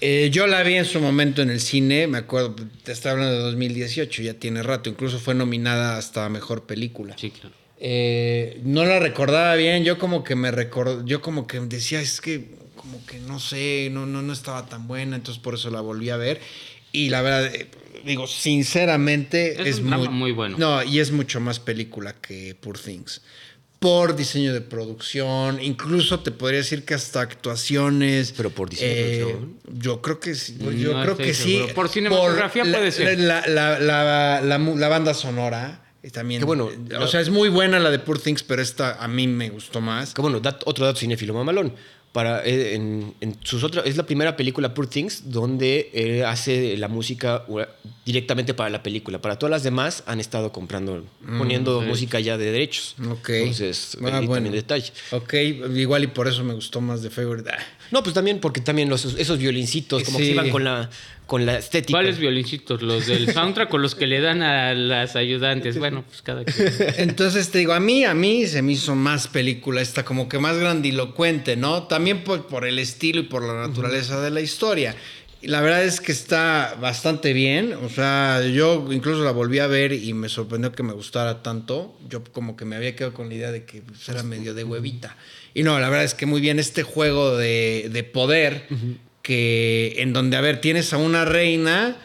Eh, 0.00 0.28
yo 0.32 0.48
la 0.48 0.62
vi 0.64 0.74
en 0.74 0.84
su 0.84 0.98
momento 1.00 1.40
en 1.40 1.50
el 1.50 1.60
cine, 1.60 2.08
me 2.08 2.18
acuerdo, 2.18 2.56
te 2.82 2.90
estaba 2.92 3.12
hablando 3.12 3.36
de 3.36 3.42
2018, 3.44 4.22
ya 4.22 4.34
tiene 4.34 4.62
rato, 4.64 4.90
incluso 4.90 5.18
fue 5.20 5.34
nominada 5.34 5.96
hasta 5.96 6.28
mejor 6.28 6.64
película. 6.64 7.16
Sí, 7.16 7.30
claro. 7.30 7.54
Eh, 7.78 8.60
no 8.64 8.84
la 8.84 8.98
recordaba 8.98 9.54
bien, 9.56 9.84
yo 9.84 9.98
como 9.98 10.22
que 10.24 10.36
me 10.36 10.50
recordó, 10.50 11.04
yo 11.04 11.20
como 11.20 11.46
que 11.46 11.60
decía, 11.60 12.00
es 12.00 12.20
que 12.20 12.54
como 12.76 13.04
que 13.06 13.18
no 13.18 13.40
sé, 13.40 13.88
no, 13.90 14.06
no, 14.06 14.22
no 14.22 14.32
estaba 14.32 14.66
tan 14.66 14.86
buena, 14.86 15.16
entonces 15.16 15.42
por 15.42 15.54
eso 15.54 15.70
la 15.70 15.80
volví 15.80 16.10
a 16.10 16.16
ver. 16.16 16.40
Y 16.92 17.08
la 17.10 17.22
verdad, 17.22 17.52
eh, 17.54 17.68
digo, 18.04 18.26
sinceramente 18.26 19.60
Es 19.60 19.66
es, 19.66 19.78
un 19.80 19.88
drama 19.88 20.10
muy 20.10 20.32
bueno. 20.32 20.56
No, 20.58 20.82
y 20.82 21.00
es 21.00 21.10
mucho 21.10 21.40
más 21.40 21.58
película 21.60 22.14
que 22.14 22.54
Poor 22.54 22.78
Things. 22.78 23.22
Por 23.80 24.16
diseño 24.16 24.54
de 24.54 24.60
producción, 24.62 25.60
incluso 25.62 26.20
te 26.20 26.30
podría 26.30 26.58
decir 26.60 26.84
que 26.84 26.94
hasta 26.94 27.20
actuaciones. 27.20 28.32
Pero 28.36 28.50
por 28.50 28.70
diseño 28.70 28.94
de 28.94 29.18
producción. 29.18 29.58
Yo 29.78 30.00
creo 30.00 30.20
que 30.20 30.34
sí. 30.34 30.56
Yo 30.78 30.94
No 30.94 31.02
creo 31.02 31.16
que 31.16 31.34
sí. 31.34 31.60
Por 31.74 31.88
cinematografía 31.90 32.64
la- 32.64 32.78
puede 32.78 32.92
ser. 32.92 33.18
La, 33.18 33.46
la, 33.46 33.78
la, 33.78 34.40
la 34.40 34.58
la 34.58 34.88
banda 34.88 35.12
sonora. 35.12 35.83
También, 36.12 36.40
Que 36.40 36.44
bueno, 36.46 36.70
eh, 36.70 36.78
lo- 36.88 37.04
o 37.04 37.08
sea, 37.08 37.20
es 37.20 37.30
muy 37.30 37.48
buena 37.48 37.78
la 37.78 37.90
de 37.90 37.98
Poor 37.98 38.18
Things, 38.18 38.42
pero 38.42 38.60
esta 38.62 39.02
a 39.02 39.08
mí 39.08 39.26
me 39.26 39.48
gustó 39.50 39.80
más. 39.80 40.14
Que 40.14 40.20
bueno, 40.22 40.40
dat- 40.40 40.62
otro 40.66 40.84
dato 40.86 40.98
cinéfilo 41.00 41.32
mamalón. 41.34 41.72
Para, 42.12 42.44
eh, 42.46 42.74
en, 42.76 43.12
en 43.20 43.36
sus 43.42 43.64
otras, 43.64 43.86
es 43.86 43.96
la 43.96 44.04
primera 44.06 44.36
película 44.36 44.72
Poor 44.72 44.86
Things 44.86 45.32
donde 45.32 45.90
eh, 45.92 46.24
hace 46.24 46.76
la 46.76 46.86
música 46.86 47.44
directamente 48.04 48.54
para 48.54 48.70
la 48.70 48.84
película. 48.84 49.20
Para 49.20 49.36
todas 49.36 49.50
las 49.50 49.62
demás 49.64 50.04
han 50.06 50.20
estado 50.20 50.52
comprando, 50.52 51.04
poniendo 51.38 51.80
sí. 51.80 51.86
música 51.88 52.20
ya 52.20 52.36
de 52.38 52.52
derechos. 52.52 52.94
Ok. 53.10 53.30
Entonces, 53.30 53.96
Ah, 54.00 54.18
ahí 54.18 54.26
bueno. 54.26 54.34
también 54.44 54.52
detalle. 54.52 54.92
Ok, 55.10 55.34
igual 55.74 56.04
y 56.04 56.06
por 56.06 56.28
eso 56.28 56.44
me 56.44 56.54
gustó 56.54 56.80
más 56.80 57.02
de 57.02 57.10
Favorite. 57.10 57.50
Ah, 57.50 57.58
No, 57.90 58.02
pues 58.02 58.14
también 58.14 58.40
porque 58.40 58.60
también 58.60 58.88
los, 58.88 59.04
esos 59.04 59.38
violincitos 59.38 60.02
como 60.04 60.18
que 60.18 60.24
Sí. 60.24 60.30
se 60.30 60.34
iban 60.34 60.50
con 60.50 60.64
la, 60.64 60.90
con 61.26 61.46
la 61.46 61.58
estética. 61.58 61.98
¿Cuáles 61.98 62.18
violincitos? 62.18 62.82
¿Los 62.82 63.06
del 63.06 63.32
soundtrack 63.32 63.72
o 63.72 63.78
los 63.78 63.94
que 63.94 64.06
le 64.06 64.20
dan 64.20 64.42
a 64.42 64.74
las 64.74 65.16
ayudantes? 65.16 65.78
Bueno, 65.78 66.04
pues 66.08 66.22
cada 66.22 66.44
quien. 66.44 66.72
Entonces 66.98 67.50
te 67.50 67.58
digo, 67.58 67.72
a 67.72 67.80
mí, 67.80 68.04
a 68.04 68.14
mí 68.14 68.46
se 68.46 68.62
me 68.62 68.72
hizo 68.72 68.94
más 68.94 69.28
película 69.28 69.80
esta, 69.80 70.04
como 70.04 70.28
que 70.28 70.38
más 70.38 70.56
grandilocuente, 70.58 71.56
¿no? 71.56 71.84
También 71.84 72.24
por, 72.24 72.46
por 72.46 72.66
el 72.66 72.78
estilo 72.78 73.20
y 73.20 73.24
por 73.24 73.44
la 73.44 73.66
naturaleza 73.68 74.20
de 74.20 74.30
la 74.30 74.40
historia. 74.40 74.94
La 75.46 75.60
verdad 75.60 75.84
es 75.84 76.00
que 76.00 76.12
está 76.12 76.76
bastante 76.80 77.32
bien. 77.32 77.74
O 77.74 77.88
sea, 77.88 78.46
yo 78.46 78.88
incluso 78.90 79.22
la 79.24 79.30
volví 79.30 79.58
a 79.58 79.66
ver 79.66 79.92
y 79.92 80.12
me 80.14 80.28
sorprendió 80.28 80.72
que 80.72 80.82
me 80.82 80.92
gustara 80.92 81.42
tanto. 81.42 81.96
Yo 82.08 82.24
como 82.24 82.56
que 82.56 82.64
me 82.64 82.76
había 82.76 82.96
quedado 82.96 83.14
con 83.14 83.28
la 83.28 83.34
idea 83.34 83.52
de 83.52 83.64
que 83.64 83.82
pues, 83.82 84.08
era 84.08 84.22
medio 84.22 84.54
de 84.54 84.64
huevita. 84.64 85.16
Y 85.54 85.62
no, 85.62 85.78
la 85.78 85.88
verdad 85.88 86.04
es 86.04 86.14
que 86.14 86.26
muy 86.26 86.40
bien 86.40 86.58
este 86.58 86.82
juego 86.82 87.36
de, 87.36 87.88
de 87.92 88.04
poder 88.04 88.66
que 89.22 89.94
en 89.98 90.12
donde, 90.12 90.36
a 90.36 90.40
ver, 90.40 90.60
tienes 90.60 90.92
a 90.92 90.98
una 90.98 91.24
reina. 91.24 91.96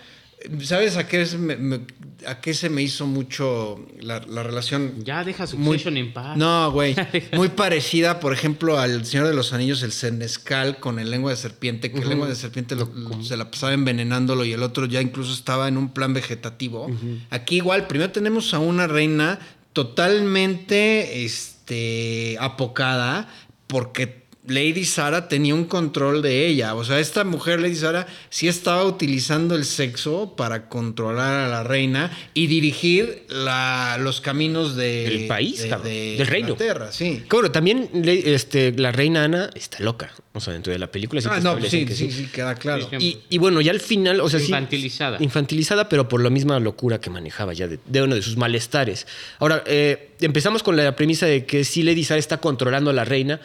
¿Sabes 0.63 0.95
a 0.95 1.05
qué, 1.07 1.21
es- 1.21 1.37
me- 1.37 1.57
me- 1.57 1.81
a 2.25 2.39
qué 2.39 2.53
se 2.53 2.69
me 2.69 2.81
hizo 2.81 3.05
mucho 3.05 3.85
la, 3.99 4.19
la 4.21 4.41
relación? 4.41 5.03
Ya 5.03 5.23
deja 5.25 5.45
su 5.47 5.57
Muy- 5.57 5.81
en 5.85 6.13
paz. 6.13 6.37
No, 6.37 6.71
güey. 6.71 6.95
Muy 7.33 7.49
parecida, 7.49 8.19
por 8.21 8.31
ejemplo, 8.33 8.79
al 8.79 9.05
Señor 9.05 9.27
de 9.27 9.33
los 9.33 9.51
Anillos, 9.51 9.83
el 9.83 9.91
Senescal 9.91 10.79
con 10.79 10.97
el 10.99 11.11
lengua 11.11 11.31
de 11.31 11.37
serpiente, 11.37 11.91
que 11.91 11.99
el 11.99 12.07
lengua 12.09 12.27
de 12.29 12.35
serpiente 12.35 12.75
lo- 12.75 12.85
lo- 12.93 13.21
se 13.23 13.35
la 13.35 13.51
pasaba 13.51 13.73
envenenándolo 13.73 14.45
y 14.45 14.53
el 14.53 14.63
otro 14.63 14.85
ya 14.85 15.01
incluso 15.01 15.33
estaba 15.33 15.67
en 15.67 15.77
un 15.77 15.93
plan 15.93 16.13
vegetativo. 16.13 16.89
Aquí 17.29 17.57
igual, 17.57 17.87
primero 17.87 18.11
tenemos 18.11 18.53
a 18.53 18.59
una 18.59 18.87
reina 18.87 19.39
totalmente 19.73 21.25
este, 21.25 22.37
apocada 22.39 23.27
porque 23.67 24.23
Lady 24.49 24.85
Sara 24.85 25.27
tenía 25.27 25.53
un 25.55 25.65
control 25.65 26.21
de 26.21 26.47
ella. 26.47 26.75
O 26.75 26.83
sea, 26.83 26.99
esta 26.99 27.23
mujer, 27.23 27.59
Lady 27.59 27.75
Sara, 27.75 28.07
sí 28.29 28.47
estaba 28.47 28.83
utilizando 28.83 29.55
el 29.55 29.65
sexo 29.65 30.35
para 30.35 30.67
controlar 30.69 31.45
a 31.45 31.47
la 31.47 31.63
reina 31.63 32.11
y 32.33 32.47
dirigir 32.47 33.23
la- 33.29 33.97
los 33.99 34.21
caminos 34.21 34.75
de, 34.75 35.09
Del 35.09 35.27
país, 35.27 35.61
de- 35.63 35.69
cabrón. 35.69 35.87
de 35.91 36.15
Del 36.17 36.27
reino. 36.27 36.49
Inglaterra, 36.49 36.91
sí. 36.91 37.23
Bueno, 37.29 37.51
también 37.51 37.89
este, 38.05 38.71
la 38.73 38.91
reina 38.91 39.23
Ana 39.23 39.49
está 39.55 39.79
loca. 39.81 40.11
O 40.33 40.39
sea, 40.41 40.53
dentro 40.53 40.71
de 40.71 40.79
la 40.79 40.87
película 40.91 41.21
sí 41.21 41.27
Ah, 41.29 41.39
no, 41.41 41.59
sí, 41.61 41.85
que 41.85 41.95
sí, 41.95 42.11
sí, 42.11 42.27
queda 42.31 42.55
claro. 42.55 42.87
Sí, 42.89 42.97
sí. 42.99 43.05
Y, 43.29 43.35
y 43.35 43.37
bueno, 43.39 43.61
ya 43.61 43.71
al 43.71 43.79
final, 43.79 44.21
o 44.21 44.29
sea, 44.29 44.39
sí- 44.39 44.45
Infantilizada. 44.47 45.17
infantilizada, 45.19 45.89
pero 45.89 46.07
por 46.07 46.21
la 46.23 46.29
misma 46.29 46.59
locura 46.59 46.99
que 47.01 47.09
manejaba 47.09 47.53
ya 47.53 47.67
de, 47.67 47.79
de 47.85 48.01
uno 48.01 48.15
de 48.15 48.21
sus 48.21 48.37
malestares. 48.37 49.05
Ahora, 49.39 49.63
eh, 49.65 50.11
empezamos 50.21 50.63
con 50.63 50.77
la 50.77 50.95
premisa 50.95 51.25
de 51.25 51.45
que 51.45 51.63
sí 51.63 51.83
Lady 51.83 52.03
Sarah 52.03 52.19
está 52.19 52.37
controlando 52.37 52.89
a 52.91 52.93
la 52.93 53.05
reina, 53.05 53.41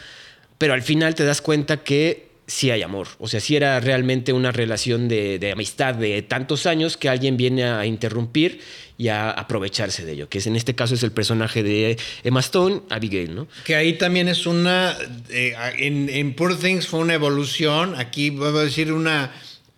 pero 0.64 0.72
al 0.72 0.80
final 0.80 1.14
te 1.14 1.26
das 1.26 1.42
cuenta 1.42 1.84
que 1.84 2.28
sí 2.46 2.70
hay 2.70 2.80
amor. 2.80 3.08
O 3.18 3.28
sea, 3.28 3.38
sí 3.38 3.54
era 3.54 3.78
realmente 3.80 4.32
una 4.32 4.50
relación 4.50 5.08
de, 5.08 5.50
amistad 5.52 5.94
de 5.94 6.22
tantos 6.22 6.64
años 6.64 6.96
que 6.96 7.10
alguien 7.10 7.36
viene 7.36 7.64
a 7.64 7.84
interrumpir 7.84 8.60
y 8.96 9.08
a 9.08 9.30
aprovecharse 9.30 10.06
de 10.06 10.12
ello, 10.12 10.30
que 10.30 10.38
es, 10.38 10.46
en 10.46 10.56
este 10.56 10.74
caso 10.74 10.94
es 10.94 11.02
el 11.02 11.12
personaje 11.12 11.62
de 11.62 11.98
Emma 12.22 12.40
Stone, 12.40 12.80
Abigail, 12.88 13.34
¿no? 13.34 13.46
Que 13.66 13.74
ahí 13.74 13.98
también 13.98 14.26
es 14.26 14.46
una. 14.46 14.96
eh, 15.28 15.54
en, 15.76 16.08
en 16.08 16.32
Poor 16.32 16.58
Things 16.58 16.86
fue 16.86 17.00
una 17.00 17.12
evolución. 17.12 17.94
Aquí 17.98 18.30
voy 18.30 18.56
a 18.56 18.62
decir 18.64 18.90
una 18.90 19.34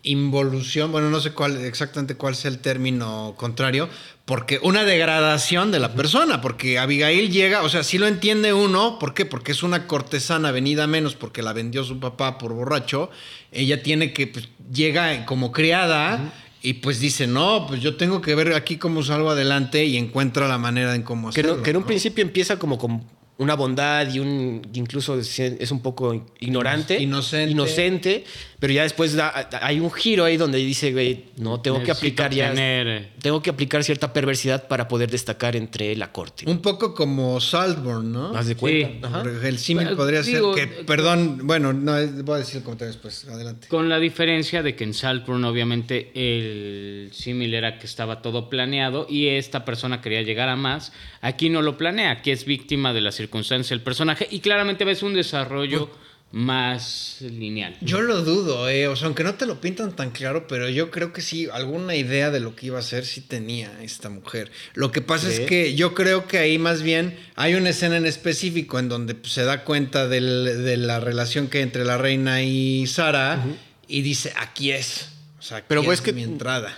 involución. 0.09 0.91
Bueno, 0.91 1.09
no 1.09 1.19
sé 1.19 1.31
cuál 1.31 1.57
exactamente 1.57 2.15
cuál 2.15 2.35
sea 2.35 2.49
el 2.51 2.59
término 2.59 3.33
contrario. 3.37 3.89
Porque 4.25 4.59
una 4.61 4.83
degradación 4.83 5.71
de 5.71 5.79
la 5.79 5.93
persona. 5.93 6.41
Porque 6.41 6.79
Abigail 6.79 7.31
llega, 7.31 7.63
o 7.63 7.69
sea, 7.69 7.83
sí 7.83 7.97
lo 7.97 8.07
entiende 8.07 8.51
uno. 8.53 8.99
¿Por 8.99 9.13
qué? 9.13 9.25
Porque 9.25 9.51
es 9.53 9.63
una 9.63 9.87
cortesana 9.87 10.51
venida 10.51 10.85
menos 10.87 11.15
porque 11.15 11.41
la 11.41 11.53
vendió 11.53 11.83
su 11.83 11.99
papá 11.99 12.37
por 12.37 12.53
borracho. 12.53 13.09
Ella 13.51 13.81
tiene 13.83 14.11
que. 14.13 14.27
pues, 14.27 14.49
llega 14.73 15.25
como 15.25 15.51
criada. 15.51 16.33
Y 16.63 16.73
pues 16.73 16.99
dice, 16.99 17.27
no, 17.27 17.65
pues 17.67 17.81
yo 17.81 17.95
tengo 17.95 18.19
que 18.19 18.33
ver 18.35 18.53
aquí 18.53 18.77
cómo 18.77 19.03
salgo 19.03 19.29
adelante 19.29 19.85
y 19.85 19.95
encuentra 19.95 20.47
la 20.47 20.57
manera 20.57 20.95
en 20.95 21.03
cómo 21.03 21.29
Que, 21.29 21.39
hacerlo. 21.41 21.57
no- 21.57 21.63
que 21.63 21.69
en 21.69 21.77
un 21.77 21.83
¿no? 21.83 21.87
principio 21.87 22.23
empieza 22.23 22.57
como 22.59 22.77
con 22.79 23.03
una 23.39 23.53
bondad 23.55 24.11
y 24.11 24.19
un 24.19 24.61
incluso 24.73 25.19
es 25.19 25.71
un 25.71 25.81
poco 25.81 26.25
ignorante, 26.39 26.99
Inocente. 26.99 27.51
inocente, 27.51 28.23
pero 28.59 28.73
ya 28.73 28.81
después 28.83 29.13
da- 29.13 29.47
hay 29.61 29.79
un 29.79 29.91
giro 29.91 30.23
ahí 30.25 30.37
donde 30.37 30.57
dice, 30.57 30.91
güey, 30.91 31.25
no 31.37 31.61
tengo 31.61 31.77
que 31.77 31.89
Necesito 31.89 31.97
aplicar 32.23 32.33
ya 32.33 32.49
tener, 32.49 32.87
eh, 32.87 33.09
tengo 33.21 33.41
que 33.43 33.51
aplicar 33.51 33.83
cierta 33.83 34.11
perversidad 34.11 34.67
para 34.67 34.87
poder 34.87 35.11
destacar 35.11 35.55
entre 35.55 35.95
la 35.95 36.11
corte. 36.11 36.49
Un 36.49 36.63
poco 36.63 36.95
como 36.95 37.39
Saltburn, 37.39 38.11
¿no? 38.11 38.35
¿Haz 38.35 38.47
de 38.47 38.53
Sí. 38.55 38.59
cuenta? 38.59 39.07
Ajá. 39.07 39.23
Porque 39.23 39.47
El 39.47 39.59
símil 39.59 39.83
Pero, 39.85 39.97
podría 39.97 40.21
digo, 40.23 40.55
ser 40.55 40.67
que, 40.69 40.81
eh, 40.81 40.83
perdón, 40.85 41.41
bueno, 41.43 41.73
no, 41.73 41.95
es- 41.97 42.23
voy 42.25 42.35
a 42.35 42.39
decir 42.39 42.57
el 42.57 42.63
comentario 42.63 42.91
después, 42.93 43.25
adelante. 43.29 43.67
Con 43.67 43.87
la 43.87 43.99
diferencia 43.99 44.63
de 44.63 44.75
que 44.75 44.83
en 44.83 44.95
Saltburn 44.95 45.43
obviamente 45.45 46.11
el 46.15 47.09
símil 47.13 47.53
era 47.53 47.77
que 47.77 47.85
estaba 47.85 48.21
todo 48.23 48.49
planeado 48.49 49.05
y 49.09 49.27
esta 49.27 49.63
persona 49.63 50.01
quería 50.01 50.23
llegar 50.23 50.49
a 50.49 50.55
más. 50.55 50.91
Aquí 51.21 51.49
no 51.49 51.61
lo 51.61 51.77
planea, 51.77 52.11
aquí 52.11 52.31
es 52.31 52.45
víctima 52.45 52.93
de 52.93 53.01
la 53.01 53.11
circunstancia 53.27 53.75
del 53.75 53.83
personaje 53.83 54.27
y 54.31 54.39
claramente 54.39 54.85
ves 54.85 55.03
un 55.03 55.13
desarrollo 55.13 55.89
más 56.31 57.17
lineal. 57.21 57.77
Yo 57.81 58.01
lo 58.01 58.21
dudo, 58.23 58.67
eh. 58.69 58.87
O 58.87 58.95
sea, 58.95 59.05
aunque 59.07 59.23
no 59.23 59.35
te 59.35 59.45
lo 59.45 59.61
pintan 59.61 59.95
tan 59.95 60.11
claro, 60.11 60.45
pero 60.47 60.67
yo 60.69 60.91
creo 60.91 61.13
que 61.13 61.21
sí, 61.21 61.47
alguna 61.51 61.95
idea 61.95 62.31
de 62.31 62.39
lo 62.41 62.55
que 62.55 62.65
iba 62.67 62.79
a 62.79 62.81
ser 62.81 63.05
sí 63.05 63.21
tenía 63.21 63.71
esta 63.81 64.09
mujer. 64.09 64.51
Lo 64.73 64.91
que 64.91 65.01
pasa 65.01 65.29
es 65.29 65.39
que 65.41 65.75
yo 65.75 65.93
creo 65.93 66.27
que 66.27 66.37
ahí 66.37 66.57
más 66.57 66.81
bien 66.81 67.17
hay 67.35 67.55
una 67.55 67.69
escena 67.69 67.95
en 67.97 68.05
específico 68.05 68.77
en 68.77 68.89
donde 68.89 69.15
pues, 69.15 69.31
se 69.33 69.43
da 69.45 69.63
cuenta 69.63 70.07
del- 70.07 70.63
de 70.65 70.75
la 70.77 70.99
relación 70.99 71.47
que 71.47 71.59
hay 71.59 71.63
entre 71.63 71.85
la 71.85 71.97
reina 71.97 72.41
y 72.43 72.87
Sara 72.87 73.45
y 73.87 74.01
dice, 74.01 74.33
aquí 74.37 74.71
es. 74.71 75.09
O 75.39 75.41
sea, 75.41 75.57
aquí 75.57 75.65
Pero, 75.69 75.83
pues, 75.83 75.99
es 75.99 76.05
que- 76.05 76.11
mi 76.13 76.23
entrada. 76.23 76.77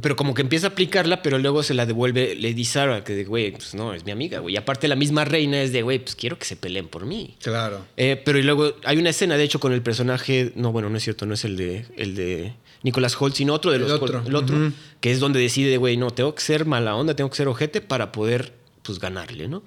Pero 0.00 0.16
como 0.16 0.34
que 0.34 0.42
empieza 0.42 0.68
a 0.68 0.70
aplicarla, 0.70 1.22
pero 1.22 1.38
luego 1.38 1.62
se 1.62 1.74
la 1.74 1.86
devuelve 1.86 2.34
Lady 2.34 2.64
Sarah, 2.64 3.04
que 3.04 3.14
de, 3.14 3.24
güey, 3.24 3.52
pues 3.52 3.74
no, 3.74 3.94
es 3.94 4.04
mi 4.04 4.12
amiga, 4.12 4.40
güey. 4.40 4.54
Y 4.54 4.56
aparte 4.56 4.88
la 4.88 4.96
misma 4.96 5.24
reina 5.24 5.60
es 5.62 5.72
de, 5.72 5.82
güey, 5.82 5.98
pues 5.98 6.16
quiero 6.16 6.38
que 6.38 6.44
se 6.44 6.56
peleen 6.56 6.88
por 6.88 7.06
mí. 7.06 7.36
Claro. 7.42 7.84
Eh, 7.96 8.20
pero 8.24 8.38
y 8.38 8.42
luego 8.42 8.74
hay 8.84 8.98
una 8.98 9.10
escena, 9.10 9.36
de 9.36 9.44
hecho, 9.44 9.60
con 9.60 9.72
el 9.72 9.82
personaje, 9.82 10.52
no, 10.54 10.72
bueno, 10.72 10.90
no 10.90 10.96
es 10.96 11.04
cierto, 11.04 11.26
no 11.26 11.34
es 11.34 11.44
el 11.44 11.56
de, 11.56 11.86
el 11.96 12.14
de 12.14 12.52
Nicolas 12.82 13.20
Holt, 13.20 13.34
sino 13.34 13.54
otro 13.54 13.70
de 13.70 13.78
El 13.78 13.82
los 13.84 13.92
otro. 13.92 14.18
Holt, 14.18 14.28
el 14.28 14.36
otro, 14.36 14.72
que 15.00 15.12
es 15.12 15.20
donde 15.20 15.40
decide, 15.40 15.76
güey, 15.76 15.96
no, 15.96 16.10
tengo 16.10 16.34
que 16.34 16.42
ser 16.42 16.66
mala 16.66 16.94
onda, 16.96 17.16
tengo 17.16 17.30
que 17.30 17.36
ser 17.36 17.48
ojete 17.48 17.80
para 17.80 18.12
poder, 18.12 18.52
pues, 18.82 18.98
ganarle, 18.98 19.48
¿no? 19.48 19.62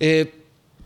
Eh, 0.00 0.32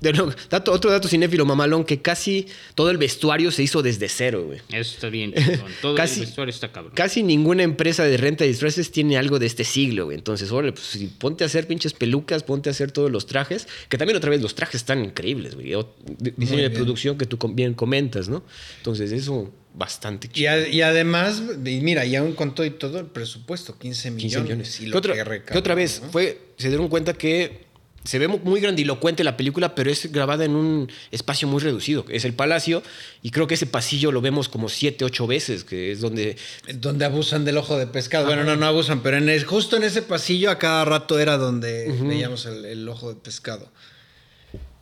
de 0.03 0.13
nuevo, 0.13 0.33
dato- 0.51 0.73
otro 0.73 0.91
dato 0.91 1.09
cinéfilo 1.09 1.45
mamalón, 1.47 1.85
que 1.85 2.03
casi 2.03 2.47
todo 2.75 2.91
el 2.91 2.99
vestuario 2.99 3.51
se 3.51 3.63
hizo 3.63 3.83
desde 3.83 4.09
cero, 4.09 4.45
güey. 4.47 4.59
Eso 4.69 4.95
está 4.95 5.09
bien 5.09 5.33
chingón. 5.33 5.71
Todo 5.81 5.95
Casi- 5.95 6.21
el 6.21 6.27
vestuario 6.27 6.51
está 6.53 6.71
cabrón. 6.73 6.93
Casi 6.95 7.23
ninguna 7.23 7.63
empresa 7.63 8.05
de 8.05 8.17
renta 8.17 8.45
de 8.45 8.49
disfraces 8.51 8.91
tiene 8.91 9.17
algo 9.17 9.39
de 9.39 9.47
este 9.47 9.65
siglo, 9.65 10.07
güey. 10.07 10.17
Entonces, 10.19 10.51
órale, 10.53 10.73
pues 10.73 10.85
si 10.87 11.07
ponte 11.07 11.45
a 11.45 11.47
hacer 11.47 11.67
pinches 11.67 11.93
pelucas, 11.95 12.43
ponte 12.43 12.69
a 12.69 12.73
hacer 12.73 12.93
todos 12.93 13.11
los 13.11 13.27
trajes, 13.27 13.67
que 13.89 13.97
también 13.97 14.17
otra 14.17 14.31
vez 14.31 14.43
los 14.43 14.55
trajes 14.55 14.77
están 14.77 15.05
increíbles, 15.05 15.55
güey. 15.55 15.73
Diseño 16.19 16.63
de 16.63 16.69
bien. 16.69 16.73
producción 16.75 17.17
que 17.17 17.27
tú 17.27 17.39
bien 17.55 17.75
comentas, 17.75 18.29
¿no? 18.29 18.43
Entonces, 18.79 19.13
eso 19.13 19.51
bastante 19.75 20.27
Y, 20.27 20.31
chido. 20.31 20.51
a- 20.51 20.69
y 20.69 20.83
además, 20.83 21.43
y 21.65 21.81
mira, 21.81 22.05
y 22.05 22.15
aún 22.17 22.33
con 22.35 22.55
todo 22.55 22.67
y 22.67 22.71
todo 22.73 22.99
el 22.99 23.07
presupuesto, 23.07 23.79
15 23.79 24.11
15 24.11 24.13
millones. 24.27 24.43
millones. 24.45 24.81
Y 24.81 24.85
¿Qué 24.85 24.91
lo 24.91 24.99
otra, 24.99 25.13
que 25.15 25.19
qué 25.19 25.25
recaudó, 25.25 25.61
otra 25.61 25.75
vez? 25.75 26.01
¿no? 26.03 26.11
Fue, 26.11 26.39
se 26.59 26.69
dieron 26.69 26.89
cuenta 26.89 27.15
que 27.15 27.65
se 28.05 28.19
ve 28.19 28.27
mu- 28.29 28.39
muy 28.39 28.61
grandilocuente 28.61 29.23
la 29.25 29.37
película, 29.37 29.75
pero 29.75 29.91
es 29.91 30.11
grabada 30.11 30.45
en 30.45 30.57
un 30.57 30.91
espacio 31.11 31.47
muy 31.47 31.61
reducido. 31.61 32.05
Es 32.09 32.25
el 32.25 32.35
palacio, 32.35 32.83
y 33.23 33.31
creo 33.31 33.47
que 33.47 33.55
ese 33.55 33.67
pasillo 33.67 34.11
lo 34.13 34.21
vemos 34.21 34.49
como 34.49 34.69
siete, 34.69 35.05
ocho 35.05 35.27
veces, 35.27 35.63
que 35.65 35.93
es 35.93 36.01
donde 36.01 36.37
Donde 36.75 37.05
abusan 37.05 37.45
del 37.45 37.59
ojo 37.59 37.79
de 37.79 37.87
pescado. 37.87 38.27
Bueno, 38.27 38.45
no, 38.45 38.57
no 38.57 38.67
abusan, 38.67 39.03
pero 39.03 39.17
en 39.19 39.29
el- 39.29 39.45
justo 39.45 39.77
en 39.77 39.85
ese 39.85 40.03
pasillo 40.03 40.51
a 40.51 40.59
cada 40.59 40.85
rato 40.85 41.19
era 41.19 41.37
donde 41.37 41.93
veíamos 42.03 42.47
el, 42.47 42.65
el 42.65 42.89
ojo 42.89 43.09
de 43.13 43.21
pescado. 43.21 43.71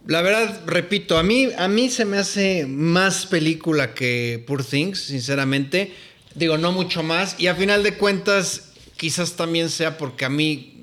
La 0.06 0.22
verdad, 0.22 0.62
repito, 0.66 1.18
a 1.18 1.22
mí, 1.22 1.48
a 1.58 1.68
mí 1.68 1.90
se 1.90 2.06
me 2.06 2.16
hace 2.16 2.64
más 2.66 3.26
película 3.26 3.92
que 3.92 4.42
Poor 4.46 4.64
Things, 4.64 4.98
sinceramente. 4.98 5.92
Digo, 6.34 6.56
no 6.56 6.72
mucho 6.72 7.02
más. 7.02 7.38
Y 7.38 7.48
a 7.48 7.54
final 7.54 7.82
de 7.82 7.94
cuentas, 7.98 8.70
quizás 8.96 9.32
también 9.36 9.68
sea 9.68 9.98
porque 9.98 10.24
a 10.24 10.30
mí... 10.30 10.79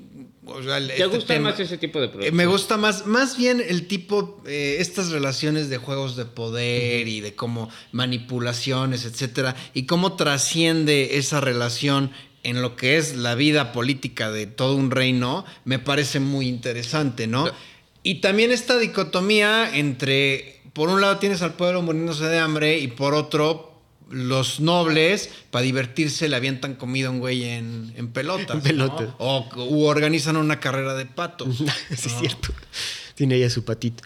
o 0.58 0.62
sea, 0.62 0.78
el- 0.78 0.88
¿Te 0.88 0.94
este 0.94 1.06
gusta 1.06 1.34
tema- 1.34 1.50
más 1.50 1.60
ese 1.60 1.78
tipo 1.78 1.98
de 2.00 2.06
eh, 2.06 2.08
productos? 2.08 2.34
Me 2.34 2.46
gusta 2.46 2.76
más, 2.76 3.06
más 3.06 3.36
bien 3.36 3.62
el 3.66 3.86
tipo, 3.86 4.42
eh, 4.46 4.76
estas 4.80 5.10
relaciones 5.10 5.68
de 5.70 5.78
juegos 5.78 6.16
de 6.16 6.24
poder 6.24 7.06
y 7.08 7.20
de 7.20 7.34
cómo 7.34 7.70
manipulaciones, 7.92 9.04
etcétera, 9.04 9.54
y 9.74 9.84
cómo 9.84 10.14
trasciende 10.16 11.16
esa 11.18 11.40
relación 11.40 12.10
en 12.42 12.62
lo 12.62 12.76
que 12.76 12.96
es 12.96 13.16
la 13.16 13.34
vida 13.34 13.72
política 13.72 14.30
de 14.30 14.46
todo 14.46 14.74
un 14.76 14.90
reino, 14.90 15.44
me 15.64 15.78
parece 15.78 16.20
muy 16.20 16.48
interesante, 16.48 17.26
¿no? 17.26 17.50
Y 18.02 18.16
también 18.16 18.50
esta 18.52 18.78
dicotomía 18.78 19.76
entre, 19.76 20.60
por 20.72 20.88
un 20.88 21.00
lado 21.00 21.18
tienes 21.18 21.42
al 21.42 21.54
pueblo 21.54 21.82
muriéndose 21.82 22.24
de 22.24 22.38
hambre 22.38 22.78
y 22.78 22.88
por 22.88 23.14
otro 23.14 23.67
los 24.10 24.60
nobles, 24.60 25.30
para 25.50 25.62
divertirse, 25.62 26.28
le 26.28 26.36
avientan 26.36 26.74
comida 26.74 27.08
a 27.08 27.10
un 27.10 27.20
güey 27.20 27.44
en, 27.44 27.92
en 27.96 28.08
pelotas. 28.12 28.56
En 28.56 28.62
pelotas. 28.62 29.08
¿no? 29.08 29.14
O 29.18 29.48
u 29.68 29.84
organizan 29.84 30.36
una 30.36 30.60
carrera 30.60 30.94
de 30.94 31.06
patos. 31.06 31.58
sí, 31.90 32.08
es 32.08 32.18
cierto. 32.18 32.48
Tiene 33.14 33.36
ella 33.36 33.50
su 33.50 33.64
patito. 33.64 34.02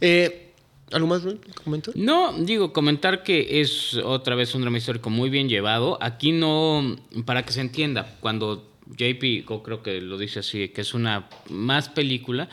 Eh, 0.00 0.52
¿Algo 0.92 1.08
más? 1.08 1.22
¿Comento? 1.64 1.92
No, 1.94 2.32
digo, 2.38 2.72
comentar 2.72 3.22
que 3.22 3.60
es 3.60 3.94
otra 3.94 4.36
vez 4.36 4.54
un 4.54 4.62
drama 4.62 4.78
histórico 4.78 5.10
muy 5.10 5.30
bien 5.30 5.48
llevado. 5.48 5.98
Aquí 6.00 6.32
no, 6.32 6.96
para 7.24 7.44
que 7.44 7.52
se 7.52 7.60
entienda, 7.60 8.16
cuando 8.20 8.70
JP, 8.86 9.50
o 9.50 9.62
creo 9.62 9.82
que 9.82 10.00
lo 10.00 10.16
dice 10.16 10.40
así, 10.40 10.68
que 10.68 10.82
es 10.82 10.94
una 10.94 11.28
más 11.50 11.88
película, 11.88 12.48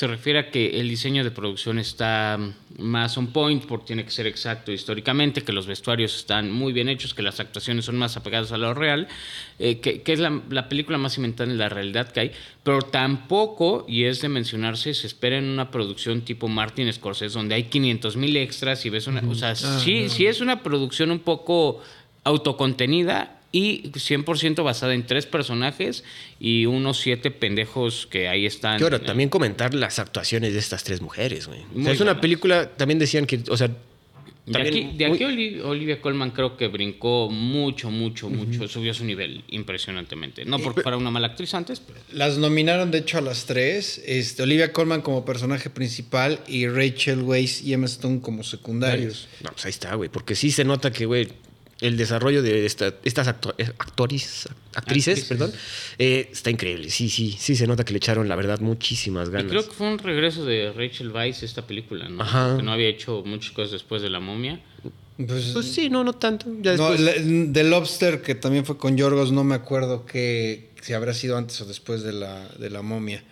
se 0.00 0.06
refiere 0.06 0.38
a 0.38 0.50
que 0.50 0.80
el 0.80 0.88
diseño 0.88 1.22
de 1.24 1.30
producción 1.30 1.78
está 1.78 2.38
más 2.78 3.18
on 3.18 3.34
point, 3.34 3.66
porque 3.66 3.88
tiene 3.88 4.02
que 4.02 4.10
ser 4.10 4.26
exacto 4.26 4.72
históricamente, 4.72 5.42
que 5.42 5.52
los 5.52 5.66
vestuarios 5.66 6.16
están 6.16 6.50
muy 6.50 6.72
bien 6.72 6.88
hechos, 6.88 7.12
que 7.12 7.20
las 7.20 7.38
actuaciones 7.38 7.84
son 7.84 7.98
más 7.98 8.16
apegadas 8.16 8.50
a 8.50 8.56
lo 8.56 8.72
real, 8.72 9.08
eh, 9.58 9.80
que, 9.80 10.00
que 10.00 10.14
es 10.14 10.18
la, 10.18 10.40
la 10.48 10.70
película 10.70 10.96
más 10.96 11.16
cimentada 11.16 11.50
en 11.50 11.58
la 11.58 11.68
realidad 11.68 12.10
que 12.12 12.20
hay, 12.20 12.32
pero 12.62 12.80
tampoco, 12.80 13.84
y 13.86 14.04
es 14.04 14.22
de 14.22 14.30
mencionarse, 14.30 14.94
se 14.94 15.06
espera 15.06 15.36
en 15.36 15.44
una 15.44 15.70
producción 15.70 16.22
tipo 16.22 16.48
Martin 16.48 16.90
Scorsese, 16.90 17.36
donde 17.36 17.56
hay 17.56 17.64
500 17.64 18.16
mil 18.16 18.34
extras 18.38 18.86
y 18.86 18.88
ves 18.88 19.06
una... 19.06 19.20
O 19.28 19.34
sea, 19.34 19.54
sí, 19.54 20.08
sí 20.08 20.26
es 20.26 20.40
una 20.40 20.62
producción 20.62 21.10
un 21.10 21.18
poco 21.20 21.82
autocontenida 22.24 23.39
y 23.52 23.90
100% 23.90 24.62
basada 24.62 24.94
en 24.94 25.06
tres 25.06 25.26
personajes 25.26 26.04
y 26.38 26.66
unos 26.66 26.98
siete 27.00 27.30
pendejos 27.30 28.06
que 28.06 28.28
ahí 28.28 28.46
están. 28.46 28.78
Que 28.78 28.84
ahora, 28.84 28.98
eh, 28.98 29.00
también 29.00 29.28
comentar 29.28 29.74
las 29.74 29.98
actuaciones 29.98 30.52
de 30.52 30.58
estas 30.58 30.84
tres 30.84 31.00
mujeres, 31.00 31.48
güey. 31.48 31.60
O 31.76 31.82
sea, 31.82 31.92
es 31.92 32.00
una 32.00 32.20
película, 32.20 32.70
también 32.70 32.98
decían 32.98 33.26
que, 33.26 33.40
o 33.48 33.56
sea, 33.56 33.68
De 34.46 34.60
aquí, 34.60 34.92
de 34.96 35.62
Olivia 35.64 36.00
Colman 36.00 36.30
creo 36.30 36.56
que 36.56 36.68
brincó 36.68 37.28
mucho, 37.28 37.90
mucho, 37.90 38.28
mucho. 38.28 38.68
Subió 38.68 38.94
su 38.94 39.04
nivel 39.04 39.44
impresionantemente. 39.48 40.44
No 40.44 40.58
porque 40.60 40.82
fuera 40.82 40.96
una 40.96 41.10
mala 41.10 41.28
actriz 41.28 41.52
antes, 41.54 41.80
pero... 41.80 42.00
Las 42.12 42.38
nominaron, 42.38 42.90
de 42.90 42.98
hecho, 42.98 43.18
a 43.18 43.20
las 43.20 43.46
tres. 43.46 44.00
Este, 44.06 44.42
Olivia 44.44 44.72
Colman 44.72 45.02
como 45.02 45.24
personaje 45.24 45.70
principal 45.70 46.40
y 46.46 46.68
Rachel 46.68 47.22
Weisz 47.22 47.62
y 47.62 47.72
Emma 47.72 47.86
Stone 47.86 48.20
como 48.20 48.44
secundarios. 48.44 49.28
No, 49.42 49.50
pues 49.50 49.64
ahí 49.66 49.70
está, 49.70 49.94
güey. 49.94 50.08
Porque 50.08 50.34
sí 50.34 50.50
se 50.50 50.64
nota 50.64 50.90
que, 50.90 51.06
güey, 51.06 51.28
el 51.80 51.96
desarrollo 51.96 52.42
de 52.42 52.66
esta- 52.66 52.94
estas 53.04 53.26
acto- 53.28 53.54
eh, 53.58 53.64
actores, 53.78 54.48
actrices, 54.74 55.18
Actrices. 55.18 55.24
perdón, 55.24 55.52
eh, 55.98 56.28
está 56.32 56.50
increíble. 56.50 56.90
Sí, 56.90 57.08
sí, 57.08 57.36
sí 57.38 57.56
se 57.56 57.66
nota 57.66 57.84
que 57.84 57.92
le 57.92 57.98
echaron, 57.98 58.28
la 58.28 58.36
verdad, 58.36 58.60
muchísimas 58.60 59.28
Y 59.28 59.32
ganas. 59.32 59.50
creo 59.50 59.64
que 59.66 59.72
fue 59.74 59.88
un 59.88 59.98
regreso 59.98 60.44
de 60.44 60.72
Rachel 60.72 61.10
Weisz 61.10 61.42
esta 61.42 61.66
película, 61.66 62.08
¿no? 62.08 62.22
Ajá. 62.22 62.56
Que 62.56 62.62
no 62.62 62.72
había 62.72 62.88
hecho 62.88 63.22
muchas 63.24 63.52
cosas 63.52 63.72
después 63.72 64.02
de 64.02 64.10
La 64.10 64.20
Momia. 64.20 64.60
Pues, 65.16 65.50
Pues 65.52 65.66
sí, 65.66 65.90
no, 65.90 66.02
no 66.02 66.14
tanto. 66.14 66.46
Ya 66.62 66.76
no, 66.76 66.94
la- 66.94 67.12
The 67.14 67.64
Lobster, 67.64 68.22
que 68.22 68.34
también 68.34 68.64
fue 68.64 68.78
con 68.78 68.96
Yorgos, 68.96 69.32
no 69.32 69.44
me 69.44 69.54
acuerdo 69.54 70.06
que, 70.06 70.70
si 70.80 70.94
habrá 70.94 71.12
sido 71.12 71.36
antes 71.36 71.60
o 71.60 71.66
después 71.66 72.02
de 72.02 72.12
la, 72.14 72.48
de 72.58 72.70
la 72.70 72.80
momia. 72.82 73.22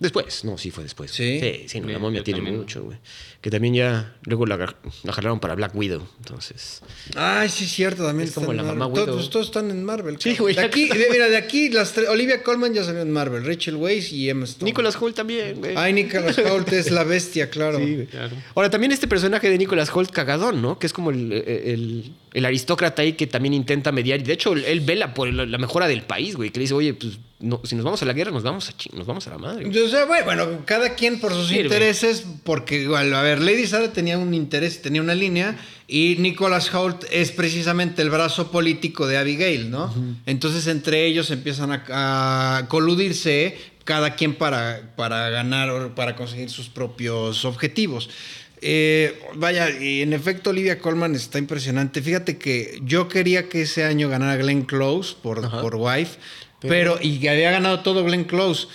Después, 0.00 0.44
no, 0.44 0.56
sí 0.58 0.70
fue 0.70 0.84
después. 0.84 1.10
¿Sí? 1.10 1.40
Sí, 1.40 1.64
sí, 1.68 1.80
no, 1.80 1.88
la 1.88 1.98
momia 1.98 2.22
tiene 2.22 2.38
también. 2.38 2.58
mucho, 2.58 2.84
güey. 2.84 2.98
Que 3.40 3.50
también 3.50 3.74
ya, 3.74 4.16
luego 4.22 4.46
la, 4.46 4.56
la 4.56 5.12
jalaron 5.12 5.40
para 5.40 5.54
Black 5.56 5.74
Widow, 5.74 6.06
entonces. 6.18 6.82
Ay, 7.16 7.48
sí, 7.48 7.66
cierto, 7.66 8.04
también 8.06 8.28
Es 8.28 8.34
como 8.34 8.52
la 8.52 8.62
mamá. 8.62 8.86
Todos, 8.92 9.08
Widow. 9.16 9.28
todos 9.30 9.46
están 9.46 9.70
en 9.70 9.84
Marvel. 9.84 10.16
Sí, 10.20 10.36
güey. 10.36 10.54
De 10.54 10.62
aquí, 10.62 10.88
de- 10.88 11.08
mira, 11.10 11.28
de 11.28 11.36
aquí, 11.36 11.68
las 11.70 11.92
tres- 11.92 12.08
Olivia 12.08 12.42
Colman 12.44 12.72
ya 12.74 12.84
salió 12.84 13.02
en 13.02 13.10
Marvel, 13.10 13.44
Rachel 13.44 13.74
Weisz 13.76 14.12
y 14.12 14.28
Emma 14.30 14.44
Stone. 14.44 14.70
Nicolas 14.70 14.96
Holt 15.00 15.16
también, 15.16 15.58
güey. 15.58 15.74
Ay, 15.76 15.92
Nicolas 15.92 16.38
Hoult 16.38 16.72
es 16.72 16.90
la 16.92 17.02
bestia, 17.04 17.50
claro. 17.50 17.78
Sí, 17.78 17.94
güey. 17.94 18.06
Claro. 18.06 18.36
Ahora, 18.54 18.70
también 18.70 18.92
este 18.92 19.08
personaje 19.08 19.50
de 19.50 19.58
Nicolas 19.58 19.90
Holt 19.94 20.10
cagadón, 20.10 20.62
¿no? 20.62 20.78
Que 20.78 20.86
es 20.86 20.92
como 20.92 21.10
el, 21.10 21.32
el- 21.32 22.12
el 22.32 22.44
aristócrata 22.44 23.02
ahí 23.02 23.14
que 23.14 23.26
también 23.26 23.54
intenta 23.54 23.92
mediar. 23.92 24.20
Y 24.20 24.24
de 24.24 24.32
hecho, 24.32 24.52
él 24.52 24.80
vela 24.80 25.14
por 25.14 25.32
la, 25.32 25.58
mejora 25.58 25.88
del 25.88 26.02
país, 26.02 26.36
güey. 26.36 26.50
Que 26.50 26.58
le 26.58 26.64
dice, 26.64 26.74
oye, 26.74 26.94
pues 26.94 27.18
no, 27.40 27.60
si 27.64 27.74
nos 27.74 27.84
vamos 27.84 28.02
a 28.02 28.04
la 28.04 28.12
guerra, 28.12 28.30
nos 28.30 28.42
vamos 28.42 28.68
a, 28.68 28.96
nos 28.96 29.06
vamos 29.06 29.26
a 29.26 29.30
la 29.30 29.38
madre. 29.38 29.64
güey". 29.64 29.78
O 29.78 29.88
sea, 29.88 30.04
bueno, 30.04 30.24
bueno, 30.24 30.62
cada 30.64 30.94
quien 30.94 31.20
por 31.20 31.32
sus 31.32 31.52
intereses, 31.52 32.24
porque 32.44 32.82
igual, 32.82 33.14
a 33.14 33.22
ver, 33.22 33.40
Lady 33.40 33.66
Sarah 33.66 33.92
tenía 33.92 34.18
un 34.18 34.34
interés, 34.34 34.82
tenía 34.82 35.00
una 35.00 35.14
línea, 35.14 35.56
y 35.86 36.16
Nicholas 36.18 36.72
Hoult 36.74 37.04
es 37.10 37.32
precisamente 37.32 38.02
el 38.02 38.10
brazo 38.10 38.50
político 38.50 39.06
de 39.06 39.18
Abigail, 39.18 39.70
¿no? 39.70 39.94
Entonces 40.26 40.66
entre 40.66 41.06
ellos 41.06 41.30
empiezan 41.30 41.72
a, 41.72 42.58
a 42.58 42.68
coludirse, 42.68 43.56
cada 43.88 44.16
quien 44.16 44.34
para, 44.34 44.92
para 44.96 45.30
ganar 45.30 45.70
o 45.70 45.94
para 45.94 46.14
conseguir 46.14 46.50
sus 46.50 46.68
propios 46.68 47.46
objetivos. 47.46 48.10
Eh, 48.60 49.20
vaya, 49.34 49.70
y 49.70 50.02
en 50.02 50.12
efecto 50.12 50.50
Olivia 50.50 50.78
Colman 50.78 51.14
está 51.14 51.38
impresionante. 51.38 52.02
Fíjate 52.02 52.38
que 52.38 52.80
yo 52.82 53.08
quería 53.08 53.48
que 53.48 53.62
ese 53.62 53.84
año 53.84 54.08
ganara 54.08 54.36
Glenn 54.36 54.62
Close 54.62 55.16
por, 55.22 55.44
Ajá. 55.44 55.60
por 55.60 55.76
Wife, 55.76 56.18
pero, 56.60 56.98
y 57.00 57.20
que 57.20 57.30
había 57.30 57.50
ganado 57.50 57.80
todo 57.80 58.04
Glenn 58.04 58.24
Close. 58.24 58.68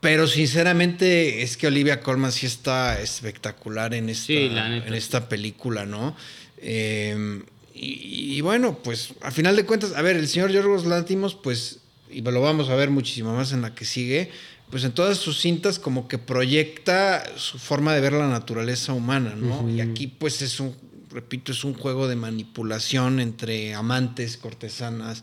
Pero 0.00 0.26
sinceramente 0.26 1.42
es 1.42 1.56
que 1.56 1.66
Olivia 1.66 2.00
Colman 2.00 2.30
sí 2.30 2.46
está 2.46 3.00
espectacular 3.00 3.94
en 3.94 4.08
esta, 4.10 4.26
Sí, 4.26 4.50
en 4.52 4.94
esta 4.94 5.28
película, 5.28 5.86
¿no? 5.86 6.16
Eh, 6.58 7.42
y, 7.74 8.36
y 8.36 8.40
bueno, 8.40 8.78
pues 8.82 9.14
a 9.22 9.30
final 9.30 9.56
de 9.56 9.64
cuentas, 9.64 9.94
a 9.94 10.02
ver, 10.02 10.16
el 10.16 10.28
señor 10.28 10.50
Yorgos 10.50 10.86
Lantimos, 10.86 11.34
pues, 11.34 11.80
y 12.10 12.20
lo 12.20 12.40
vamos 12.40 12.68
a 12.68 12.74
ver 12.76 12.90
muchísimo 12.90 13.34
más 13.34 13.52
en 13.52 13.62
la 13.62 13.74
que 13.74 13.84
sigue, 13.84 14.30
pues 14.70 14.84
en 14.84 14.92
todas 14.92 15.18
sus 15.18 15.38
cintas 15.40 15.78
como 15.78 16.08
que 16.08 16.18
proyecta 16.18 17.24
su 17.36 17.58
forma 17.58 17.94
de 17.94 18.00
ver 18.00 18.12
la 18.12 18.28
naturaleza 18.28 18.92
humana, 18.92 19.34
¿no? 19.36 19.68
Y 19.70 19.80
aquí 19.80 20.06
pues 20.06 20.42
es 20.42 20.58
un 20.60 20.74
repito, 21.10 21.52
es 21.52 21.64
un 21.64 21.72
juego 21.74 22.08
de 22.08 22.16
manipulación 22.16 23.20
entre 23.20 23.72
amantes, 23.74 24.36
cortesanas. 24.36 25.22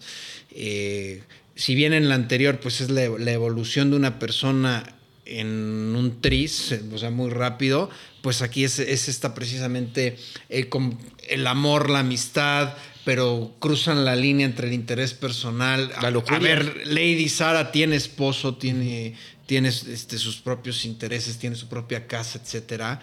Eh, 0.52 1.22
si 1.56 1.76
bien 1.76 1.94
en 1.94 2.10
la 2.10 2.16
anterior, 2.16 2.60
pues 2.60 2.82
es 2.82 2.90
la, 2.90 3.08
la 3.20 3.32
evolución 3.32 3.92
de 3.92 3.98
una 3.98 4.18
persona 4.18 4.96
en 5.26 5.94
un 5.96 6.20
tris, 6.20 6.74
o 6.92 6.98
sea, 6.98 7.12
muy 7.12 7.30
rápido, 7.30 7.90
pues 8.22 8.42
aquí 8.42 8.64
es, 8.64 8.80
es 8.80 9.08
esta 9.08 9.34
precisamente 9.36 10.18
el, 10.50 10.68
com- 10.70 10.98
el 11.30 11.46
amor, 11.48 11.90
la 11.90 12.00
amistad, 12.00 12.74
pero 13.06 13.54
cruzan 13.60 14.04
la 14.06 14.16
línea 14.16 14.46
entre 14.46 14.68
el 14.68 14.74
interés 14.74 15.14
personal. 15.14 15.92
La 16.02 16.08
A-. 16.08 16.36
A 16.36 16.40
ver, 16.40 16.88
Lady 16.88 17.30
Sara 17.30 17.72
tiene 17.72 17.96
esposo, 17.98 18.56
tiene, 18.56 19.16
tiene 19.46 19.70
este, 19.70 20.18
sus 20.18 20.38
propios 20.38 20.86
intereses, 20.86 21.38
tiene 21.38 21.56
su 21.56 21.68
propia 21.68 22.08
casa, 22.08 22.40
etcétera. 22.42 23.02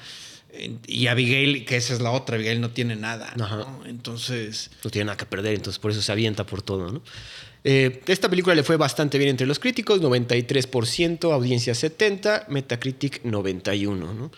Y 0.86 1.06
Abigail, 1.06 1.64
que 1.64 1.76
esa 1.76 1.94
es 1.94 2.00
la 2.00 2.10
otra, 2.10 2.34
Abigail 2.34 2.60
no 2.60 2.70
tiene 2.70 2.96
nada. 2.96 3.32
¿no? 3.36 3.82
Entonces, 3.86 4.70
no 4.82 4.90
tiene 4.90 5.06
nada 5.06 5.16
que 5.16 5.26
perder, 5.26 5.54
entonces 5.54 5.78
por 5.78 5.92
eso 5.92 6.02
se 6.02 6.10
avienta 6.10 6.44
por 6.44 6.62
todo, 6.62 6.90
¿no? 6.92 7.02
Eh, 7.62 8.00
esta 8.06 8.28
película 8.28 8.54
le 8.54 8.62
fue 8.62 8.76
bastante 8.76 9.18
bien 9.18 9.30
entre 9.30 9.46
los 9.46 9.58
críticos, 9.58 10.00
93%, 10.00 11.32
audiencia 11.32 11.74
70, 11.74 12.46
Metacritic 12.48 13.22
91, 13.24 14.14
¿no? 14.14 14.30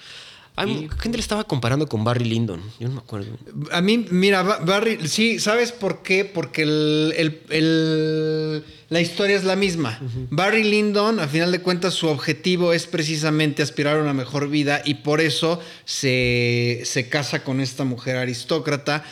Hay 0.55 0.89
gente 1.01 1.17
le 1.17 1.23
estaba 1.23 1.45
comparando 1.45 1.87
con 1.87 2.05
Barry 2.05 2.27
Lyndon, 2.27 2.61
yo 2.79 2.89
no 2.89 2.95
me 2.97 3.01
acuerdo. 3.01 3.39
a 3.71 3.81
mí, 3.81 4.05
mira, 4.11 4.43
Ba- 4.43 4.59
Barry, 4.59 5.09
sí, 5.09 5.39
¿sabes 5.39 5.73
por 5.73 6.03
qué? 6.03 6.27
Porque 6.27 6.63
el- 6.63 7.15
el- 7.17 7.41
el- 7.49 8.65
la 8.91 9.01
historia 9.01 9.35
es 9.37 9.45
la 9.45 9.57
misma. 9.57 9.99
Barry 10.29 10.63
Lyndon, 10.65 11.21
a 11.21 11.27
final 11.29 11.53
de 11.53 11.63
cuentas, 11.63 11.95
su 11.95 12.07
objetivo 12.09 12.75
es 12.75 12.87
precisamente 12.87 13.63
aspirar 13.63 13.97
a 13.97 14.03
una 14.03 14.13
mejor 14.13 14.51
vida 14.51 14.83
y 14.85 14.95
por 14.97 15.23
eso 15.23 15.59
se, 15.87 16.83
se 16.85 17.09
casa 17.09 17.43
con 17.45 17.61
esta 17.61 17.85
mujer 17.85 18.17
aristócrata. 18.17 19.05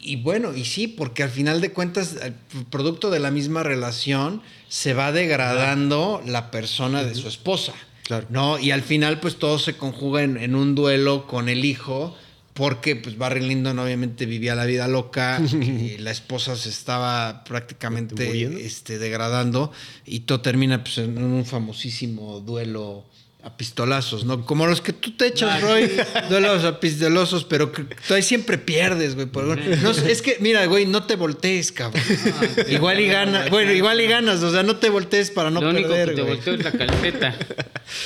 Y 0.00 0.14
bueno, 0.16 0.54
y 0.54 0.64
sí, 0.64 0.86
porque 0.86 1.24
al 1.24 1.30
final 1.30 1.60
de 1.60 1.72
cuentas, 1.72 2.14
el 2.22 2.34
producto 2.70 3.10
de 3.10 3.18
la 3.18 3.32
misma 3.32 3.64
relación, 3.64 4.40
se 4.68 4.94
va 4.94 5.10
degradando 5.10 6.22
la 6.24 6.52
persona 6.52 7.02
de 7.02 7.16
su 7.16 7.26
esposa. 7.26 7.72
Claro. 8.06 8.26
¿No? 8.30 8.58
Y 8.58 8.70
al 8.70 8.82
final, 8.82 9.18
pues 9.20 9.36
todo 9.36 9.58
se 9.58 9.76
conjuga 9.76 10.22
en, 10.22 10.36
en 10.36 10.54
un 10.54 10.74
duelo 10.74 11.26
con 11.26 11.48
el 11.48 11.64
hijo, 11.64 12.16
porque 12.54 12.94
pues 12.96 13.18
Barry 13.18 13.40
Lyndon 13.40 13.78
obviamente 13.78 14.26
vivía 14.26 14.54
la 14.54 14.64
vida 14.64 14.86
loca, 14.86 15.40
y 15.60 15.98
la 15.98 16.12
esposa 16.12 16.56
se 16.56 16.68
estaba 16.68 17.42
prácticamente 17.44 18.64
este, 18.64 18.98
degradando, 18.98 19.72
y 20.04 20.20
todo 20.20 20.40
termina 20.40 20.84
pues, 20.84 20.98
en 20.98 21.18
un 21.22 21.44
famosísimo 21.44 22.40
duelo 22.40 23.04
a 23.46 23.56
pistolazos, 23.56 24.24
¿no? 24.24 24.44
Como 24.44 24.66
los 24.66 24.80
que 24.80 24.92
tú 24.92 25.12
te 25.12 25.28
echas, 25.28 25.60
Roy, 25.62 25.88
duelos 26.28 26.64
a 26.64 26.80
pistolosos, 26.80 27.44
pero 27.44 27.70
que 27.70 27.84
tú 27.84 28.14
ahí 28.14 28.22
siempre 28.22 28.58
pierdes, 28.58 29.14
güey. 29.14 29.28
por 29.28 29.44
alguna- 29.44 29.76
No, 29.82 29.90
es 29.92 30.20
que, 30.20 30.38
mira, 30.40 30.66
güey, 30.66 30.84
no 30.86 31.04
te 31.04 31.14
voltees, 31.14 31.70
cabrón. 31.70 32.02
igual 32.68 32.98
y 32.98 33.06
ganas, 33.06 33.48
bueno, 33.50 33.70
igual 33.72 34.00
y 34.00 34.08
ganas, 34.08 34.42
o 34.42 34.50
sea, 34.50 34.64
no 34.64 34.76
te 34.76 34.90
voltees 34.90 35.30
para 35.30 35.50
no 35.52 35.60
Lo 35.60 35.70
único 35.70 35.88
perder, 35.90 36.08
que 36.08 36.14
te 36.16 36.22
güey. 36.22 36.34
volteó 36.34 36.54
es 36.54 36.64
la 36.64 36.72
calceta. 36.72 37.36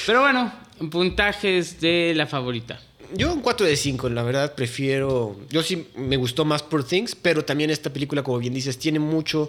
Pero 0.06 0.20
bueno, 0.20 0.52
puntajes 0.90 1.80
de 1.80 2.12
la 2.14 2.26
favorita. 2.26 2.78
Yo 3.14 3.32
un 3.32 3.40
4 3.40 3.66
de 3.66 3.76
5, 3.76 4.08
la 4.10 4.22
verdad 4.22 4.54
prefiero. 4.54 5.36
Yo 5.48 5.62
sí 5.62 5.88
me 5.96 6.16
gustó 6.18 6.44
más 6.44 6.62
Poor 6.62 6.84
Things, 6.84 7.14
pero 7.16 7.44
también 7.46 7.70
esta 7.70 7.90
película, 7.92 8.22
como 8.22 8.38
bien 8.38 8.52
dices, 8.54 8.78
tiene 8.78 8.98
mucho 8.98 9.48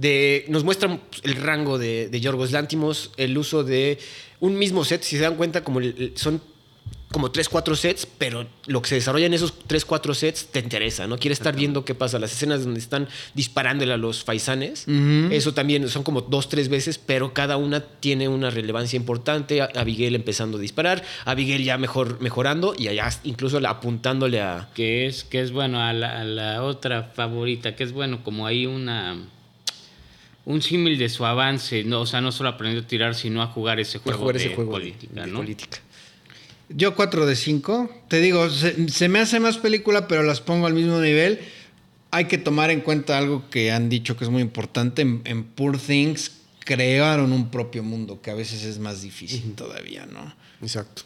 de. 0.00 0.44
Nos 0.48 0.64
muestra 0.64 0.98
el 1.22 1.36
rango 1.36 1.78
de, 1.78 2.08
de 2.08 2.20
Yorgos 2.20 2.52
Lántimos, 2.52 3.10
el 3.16 3.36
uso 3.36 3.64
de 3.64 3.98
un 4.40 4.58
mismo 4.58 4.84
set. 4.84 5.02
Si 5.02 5.16
se 5.16 5.22
dan 5.22 5.36
cuenta, 5.36 5.62
como 5.64 5.80
el- 5.80 6.12
son 6.16 6.40
como 7.12 7.32
3, 7.32 7.48
4 7.48 7.74
sets, 7.74 8.06
pero 8.06 8.46
lo 8.68 8.80
que 8.82 8.88
se 8.90 8.94
desarrolla 8.94 9.26
en 9.26 9.34
esos 9.34 9.52
3, 9.66 9.84
4 9.84 10.14
sets 10.14 10.46
te 10.46 10.60
interesa, 10.60 11.08
¿no? 11.08 11.18
Quieres 11.18 11.40
estar 11.40 11.56
viendo 11.56 11.84
qué 11.84 11.92
pasa. 11.96 12.20
Las 12.20 12.30
escenas 12.30 12.62
donde 12.62 12.78
están 12.78 13.08
disparándole 13.34 13.92
a 13.92 13.96
los 13.96 14.22
faisanes, 14.22 14.84
eso 15.32 15.52
también 15.52 15.88
son 15.88 16.04
como 16.04 16.20
dos, 16.20 16.48
tres 16.48 16.68
veces, 16.68 16.98
pero 16.98 17.34
cada 17.34 17.56
una 17.56 17.80
tiene 17.80 18.28
una 18.28 18.48
relevancia 18.50 18.96
importante. 18.96 19.60
A- 19.60 19.70
Abigail 19.74 20.14
empezando 20.14 20.58
a 20.58 20.60
disparar, 20.60 21.02
Abigail 21.24 21.64
ya 21.64 21.78
mejor, 21.78 22.20
mejorando 22.20 22.74
y 22.78 22.86
allá 22.86 23.08
incluso 23.24 23.58
apuntándole 23.66 24.40
a... 24.40 24.68
Que 24.74 25.06
es, 25.08 25.24
que 25.24 25.40
es 25.40 25.50
bueno 25.50 25.82
a 25.82 25.92
la, 25.92 26.20
a 26.20 26.24
la 26.24 26.62
otra 26.62 27.10
favorita, 27.16 27.74
que 27.74 27.82
es 27.82 27.90
bueno, 27.90 28.22
como 28.22 28.46
hay 28.46 28.66
una 28.66 29.18
un 30.50 30.62
símil 30.62 30.98
de 30.98 31.08
su 31.08 31.24
avance, 31.24 31.84
no, 31.84 32.02
o 32.02 32.06
sea, 32.06 32.20
no 32.20 32.32
solo 32.32 32.48
aprendió 32.50 32.80
a 32.82 32.86
tirar, 32.86 33.14
sino 33.14 33.42
a 33.42 33.46
jugar 33.46 33.80
ese 33.80 33.98
a 33.98 34.00
juego 34.00 34.18
jugar 34.18 34.36
de 34.36 34.44
ese 34.44 34.54
juego 34.54 34.72
de- 34.72 34.78
política, 34.78 35.20
de 35.22 35.26
¿no? 35.28 35.38
política. 35.38 35.78
Yo 36.68 36.94
4 36.94 37.26
de 37.26 37.34
5. 37.36 37.90
Te 38.08 38.20
digo, 38.20 38.48
se, 38.50 38.88
se 38.88 39.08
me 39.08 39.18
hace 39.18 39.40
más 39.40 39.58
película, 39.58 40.06
pero 40.06 40.22
las 40.22 40.40
pongo 40.40 40.66
al 40.66 40.74
mismo 40.74 41.00
nivel. 41.00 41.40
Hay 42.12 42.26
que 42.26 42.38
tomar 42.38 42.70
en 42.70 42.80
cuenta 42.80 43.18
algo 43.18 43.48
que 43.50 43.72
han 43.72 43.88
dicho 43.88 44.16
que 44.16 44.24
es 44.24 44.30
muy 44.30 44.42
importante. 44.42 45.02
En, 45.02 45.22
en 45.24 45.42
Poor 45.44 45.78
Things 45.78 46.32
crearon 46.60 47.32
un 47.32 47.50
propio 47.50 47.82
mundo, 47.82 48.20
que 48.22 48.30
a 48.30 48.34
veces 48.34 48.62
es 48.64 48.78
más 48.78 49.02
difícil 49.02 49.54
todavía, 49.56 50.06
¿no? 50.06 50.32
Exacto. 50.62 51.02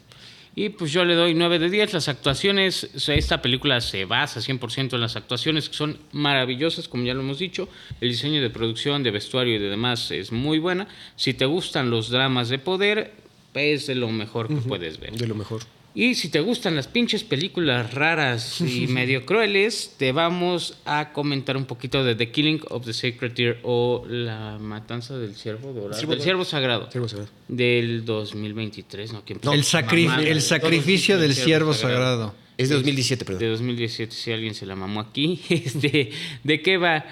Y 0.57 0.69
pues 0.69 0.93
yo 0.93 1.05
le 1.05 1.15
doy 1.15 1.35
9 1.35 1.59
de 1.59 1.69
10. 1.69 1.93
Las 1.93 2.09
actuaciones, 2.09 2.91
o 2.95 3.01
sea, 3.01 3.17
esta 3.17 3.43
película 3.43 3.81
se 3.81 4.05
basa 4.05 4.41
100% 4.41 4.95
en 4.95 5.01
las 5.01 5.17
actuaciones, 5.17 5.69
que 5.69 5.75
son 5.75 5.99
maravillosas, 6.13 6.87
como 6.87 7.05
ya 7.05 7.15
lo 7.15 7.21
hemos 7.21 7.39
dicho. 7.39 7.69
El 8.01 8.11
diseño 8.11 8.41
de 8.41 8.51
producción, 8.51 9.03
de 9.03 9.11
vestuario 9.11 9.57
y 9.57 9.59
de 9.59 9.69
demás 9.69 10.11
es 10.11 10.31
muy 10.31 10.59
buena. 10.59 10.87
Si 11.17 11.35
te 11.35 11.47
gustan 11.47 11.91
los 11.91 12.09
dramas 12.11 12.49
de 12.49 12.59
poder, 12.59 13.15
es 13.55 13.87
de 13.87 13.97
lo 13.97 14.09
mejor 14.09 14.49
que 14.49 14.57
puedes 14.57 15.01
ver. 15.01 15.13
De 15.13 15.27
lo 15.27 15.35
mejor. 15.35 15.63
Y 15.97 16.17
si 16.17 16.29
te 16.29 16.41
gustan 16.41 16.75
las 16.75 16.89
pinches 16.89 17.23
películas 17.23 17.95
raras 17.95 18.61
y 18.61 18.87
medio 18.89 19.25
crueles, 19.25 19.95
te 19.97 20.11
vamos 20.11 20.77
a 20.85 21.13
comentar 21.13 21.57
un 21.57 21.67
poquito 21.67 22.03
de 22.03 22.17
The 22.17 22.31
Killing 22.33 22.61
of 22.71 22.85
the 22.85 22.93
Sacred 22.93 23.33
Deer 23.33 23.61
o 23.63 24.05
La 24.09 24.59
Matanza 24.59 25.17
del 25.17 25.37
Ciervo 25.37 25.73
Dorado. 25.73 25.95
Ciervo 25.95 26.15
del. 26.15 26.23
Ciervo 26.23 26.45
Sagrado. 26.45 26.89
Ciervo 26.91 27.09
Sagrado. 27.09 27.31
Del 27.47 28.05
2023, 28.05 29.13
¿no? 29.13 29.25
¿Quién- 29.25 29.39
el, 29.53 29.63
sacri- 29.63 30.07
Mamá, 30.07 30.23
el 30.23 30.43
sacrificio 30.43 31.17
del 31.19 31.33
siervo 31.35 31.73
sagrado. 31.73 32.35
Es 32.57 32.69
de 32.69 32.77
2017, 32.77 33.25
perdón. 33.25 33.41
De 33.41 33.49
2017, 33.49 34.15
si 34.15 34.31
alguien 34.33 34.55
se 34.55 34.65
la 34.67 34.77
mamó 34.77 35.01
aquí. 35.01 35.41
Este, 35.49 36.11
¿De 36.43 36.61
qué 36.63 36.77
va? 36.77 37.05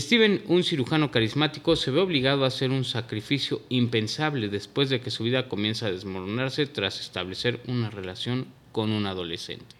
Steven, 0.00 0.42
un 0.48 0.64
cirujano 0.64 1.12
carismático, 1.12 1.76
se 1.76 1.92
ve 1.92 2.00
obligado 2.00 2.42
a 2.42 2.48
hacer 2.48 2.72
un 2.72 2.84
sacrificio 2.84 3.62
impensable 3.68 4.48
después 4.48 4.90
de 4.90 5.00
que 5.00 5.12
su 5.12 5.22
vida 5.22 5.48
comienza 5.48 5.86
a 5.86 5.92
desmoronarse 5.92 6.66
tras 6.66 6.98
establecer 6.98 7.60
una 7.68 7.90
relación 7.90 8.48
con 8.72 8.90
un 8.90 9.06
adolescente. 9.06 9.76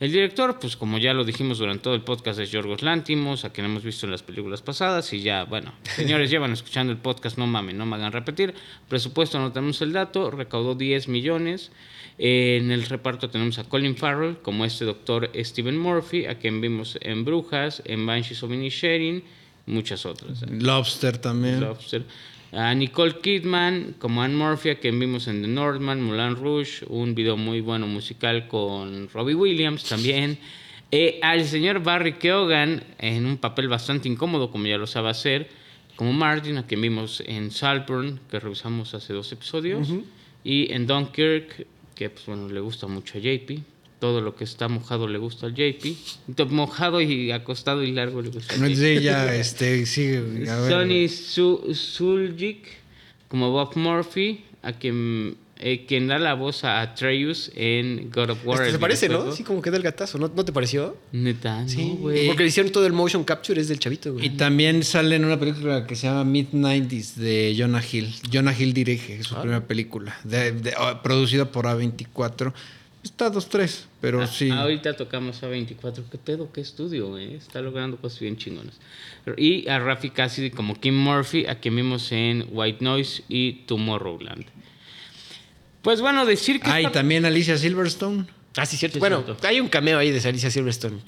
El 0.00 0.10
director, 0.10 0.58
pues 0.58 0.74
como 0.74 0.96
ya 0.96 1.12
lo 1.12 1.22
dijimos 1.22 1.58
durante 1.58 1.84
todo 1.84 1.94
el 1.94 2.00
podcast, 2.00 2.40
es 2.40 2.50
Yorgos 2.50 2.82
Lántimos, 2.82 3.44
a 3.44 3.52
quien 3.52 3.66
hemos 3.66 3.84
visto 3.84 4.06
en 4.06 4.12
las 4.12 4.22
películas 4.22 4.62
pasadas. 4.62 5.12
Y 5.12 5.20
ya, 5.20 5.44
bueno, 5.44 5.74
señores, 5.84 6.30
llevan 6.30 6.52
escuchando 6.52 6.90
el 6.90 6.98
podcast, 6.98 7.36
no 7.36 7.46
mamen, 7.46 7.76
no 7.76 7.84
me 7.84 7.96
hagan 7.96 8.10
repetir. 8.10 8.54
Presupuesto, 8.88 9.38
no 9.38 9.52
tenemos 9.52 9.82
el 9.82 9.92
dato, 9.92 10.30
recaudó 10.30 10.74
10 10.74 11.08
millones. 11.08 11.72
Eh, 12.18 12.58
en 12.60 12.70
el 12.72 12.84
reparto 12.86 13.28
tenemos 13.28 13.58
a 13.58 13.64
Colin 13.68 13.96
Farrell, 13.96 14.38
como 14.38 14.64
este 14.64 14.86
doctor 14.86 15.30
Stephen 15.36 15.78
Murphy, 15.78 16.24
a 16.24 16.38
quien 16.38 16.62
vimos 16.62 16.98
en 17.02 17.26
Brujas, 17.26 17.82
en 17.84 18.06
Banshees 18.06 18.42
of 18.42 18.50
Inisherin, 18.50 19.22
muchas 19.66 20.06
otras. 20.06 20.42
¿eh? 20.42 20.46
Lobster 20.50 21.18
también. 21.18 21.60
Lobster. 21.60 22.04
A 22.52 22.74
Nicole 22.74 23.18
Kidman 23.20 23.94
como 23.98 24.22
Anne 24.22 24.34
Murphy, 24.34 24.70
a 24.70 24.78
quien 24.78 25.00
vimos 25.00 25.26
en 25.26 25.40
The 25.40 25.48
Northman, 25.48 26.02
Moulin 26.02 26.36
Rouge, 26.36 26.84
un 26.86 27.14
video 27.14 27.36
muy 27.36 27.62
bueno 27.62 27.86
musical 27.86 28.46
con 28.46 29.08
Robbie 29.08 29.34
Williams 29.34 29.84
también. 29.84 30.38
Eh, 30.90 31.18
al 31.22 31.46
señor 31.46 31.82
Barry 31.82 32.14
Keoghan 32.14 32.84
en 32.98 33.24
un 33.24 33.38
papel 33.38 33.68
bastante 33.68 34.10
incómodo, 34.10 34.50
como 34.50 34.66
ya 34.66 34.76
lo 34.76 34.86
sabe 34.86 35.08
hacer, 35.08 35.48
como 35.96 36.12
Martin, 36.12 36.58
a 36.58 36.66
quien 36.66 36.82
vimos 36.82 37.22
en 37.26 37.50
Saltburn, 37.50 38.20
que 38.30 38.38
revisamos 38.38 38.92
hace 38.92 39.14
dos 39.14 39.32
episodios, 39.32 39.88
y 40.44 40.70
en 40.70 40.86
Dunkirk, 40.86 41.66
que 41.94 42.10
pues, 42.10 42.26
bueno, 42.26 42.50
le 42.50 42.60
gusta 42.60 42.86
mucho 42.86 43.16
a 43.16 43.20
JP. 43.22 43.60
Todo 44.02 44.20
lo 44.20 44.34
que 44.34 44.42
está 44.42 44.66
mojado 44.66 45.06
le 45.06 45.16
gusta 45.16 45.46
al 45.46 45.54
JP. 45.54 45.94
Mojado 46.50 47.00
y 47.00 47.30
acostado 47.30 47.84
y 47.84 47.92
largo 47.92 48.20
le 48.20 48.30
gusta 48.30 48.52
al 48.54 48.60
JP. 48.74 48.74
Sí, 48.74 49.00
ya, 49.00 49.32
este, 49.32 49.86
sigue. 49.86 50.16
a 50.50 50.56
ver. 50.58 50.70
Sonny 50.72 51.08
Su- 51.08 51.72
Suljic 51.72 52.66
como 53.28 53.52
Bob 53.52 53.76
Murphy, 53.76 54.44
a 54.62 54.72
quien, 54.72 55.36
eh, 55.60 55.84
quien 55.86 56.08
da 56.08 56.18
la 56.18 56.34
voz 56.34 56.64
a 56.64 56.80
Atreus 56.80 57.52
en 57.54 58.10
God 58.10 58.30
of 58.30 58.44
War. 58.44 58.58
Este, 58.62 58.72
se 58.72 58.78
parece, 58.80 59.08
¿no? 59.08 59.30
Sí, 59.30 59.44
como 59.44 59.62
que 59.62 59.70
da 59.70 59.76
el 59.76 59.84
gatazo. 59.84 60.18
¿No, 60.18 60.26
¿no 60.34 60.44
te 60.44 60.50
pareció? 60.52 60.96
Neta, 61.12 61.62
Sí, 61.68 61.90
no, 61.90 61.94
güey. 61.98 62.26
porque 62.26 62.42
le 62.42 62.48
hicieron 62.48 62.72
todo 62.72 62.84
el 62.86 62.92
motion 62.92 63.22
capture, 63.22 63.60
es 63.60 63.68
del 63.68 63.78
chavito, 63.78 64.14
güey. 64.14 64.26
Y 64.26 64.30
también 64.30 64.82
sale 64.82 65.14
en 65.14 65.24
una 65.24 65.38
película 65.38 65.86
que 65.86 65.94
se 65.94 66.08
llama 66.08 66.24
Mid-90s 66.24 67.14
de 67.14 67.54
Jonah 67.56 67.80
Hill. 67.88 68.12
Jonah 68.32 68.52
Hill 68.58 68.72
dirige, 68.74 69.20
es 69.20 69.28
su 69.28 69.36
Ah. 69.36 69.42
primera 69.42 69.64
película, 69.64 70.18
de- 70.24 70.50
de- 70.50 70.74
oh, 70.76 71.00
producida 71.04 71.44
por 71.52 71.66
A24. 71.66 72.52
Está 73.02 73.30
2-3, 73.32 73.84
pero 74.00 74.22
Ah, 74.22 74.26
sí. 74.28 74.48
Ahorita 74.50 74.94
tocamos 74.96 75.42
a 75.42 75.48
24. 75.48 76.04
¿Qué 76.10 76.18
pedo? 76.18 76.52
¿Qué 76.52 76.60
estudio, 76.60 77.08
güey? 77.08 77.34
Está 77.34 77.60
logrando 77.60 77.96
cosas 77.96 78.20
bien 78.20 78.36
chingonas. 78.36 78.78
Y 79.36 79.68
a 79.68 79.80
Rafi 79.80 80.10
Cassidy 80.10 80.50
como 80.50 80.78
Kim 80.78 80.94
Murphy, 80.96 81.46
a 81.46 81.56
quien 81.56 81.74
vimos 81.74 82.12
en 82.12 82.46
White 82.50 82.78
Noise 82.84 83.24
y 83.28 83.64
Tomorrowland. 83.66 84.44
Pues 85.82 86.00
bueno, 86.00 86.24
decir 86.26 86.60
que. 86.60 86.70
Ah, 86.70 86.80
y 86.80 86.84
esta- 86.84 87.00
también 87.00 87.24
Alicia 87.24 87.56
Silverstone. 87.58 88.26
Ah, 88.56 88.66
sí, 88.66 88.76
cierto. 88.76 88.94
Sí, 88.94 89.00
bueno, 89.00 89.22
cierto. 89.24 89.48
hay 89.48 89.58
un 89.58 89.68
cameo 89.68 89.98
ahí 89.98 90.10
de 90.12 90.28
Alicia 90.28 90.50
Silverstone. 90.50 90.98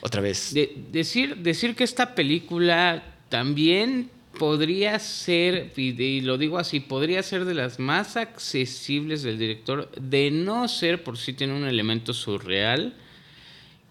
Otra 0.00 0.20
vez. 0.20 0.54
De- 0.54 0.72
decir, 0.92 1.36
decir 1.38 1.74
que 1.74 1.82
esta 1.82 2.14
película 2.14 3.02
también 3.28 4.10
podría 4.38 4.98
ser, 4.98 5.72
y, 5.76 6.20
lo 6.22 6.38
digo 6.38 6.58
así, 6.58 6.80
podría 6.80 7.22
ser 7.22 7.44
de 7.44 7.54
las 7.54 7.78
más 7.78 8.16
accesibles 8.16 9.22
del 9.22 9.38
director, 9.38 9.90
de 10.00 10.30
no 10.30 10.68
ser 10.68 11.02
por 11.04 11.18
sí 11.18 11.32
tiene 11.32 11.54
un 11.54 11.66
elemento 11.66 12.12
surreal 12.14 12.94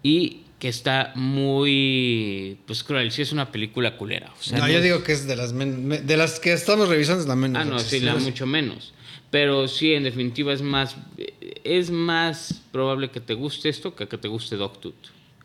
y 0.02 0.42
que 0.58 0.68
está 0.68 1.12
muy, 1.14 2.58
pues 2.66 2.82
cruel, 2.82 3.12
sí 3.12 3.22
es 3.22 3.30
una 3.32 3.52
película 3.52 3.96
culera. 3.96 4.32
o 4.38 4.42
sea, 4.42 4.58
no, 4.58 4.66
no 4.66 4.72
yo 4.72 4.78
es- 4.78 4.84
digo 4.84 5.02
que 5.04 5.12
es 5.12 5.26
de 5.26 5.36
las 5.36 5.52
men- 5.52 5.86
me- 5.86 5.98
de 6.00 6.16
las 6.16 6.40
que 6.40 6.52
estamos 6.52 6.88
revisando 6.88 7.22
es 7.22 7.28
la 7.28 7.36
menos. 7.36 7.62
Ah, 7.62 7.64
no, 7.64 7.78
sí, 7.78 8.00
la 8.00 8.16
mucho 8.16 8.46
menos. 8.46 8.92
Pero 9.30 9.68
sí, 9.68 9.92
en 9.92 10.04
definitiva 10.04 10.52
es 10.54 10.62
más, 10.62 10.96
es 11.62 11.90
más 11.90 12.62
probable 12.72 13.10
que 13.10 13.20
te 13.20 13.34
guste 13.34 13.68
esto 13.68 13.94
que 13.94 14.08
que 14.08 14.16
te 14.18 14.26
guste 14.26 14.56
Dogtooth. 14.56 14.94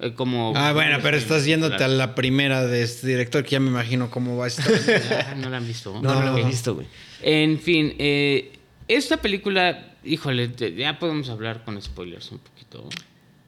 Eh, 0.04 0.14
Como, 0.14 0.54
Ah, 0.56 0.74
bueno, 0.74 0.98
pero 1.02 1.16
estás 1.18 1.46
yéndote 1.46 1.78
claro. 1.78 1.94
a 1.94 1.96
la 1.96 2.16
primera 2.16 2.66
de 2.66 2.84
este 2.84 3.08
director 3.08 3.44
que 3.44 3.52
ya 3.52 3.60
me 3.60 3.70
imagino 3.70 4.10
cómo 4.12 4.38
va 4.38 4.46
a 4.46 4.48
estar. 4.48 4.66
Ah, 5.30 5.36
no 5.36 5.50
la 5.50 5.58
han 5.58 5.68
visto. 5.68 5.94
No, 6.02 6.14
no, 6.22 6.32
No. 6.32 6.38
he 6.38 6.44
visto, 6.44 6.76
güey. 6.76 6.88
En 7.22 7.60
fin, 7.60 7.96
eh, 8.00 8.52
esta 8.88 9.18
película, 9.18 9.94
híjole, 10.04 10.52
ya 10.76 11.00
podemos 11.00 11.30
hablar 11.30 11.64
con 11.64 11.82
spoilers 11.82 12.32
un 12.32 12.40
poquito. 12.40 12.90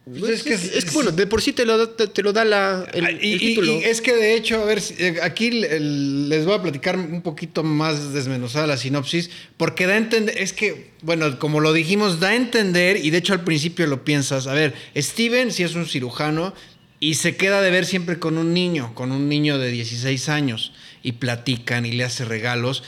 Pues 0.07 0.31
es 0.31 0.43
que 0.43 0.53
es, 0.53 0.63
es 0.65 0.85
que, 0.85 0.91
bueno, 0.91 1.11
de 1.11 1.25
por 1.25 1.41
sí 1.41 1.51
te 1.51 1.65
lo, 1.65 1.79
da- 1.79 1.95
te, 1.95 2.05
te 2.07 2.21
lo 2.21 2.31
da 2.31 2.45
la, 2.45 2.85
el, 2.93 3.05
Ah, 3.05 3.09
el 3.09 3.23
y, 3.25 3.33
y- 3.33 3.39
título. 3.39 3.73
y 3.73 3.83
es 3.85 4.01
que 4.01 4.13
de 4.13 4.35
hecho, 4.35 4.61
a 4.61 4.65
ver, 4.65 4.79
si- 4.79 4.93
eh, 4.99 5.15
aquí 5.23 5.47
el- 5.47 6.29
les 6.29 6.45
voy 6.45 6.53
a 6.53 6.61
platicar 6.61 6.95
un 6.95 7.23
poquito 7.23 7.63
más 7.63 8.13
desmenuzada 8.13 8.67
la 8.67 8.77
sinopsis, 8.77 9.31
porque 9.57 9.87
da 9.87 9.93
a 9.95 9.97
entender, 9.97 10.37
es 10.37 10.53
que, 10.53 10.91
bueno, 11.01 11.39
como 11.39 11.59
lo 11.59 11.73
dijimos, 11.73 12.19
da 12.19 12.29
a 12.29 12.35
entender, 12.35 13.03
y 13.03 13.09
de 13.09 13.17
hecho 13.17 13.33
al 13.33 13.43
principio 13.43 13.87
lo 13.87 14.03
piensas, 14.05 14.45
a 14.45 14.53
ver, 14.53 14.75
Steven 14.95 15.51
sí 15.51 15.63
es 15.63 15.73
un 15.73 15.87
cirujano 15.87 16.53
y 16.99 17.15
se 17.15 17.35
queda 17.35 17.61
de 17.63 17.71
ver 17.71 17.85
siempre 17.87 18.19
con 18.19 18.37
un 18.37 18.53
niño, 18.53 18.93
con 18.93 19.11
un 19.11 19.27
niño 19.27 19.57
de 19.57 19.71
16 19.71 20.29
años, 20.29 20.71
y 21.01 21.13
platican 21.13 21.83
y 21.85 21.91
le 21.93 22.03
hace 22.03 22.25
regalos. 22.25 22.83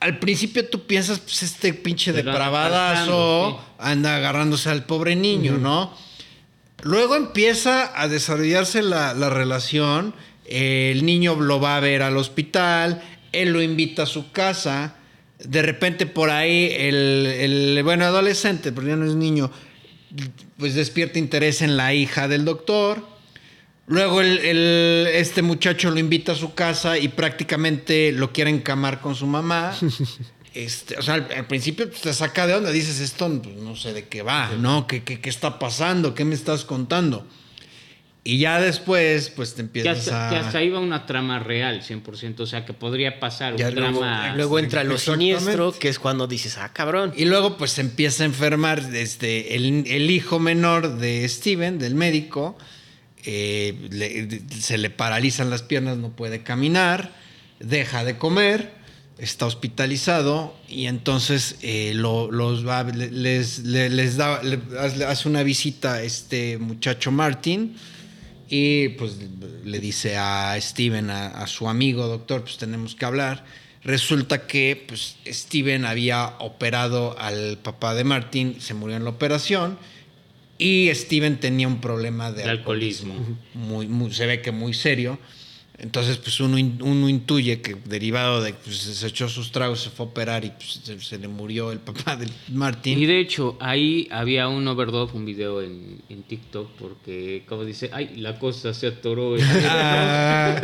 Al 0.00 0.18
principio 0.18 0.66
tú 0.68 0.86
piensas, 0.86 1.18
pues 1.20 1.42
este 1.44 1.72
pinche 1.72 2.12
depravadazo 2.12 3.60
anda 3.78 4.16
agarrándose 4.16 4.68
al 4.68 4.84
pobre 4.84 5.16
niño, 5.16 5.58
¿no? 5.58 5.96
Luego 6.82 7.16
empieza 7.16 7.98
a 8.00 8.08
desarrollarse 8.08 8.82
la, 8.82 9.14
la 9.14 9.30
relación. 9.30 10.14
El 10.46 11.04
niño 11.06 11.36
lo 11.36 11.60
va 11.60 11.76
a 11.76 11.80
ver 11.80 12.02
al 12.02 12.16
hospital. 12.16 13.02
Él 13.32 13.50
lo 13.52 13.62
invita 13.62 14.02
a 14.02 14.06
su 14.06 14.32
casa. 14.32 14.96
De 15.42 15.62
repente 15.62 16.06
por 16.06 16.30
ahí 16.30 16.70
el, 16.76 17.26
el, 17.76 17.82
bueno, 17.82 18.04
adolescente, 18.04 18.70
pero 18.72 18.86
ya 18.88 18.96
no 18.96 19.06
es 19.06 19.14
niño, 19.16 19.50
pues 20.56 20.74
despierta 20.74 21.18
interés 21.18 21.62
en 21.62 21.76
la 21.76 21.94
hija 21.94 22.28
del 22.28 22.44
doctor. 22.44 23.04
Luego 23.88 24.20
el, 24.20 24.38
el- 24.38 25.08
este 25.12 25.42
muchacho 25.42 25.90
lo 25.90 25.98
invita 25.98 26.32
a 26.32 26.34
su 26.36 26.54
casa 26.54 26.96
y 26.98 27.08
prácticamente 27.08 28.12
lo 28.12 28.32
quiere 28.32 28.50
encamar 28.50 29.00
con 29.00 29.14
su 29.16 29.26
mamá. 29.26 29.74
Este, 30.54 30.96
o 30.98 31.02
sea, 31.02 31.14
al, 31.14 31.28
al 31.34 31.46
principio 31.46 31.88
te 31.88 32.12
saca 32.12 32.46
de 32.46 32.54
onda, 32.54 32.70
dices 32.70 33.00
esto, 33.00 33.40
pues, 33.42 33.56
no 33.56 33.74
sé 33.76 33.92
de 33.94 34.08
qué 34.08 34.22
va, 34.22 34.50
¿no? 34.58 34.86
¿Qué, 34.86 35.02
qué, 35.02 35.20
qué 35.20 35.30
está 35.30 35.58
pasando? 35.58 36.14
¿Qué 36.14 36.24
me 36.24 36.34
estás 36.34 36.64
contando? 36.64 37.26
Y 38.24 38.38
ya 38.38 38.60
después, 38.60 39.30
pues 39.30 39.50
te 39.54 39.56
Que 39.56 39.62
empiezas 39.62 39.98
hasta, 39.98 40.26
a... 40.28 40.30
que 40.30 40.36
hasta 40.36 40.62
iba 40.62 40.78
una 40.78 41.06
trama 41.06 41.40
real, 41.40 41.82
100%, 41.82 42.38
o 42.40 42.46
sea, 42.46 42.64
que 42.64 42.72
podría 42.72 43.18
pasar 43.18 43.56
Ya 43.56 43.68
un 43.70 43.74
luego- 43.74 43.98
drama... 44.00 44.36
Luego 44.36 44.58
entra 44.60 44.84
lo 44.84 44.96
siniestro, 44.98 45.72
que 45.72 45.88
es 45.88 45.98
cuando 45.98 46.28
dices, 46.28 46.56
ah, 46.58 46.70
cabrón. 46.72 47.12
Y 47.16 47.24
luego 47.24 47.56
pues 47.56 47.72
se 47.72 47.80
empieza 47.80 48.22
a 48.22 48.26
enfermar 48.26 48.78
este, 48.94 49.56
el, 49.56 49.84
el 49.88 50.10
hijo 50.10 50.38
menor 50.38 50.98
de 50.98 51.28
Steven, 51.28 51.78
del 51.80 51.96
médico, 51.96 52.56
eh, 53.24 53.74
le- 53.90 54.40
se 54.60 54.78
le 54.78 54.90
paralizan 54.90 55.50
las 55.50 55.62
piernas, 55.62 55.96
no 55.96 56.10
puede 56.14 56.42
caminar, 56.44 57.10
deja 57.58 58.04
de 58.04 58.18
comer, 58.18 58.70
está 59.18 59.46
hospitalizado 59.46 60.54
y 60.68 60.86
entonces 60.86 61.56
eh, 61.62 61.92
lo- 61.94 62.30
los 62.30 62.66
va, 62.66 62.82
les, 62.84 63.60
le- 63.60 63.90
les 63.90 64.16
da, 64.16 64.42
le 64.42 64.58
hace 65.06 65.28
una 65.28 65.42
visita 65.42 65.94
a 65.94 66.02
este 66.02 66.58
muchacho 66.58 67.10
Martin 67.12 67.76
y 68.48 68.88
pues 68.90 69.16
le 69.64 69.78
dice 69.78 70.16
a 70.16 70.56
Steven, 70.60 71.10
a, 71.10 71.28
a 71.28 71.46
su 71.46 71.68
amigo 71.68 72.06
doctor, 72.08 72.42
pues 72.42 72.56
tenemos 72.58 72.94
que 72.94 73.04
hablar. 73.04 73.44
Resulta 73.84 74.46
que 74.46 74.84
pues, 74.86 75.16
Steven 75.26 75.84
había 75.84 76.34
operado 76.38 77.16
al 77.18 77.58
papá 77.58 77.94
de 77.94 78.04
Martin, 78.04 78.60
se 78.60 78.74
murió 78.74 78.96
en 78.96 79.04
la 79.04 79.10
operación 79.10 79.78
y 80.58 80.90
Steven 80.94 81.40
tenía 81.40 81.66
un 81.66 81.80
problema 81.80 82.30
de 82.30 82.44
De 82.44 82.50
alcoholismo. 82.50 83.14
Muy, 83.54 83.88
muy- 83.88 84.12
se 84.12 84.26
ve 84.26 84.40
que 84.42 84.52
muy 84.52 84.74
serio. 84.74 85.18
Entonces, 85.82 86.16
pues 86.16 86.38
uno, 86.38 86.56
uno 86.56 87.08
intuye 87.08 87.60
que 87.60 87.74
derivado 87.74 88.40
de 88.40 88.52
que 88.52 88.58
pues, 88.64 88.76
se 88.78 89.06
echó 89.06 89.28
sus 89.28 89.50
tragos, 89.50 89.80
se 89.82 89.90
fue 89.90 90.06
a 90.06 90.08
operar 90.10 90.44
y 90.44 90.50
pues, 90.50 90.80
se, 90.84 91.00
se 91.00 91.18
le 91.18 91.26
murió 91.26 91.72
el 91.72 91.80
papá 91.80 92.14
de 92.20 92.28
Martin. 92.52 92.96
Y 92.98 93.06
de 93.06 93.18
hecho, 93.18 93.56
ahí 93.58 94.06
había 94.12 94.46
un 94.46 94.66
overdub, 94.68 95.10
un 95.14 95.24
video 95.24 95.60
en, 95.60 96.00
en 96.08 96.22
TikTok, 96.22 96.70
porque, 96.78 97.42
como 97.48 97.64
dice, 97.64 97.90
ay, 97.92 98.14
la 98.16 98.38
cosa 98.38 98.72
se 98.72 98.86
atoró. 98.86 99.36
Ah, 99.64 100.60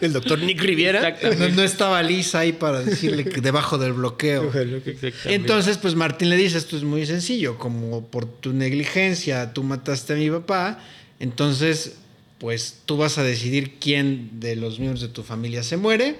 El 0.00 0.12
doctor 0.12 0.38
Nick 0.38 0.60
Riviera. 0.60 1.16
no, 1.38 1.48
no 1.48 1.62
estaba 1.62 2.02
Lisa 2.02 2.40
ahí 2.40 2.52
para 2.52 2.80
decirle 2.80 3.24
que 3.24 3.40
debajo 3.40 3.78
del 3.78 3.92
bloqueo. 3.94 4.50
Entonces, 5.24 5.78
pues 5.78 5.94
Martín 5.94 6.30
le 6.30 6.36
dice, 6.36 6.58
esto 6.58 6.76
es 6.76 6.84
muy 6.84 7.06
sencillo, 7.06 7.58
como 7.58 8.06
por 8.06 8.26
tu 8.26 8.52
negligencia 8.52 9.52
tú 9.52 9.62
mataste 9.62 10.12
a 10.12 10.16
mi 10.16 10.30
papá, 10.30 10.78
entonces, 11.18 11.96
pues 12.40 12.78
tú 12.86 12.96
vas 12.96 13.18
a 13.18 13.22
decidir 13.22 13.78
quién 13.78 14.40
de 14.40 14.56
los 14.56 14.80
miembros 14.80 15.02
de 15.02 15.08
tu 15.08 15.22
familia 15.22 15.62
se 15.62 15.76
muere, 15.76 16.16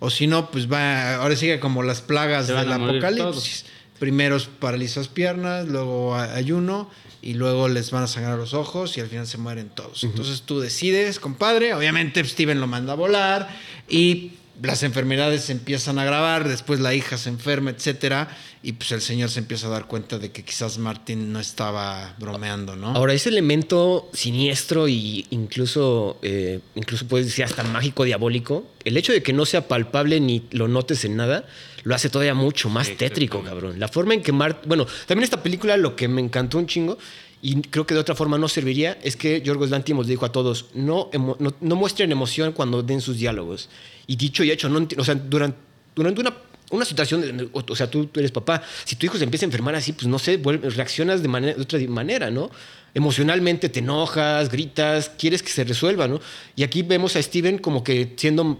o 0.00 0.10
si 0.10 0.26
no, 0.26 0.50
pues 0.50 0.70
va, 0.70 1.16
ahora 1.16 1.36
sigue 1.36 1.60
como 1.60 1.84
las 1.84 2.00
plagas 2.00 2.48
del 2.48 2.72
apocalipsis. 2.72 3.66
Primero 3.98 4.38
paralizas 4.60 5.08
piernas, 5.08 5.68
luego 5.68 6.14
ayuno, 6.16 6.88
y 7.20 7.34
luego 7.34 7.68
les 7.68 7.90
van 7.90 8.04
a 8.04 8.06
sangrar 8.06 8.38
los 8.38 8.54
ojos 8.54 8.96
y 8.96 9.00
al 9.00 9.08
final 9.08 9.26
se 9.26 9.38
mueren 9.38 9.68
todos. 9.68 10.04
Entonces 10.04 10.42
tú 10.42 10.60
decides, 10.60 11.18
compadre, 11.18 11.74
obviamente 11.74 12.24
Steven 12.24 12.60
lo 12.60 12.66
manda 12.66 12.92
a 12.92 12.96
volar 12.96 13.48
y 13.88 14.32
las 14.62 14.82
enfermedades 14.82 15.44
se 15.44 15.52
empiezan 15.52 15.98
a 15.98 16.02
agravar, 16.02 16.48
después 16.48 16.80
la 16.80 16.94
hija 16.94 17.16
se 17.16 17.28
enferma, 17.28 17.70
etcétera, 17.70 18.28
y 18.62 18.72
pues 18.72 18.90
el 18.92 19.00
señor 19.00 19.30
se 19.30 19.38
empieza 19.38 19.68
a 19.68 19.70
dar 19.70 19.86
cuenta 19.86 20.18
de 20.18 20.32
que 20.32 20.44
quizás 20.44 20.78
Martin 20.78 21.32
no 21.32 21.40
estaba 21.40 22.16
bromeando, 22.18 22.74
¿no? 22.74 22.88
Ahora, 22.88 23.12
ese 23.12 23.28
elemento 23.28 24.10
siniestro 24.12 24.88
y 24.88 25.26
incluso, 25.30 26.18
eh, 26.22 26.60
incluso 26.74 27.06
puedes 27.06 27.26
decir 27.26 27.44
hasta 27.44 27.62
mágico, 27.62 28.04
diabólico, 28.04 28.66
el 28.84 28.96
hecho 28.96 29.12
de 29.12 29.22
que 29.22 29.32
no 29.32 29.46
sea 29.46 29.68
palpable 29.68 30.20
ni 30.20 30.44
lo 30.50 30.66
notes 30.66 31.04
en 31.04 31.16
nada, 31.16 31.46
lo 31.84 31.94
hace 31.94 32.10
todavía 32.10 32.34
mucho 32.34 32.68
más 32.68 32.90
tétrico, 32.96 33.42
cabrón. 33.42 33.78
La 33.78 33.88
forma 33.88 34.14
en 34.14 34.22
que 34.22 34.32
Martin... 34.32 34.68
Bueno, 34.68 34.86
también 35.06 35.24
esta 35.24 35.42
película 35.42 35.76
lo 35.76 35.94
que 35.94 36.08
me 36.08 36.20
encantó 36.20 36.58
un 36.58 36.66
chingo 36.66 36.98
y 37.40 37.60
creo 37.62 37.86
que 37.86 37.94
de 37.94 38.00
otra 38.00 38.14
forma 38.14 38.36
no 38.38 38.48
serviría 38.48 38.98
es 39.02 39.16
que 39.16 39.40
Yorgos 39.42 39.70
Lantimos 39.70 40.06
dijo 40.06 40.24
a 40.26 40.32
todos, 40.32 40.66
no, 40.74 41.08
no, 41.12 41.54
no 41.60 41.76
muestren 41.76 42.10
emoción 42.10 42.52
cuando 42.52 42.82
den 42.82 43.00
sus 43.00 43.16
diálogos. 43.18 43.68
Y 44.06 44.16
dicho 44.16 44.42
y 44.42 44.50
hecho, 44.50 44.68
no, 44.68 44.86
o 44.96 45.04
sea, 45.04 45.14
durante, 45.14 45.58
durante 45.94 46.20
una, 46.20 46.34
una 46.70 46.84
situación, 46.84 47.50
o, 47.52 47.62
o 47.68 47.76
sea, 47.76 47.88
tú, 47.88 48.06
tú 48.06 48.20
eres 48.20 48.32
papá, 48.32 48.62
si 48.84 48.96
tu 48.96 49.06
hijo 49.06 49.18
se 49.18 49.24
empieza 49.24 49.44
a 49.44 49.48
enfermar 49.48 49.74
así, 49.74 49.92
pues 49.92 50.06
no 50.06 50.18
sé, 50.18 50.42
vuelve- 50.42 50.68
reaccionas 50.70 51.22
de, 51.22 51.28
manera, 51.28 51.54
de 51.54 51.62
otra 51.62 51.78
manera, 51.88 52.30
¿no? 52.30 52.50
Emocionalmente 52.94 53.68
te 53.68 53.80
enojas, 53.80 54.50
gritas, 54.50 55.10
quieres 55.10 55.42
que 55.42 55.50
se 55.50 55.62
resuelva, 55.62 56.08
¿no? 56.08 56.20
Y 56.56 56.62
aquí 56.64 56.82
vemos 56.82 57.14
a 57.16 57.22
Steven 57.22 57.58
como 57.58 57.84
que 57.84 58.14
siendo 58.16 58.58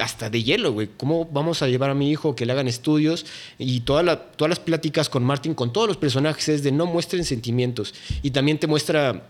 hasta 0.00 0.30
de 0.30 0.42
hielo, 0.42 0.72
güey. 0.72 0.88
¿Cómo 0.96 1.26
vamos 1.26 1.62
a 1.62 1.68
llevar 1.68 1.90
a 1.90 1.94
mi 1.94 2.10
hijo 2.10 2.34
que 2.34 2.46
le 2.46 2.52
hagan 2.52 2.68
estudios? 2.68 3.26
Y 3.58 3.80
todas 3.80 4.04
las 4.04 4.58
pláticas 4.58 5.08
con 5.08 5.24
Martin, 5.24 5.54
con 5.54 5.72
todos 5.72 5.88
los 5.88 5.96
personajes, 5.96 6.48
es 6.48 6.62
de 6.62 6.72
no 6.72 6.86
muestren 6.86 7.24
sentimientos. 7.24 7.94
Y 8.22 8.30
también 8.30 8.58
te 8.58 8.66
muestra. 8.66 9.26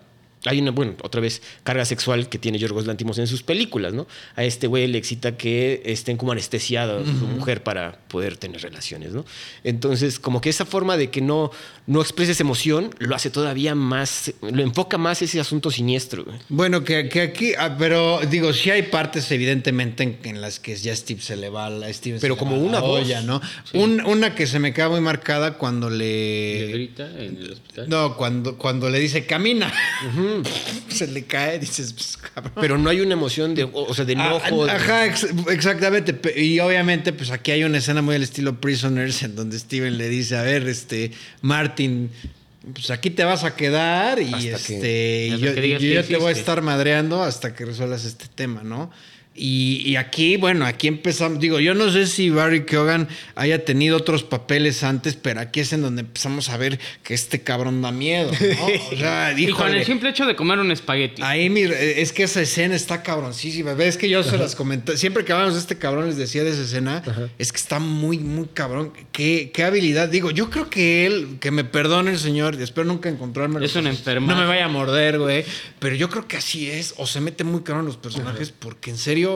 Hay 0.46 0.58
una, 0.60 0.70
bueno, 0.70 0.94
otra 1.02 1.20
vez, 1.20 1.42
carga 1.64 1.84
sexual 1.84 2.28
que 2.30 2.38
tiene 2.38 2.58
Yorgos 2.58 2.86
Lantimos 2.86 3.18
en 3.18 3.26
sus 3.26 3.42
películas, 3.42 3.92
¿no? 3.92 4.06
A 4.36 4.44
este 4.44 4.66
güey 4.68 4.86
le 4.86 4.96
excita 4.96 5.36
que 5.36 5.82
estén 5.84 6.16
como 6.16 6.32
anestesiadas 6.32 7.06
su 7.06 7.26
mujer 7.26 7.62
para 7.62 7.98
poder 8.08 8.38
tener 8.38 8.62
relaciones, 8.62 9.12
¿no? 9.12 9.26
Entonces, 9.64 10.18
como 10.18 10.40
que 10.40 10.48
esa 10.48 10.64
forma 10.64 10.96
de 10.96 11.10
que 11.10 11.20
no, 11.20 11.50
no 11.86 12.00
expreses 12.00 12.40
emoción 12.40 12.88
lo 12.98 13.14
hace 13.14 13.28
todavía 13.28 13.74
más, 13.74 14.32
lo 14.40 14.62
enfoca 14.62 14.96
más 14.96 15.20
ese 15.20 15.40
asunto 15.40 15.70
siniestro, 15.70 16.24
güey. 16.24 16.38
Bueno, 16.48 16.84
que, 16.84 17.08
que 17.10 17.20
aquí, 17.20 17.52
ah, 17.58 17.76
pero 17.78 18.20
digo, 18.30 18.52
sí 18.54 18.70
hay 18.70 18.84
partes 18.84 19.30
evidentemente 19.30 20.02
en, 20.04 20.18
en 20.24 20.40
las 20.40 20.58
que 20.58 20.74
ya 20.74 20.96
Steve 20.96 21.20
se 21.20 21.36
le 21.36 21.50
va 21.50 21.66
a 21.66 21.70
la 21.70 21.92
Steven 21.92 22.18
se 22.18 22.22
Pero 22.22 22.38
como 22.38 22.56
una, 22.56 22.82
olla, 22.82 23.20
¿no? 23.20 23.42
Un- 23.74 24.00
una 24.06 24.34
que 24.34 24.46
se 24.46 24.58
me 24.58 24.72
queda 24.72 24.88
muy 24.88 25.00
marcada 25.02 25.58
cuando 25.58 25.90
¿Le 25.90 26.66
le 26.66 26.72
grita 26.72 27.10
en 27.18 27.36
el 27.36 27.52
hospital? 27.52 27.88
no, 27.90 28.16
cuando, 28.16 28.56
cuando 28.56 28.88
le 28.88 28.98
dice 28.98 29.26
camina. 29.26 29.70
se 30.88 31.06
le 31.06 31.24
cae, 31.24 31.58
dices, 31.58 31.92
pues, 31.92 32.16
cabrón. 32.16 32.52
Pero 32.60 32.78
no 32.78 32.90
hay 32.90 33.00
una 33.00 33.14
emoción 33.14 33.54
de, 33.54 33.68
o 33.72 33.94
sea, 33.94 34.04
de 34.04 34.12
enojo. 34.14 34.64
Ah, 34.64 34.66
de- 34.66 34.70
Ajá, 34.72 35.06
ex- 35.06 35.26
exactamente. 35.50 36.18
Y 36.40 36.58
obviamente, 36.60 37.12
pues 37.12 37.30
aquí 37.30 37.50
hay 37.50 37.64
una 37.64 37.78
escena 37.78 38.02
muy 38.02 38.14
al 38.14 38.22
estilo 38.22 38.60
Prisoners 38.60 39.22
en 39.22 39.36
donde 39.36 39.58
Steven 39.58 39.96
le 39.98 40.08
dice, 40.08 40.36
a 40.36 40.42
ver, 40.42 40.66
este, 40.68 41.12
Martin, 41.42 42.10
pues 42.74 42.90
aquí 42.90 43.10
te 43.10 43.24
vas 43.24 43.44
a 43.44 43.54
quedar 43.56 44.20
y, 44.20 44.32
Hasta 44.34 44.38
que- 44.40 44.54
este, 44.56 45.26
y 45.28 45.38
yo, 45.38 45.54
que 45.54 45.66
y 45.66 45.78
yo 45.94 46.04
te 46.04 46.16
voy 46.16 46.28
a 46.28 46.36
estar 46.36 46.60
madreando 46.62 47.22
hasta 47.22 47.54
que 47.54 47.64
resuelvas 47.64 48.04
este 48.04 48.26
tema, 48.34 48.62
¿no? 48.62 48.90
Y, 49.32 49.82
y 49.86 49.96
aquí, 49.96 50.36
bueno, 50.36 50.66
aquí 50.66 50.88
empezamos, 50.88 51.38
digo, 51.38 51.60
yo 51.60 51.72
no 51.72 51.90
sé 51.90 52.06
si 52.08 52.28
Barry 52.30 52.64
Keoghan 52.66 53.08
haya 53.36 53.64
tenido 53.64 53.96
otros 53.96 54.22
papeles 54.24 54.82
antes, 54.82 55.14
pero 55.14 55.40
aquí 55.40 55.60
es 55.60 55.72
en 55.72 55.82
donde 55.82 56.00
empezamos 56.00 56.48
a 56.50 56.56
ver 56.56 56.78
que 57.04 57.14
este 57.14 57.40
cabrón 57.40 57.80
da 57.80 57.92
miedo, 57.92 58.30
¿no? 58.32 58.66
O 58.92 58.96
sea, 58.98 59.32
Y 59.38 59.46
con 59.52 59.72
el 59.72 59.84
simple 59.86 60.10
hecho 60.10 60.26
de 60.26 60.34
comer 60.34 60.58
un 60.58 60.72
espagueti. 60.72 61.22
Ahí 61.22 61.48
mi- 61.48 61.62
es 61.62 62.12
que 62.12 62.24
esa 62.24 62.42
escena 62.42 62.74
está 62.74 63.02
cabroncísima. 63.02 63.72
Ves 63.74 63.96
que 63.96 64.08
yo 64.08 64.22
se 64.24 64.36
las 64.36 64.56
comenté. 64.56 64.96
Siempre 64.98 65.24
que 65.24 65.32
hablamos 65.32 65.54
de 65.54 65.60
este 65.60 65.78
cabrón 65.78 66.06
les 66.08 66.16
decía 66.16 66.42
de 66.44 66.50
esa 66.50 66.62
escena. 66.62 67.02
Es 67.38 67.52
que 67.52 67.58
está 67.58 67.78
muy, 67.78 68.18
muy 68.18 68.48
cabrón. 68.52 68.92
¿Qué, 69.12 69.52
qué 69.54 69.62
habilidad. 69.62 70.08
Digo, 70.08 70.32
yo 70.32 70.50
creo 70.50 70.68
que 70.68 71.06
él, 71.06 71.38
que 71.40 71.50
me 71.52 71.62
perdone 71.64 72.10
el 72.10 72.18
señor, 72.18 72.60
espero 72.60 72.84
nunca 72.88 73.08
encontrarme. 73.08 73.64
Es 73.64 73.76
un 73.76 73.86
enfermo. 73.86 74.26
No 74.26 74.36
me 74.36 74.44
vaya 74.46 74.64
a 74.64 74.68
morder, 74.68 75.18
güey. 75.20 75.44
Pero 75.78 75.94
yo 75.94 76.10
creo 76.10 76.26
que 76.26 76.36
así 76.36 76.68
es. 76.68 76.94
O 76.98 77.06
se 77.06 77.20
mete 77.20 77.44
muy 77.44 77.62
cabrón 77.62 77.86
los 77.86 77.96
personajes 77.96 78.52
porque 78.52 78.90
en 78.90 78.98
serio. 78.98 79.29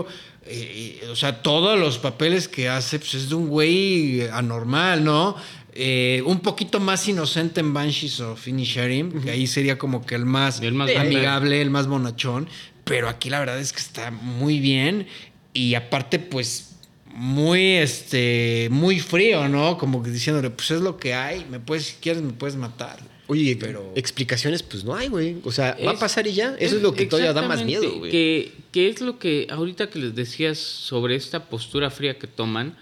Eh, 0.46 1.00
eh, 1.02 1.08
o 1.08 1.16
sea, 1.16 1.42
todos 1.42 1.78
los 1.78 1.98
papeles 1.98 2.48
que 2.48 2.68
hace 2.68 2.98
pues, 2.98 3.14
es 3.14 3.28
de 3.28 3.34
un 3.34 3.48
güey 3.48 4.28
anormal, 4.28 5.02
¿no? 5.04 5.36
Eh, 5.76 6.22
un 6.26 6.40
poquito 6.40 6.78
más 6.78 7.08
inocente 7.08 7.60
en 7.60 7.72
Banshees 7.72 8.20
of 8.20 8.46
Inisherim, 8.46 9.22
que 9.22 9.30
ahí 9.30 9.46
sería 9.46 9.76
como 9.76 10.06
que 10.06 10.14
el 10.14 10.24
más, 10.24 10.60
El 10.60 10.74
más 10.74 10.94
amigable, 10.94 11.60
el 11.60 11.70
más 11.70 11.86
bonachón. 11.86 12.48
Pero 12.84 13.08
aquí 13.08 13.30
la 13.30 13.40
verdad 13.40 13.58
es 13.58 13.72
que 13.72 13.80
está 13.80 14.10
muy 14.10 14.60
bien. 14.60 15.08
Y 15.52 15.74
aparte, 15.74 16.18
pues, 16.18 16.76
muy, 17.14 17.76
este, 17.76 18.68
muy 18.70 19.00
frío, 19.00 19.48
¿no? 19.48 19.78
Como 19.78 20.02
que 20.02 20.10
diciéndole, 20.10 20.50
pues 20.50 20.70
es 20.70 20.80
lo 20.80 20.96
que 20.96 21.14
hay. 21.14 21.46
Me 21.50 21.58
puedes, 21.58 21.86
si 21.86 21.94
quieres, 21.94 22.22
me 22.22 22.32
puedes 22.32 22.56
matar. 22.56 22.98
Oye, 23.26 23.56
Pero- 23.56 23.92
explicaciones, 23.96 24.62
pues 24.62 24.84
no 24.84 24.94
hay, 24.94 25.08
güey. 25.08 25.36
O 25.44 25.52
sea, 25.52 25.76
va 25.84 25.92
a 25.92 25.98
pasar 25.98 26.26
y 26.26 26.34
ya. 26.34 26.54
Eso 26.58 26.76
es, 26.76 26.82
lo 26.82 26.92
que 26.94 27.06
todavía 27.06 27.32
da 27.32 27.42
más 27.42 27.64
miedo, 27.64 27.98
güey. 27.98 28.10
Que, 28.10 28.52
que 28.70 28.88
es 28.88 29.00
lo 29.00 29.18
que 29.18 29.46
ahorita 29.50 29.88
que 29.88 29.98
les 29.98 30.14
decías 30.14 30.58
sobre 30.58 31.14
esta 31.16 31.44
postura 31.48 31.88
fría 31.90 32.18
que 32.18 32.26
toman, 32.26 32.76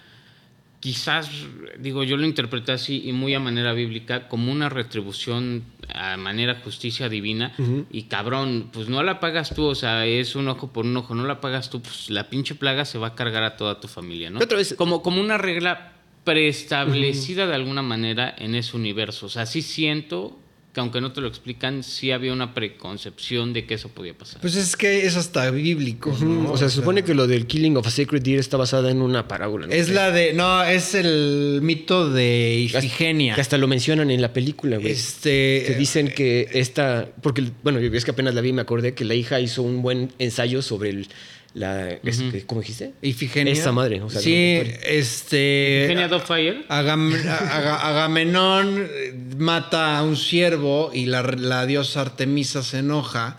quizás, 0.81 1.31
digo, 1.78 2.02
yo 2.02 2.16
lo 2.16 2.27
interpreté 2.27 2.73
así 2.73 3.02
y 3.05 3.12
muy 3.12 3.35
a 3.35 3.40
manera 3.40 3.73
bíblica, 3.73 4.27
como 4.27 4.51
una 4.51 4.69
retribución 4.69 5.62
a 5.94 6.16
manera 6.16 6.60
justicia 6.64 7.09
divina. 7.09 7.55
Y 7.93 8.05
cabrón, 8.05 8.70
pues 8.73 8.89
no 8.89 9.01
la 9.05 9.20
pagas 9.20 9.55
tú, 9.55 9.64
o 9.66 9.74
sea, 9.77 10.06
es 10.06 10.35
un 10.35 10.48
ojo 10.48 10.73
por 10.73 10.85
un 10.85 10.97
ojo, 10.97 11.14
no 11.14 11.24
la 11.24 11.40
pagas 11.40 11.70
tú, 11.70 11.81
pues 11.81 12.10
la 12.10 12.28
pinche 12.28 12.56
plaga 12.56 12.85
se 12.85 12.98
va 12.98 13.09
a 13.09 13.14
cargar 13.14 13.44
a 13.44 13.56
toda 13.56 13.78
tu 13.78 13.86
familia, 13.86 14.28
¿no? 14.31 14.40
Otra 14.40 14.59
vez- 14.59 14.74
Como, 14.77 15.02
como 15.02 15.20
una 15.20 15.39
regla 15.39 15.91
preestablecida 16.24 17.47
de 17.47 17.55
alguna 17.55 17.82
manera 17.82 18.35
en 18.39 18.55
ese 18.55 18.77
universo. 18.77 19.27
O 19.27 19.28
sea, 19.28 19.47
sí 19.47 19.62
siento 19.62 20.39
que 20.73 20.81
aunque 20.81 21.01
no 21.03 21.12
te 21.12 21.20
lo 21.20 21.28
explican, 21.28 21.82
sí 21.82 22.12
había 22.12 22.32
una 22.32 22.55
preconcepción 22.55 23.53
de 23.53 23.66
que 23.66 23.74
eso 23.74 23.89
podía 23.90 24.15
pasar. 24.15 24.40
Pues 24.40 24.57
es 24.57 24.74
que 24.74 25.07
es 25.07 25.16
hasta 25.16 25.51
bíblico, 25.51 26.16
¿no? 26.23 26.51
o 26.51 26.57
sea, 26.57 26.70
se 26.70 26.77
supone 26.77 27.05
que 27.05 27.12
lo 27.12 27.27
del 27.27 27.47
Killing 27.47 27.77
of 27.77 27.86
a 27.86 27.90
Sacred 27.90 28.23
Deer 28.23 28.39
está 28.39 28.57
basada 28.57 28.90
en 28.90 29.03
una 29.03 29.28
parábola. 29.28 29.66
¿no? 29.66 29.73
Es 29.73 29.90
la 29.90 30.11
de. 30.11 30.32
No, 30.32 30.65
es 30.65 30.94
el 30.94 31.61
mito 31.62 32.09
de 32.09 32.55
Ifigenia. 32.61 33.35
Que 33.35 33.43
hasta 33.43 33.59
lo 33.59 33.69
mencionan 33.69 34.11
en 34.11 34.23
la 34.23 34.32
película, 34.32 34.78
güey. 34.78 34.93
Este. 34.93 35.65
Que 35.66 35.74
dicen 35.78 36.09
que 36.09 36.49
esta. 36.53 37.11
Porque, 37.20 37.44
bueno, 37.62 37.78
yo 37.78 37.93
es 37.93 38.05
que 38.07 38.12
apenas 38.12 38.35
la 38.35 38.40
vi 38.40 38.49
y 38.49 38.55
me 38.55 38.62
acordé 38.62 38.94
que 38.94 39.05
la 39.05 39.15
hija 39.15 39.40
hizo 39.40 39.62
un 39.62 39.82
buen 39.82 40.11
ensayo 40.19 40.62
sobre 40.62 40.90
el. 40.90 41.09
La, 41.55 41.91
este, 41.91 42.47
¿Cómo 42.47 42.62
dijiste? 42.62 42.95
Ifigenia. 43.03 43.53
Esa 43.53 43.73
madre, 43.73 44.01
o 44.01 44.09
sea, 44.09 44.20
sí, 44.23 44.59
este. 44.85 45.85
Genia 45.87 46.09
Dogfire. 46.09 46.65
Agam- 46.69 47.15
Aga- 47.15 47.89
Agamenón 47.89 48.89
eh, 48.91 49.15
mata 49.37 49.99
a 49.99 50.03
un 50.03 50.16
ciervo 50.16 50.91
y 50.95 51.07
la, 51.07 51.23
la 51.23 51.66
diosa 51.66 52.01
Artemisa 52.01 52.62
se 52.62 52.79
enoja. 52.79 53.37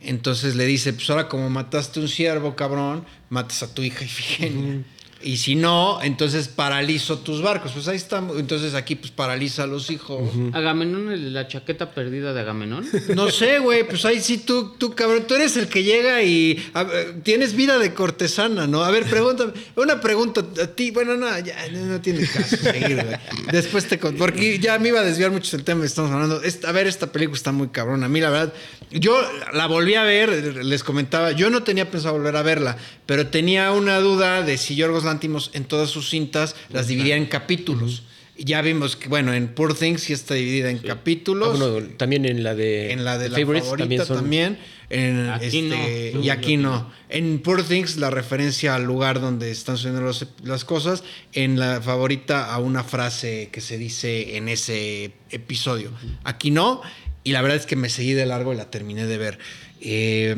Entonces 0.00 0.56
le 0.56 0.66
dice, 0.66 0.92
pues 0.92 1.08
ahora 1.10 1.28
como 1.28 1.48
mataste 1.50 2.00
un 2.00 2.08
ciervo, 2.08 2.56
cabrón, 2.56 3.04
matas 3.30 3.62
a 3.62 3.72
tu 3.72 3.82
hija 3.82 4.04
Ifigenia. 4.04 4.82
Y 5.24 5.36
si 5.38 5.54
no, 5.54 6.00
entonces 6.02 6.48
paralizo 6.48 7.18
tus 7.18 7.42
barcos. 7.42 7.72
Pues 7.72 7.88
ahí 7.88 7.96
está. 7.96 8.22
Entonces 8.36 8.74
aquí 8.74 8.94
pues 8.96 9.10
paraliza 9.10 9.64
a 9.64 9.66
los 9.66 9.90
hijos. 9.90 10.20
Agamenón, 10.52 11.32
la 11.32 11.48
chaqueta 11.48 11.90
perdida 11.92 12.32
de 12.32 12.40
Agamenón. 12.40 12.86
No 13.14 13.30
sé, 13.30 13.58
güey, 13.58 13.86
pues 13.86 14.04
ahí 14.04 14.20
sí 14.20 14.38
tú, 14.38 14.74
tú, 14.78 14.94
cabrón, 14.94 15.24
tú 15.26 15.34
eres 15.34 15.56
el 15.56 15.68
que 15.68 15.82
llega 15.82 16.22
y 16.22 16.62
a 16.74 16.84
ver, 16.84 17.20
tienes 17.22 17.54
vida 17.54 17.78
de 17.78 17.94
cortesana, 17.94 18.66
¿no? 18.66 18.82
A 18.84 18.90
ver, 18.90 19.04
pregúntame, 19.04 19.52
una 19.76 20.00
pregunta 20.00 20.44
a 20.62 20.66
ti, 20.66 20.90
bueno, 20.90 21.16
no, 21.16 21.26
ya 21.40 21.68
no, 21.72 22.00
tiene 22.00 22.26
caso 22.26 22.56
seguir, 22.56 23.02
güey. 23.04 23.16
Después 23.50 23.86
te 23.86 23.98
porque 23.98 24.58
ya 24.58 24.78
me 24.78 24.88
iba 24.88 25.00
a 25.00 25.04
desviar 25.04 25.30
mucho 25.30 25.56
del 25.56 25.64
tema 25.64 25.80
que 25.82 25.86
estamos 25.86 26.10
hablando. 26.10 26.42
Esta- 26.42 26.68
a 26.68 26.72
ver, 26.72 26.86
esta 26.86 27.12
película 27.12 27.36
está 27.36 27.52
muy 27.52 27.68
cabrón. 27.68 28.02
A 28.04 28.08
mí, 28.08 28.20
la 28.20 28.30
verdad, 28.30 28.52
yo 28.90 29.20
la 29.52 29.66
volví 29.66 29.94
a 29.94 30.02
ver, 30.02 30.64
les 30.64 30.82
comentaba, 30.84 31.32
yo 31.32 31.50
no 31.50 31.62
tenía 31.62 31.90
pensado 31.90 32.14
volver 32.14 32.36
a 32.36 32.42
verla, 32.42 32.76
pero 33.06 33.28
tenía 33.28 33.72
una 33.72 33.98
duda 34.00 34.42
de 34.42 34.58
si 34.58 34.74
Yorgos 34.76 35.04
Lántimos 35.12 35.50
en 35.54 35.64
todas 35.64 35.90
sus 35.90 36.08
cintas 36.08 36.56
las 36.70 36.88
dividía 36.88 37.16
en 37.16 37.26
capítulos. 37.26 38.02
Ya 38.38 38.62
vimos 38.62 38.96
que, 38.96 39.08
bueno, 39.08 39.34
en 39.34 39.48
Poor 39.48 39.74
Things 39.74 40.00
sí 40.04 40.14
está 40.14 40.32
dividida 40.34 40.70
en 40.70 40.78
Ah, 40.78 40.86
capítulos. 40.86 41.58
bueno, 41.60 41.86
también 41.98 42.24
en 42.24 42.42
la 42.42 42.54
de. 42.54 42.90
En 42.90 43.04
la 43.04 43.18
de 43.18 43.28
la 43.28 43.38
Favorites 43.38 43.68
favorita 43.68 44.06
también. 44.06 44.54
son- 44.56 44.72
En, 44.98 45.30
Aquí 45.30 45.44
este, 45.46 46.10
no. 46.14 46.20
Y 46.22 46.30
aquí 46.30 46.56
no. 46.56 46.90
En 47.10 47.40
Poor 47.40 47.62
Things, 47.62 47.96
la 47.98 48.10
referencia 48.10 48.74
al 48.74 48.84
lugar 48.84 49.20
donde 49.20 49.50
están 49.50 49.76
sucediendo 49.76 50.02
los- 50.06 50.26
las 50.42 50.64
cosas. 50.64 51.04
En 51.34 51.58
la 51.58 51.80
favorita, 51.82 52.52
a 52.52 52.58
una 52.58 52.82
frase 52.84 53.50
que 53.52 53.60
se 53.60 53.76
dice 53.78 54.36
en 54.36 54.48
ese 54.48 55.12
episodio. 55.30 55.90
Aquí 56.24 56.50
no. 56.50 56.80
Y 57.24 57.32
la 57.32 57.42
verdad 57.42 57.58
es 57.58 57.66
que 57.66 57.76
me 57.76 57.88
seguí 57.90 58.14
de 58.14 58.24
largo 58.26 58.52
y 58.52 58.56
la 58.56 58.70
terminé 58.70 59.06
de 59.06 59.18
ver. 59.18 59.38
Eh, 59.80 60.36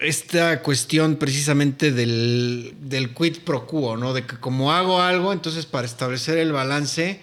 esta 0.00 0.62
cuestión 0.62 1.16
precisamente 1.16 1.92
del, 1.92 2.74
del 2.80 3.14
quid 3.14 3.38
pro 3.44 3.66
quo, 3.66 3.96
¿no? 3.96 4.12
De 4.12 4.26
que 4.26 4.36
como 4.36 4.72
hago 4.72 5.00
algo, 5.00 5.32
entonces 5.32 5.66
para 5.66 5.86
establecer 5.86 6.38
el 6.38 6.52
balance, 6.52 7.20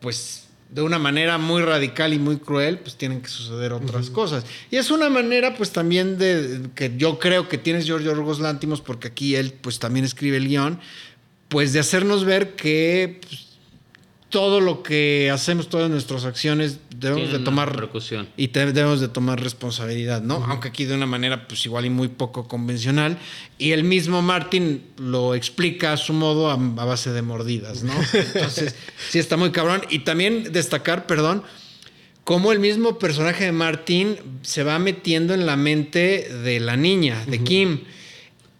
pues 0.00 0.46
de 0.70 0.82
una 0.82 0.98
manera 0.98 1.38
muy 1.38 1.62
radical 1.62 2.12
y 2.12 2.18
muy 2.18 2.38
cruel, 2.38 2.78
pues 2.78 2.96
tienen 2.96 3.20
que 3.20 3.28
suceder 3.28 3.72
otras 3.72 4.10
cosas. 4.10 4.44
Y 4.70 4.76
es 4.76 4.90
una 4.90 5.08
manera, 5.08 5.54
pues 5.54 5.70
también 5.70 6.18
de 6.18 6.70
que 6.74 6.92
yo 6.96 7.18
creo 7.18 7.48
que 7.48 7.58
tienes 7.58 7.86
George 7.86 8.08
Orgos 8.08 8.40
Lántimos, 8.40 8.80
porque 8.80 9.08
aquí 9.08 9.36
él, 9.36 9.52
pues 9.60 9.78
también 9.78 10.04
escribe 10.04 10.38
el 10.38 10.48
guion, 10.48 10.80
pues 11.48 11.72
de 11.72 11.78
hacernos 11.78 12.24
ver 12.24 12.56
que 12.56 13.20
pues, 13.20 13.45
todo 14.28 14.60
lo 14.60 14.82
que 14.82 15.30
hacemos, 15.32 15.68
todas 15.68 15.88
nuestras 15.88 16.24
acciones, 16.24 16.78
debemos 16.96 17.24
Tienen 17.24 17.38
de 17.40 17.44
tomar 17.44 17.88
y 18.36 18.48
te- 18.48 18.66
debemos 18.72 19.00
de 19.00 19.08
tomar 19.08 19.40
responsabilidad, 19.40 20.20
¿no? 20.22 20.44
Aunque 20.48 20.68
aquí 20.68 20.84
de 20.84 20.94
una 20.94 21.06
manera, 21.06 21.46
pues 21.46 21.64
igual 21.64 21.86
y 21.86 21.90
muy 21.90 22.08
poco 22.08 22.48
convencional. 22.48 23.18
Y 23.58 23.70
el 23.72 23.84
mismo 23.84 24.22
Martin 24.22 24.82
lo 24.98 25.34
explica 25.36 25.92
a 25.92 25.96
su 25.96 26.12
modo 26.12 26.50
a, 26.50 26.54
a 26.54 26.84
base 26.84 27.12
de 27.12 27.22
mordidas, 27.22 27.84
¿no? 27.84 27.92
Entonces, 28.34 28.74
sí 29.10 29.18
está 29.20 29.36
muy 29.36 29.52
cabrón. 29.52 29.82
Y 29.90 30.00
también 30.00 30.52
destacar, 30.52 31.06
perdón, 31.06 31.42
cómo 32.24 32.50
el 32.50 32.58
mismo 32.58 32.98
personaje 32.98 33.44
de 33.44 33.52
Martin 33.52 34.16
se 34.42 34.64
va 34.64 34.78
metiendo 34.80 35.34
en 35.34 35.46
la 35.46 35.56
mente 35.56 36.28
de 36.42 36.58
la 36.58 36.76
niña, 36.76 37.24
de 37.26 37.44
Kim. 37.44 37.80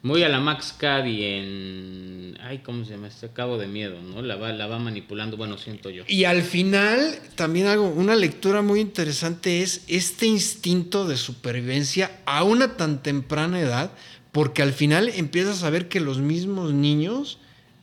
Muy 0.02 0.23
a 0.23 0.28
la 0.28 0.40
Max 0.40 0.74
Cady 0.78 1.24
en. 1.24 2.39
Ay, 2.40 2.59
¿cómo 2.59 2.85
se 2.85 2.93
llama? 2.93 3.09
Este 3.09 3.28
Cabo 3.31 3.59
de 3.59 3.66
Miedo, 3.66 4.01
¿no? 4.01 4.23
La 4.23 4.36
va, 4.36 4.52
la 4.52 4.66
va 4.66 4.78
manipulando, 4.78 5.36
bueno, 5.36 5.59
siento 5.59 5.90
yo. 5.90 6.05
Y 6.06 6.24
al 6.24 6.43
final, 6.43 7.18
también 7.35 7.66
algo, 7.66 7.89
una 7.89 8.14
lectura 8.14 8.62
muy 8.62 8.81
interesante 8.81 9.62
es 9.62 9.82
este 9.89 10.27
instinto 10.27 11.06
de 11.09 11.16
supervivencia 11.16 12.20
a 12.24 12.44
una 12.44 12.77
tan 12.77 13.02
temprana 13.02 13.60
edad, 13.60 13.90
porque 14.31 14.62
al 14.62 14.73
final 14.73 15.09
empiezas 15.09 15.64
a 15.64 15.70
ver 15.70 15.89
que 15.89 15.98
los 15.98 16.18
mismos 16.18 16.73
niños 16.73 17.39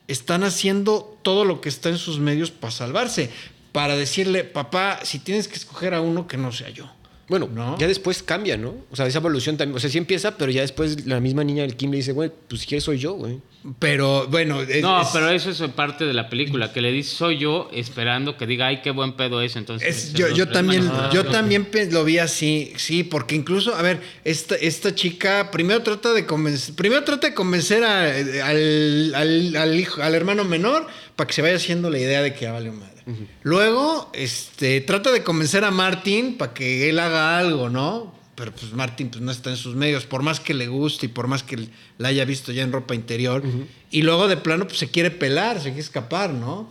están 0.07 0.43
haciendo 0.43 1.17
todo 1.23 1.45
lo 1.45 1.61
que 1.61 1.69
está 1.69 1.89
en 1.89 1.97
sus 1.97 2.19
medios 2.19 2.51
para 2.51 2.71
salvarse, 2.71 3.31
para 3.71 3.95
decirle, 3.95 4.43
papá, 4.43 4.99
si 5.03 5.19
tienes 5.19 5.47
que 5.47 5.55
escoger 5.55 5.93
a 5.93 6.01
uno 6.01 6.27
que 6.27 6.37
no 6.37 6.51
sea 6.51 6.69
yo. 6.69 6.89
Bueno, 7.29 7.49
¿No? 7.53 7.77
ya 7.77 7.87
después 7.87 8.21
cambia, 8.21 8.57
¿no? 8.57 8.75
O 8.91 8.95
sea, 8.95 9.07
esa 9.07 9.19
evolución 9.19 9.55
también. 9.55 9.77
O 9.77 9.79
sea, 9.79 9.89
sí 9.89 9.97
empieza, 9.97 10.37
pero 10.37 10.51
ya 10.51 10.61
después 10.61 11.05
la 11.05 11.19
misma 11.21 11.43
niña 11.43 11.61
del 11.63 11.75
Kim 11.77 11.89
le 11.91 11.97
dice, 11.97 12.11
güey, 12.11 12.29
pues 12.49 12.61
si 12.61 12.67
quieres 12.67 12.83
soy 12.83 12.97
yo, 12.97 13.13
güey. 13.13 13.39
Pero 13.79 14.27
bueno, 14.27 14.61
es- 14.61 14.81
No, 14.81 15.01
es- 15.01 15.07
pero 15.13 15.29
eso 15.29 15.49
es 15.49 15.61
parte 15.71 16.03
de 16.05 16.13
la 16.13 16.27
película, 16.29 16.73
que 16.73 16.81
le 16.81 16.91
dice 16.91 17.15
soy 17.15 17.37
yo 17.39 17.69
esperando 17.73 18.35
que 18.35 18.45
diga, 18.45 18.67
ay, 18.67 18.81
qué 18.81 18.91
buen 18.91 19.13
pedo 19.13 19.41
es. 19.41 19.55
Entonces, 19.55 19.87
Es- 19.87 20.01
se 20.11 20.17
yo, 20.35 20.49
también, 20.49 20.91
yo 21.13 21.23
también 21.25 21.67
lo 21.91 22.03
vi 22.03 22.17
así, 22.17 22.73
sí, 22.75 23.03
porque 23.05 23.35
incluso, 23.35 23.73
a 23.73 23.81
ver, 23.81 24.01
esta, 24.25 24.55
esta 24.55 24.93
chica 24.93 25.49
primero 25.49 25.81
trata 25.81 26.11
de 26.11 26.25
convencer, 26.25 26.75
primero 26.75 27.05
trata 27.05 27.27
de 27.29 27.33
convencer 27.33 27.85
a- 27.85 28.03
al, 28.47 29.15
al- 29.15 29.55
al 29.55 29.79
hijo, 29.79 30.01
al 30.03 30.13
hermano 30.13 30.43
menor 30.43 30.85
para 31.15 31.27
que 31.27 31.33
se 31.33 31.41
vaya 31.41 31.55
haciendo 31.55 31.89
la 31.89 31.99
idea 31.99 32.21
de 32.21 32.33
que 32.33 32.41
ya 32.41 32.51
vale 32.51 32.69
madre. 32.71 32.92
Luego, 33.41 34.11
este, 34.13 34.81
trata 34.81 35.11
de 35.11 35.23
convencer 35.23 35.63
a 35.63 35.71
Martin 35.71 36.37
para 36.37 36.53
que 36.53 36.89
él 36.89 36.99
haga 36.99 37.37
algo, 37.37 37.69
¿no? 37.69 38.13
Pero 38.35 38.51
pues 38.51 38.73
Martin 38.73 39.09
pues, 39.09 39.21
no 39.21 39.31
está 39.31 39.51
en 39.51 39.57
sus 39.57 39.75
medios, 39.75 40.05
por 40.05 40.23
más 40.23 40.39
que 40.39 40.53
le 40.53 40.67
guste 40.67 41.05
y 41.05 41.09
por 41.09 41.27
más 41.27 41.43
que 41.43 41.67
la 41.97 42.07
haya 42.07 42.25
visto 42.25 42.51
ya 42.51 42.63
en 42.63 42.71
ropa 42.71 42.95
interior. 42.95 43.43
Y 43.91 44.01
luego 44.01 44.27
de 44.27 44.37
plano 44.37 44.65
pues 44.65 44.79
se 44.79 44.89
quiere 44.89 45.11
pelar, 45.11 45.57
se 45.57 45.69
quiere 45.69 45.81
escapar, 45.81 46.31
¿no? 46.31 46.67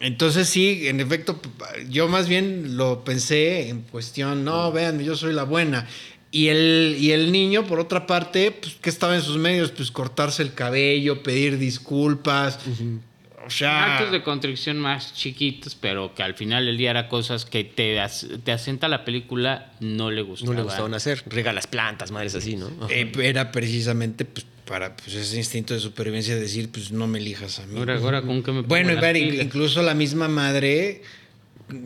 Entonces 0.00 0.48
sí, 0.48 0.86
en 0.86 1.00
efecto, 1.00 1.40
yo 1.88 2.08
más 2.08 2.28
bien 2.28 2.76
lo 2.76 3.04
pensé 3.04 3.68
en 3.68 3.82
cuestión, 3.82 4.44
no, 4.44 4.70
vean, 4.70 5.00
yo 5.00 5.16
soy 5.16 5.32
la 5.32 5.42
buena. 5.44 5.88
Y 6.30 6.48
el, 6.48 6.96
y 7.00 7.12
el 7.12 7.32
niño, 7.32 7.66
por 7.66 7.80
otra 7.80 8.06
parte, 8.06 8.50
pues, 8.50 8.76
¿qué 8.80 8.90
estaba 8.90 9.16
en 9.16 9.22
sus 9.22 9.38
medios? 9.38 9.70
Pues 9.70 9.90
cortarse 9.90 10.42
el 10.42 10.52
cabello, 10.52 11.22
pedir 11.22 11.58
disculpas. 11.58 12.58
O 13.48 13.50
sea... 13.50 13.96
Actos 13.96 14.12
de 14.12 14.22
contrición 14.22 14.78
más 14.78 15.14
chiquitos, 15.14 15.74
pero 15.74 16.14
que 16.14 16.22
al 16.22 16.34
final 16.34 16.66
del 16.66 16.76
día 16.76 16.90
era 16.90 17.08
cosas 17.08 17.44
que 17.44 17.64
te, 17.64 17.98
as- 18.00 18.26
te 18.44 18.52
asenta 18.52 18.88
la 18.88 19.04
película, 19.04 19.72
no 19.80 20.10
le 20.10 20.22
gustaba. 20.22 20.52
No 20.52 20.58
le 20.58 20.64
gustaban 20.64 20.94
hacer. 20.94 21.22
Rega 21.26 21.52
las 21.52 21.66
plantas, 21.66 22.10
madres 22.10 22.34
así, 22.34 22.56
¿no? 22.56 22.70
Eh, 22.90 23.10
era 23.22 23.50
precisamente 23.50 24.24
pues, 24.24 24.46
para 24.66 24.94
pues, 24.96 25.14
ese 25.14 25.36
instinto 25.36 25.74
de 25.74 25.80
supervivencia 25.80 26.34
de 26.34 26.42
decir, 26.42 26.70
pues 26.70 26.92
no 26.92 27.06
me 27.06 27.18
elijas 27.18 27.58
a 27.58 27.66
mí. 27.66 27.78
Ahora, 27.78 27.96
ahora 27.96 28.22
con 28.22 28.42
qué 28.42 28.52
me 28.52 28.58
pongo 28.58 28.68
Bueno, 28.68 28.90
y 28.92 28.94
las 28.94 29.02
ver, 29.02 29.16
in- 29.16 29.30
pilas? 29.30 29.46
incluso 29.46 29.82
la 29.82 29.94
misma 29.94 30.28
madre, 30.28 31.02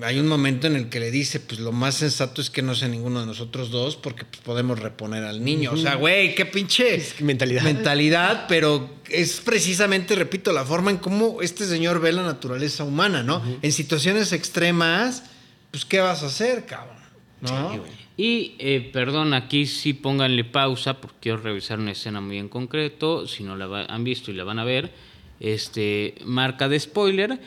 hay 0.02 0.18
un 0.20 0.28
momento 0.28 0.66
en 0.66 0.76
el 0.76 0.88
que 0.88 1.00
le 1.00 1.10
dice, 1.10 1.40
pues 1.40 1.58
lo 1.60 1.72
más 1.72 1.96
sensato 1.96 2.40
es 2.40 2.50
que 2.50 2.62
no 2.62 2.74
sea 2.74 2.88
ninguno 2.88 3.20
de 3.20 3.26
nosotros 3.26 3.70
dos, 3.70 3.96
porque 3.96 4.24
pues, 4.24 4.40
podemos 4.42 4.78
reponer 4.78 5.24
al 5.24 5.44
niño. 5.44 5.72
O 5.72 5.76
sea, 5.76 5.96
güey, 5.96 6.34
qué 6.34 6.46
pinche 6.46 7.02
que 7.16 7.24
mentalidad. 7.24 7.62
mentalidad, 7.62 8.46
pero 8.48 8.88
es 9.10 9.40
precisamente, 9.40 10.14
repito, 10.14 10.52
la 10.52 10.64
forma 10.64 10.90
en 10.90 10.98
cómo 10.98 11.42
este 11.42 11.66
señor 11.66 12.00
ve 12.00 12.12
la 12.12 12.22
naturaleza 12.22 12.84
humana, 12.84 13.22
¿no? 13.22 13.42
En 13.62 13.72
situaciones 13.72 14.32
extremas, 14.32 15.24
pues, 15.70 15.84
¿qué 15.84 16.00
vas 16.00 16.22
a 16.22 16.26
hacer, 16.26 16.64
cabrón? 16.66 16.96
¿No? 17.40 17.72
Sí, 17.72 17.78
güey. 17.78 17.90
Y, 18.16 18.54
eh, 18.58 18.90
perdón, 18.92 19.32
aquí 19.34 19.66
sí 19.66 19.94
pónganle 19.94 20.44
pausa 20.44 21.00
porque 21.00 21.16
quiero 21.22 21.38
revisar 21.38 21.78
una 21.80 21.92
escena 21.92 22.20
muy 22.20 22.38
en 22.38 22.48
concreto. 22.48 23.26
Si 23.26 23.42
no 23.42 23.56
la 23.56 23.66
va- 23.66 23.86
han 23.86 24.04
visto 24.04 24.30
y 24.30 24.34
la 24.34 24.44
van 24.44 24.58
a 24.58 24.64
ver, 24.64 24.92
este, 25.40 26.14
marca 26.24 26.68
de 26.68 26.78
spoiler. 26.78 27.40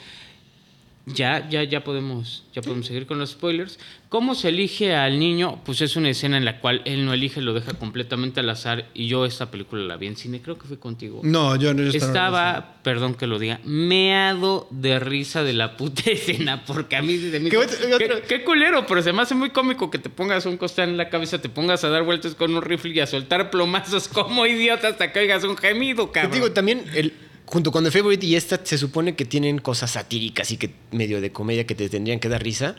Ya, 1.07 1.48
ya, 1.49 1.64
ya 1.64 1.84
podemos, 1.84 2.45
ya 2.52 2.64
podemos 2.64 2.88
seguir 2.88 3.06
con 3.06 3.19
los 3.19 3.30
spoilers. 3.32 3.77
¿Cómo 4.10 4.34
se 4.34 4.49
elige 4.49 4.95
al 4.95 5.19
niño? 5.19 5.61
Pues 5.64 5.82
es 5.82 5.95
una 5.98 6.10
escena 6.10 6.38
en 6.38 6.45
la 6.45 6.60
cual 6.61 6.82
él 6.86 7.06
no 7.06 7.14
elige, 7.14 7.41
lo 7.41 7.53
deja 7.53 7.73
completamente 7.76 8.40
al 8.40 8.49
azar. 8.49 8.88
Y 8.95 9.07
yo 9.07 9.26
esta 9.26 9.52
película 9.52 9.84
la 9.84 9.98
vi 9.98 10.07
en 10.07 10.15
cine, 10.15 10.41
creo 10.41 10.57
que 10.57 10.68
fue 10.68 10.80
contigo. 10.80 11.19
No, 11.23 11.56
yo 11.57 11.73
no 11.76 11.84
yo 11.84 11.90
Estaba, 11.90 12.77
perdón 12.82 13.14
que 13.14 13.27
lo 13.27 13.38
diga, 13.38 13.60
meado 13.65 14.68
de 14.72 14.99
risa 14.99 15.44
de 15.44 15.53
la 15.53 15.77
puta 15.77 16.03
escena, 16.10 16.64
porque 16.65 16.95
a 16.95 17.02
mí 17.02 17.18
se 17.18 17.40
me 17.40 17.49
¿Qué 17.49 17.57
hizo- 17.57 18.22
qué, 18.27 18.44
culero, 18.44 18.86
pero 18.88 19.02
se 19.03 19.14
me 19.14 19.22
hace 19.22 19.36
muy 19.36 19.52
cómico 19.52 19.91
que 19.91 19.99
te 19.99 20.10
pongas 20.10 20.45
un 20.45 20.57
costal 20.57 20.90
en 20.90 20.98
la 20.98 21.10
cabeza, 21.10 21.40
te 21.40 21.49
pongas 21.49 21.84
a 21.84 21.90
dar 21.90 22.03
vueltas 22.03 22.36
con 22.36 22.56
un 22.56 22.61
rifle 22.61 22.91
y 22.95 22.99
a 22.99 23.07
soltar 23.07 23.52
plomazos 23.52 24.07
como 24.10 24.45
idiota 24.48 24.88
hasta 24.88 25.11
que 25.11 25.19
oigas 25.19 25.44
un 25.44 25.56
gemido, 25.57 26.07
Te 26.07 26.11
cabrón. 26.14 26.32
digo, 26.34 26.52
también, 26.52 26.84
el, 26.95 27.14
junto 27.46 27.72
con 27.72 27.84
The 27.84 27.92
Favorite 27.92 28.26
y 28.26 28.36
esta, 28.36 28.60
se 28.64 28.78
supone 28.78 29.16
que 29.16 29.26
tienen 29.26 29.60
cosas 29.60 29.92
satíricas 29.92 30.52
y 30.52 30.58
que 30.58 30.72
medio 30.92 31.22
de 31.22 31.32
comedia 31.32 31.66
que 31.66 31.76
te 31.76 31.90
tendrían 31.90 32.20
que 32.20 32.30
dar 32.30 32.44
risa. 32.44 32.76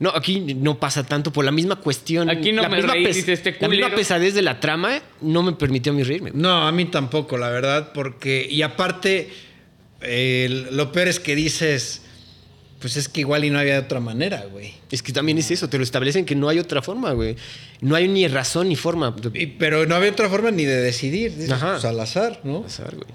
No, 0.00 0.10
aquí 0.10 0.40
no 0.54 0.78
pasa 0.78 1.04
tanto 1.04 1.32
por 1.32 1.44
la 1.44 1.50
misma 1.50 1.76
cuestión. 1.76 2.30
Aquí 2.30 2.52
no 2.52 2.62
la 2.62 2.68
me 2.68 2.76
misma 2.76 2.92
reí, 2.92 3.06
dice 3.06 3.32
este 3.32 3.56
La 3.58 3.68
misma 3.68 3.90
pesadez 3.94 4.32
de 4.34 4.42
la 4.42 4.60
trama 4.60 5.02
no 5.20 5.42
me 5.42 5.52
permitió 5.54 5.90
a 5.92 5.94
mí 5.96 6.04
reírme. 6.04 6.30
No, 6.34 6.66
a 6.68 6.70
mí 6.70 6.84
tampoco, 6.84 7.36
la 7.36 7.48
verdad, 7.50 7.90
porque. 7.92 8.46
Y 8.48 8.62
aparte, 8.62 9.28
el- 10.00 10.76
lo 10.76 10.92
peor 10.92 11.08
es 11.08 11.20
que 11.20 11.34
dices. 11.34 12.02
Pues 12.80 12.96
es 12.96 13.08
que 13.08 13.22
igual 13.22 13.44
y 13.44 13.50
no 13.50 13.58
había 13.58 13.80
otra 13.80 13.98
manera, 13.98 14.46
güey. 14.52 14.72
Es 14.92 15.02
que 15.02 15.12
también 15.12 15.36
es 15.38 15.50
eso, 15.50 15.68
te 15.68 15.78
lo 15.78 15.82
establecen 15.82 16.24
que 16.24 16.36
no 16.36 16.48
hay 16.48 16.60
otra 16.60 16.80
forma, 16.80 17.10
güey. 17.10 17.34
No 17.80 17.96
hay 17.96 18.06
ni 18.06 18.28
razón 18.28 18.68
ni 18.68 18.76
forma. 18.76 19.16
Y- 19.34 19.46
pero 19.46 19.84
no 19.86 19.96
había 19.96 20.12
otra 20.12 20.28
forma 20.28 20.52
ni 20.52 20.64
de 20.64 20.76
decidir. 20.80 21.34
Dices, 21.34 21.50
Ajá. 21.50 21.72
pues 21.72 21.84
al 21.86 21.98
azar, 21.98 22.40
¿no? 22.44 22.62
Pasar, 22.62 22.94
güey. 22.94 23.08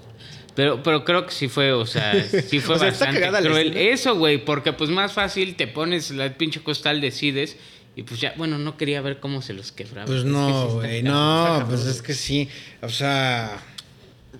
Pero, 0.54 0.82
pero 0.82 1.04
creo 1.04 1.26
que 1.26 1.32
sí 1.32 1.48
fue, 1.48 1.72
o 1.72 1.86
sea, 1.86 2.12
sí 2.24 2.60
fue 2.60 2.74
O 2.76 2.78
sea, 2.78 2.88
está 2.88 3.06
bastante 3.06 3.48
cruel. 3.48 3.76
Eso, 3.76 4.16
güey, 4.16 4.44
porque 4.44 4.72
pues 4.72 4.90
más 4.90 5.12
fácil 5.12 5.56
te 5.56 5.66
pones 5.66 6.10
la 6.10 6.32
pinche 6.34 6.60
costal, 6.62 7.00
decides, 7.00 7.56
y 7.96 8.02
pues 8.02 8.20
ya, 8.20 8.34
bueno, 8.36 8.58
no 8.58 8.76
quería 8.76 9.00
ver 9.00 9.20
cómo 9.20 9.42
se 9.42 9.52
los 9.52 9.72
quebraba. 9.72 10.06
Pues 10.06 10.24
no, 10.24 10.68
güey. 10.74 11.02
No, 11.02 11.64
pues 11.68 11.86
es 11.86 12.02
que 12.02 12.14
sí. 12.14 12.48
O 12.82 12.88
sea. 12.88 13.60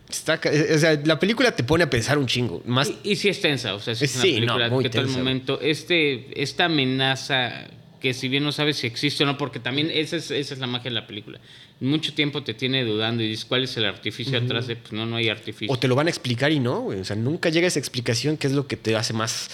Está 0.08 0.40
o 0.74 0.78
sea, 0.78 1.00
la 1.04 1.18
película 1.18 1.54
te 1.56 1.64
pone 1.64 1.84
a 1.84 1.90
pensar 1.90 2.18
un 2.18 2.26
chingo. 2.26 2.62
Más 2.66 2.88
Y, 3.02 3.12
y 3.12 3.16
sí 3.16 3.28
es 3.28 3.40
tensa, 3.40 3.74
o 3.74 3.80
sea, 3.80 3.94
sí 3.94 4.04
es 4.04 4.14
una 4.14 4.22
Sí, 4.22 4.32
no, 4.32 4.38
película 4.38 4.68
muy 4.68 4.84
que 4.84 4.90
todo 4.90 5.02
el 5.02 5.06
tensa, 5.08 5.18
momento, 5.18 5.60
este, 5.60 6.40
esta 6.40 6.66
amenaza 6.66 7.66
que 8.04 8.12
si 8.12 8.28
bien 8.28 8.44
no 8.44 8.52
sabes 8.52 8.76
si 8.76 8.86
existe 8.86 9.24
o 9.24 9.26
no, 9.26 9.38
porque 9.38 9.58
también 9.60 9.90
esa 9.90 10.16
es, 10.16 10.30
esa 10.30 10.52
es 10.52 10.60
la 10.60 10.66
magia 10.66 10.90
de 10.90 10.94
la 10.96 11.06
película. 11.06 11.40
Mucho 11.80 12.12
tiempo 12.12 12.42
te 12.42 12.52
tiene 12.52 12.84
dudando 12.84 13.22
y 13.22 13.28
dices, 13.28 13.46
¿cuál 13.46 13.64
es 13.64 13.74
el 13.78 13.86
artificio 13.86 14.36
atrás 14.38 14.66
de? 14.66 14.76
Pues 14.76 14.92
no, 14.92 15.06
no 15.06 15.16
hay 15.16 15.30
artificio. 15.30 15.72
O 15.72 15.78
te 15.78 15.88
lo 15.88 15.94
van 15.94 16.06
a 16.08 16.10
explicar 16.10 16.52
y 16.52 16.60
no, 16.60 16.80
güey. 16.82 17.00
O 17.00 17.04
sea, 17.06 17.16
nunca 17.16 17.48
llega 17.48 17.66
esa 17.66 17.78
explicación 17.78 18.36
que 18.36 18.46
es 18.46 18.52
lo 18.52 18.66
que 18.66 18.76
te 18.76 18.94
hace 18.94 19.14
más. 19.14 19.48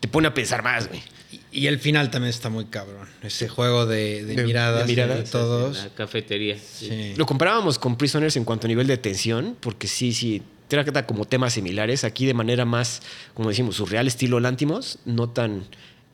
Te 0.00 0.08
pone 0.08 0.26
a 0.26 0.34
pensar 0.34 0.64
más, 0.64 0.88
güey. 0.88 1.00
Y, 1.52 1.60
y 1.60 1.66
el 1.68 1.78
final 1.78 2.10
también 2.10 2.30
está 2.30 2.48
muy 2.48 2.64
cabrón. 2.64 3.08
Ese 3.22 3.48
juego 3.48 3.86
de, 3.86 4.24
de 4.24 4.34
De- 4.34 4.44
miradas, 4.44 4.80
de 4.84 4.92
miradas, 4.92 5.18
de 5.24 5.30
todos. 5.30 5.78
La 5.84 5.90
cafetería. 5.94 6.56
sí. 6.58 6.88
Sí. 6.88 7.14
Lo 7.16 7.24
comparábamos 7.24 7.78
con 7.78 7.96
Prisoners 7.96 8.36
en 8.36 8.44
cuanto 8.44 8.66
a 8.66 8.68
nivel 8.68 8.88
de 8.88 8.96
tensión, 8.96 9.56
porque 9.60 9.86
sí, 9.86 10.12
sí, 10.12 10.42
trata 10.66 11.06
como 11.06 11.24
temas 11.24 11.52
similares. 11.52 12.02
Aquí 12.02 12.26
de 12.26 12.34
manera 12.34 12.64
más, 12.64 13.00
como 13.34 13.48
decimos, 13.50 13.76
surreal, 13.76 14.08
estilo 14.08 14.40
Lántimos, 14.40 14.98
no 15.04 15.30
tan 15.30 15.64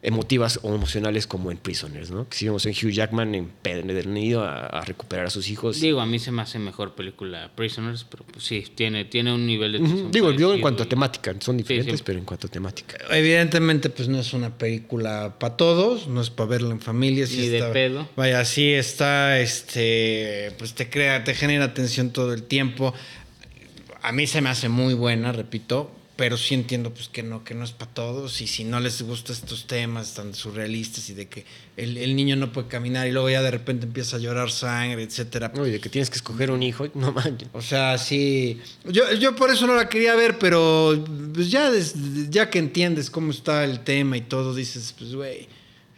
emotivas 0.00 0.60
o 0.62 0.72
emocionales 0.74 1.26
como 1.26 1.50
en 1.50 1.56
Prisoners, 1.58 2.12
¿no? 2.12 2.28
Que 2.28 2.36
sí 2.36 2.44
vemos 2.44 2.64
en 2.66 2.72
Hugh 2.72 2.90
Jackman 2.92 3.34
empedernido 3.34 4.44
a, 4.44 4.66
a 4.66 4.84
recuperar 4.84 5.26
a 5.26 5.30
sus 5.30 5.48
hijos. 5.48 5.80
Digo, 5.80 6.00
a 6.00 6.06
mí 6.06 6.20
se 6.20 6.30
me 6.30 6.40
hace 6.42 6.60
mejor 6.60 6.94
película 6.94 7.50
Prisoners, 7.56 8.04
pero 8.08 8.24
pues 8.24 8.44
sí, 8.44 8.64
tiene, 8.76 9.04
tiene 9.06 9.34
un 9.34 9.44
nivel 9.44 9.72
de 9.72 9.78
Ujú. 9.78 9.88
tensión 9.88 10.10
Digo, 10.12 10.30
yo 10.30 10.54
en 10.54 10.60
cuanto 10.60 10.84
a 10.84 10.86
y- 10.86 10.88
temática, 10.88 11.34
son 11.40 11.56
diferentes, 11.56 11.98
sí. 11.98 12.02
pero 12.06 12.18
en 12.20 12.24
cuanto 12.24 12.46
a 12.46 12.50
temática. 12.50 12.96
Evidentemente, 13.10 13.90
pues 13.90 14.08
no 14.08 14.20
es 14.20 14.32
una 14.34 14.56
película 14.56 15.34
para 15.40 15.56
todos, 15.56 16.06
no 16.06 16.20
es 16.20 16.30
para 16.30 16.48
verla 16.50 16.70
en 16.70 16.80
familia. 16.80 17.26
sí 17.26 17.38
Ni 17.38 17.48
de 17.48 17.62
pedo. 17.72 18.08
Vaya, 18.14 18.44
sí 18.44 18.70
está, 18.72 19.40
este, 19.40 20.52
pues 20.58 20.74
te 20.74 20.88
crea, 20.88 21.24
te 21.24 21.34
genera 21.34 21.74
tensión 21.74 22.10
todo 22.10 22.34
el 22.34 22.44
tiempo. 22.44 22.94
A 24.02 24.12
mí 24.12 24.28
se 24.28 24.40
me 24.40 24.48
hace 24.48 24.68
muy 24.68 24.94
buena, 24.94 25.32
repito, 25.32 25.90
pero 26.18 26.36
sí 26.36 26.54
entiendo 26.54 26.92
pues 26.92 27.08
que 27.08 27.22
no, 27.22 27.44
que 27.44 27.54
no 27.54 27.62
es 27.64 27.70
para 27.70 27.92
todos. 27.94 28.40
Y 28.40 28.48
si 28.48 28.64
no 28.64 28.80
les 28.80 29.00
gustan 29.02 29.36
estos 29.36 29.68
temas 29.68 30.14
tan 30.14 30.34
surrealistas 30.34 31.08
y 31.10 31.14
de 31.14 31.28
que 31.28 31.44
el, 31.76 31.96
el 31.96 32.16
niño 32.16 32.34
no 32.34 32.50
puede 32.52 32.66
caminar 32.66 33.06
y 33.06 33.12
luego 33.12 33.30
ya 33.30 33.40
de 33.40 33.52
repente 33.52 33.86
empieza 33.86 34.16
a 34.16 34.18
llorar 34.18 34.50
sangre, 34.50 35.04
etcétera. 35.04 35.52
No, 35.54 35.64
y 35.64 35.70
de 35.70 35.78
que 35.80 35.88
tienes 35.88 36.10
que 36.10 36.16
escoger 36.16 36.50
un 36.50 36.64
hijo, 36.64 36.88
no 36.94 37.12
manches. 37.12 37.48
O 37.52 37.62
sea, 37.62 37.96
sí. 37.98 38.60
Yo, 38.84 39.12
yo 39.14 39.36
por 39.36 39.50
eso 39.52 39.68
no 39.68 39.76
la 39.76 39.88
quería 39.88 40.16
ver, 40.16 40.38
pero 40.40 41.04
pues 41.32 41.52
ya, 41.52 41.70
des- 41.70 41.94
ya 42.30 42.50
que 42.50 42.58
entiendes 42.58 43.10
cómo 43.10 43.30
está 43.30 43.62
el 43.62 43.78
tema 43.84 44.16
y 44.16 44.22
todo, 44.22 44.56
dices, 44.56 44.92
pues, 44.98 45.14
güey. 45.14 45.46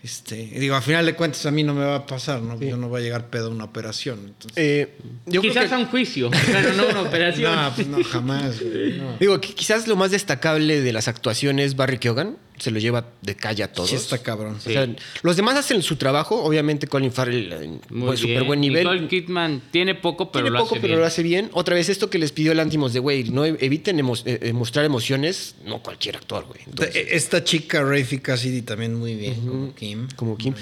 Este, 0.03 0.37
digo, 0.37 0.75
a 0.77 0.81
final 0.81 1.05
de 1.05 1.15
cuentas 1.15 1.45
a 1.45 1.51
mí 1.51 1.63
no 1.63 1.75
me 1.75 1.85
va 1.85 1.97
a 1.97 2.07
pasar, 2.07 2.41
¿no? 2.41 2.59
Yo 2.59 2.77
no 2.79 2.89
voy 2.89 3.03
a 3.03 3.05
llegar 3.05 3.27
pedo 3.29 3.49
a 3.49 3.51
una 3.51 3.65
operación. 3.65 4.21
Entonces, 4.29 4.53
Eh, 4.57 4.95
yo 5.27 5.43
creo 5.43 5.53
Quizás 5.53 5.69
que- 5.69 5.75
a 5.75 5.79
un 5.79 5.87
juicio, 5.87 6.31
pero 6.51 6.73
no 6.73 6.87
una 6.89 7.03
operación. 7.03 7.55
no, 7.57 7.75
pues 7.75 7.87
no, 7.87 8.03
jamás, 8.05 8.61
güey. 8.63 8.99
no. 8.99 9.17
Digo, 9.19 9.41
que 9.43 9.55
quizás 9.55 9.87
lo 9.89 9.97
más 9.97 10.11
destacable 10.11 10.81
de 10.81 10.93
las 10.95 11.07
actuaciones, 11.09 11.77
Barry 11.77 11.99
Keoghan 11.99 12.39
se 12.61 12.71
lo 12.71 12.79
lleva 12.79 13.09
de 13.23 13.35
calle 13.35 13.65
a 13.65 13.73
todos. 13.73 13.91
Sí 13.91 13.97
está 13.97 14.19
cabrón. 14.19 14.55
O 14.57 14.61
sea, 14.61 14.87
los 15.23 15.35
demás 15.37 15.57
hacen 15.57 15.83
su 15.83 15.97
trabajo, 15.97 16.43
obviamente 16.45 16.87
Colin 16.87 17.11
Farrell 17.11 17.53
en 17.53 17.81
Muy 17.91 18.07
buen- 18.07 18.17
súper 18.19 18.45
buen 18.45 18.61
nivel. 18.61 18.85
Nicole 18.85 19.09
Kidman 19.09 19.63
tiene 19.73 19.95
poco, 19.95 20.31
pero 20.31 20.45
Tiene 20.45 20.59
lo 20.59 20.63
poco, 20.65 20.75
hace 20.77 20.81
pero 20.83 20.91
bien. 20.93 21.01
lo 21.01 21.07
hace 21.07 21.23
bien. 21.23 21.51
Otra 21.55 21.75
vez, 21.75 21.89
esto 21.89 22.09
que 22.11 22.19
les 22.19 22.31
pidió 22.33 22.53
el 22.53 22.61
Antimos 22.61 22.93
de, 22.93 23.01
güey, 23.01 23.25
no 23.31 23.45
eviten 23.45 23.99
emo- 23.99 24.23
eh, 24.27 24.39
eh, 24.43 24.53
mostrar 24.53 24.85
emociones, 24.85 25.55
no 25.65 25.83
cualquier 25.83 26.17
actor, 26.17 26.45
güey. 26.47 26.61
E- 26.95 27.09
Esta 27.17 27.43
chica, 27.43 27.83
Rafi 27.83 28.19
Cassidy, 28.19 28.63
también 28.63 28.95
muy 28.95 29.15
bien, 29.15 29.35
como 29.47 29.75
Kim. 29.75 30.09
como 30.15 30.37
Kim. 30.37 30.55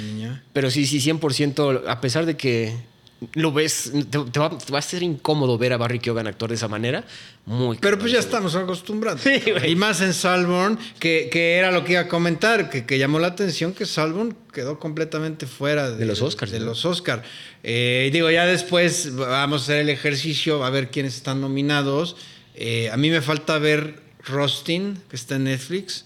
Pero 0.53 0.71
sí, 0.71 0.87
sí, 0.87 1.01
100%, 1.01 1.83
a 1.87 2.01
pesar 2.01 2.25
de 2.27 2.37
que 2.37 2.75
lo 3.35 3.53
ves, 3.53 3.91
te, 4.11 4.19
te 4.19 4.39
va, 4.39 4.57
te 4.57 4.73
va 4.73 4.79
a 4.79 4.83
ser 4.83 5.03
incómodo 5.03 5.59
ver 5.59 5.73
a 5.73 5.77
Barry 5.77 5.99
Keoghan 5.99 6.27
actuar 6.27 6.51
de 6.51 6.55
esa 6.55 6.69
manera. 6.69 7.05
Muy 7.47 7.79
Pero 7.79 7.99
pues 7.99 8.13
ya 8.13 8.21
estamos 8.21 8.55
acostumbrados. 8.55 9.23
Sí, 9.23 9.43
y 9.67 9.75
más 9.75 10.01
en 10.01 10.15
Salborn, 10.15 10.79
que, 11.01 11.29
que 11.33 11.57
era 11.57 11.73
lo 11.73 11.85
que 11.85 11.93
iba 11.93 12.03
a 12.03 12.09
comentar, 12.09 12.71
que, 12.71 12.87
que 12.87 12.99
llamó 12.99 13.19
la 13.19 13.29
atención 13.29 13.73
que 13.73 13.87
Salborn 13.87 14.37
quedó 14.53 14.79
completamente 14.79 15.47
fuera 15.47 15.91
de, 15.91 15.97
De 15.97 16.07
los 16.07 16.23
Oscars, 16.23 16.53
De 16.53 16.61
¿no? 16.61 16.67
los 16.67 16.85
Oscar. 16.85 17.23
Eh, 17.63 18.11
digo, 18.13 18.31
ya 18.31 18.47
después 18.47 19.17
vamos 19.17 19.63
a 19.63 19.65
hacer 19.65 19.79
el 19.81 19.89
ejercicio, 19.89 20.65
a 20.65 20.71
ver 20.71 20.91
quiénes 20.91 21.17
están 21.17 21.41
nominados. 21.41 22.17
Eh, 22.55 22.89
a 22.93 22.97
mí 22.97 23.11
me 23.11 23.21
falta 23.21 23.59
ver 23.59 24.01
Rustin, 24.25 25.01
que 25.09 25.17
está 25.17 25.37
en 25.37 25.45
Netflix. 25.45 26.05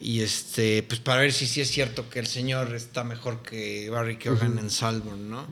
Y 0.00 0.20
este, 0.20 0.82
pues 0.82 1.00
para 1.00 1.20
ver 1.20 1.32
si 1.32 1.46
sí 1.46 1.60
es 1.60 1.70
cierto 1.70 2.10
que 2.10 2.18
el 2.18 2.26
señor 2.26 2.74
está 2.74 3.04
mejor 3.04 3.42
que 3.42 3.88
Barry 3.90 4.16
Keoghan 4.16 4.58
en 4.58 4.68
Salborn, 4.70 5.30
¿no? 5.30 5.46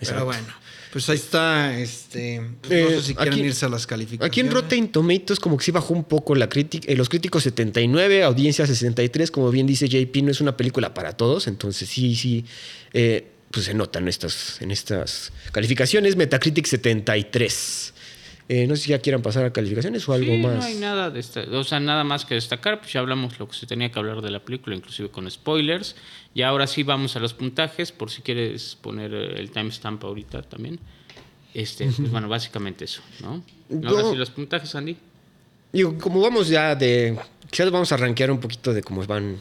Pero 0.00 0.24
bueno, 0.24 0.46
pues 0.92 1.08
ahí 1.08 1.16
está, 1.16 1.78
este, 1.78 2.40
pues 2.62 2.72
Eh, 2.72 2.84
no 2.84 3.00
sé 3.00 3.06
si 3.08 3.14
quieren 3.14 3.34
aquí- 3.34 3.42
irse 3.42 3.66
a 3.66 3.68
las 3.68 3.86
calificaciones. 3.86 4.30
Aquí 4.30 4.40
en 4.40 4.50
Rotten 4.50 4.90
Tomatoes 4.90 5.38
como 5.38 5.56
que 5.56 5.64
sí 5.64 5.70
bajó 5.70 5.94
un 5.94 6.04
poco 6.04 6.34
la 6.34 6.48
crítica. 6.48 6.90
eh, 6.90 6.96
los 6.96 7.08
críticos 7.08 7.42
79, 7.44 8.22
audiencia 8.24 8.66
63. 8.66 9.30
Como 9.30 9.50
bien 9.50 9.66
dice 9.66 9.88
JP, 9.88 10.22
no 10.22 10.30
es 10.30 10.40
una 10.40 10.56
película 10.56 10.94
para 10.94 11.12
todos. 11.12 11.46
Entonces 11.46 11.88
sí, 11.88 12.16
sí, 12.16 12.44
eh, 12.92 13.26
pues 13.50 13.66
se 13.66 13.74
notan 13.74 14.08
estas, 14.08 14.60
en 14.62 14.70
estas 14.70 15.32
calificaciones. 15.52 16.16
Metacritic 16.16 16.66
73. 16.66 17.92
Eh, 18.52 18.66
no 18.66 18.74
sé 18.74 18.82
si 18.82 18.90
ya 18.90 18.98
quieran 18.98 19.22
pasar 19.22 19.44
a 19.44 19.52
calificaciones 19.52 20.08
o 20.08 20.12
algo 20.12 20.32
Sí, 20.32 20.38
más. 20.38 20.56
No 20.56 20.62
hay 20.64 20.74
nada, 20.74 21.08
de 21.10 21.20
esta- 21.20 21.42
o 21.52 21.62
sea, 21.62 21.78
nada 21.78 22.02
más 22.02 22.24
que 22.24 22.34
destacar. 22.34 22.80
Pues 22.80 22.92
ya 22.92 22.98
hablamos 22.98 23.38
lo 23.38 23.46
que 23.48 23.54
se 23.54 23.64
tenía 23.64 23.92
que 23.92 23.98
hablar 24.00 24.22
de 24.22 24.30
la 24.32 24.40
película, 24.40 24.74
inclusive 24.74 25.08
con 25.08 25.30
spoilers. 25.30 25.94
Y 26.34 26.42
ahora 26.42 26.66
sí 26.66 26.82
vamos 26.82 27.14
a 27.14 27.20
los 27.20 27.32
puntajes, 27.32 27.92
por 27.92 28.10
si 28.10 28.22
quieres 28.22 28.76
poner 28.80 29.14
eh, 29.14 29.38
el 29.38 29.52
timestamp 29.52 30.02
ahorita 30.02 30.42
también. 30.42 30.80
Este, 31.54 31.84
pues 31.96 32.10
bueno, 32.10 32.28
básicamente 32.28 32.86
eso, 32.86 33.02
¿no? 33.22 33.44
Ahora 33.88 34.10
sí 34.10 34.16
los 34.16 34.30
puntajes, 34.30 34.74
Andy. 34.74 34.96
Digo, 35.72 35.96
como 35.98 36.20
vamos 36.20 36.48
ya 36.48 36.74
de. 36.74 37.16
Quizás 37.50 37.70
vamos 37.70 37.92
a 37.92 37.96
rankear 37.98 38.32
un 38.32 38.40
poquito 38.40 38.74
de 38.74 38.82
cómo 38.82 39.04
van 39.06 39.36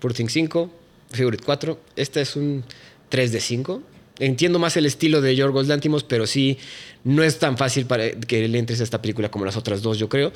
Poor 0.00 0.14
Things 0.14 0.32
5, 0.32 0.70
Favorite 1.10 1.44
4. 1.44 1.78
Este 1.96 2.22
es 2.22 2.34
un 2.34 2.64
3 3.10 3.30
de 3.30 3.40
5. 3.40 3.82
Entiendo 4.18 4.58
más 4.58 4.76
el 4.76 4.86
estilo 4.86 5.20
de 5.20 5.34
Yorgos 5.34 5.66
Lantimos, 5.66 6.04
pero 6.04 6.26
sí 6.26 6.58
no 7.02 7.22
es 7.22 7.38
tan 7.38 7.58
fácil 7.58 7.86
para 7.86 8.10
que 8.12 8.46
le 8.48 8.58
entres 8.58 8.80
a 8.80 8.84
esta 8.84 9.02
película 9.02 9.30
como 9.30 9.44
las 9.44 9.56
otras 9.56 9.82
dos, 9.82 9.98
yo 9.98 10.08
creo. 10.08 10.32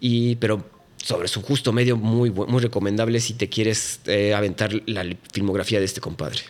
Y, 0.00 0.36
pero 0.36 0.64
sobre 1.02 1.28
su 1.28 1.42
justo 1.42 1.72
medio, 1.72 1.96
muy, 1.96 2.30
muy 2.30 2.60
recomendable 2.62 3.18
si 3.20 3.34
te 3.34 3.48
quieres 3.48 4.00
eh, 4.06 4.34
aventar 4.34 4.72
la 4.86 5.04
filmografía 5.32 5.78
de 5.78 5.84
este 5.86 6.00
compadre. 6.00 6.40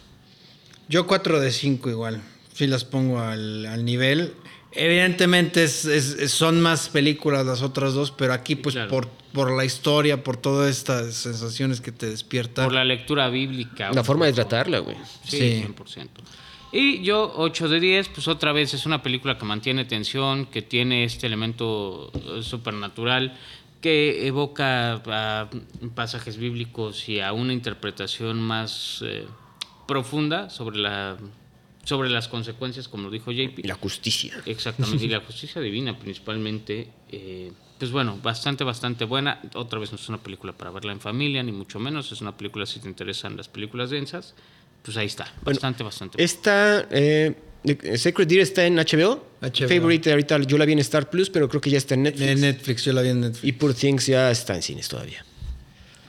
Yo 0.88 1.06
4 1.06 1.40
de 1.40 1.50
5 1.50 1.90
igual. 1.90 2.20
Sí 2.54 2.66
las 2.66 2.84
pongo 2.84 3.20
al, 3.20 3.66
al 3.66 3.84
nivel. 3.84 4.34
Evidentemente 4.72 5.64
es- 5.64 5.88
son 6.30 6.60
más 6.60 6.88
películas 6.90 7.46
las 7.46 7.62
otras 7.62 7.94
dos, 7.94 8.10
pero 8.12 8.32
aquí 8.34 8.56
pues 8.56 8.74
Claro. 8.74 8.90
por, 8.90 9.08
por 9.32 9.50
la 9.56 9.64
historia, 9.64 10.22
por 10.22 10.36
todas 10.36 10.70
estas 10.70 11.14
sensaciones 11.14 11.80
que 11.80 11.92
te 11.92 12.06
despierta. 12.10 12.64
Por 12.64 12.72
la 12.74 12.84
lectura 12.84 13.28
bíblica. 13.30 13.90
La 13.92 14.04
forma 14.04 14.26
de 14.26 14.34
tratarla, 14.34 14.78
güey. 14.80 14.96
Sí, 15.26 15.38
Sí. 15.38 15.64
100%. 15.66 16.08
Y 16.72 17.02
yo, 17.02 17.32
8 17.36 17.68
de 17.68 17.80
10, 17.80 18.08
pues 18.08 18.28
otra 18.28 18.52
vez 18.52 18.74
es 18.74 18.86
una 18.86 19.02
película 19.02 19.38
que 19.38 19.44
mantiene 19.44 19.84
tensión, 19.84 20.46
que 20.46 20.62
tiene 20.62 21.04
este 21.04 21.26
elemento 21.26 22.10
eh, 22.14 22.42
supernatural, 22.42 23.38
que 23.80 24.26
evoca 24.26 24.94
a 24.94 25.50
pasajes 25.94 26.36
bíblicos 26.36 27.08
y 27.08 27.20
a 27.20 27.32
una 27.32 27.52
interpretación 27.52 28.40
más 28.40 29.02
eh, 29.06 29.26
profunda 29.86 30.50
sobre, 30.50 30.78
la, 30.78 31.16
sobre 31.84 32.10
las 32.10 32.28
consecuencias, 32.28 32.88
como 32.88 33.04
lo 33.04 33.10
dijo 33.10 33.30
JP. 33.30 33.64
La 33.64 33.74
justicia. 33.74 34.34
Exactamente, 34.44 35.04
y 35.04 35.08
la 35.08 35.20
justicia 35.20 35.60
divina 35.60 35.98
principalmente. 35.98 36.90
eh, 37.10 37.52
pues 37.78 37.90
bueno, 37.90 38.18
bastante, 38.22 38.64
bastante 38.64 39.04
buena. 39.04 39.40
Otra 39.54 39.78
vez 39.78 39.92
no 39.92 39.96
es 39.96 40.08
una 40.08 40.18
película 40.18 40.52
para 40.54 40.70
verla 40.70 40.92
en 40.92 41.00
familia, 41.00 41.42
ni 41.42 41.52
mucho 41.52 41.78
menos. 41.78 42.10
Es 42.10 42.22
una 42.22 42.36
película 42.36 42.64
si 42.64 42.80
te 42.80 42.88
interesan 42.88 43.36
las 43.36 43.48
películas 43.48 43.90
densas. 43.90 44.34
Pues 44.86 44.96
ahí 44.96 45.06
está, 45.06 45.30
bastante, 45.42 45.82
bastante. 45.82 46.22
Esta, 46.22 46.86
eh, 46.90 47.34
Sacred 47.96 48.26
Deer 48.28 48.40
está 48.42 48.64
en 48.64 48.76
HBO. 48.76 49.26
HBO. 49.42 49.68
Favorite 49.68 50.10
ahorita 50.10 50.38
yo 50.42 50.56
la 50.56 50.64
vi 50.64 50.72
en 50.72 50.78
Star 50.78 51.10
Plus, 51.10 51.28
pero 51.28 51.48
creo 51.48 51.60
que 51.60 51.70
ya 51.70 51.78
está 51.78 51.94
en 51.94 52.04
Netflix. 52.04 52.30
En 52.30 52.40
Netflix, 52.40 52.84
yo 52.84 52.92
la 52.92 53.02
vi 53.02 53.08
en 53.08 53.20
Netflix. 53.22 53.44
Y 53.44 53.52
Poor 53.52 53.74
Things 53.74 54.06
ya 54.06 54.30
está 54.30 54.54
en 54.54 54.62
cines 54.62 54.88
todavía. 54.88 55.24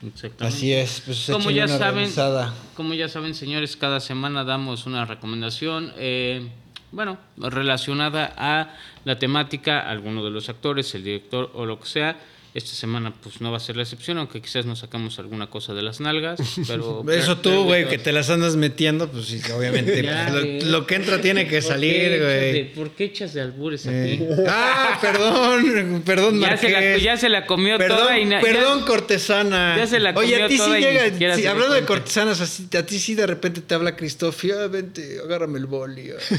Exactamente. 0.06 0.46
Así 0.46 0.72
es, 0.74 1.02
pues 1.04 1.26
Como 1.32 1.50
ya 1.50 1.66
una 1.66 1.78
saben, 1.78 2.04
revisada. 2.04 2.54
como 2.76 2.94
ya 2.94 3.10
saben, 3.10 3.34
señores, 3.34 3.76
cada 3.76 4.00
semana 4.00 4.44
damos 4.44 4.86
una 4.86 5.06
recomendación, 5.06 5.92
eh, 5.98 6.48
bueno, 6.92 7.18
relacionada 7.38 8.32
a 8.38 8.76
la 9.06 9.18
temática, 9.18 9.80
alguno 9.80 10.24
de 10.24 10.30
los 10.30 10.50
actores, 10.50 10.94
el 10.94 11.04
director 11.04 11.50
o 11.56 11.66
lo 11.66 11.80
que 11.80 11.88
sea. 11.88 12.18
Esta 12.54 12.72
semana, 12.74 13.14
pues 13.22 13.40
no 13.40 13.52
va 13.52 13.58
a 13.58 13.60
ser 13.60 13.76
la 13.76 13.84
excepción, 13.84 14.18
aunque 14.18 14.42
quizás 14.42 14.66
nos 14.66 14.80
sacamos 14.80 15.20
alguna 15.20 15.48
cosa 15.48 15.74
de 15.76 15.84
las 15.84 16.00
nalgas, 16.00 16.40
pero 16.68 17.04
Eso 17.12 17.38
tú, 17.38 17.64
güey, 17.66 17.88
que 17.88 17.98
te 18.00 18.12
las 18.12 18.30
andas 18.32 18.56
metiendo, 18.56 19.10
pues 19.12 19.26
sí, 19.28 19.40
obviamente. 19.52 20.02
Ya, 20.08 20.30
pues, 20.32 20.64
lo, 20.64 20.80
lo 20.80 20.88
que 20.88 20.96
entra 20.96 21.22
tiene 21.22 21.48
que 21.48 21.58
¿Por 21.58 21.62
qué 21.62 21.68
salir, 21.68 22.20
güey. 22.24 22.74
¿Por 22.74 22.90
qué 22.92 23.04
echas 23.06 23.34
de 23.34 23.42
albures 23.42 23.86
Eh. 23.86 24.14
aquí? 24.30 24.44
Ah, 24.48 24.98
perdón, 25.02 26.02
perdón, 26.06 26.40
Ya 26.40 26.58
se, 26.58 26.70
la, 26.70 26.98
ya 26.98 27.18
se 27.18 27.30
la 27.30 27.46
comió 27.46 27.78
Perdón, 27.78 27.98
toda 28.00 28.20
y 28.20 28.26
na- 28.26 28.40
perdón 28.42 28.80
ya- 28.80 28.86
cortesana. 28.86 29.76
ya 29.78 29.86
se 29.88 30.00
la 30.00 30.12
Oye, 30.12 30.36
a 30.36 30.40
comió 30.40 30.48
ti 30.48 30.54
sí 30.54 30.58
toda 30.60 30.80
llega, 30.80 31.36
sí, 31.36 31.46
hablando 31.46 31.76
de 31.76 31.84
cortesanas, 31.86 32.42
así, 32.42 32.68
a 32.76 32.86
ti 32.86 32.98
sí 33.00 33.14
de 33.16 33.28
repente 33.28 33.62
te 33.62 33.76
habla 33.76 33.96
Cristofi, 33.96 34.52
ah, 34.52 34.68
vente, 34.68 35.20
agárrame 35.24 35.60
el 35.60 35.66
boli. 35.68 36.10
ah. 36.12 36.36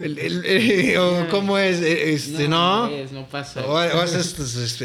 El- 0.00 0.18
el- 0.18 0.42
eh, 0.46 0.98
o 0.98 1.26
¿Cómo 1.28 1.58
es? 1.58 1.82
Eh, 1.82 2.12
Este, 2.14 2.48
¿no? 2.48 2.88
es, 2.88 3.12
no 3.12 3.26
pasa. 3.28 3.66
O, 3.66 3.72
o 3.74 3.76
haces 4.00 4.26
estos 4.28 4.54
es- 4.56 4.80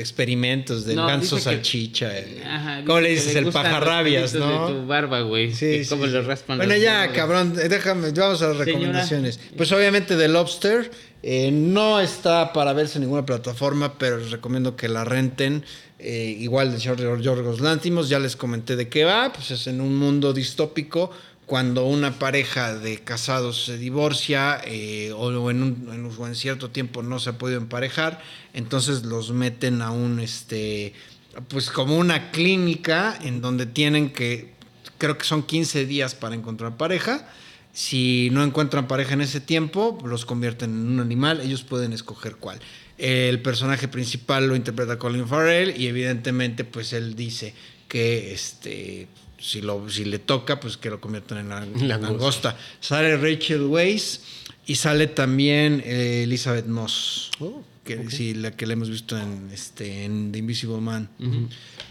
experimentos 0.66 0.86
del 0.86 0.96
No, 0.96 1.08
ganso 1.08 1.36
que- 1.38 1.42
salchicha. 1.42 2.18
eh. 2.18 2.44
Ajá, 2.46 2.84
¿Cómo 2.86 3.00
le 3.00 3.10
dice 3.10 3.22
que 3.22 3.28
dices? 3.28 3.36
El 3.38 3.46
gustan 3.46 3.64
los 3.64 3.72
pajarrabias, 3.72 4.34
¿no? 4.34 4.68
De 4.68 4.74
tu 4.74 4.88
barba, 4.88 5.22
güey. 5.22 5.52
Sí, 5.54 5.66
que 5.66 5.84
sí, 5.84 5.90
cómo 5.90 6.06
sí. 6.06 6.12
le 6.12 6.22
raspan 6.22 6.58
Bueno, 6.58 6.76
ya, 6.76 7.12
cabrón, 7.12 7.54
eh, 7.62 7.70
déjame, 7.70 8.12
vamos 8.12 8.42
a 8.42 8.48
las 8.48 8.58
Señora. 8.58 8.66
recomendaciones. 8.66 9.40
Pues 9.56 9.72
obviamente 9.72 10.16
The 10.16 10.28
Lobster 10.28 10.92
eh, 11.24 11.50
no 11.52 12.00
está 12.00 12.54
para 12.54 12.74
verse 12.74 12.98
en 12.98 13.04
ninguna 13.04 13.26
plataforma, 13.26 13.98
pero 13.98 14.18
les 14.18 14.32
recomiendo 14.32 14.76
que 14.76 14.88
la 14.88 15.04
renten. 15.04 15.64
eh, 15.98 16.36
igual 16.40 16.72
de 16.74 16.78
Giorgos 16.80 17.22
Yorgos 17.24 17.62
Lántimos, 17.62 18.10
ya 18.10 18.20
les 18.20 18.36
comenté 18.36 18.76
de 18.76 18.90
qué 18.90 19.06
va, 19.06 19.32
pues 19.34 19.50
es 19.52 19.66
en 19.68 19.80
un 19.80 19.96
mundo 19.96 20.34
distópico 20.34 21.10
cuando 21.46 21.86
una 21.86 22.18
pareja 22.18 22.74
de 22.76 23.00
casados 23.00 23.66
se 23.66 23.78
divorcia 23.78 24.60
eh, 24.66 25.12
o, 25.16 25.52
en 25.52 25.88
en 25.88 26.36
cierto 26.36 26.72
tiempo 26.72 27.04
no 27.04 27.20
se 27.20 27.32
ha 27.32 27.38
podido 27.38 27.60
emparejar, 27.60 28.22
entonces 28.54 29.04
los 29.04 29.32
meten 29.32 29.82
a 29.82 29.92
un, 29.92 30.20
este, 30.20 30.94
pues 31.48 31.70
como 31.70 31.98
una 31.98 32.32
clínica 32.32 33.18
en 33.22 33.42
donde 33.42 33.66
tienen 33.66 34.12
que, 34.12 34.54
creo 34.98 35.18
que 35.18 35.26
son 35.26 35.44
15 35.44 35.86
días 35.86 36.16
para 36.16 36.36
encontrar 36.36 36.78
pareja. 36.78 37.28
Si 37.74 38.30
no 38.32 38.42
encuentran 38.44 38.88
pareja 38.88 39.14
en 39.14 39.22
ese 39.22 39.42
tiempo, 39.42 40.00
los 40.06 40.26
convierten 40.26 40.72
en 40.72 40.88
un 40.88 41.00
animal, 41.02 41.42
ellos 41.42 41.64
pueden 41.64 41.92
escoger 41.92 42.38
cuál. 42.38 42.60
El 42.98 43.42
personaje 43.42 43.90
principal 43.90 44.48
lo 44.48 44.56
interpreta 44.56 44.98
Colin 44.98 45.28
Farrell 45.28 45.80
y 45.80 45.88
evidentemente 45.88 46.64
pues 46.64 46.94
él 46.94 47.16
dice 47.16 47.54
que 47.90 48.34
este 48.34 49.10
si 49.40 49.62
lo 49.62 49.90
si 49.90 50.06
le 50.06 50.20
toca 50.20 50.60
pues 50.60 50.78
que 50.78 50.90
lo 50.90 51.00
conviertan 51.02 51.40
en 51.40 51.50
la, 51.50 51.60
Langosta. 51.62 51.98
langosta. 51.98 52.58
Sale 52.80 53.18
Rachel 53.18 53.64
Weisz 53.64 54.20
y 54.66 54.76
sale 54.76 55.08
también 55.08 55.82
eh, 55.86 56.24
Elizabeth 56.24 56.66
Moss. 56.66 57.32
Oh, 57.40 57.64
que 57.84 58.10
sí, 58.10 58.34
la 58.34 58.52
que 58.52 58.66
la 58.66 58.74
hemos 58.74 58.90
visto 58.90 59.18
en 59.18 59.50
este 59.54 60.06
en 60.06 60.32
The 60.32 60.40
Invisible 60.40 60.82
Man. 60.82 61.10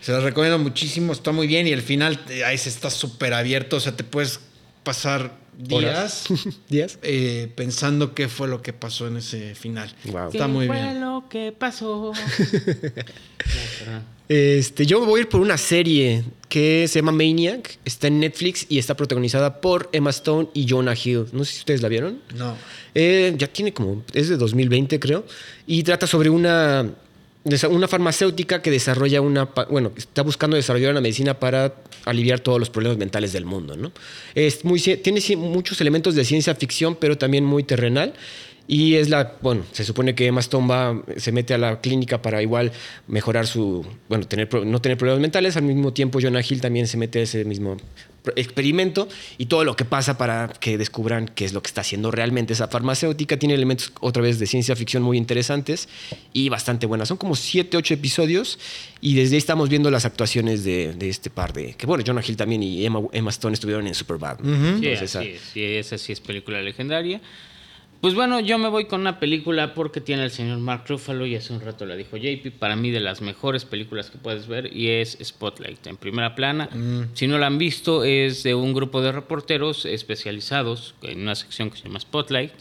Se 0.01 0.13
las 0.13 0.23
recomiendo 0.23 0.59
muchísimo, 0.59 1.13
está 1.13 1.33
muy 1.33 1.47
bien 1.47 1.67
y 1.67 1.73
el 1.73 1.83
final 1.83 2.21
eh, 2.29 2.45
ahí 2.45 2.59
se 2.59 2.69
está 2.69 2.91
súper 2.91 3.33
abierto, 3.33 3.77
o 3.77 3.81
sea, 3.81 3.97
te 3.97 4.05
puedes 4.05 4.41
pasar 4.83 5.44
días 5.59 6.25
¿Días? 6.69 6.99
eh, 7.03 7.51
pensando 7.55 8.15
qué 8.15 8.29
fue 8.29 8.49
lo 8.49 8.63
que 8.63 8.73
pasó 8.73 9.07
en 9.07 9.19
ese 9.19 9.55
final. 9.55 9.93
Wow. 10.05 10.29
Está 10.33 10.49
muy 10.49 10.67
¿Qué 10.67 10.73
fue 10.73 10.83
bien. 10.83 11.01
lo 11.01 11.25
que 11.29 11.53
pasó? 11.53 12.13
Este, 14.27 14.87
yo 14.87 15.05
voy 15.05 15.19
a 15.19 15.23
ir 15.25 15.29
por 15.29 15.43
una 15.43 15.59
serie 15.59 16.25
que 16.49 16.89
se 16.89 17.01
llama 17.01 17.13
Maniac, 17.13 17.79
está 17.85 18.07
en 18.07 18.21
Netflix 18.21 18.65
y 18.71 18.79
está 18.79 18.97
protagonizada 18.97 19.61
por 19.61 19.91
Emma 19.93 20.09
Stone 20.11 20.49
y 20.55 20.67
Jonah 20.67 20.95
Hill. 20.95 21.27
No 21.33 21.45
sé 21.45 21.53
si 21.53 21.59
ustedes 21.59 21.83
la 21.83 21.89
vieron. 21.89 22.21
No. 22.35 22.57
Eh, 22.95 23.35
ya 23.37 23.49
tiene 23.49 23.75
como, 23.75 24.03
es 24.15 24.31
de 24.31 24.39
2020 24.39 24.99
creo, 24.99 25.27
y 25.67 25.83
trata 25.83 26.07
sobre 26.07 26.31
una, 26.31 26.91
una 27.45 27.89
farmacéutica 27.89 28.63
que 28.63 28.71
desarrolla 28.71 29.21
una, 29.21 29.45
bueno, 29.71 29.93
está 29.97 30.23
buscando 30.23 30.57
desarrollar 30.57 30.93
una 30.93 31.03
medicina 31.03 31.39
para 31.39 31.75
aliviar 32.07 32.41
todos 32.41 32.59
los 32.59 32.71
problemas 32.71 32.97
mentales 32.97 33.33
del 33.33 33.45
mundo, 33.45 33.77
¿no? 33.77 33.93
Es 34.35 34.65
muy, 34.65 34.81
tiene 34.81 35.21
muchos 35.37 35.81
elementos 35.81 36.15
de 36.15 36.25
ciencia 36.25 36.55
ficción, 36.55 36.97
pero 36.97 37.19
también 37.19 37.45
muy 37.45 37.63
terrenal. 37.63 38.15
Y 38.67 38.95
es 38.95 39.11
la, 39.11 39.35
bueno, 39.43 39.63
se 39.73 39.85
supone 39.85 40.15
que 40.15 40.27
Emma 40.27 40.41
Stone 40.41 40.67
va, 40.67 41.03
se 41.19 41.33
mete 41.33 41.53
a 41.53 41.59
la 41.59 41.81
clínica 41.83 42.23
para 42.23 42.41
igual 42.41 42.73
mejorar 43.09 43.47
su, 43.47 43.85
bueno, 44.09 44.27
tener, 44.27 44.49
no 44.65 44.81
tener 44.81 44.97
problemas 44.97 45.21
mentales. 45.21 45.57
Al 45.59 45.65
mismo 45.65 45.93
tiempo, 45.93 46.19
Jonah 46.21 46.41
Hill 46.49 46.61
también 46.63 46.87
se 46.87 46.97
mete 46.97 47.19
a 47.19 47.23
ese 47.23 47.45
mismo 47.45 47.77
experimento 48.37 49.07
y 49.37 49.47
todo 49.47 49.65
lo 49.65 49.77
que 49.77 49.85
pasa 49.85 50.17
para 50.17 50.49
que 50.61 50.79
descubran 50.79 51.29
qué 51.35 51.45
es 51.45 51.53
lo 51.53 51.63
que 51.63 51.69
está 51.69 51.83
haciendo 51.83 52.11
realmente 52.11 52.55
esa 52.55 52.69
farmacéutica. 52.69 53.37
Tiene 53.39 53.55
elementos 53.55 53.93
otra 54.01 54.23
vez 54.23 54.39
de 54.39 54.47
ciencia 54.47 54.75
ficción 54.77 55.03
muy 55.03 55.19
interesantes 55.19 55.89
y 56.33 56.49
bastante 56.49 56.87
buenas. 56.87 57.09
Son 57.09 57.19
como 57.19 57.37
7, 57.37 57.77
8 57.77 57.95
episodios 57.95 58.59
y 59.03 59.15
desde 59.15 59.35
ahí 59.35 59.39
estamos 59.39 59.69
viendo 59.69 59.91
las 59.91 60.07
actuaciones 60.07 60.65
de, 60.65 60.95
de 60.95 61.09
este 61.11 61.29
par 61.29 61.53
de, 61.53 61.75
que 61.75 61.85
bueno, 61.87 62.03
Jonah 62.07 62.23
Hill 62.27 62.37
también 62.37 62.63
y 62.63 62.85
Emma, 62.87 63.03
Emma 63.13 63.29
Stone 63.31 63.53
estuvieron 63.55 63.87
en 63.87 63.95
Superbad. 63.95 64.39
Sí, 64.43 64.49
Entonces, 64.49 65.03
esa- 65.03 65.23
es, 65.23 65.41
sí, 65.53 65.63
esa 65.63 65.99
sí 65.99 66.13
es 66.13 66.21
película 66.21 66.63
legendaria. 66.63 67.21
Pues 68.05 68.15
bueno, 68.15 68.39
yo 68.39 68.59
me 68.59 68.69
voy 68.69 68.85
con 68.85 69.01
una 69.01 69.19
película 69.19 69.73
porque 69.73 69.99
tiene 69.99 70.25
el 70.25 70.31
señor 70.31 70.59
Mark 70.59 70.85
Ruffalo 70.87 71.25
y 71.25 71.37
hace 71.37 71.55
un 71.55 71.63
rato 71.63 71.87
la 71.87 71.97
dijo 71.97 72.19
JP, 72.19 72.59
para 72.59 72.77
mí 72.77 72.91
de 72.91 73.01
las 73.01 73.23
mejores 73.23 73.65
películas 73.65 74.11
que 74.11 74.19
puedes 74.19 74.47
ver 74.47 74.77
y 74.77 74.91
es 74.91 75.17
Spotlight 75.25 75.87
en 75.87 75.97
primera 75.97 76.35
plana. 76.35 76.69
Si 77.15 77.27
no 77.27 77.39
la 77.39 77.47
han 77.47 77.57
visto, 77.57 78.05
es 78.05 78.43
de 78.43 78.55
un 78.55 78.75
grupo 78.75 79.01
de 79.01 79.11
reporteros 79.11 79.87
especializados 79.87 80.95
en 81.01 81.23
una 81.23 81.35
sección 81.35 81.71
que 81.71 81.79
se 81.79 81.85
llama 81.85 81.99
Spotlight. 81.99 82.53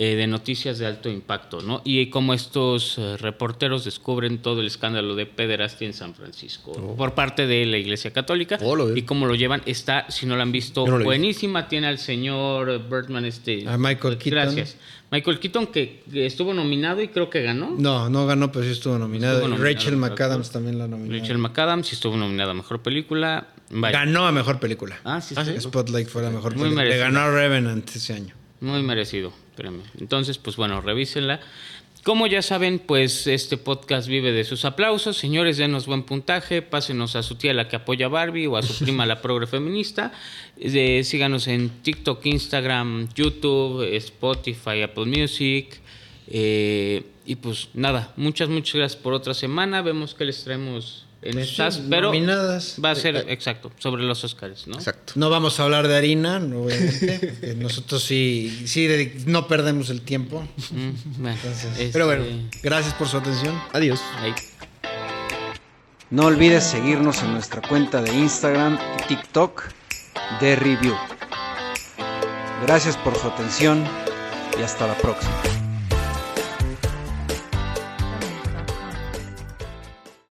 Eh, 0.00 0.14
de 0.14 0.28
noticias 0.28 0.78
de 0.78 0.86
alto 0.86 1.08
impacto, 1.08 1.60
¿no? 1.60 1.82
Y 1.84 2.06
como 2.06 2.32
estos 2.32 2.98
eh, 2.98 3.16
reporteros 3.16 3.84
descubren 3.84 4.38
todo 4.38 4.60
el 4.60 4.68
escándalo 4.68 5.16
de 5.16 5.26
pederastia 5.26 5.88
en 5.88 5.92
San 5.92 6.14
Francisco 6.14 6.70
por 6.96 7.14
parte 7.14 7.48
de 7.48 7.66
la 7.66 7.78
Iglesia 7.78 8.12
Católica 8.12 8.60
Oh, 8.62 8.94
y 8.94 9.02
cómo 9.02 9.26
lo 9.26 9.34
llevan, 9.34 9.60
está, 9.66 10.08
si 10.08 10.24
no 10.24 10.36
lo 10.36 10.42
han 10.42 10.52
visto, 10.52 10.86
no 10.86 10.98
lo 10.98 11.04
buenísima. 11.04 11.66
Tiene 11.66 11.88
al 11.88 11.98
señor 11.98 12.88
Bertman, 12.88 13.24
este. 13.24 13.68
A 13.68 13.76
Michael 13.76 14.18
Keaton. 14.18 14.30
Gracias. 14.30 14.76
Michael 15.10 15.40
Keaton, 15.40 15.66
que, 15.66 16.04
estuvo 16.12 16.54
nominado 16.54 17.02
y 17.02 17.08
creo 17.08 17.28
que 17.28 17.42
ganó. 17.42 17.74
No, 17.76 18.08
no 18.08 18.24
ganó, 18.24 18.52
pero 18.52 18.66
sí 18.66 18.70
estuvo 18.70 18.98
nominado. 18.98 19.38
Estuvo 19.38 19.48
nominado, 19.48 19.74
Rachel. 19.74 19.96
McAdams 19.96 20.52
también 20.52 20.78
la 20.78 20.86
nominó. 20.86 21.18
Rachel 21.18 21.38
McAdams 21.38 21.90
y 21.90 21.94
estuvo 21.96 22.16
nominada 22.16 22.52
a 22.52 22.54
mejor 22.54 22.82
película. 22.82 23.48
Vaya. 23.70 23.98
Ganó 23.98 24.28
a 24.28 24.30
mejor 24.30 24.60
película. 24.60 25.00
Ah, 25.02 25.20
sí, 25.20 25.34
sí. 25.34 25.60
Spotlight 25.60 26.06
fue 26.06 26.22
la 26.22 26.30
mejor 26.30 26.54
Muy 26.54 26.66
película. 26.66 26.84
Le 26.84 26.90
merecido. 26.90 27.12
ganó 27.12 27.20
a 27.20 27.32
Revenant 27.32 27.90
ese 27.96 28.12
año. 28.12 28.36
Muy 28.60 28.84
merecido 28.84 29.32
premio. 29.58 29.82
Entonces, 30.00 30.38
pues 30.38 30.56
bueno, 30.56 30.80
revísenla. 30.80 31.40
Como 32.04 32.26
ya 32.28 32.42
saben, 32.42 32.78
pues 32.78 33.26
este 33.26 33.56
podcast 33.56 34.08
vive 34.08 34.30
de 34.32 34.44
sus 34.44 34.64
aplausos. 34.64 35.18
Señores, 35.18 35.56
denos 35.58 35.86
buen 35.86 36.04
puntaje. 36.04 36.62
Pásenos 36.62 37.16
a 37.16 37.22
su 37.22 37.34
tía 37.34 37.52
la 37.52 37.68
que 37.68 37.76
apoya 37.76 38.06
a 38.06 38.08
Barbie 38.08 38.46
o 38.46 38.56
a 38.56 38.62
su 38.62 38.82
prima 38.84 39.04
la 39.04 39.20
progre 39.20 39.46
feminista. 39.46 40.12
Eh, 40.58 41.02
síganos 41.04 41.48
en 41.48 41.68
TikTok, 41.82 42.24
Instagram, 42.24 43.08
YouTube, 43.14 43.82
Spotify, 43.96 44.82
Apple 44.82 45.06
Music. 45.06 45.80
Eh, 46.28 47.02
y 47.26 47.34
pues 47.34 47.68
nada, 47.74 48.12
muchas, 48.16 48.48
muchas 48.48 48.76
gracias 48.76 49.02
por 49.02 49.12
otra 49.12 49.34
semana. 49.34 49.82
Vemos 49.82 50.14
que 50.14 50.24
les 50.24 50.42
traemos 50.44 51.07
en 51.22 51.32
Pues 51.32 51.46
sí, 51.46 51.50
estas, 51.52 51.78
pero 51.90 52.08
nominadas. 52.08 52.76
va 52.84 52.92
a 52.92 52.94
ser 52.94 53.16
exacto 53.28 53.72
sobre 53.78 54.04
los 54.04 54.22
Oscars, 54.22 54.66
¿no? 54.68 54.76
Exacto. 54.76 55.14
No 55.16 55.30
vamos 55.30 55.58
a 55.58 55.64
hablar 55.64 55.88
de 55.88 55.96
harina, 55.96 56.38
no, 56.38 56.62
obviamente. 56.62 57.54
nosotros 57.58 58.02
sí, 58.04 58.62
sí 58.66 58.86
de- 58.86 59.20
no 59.26 59.48
perdemos 59.48 59.90
el 59.90 60.02
tiempo. 60.02 60.46
Mm, 60.70 61.22
bueno, 61.22 61.38
Pero 61.42 61.76
este, 61.82 62.02
bueno, 62.04 62.24
gracias 62.62 62.94
por 62.94 63.08
su 63.08 63.16
atención. 63.16 63.60
Adiós. 63.72 64.00
ahí. 64.20 64.32
No 66.10 66.24
olvides 66.26 66.64
seguirnos 66.64 67.22
en 67.22 67.32
nuestra 67.32 67.60
cuenta 67.62 68.00
de 68.00 68.14
Instagram 68.14 68.78
y 69.04 69.08
TikTok 69.08 69.62
de 70.40 70.56
Review. 70.56 70.94
Gracias 72.66 72.96
por 72.96 73.16
su 73.18 73.26
atención 73.26 73.84
y 74.58 74.62
hasta 74.62 74.86
la 74.86 74.94
próxima. 74.96 75.32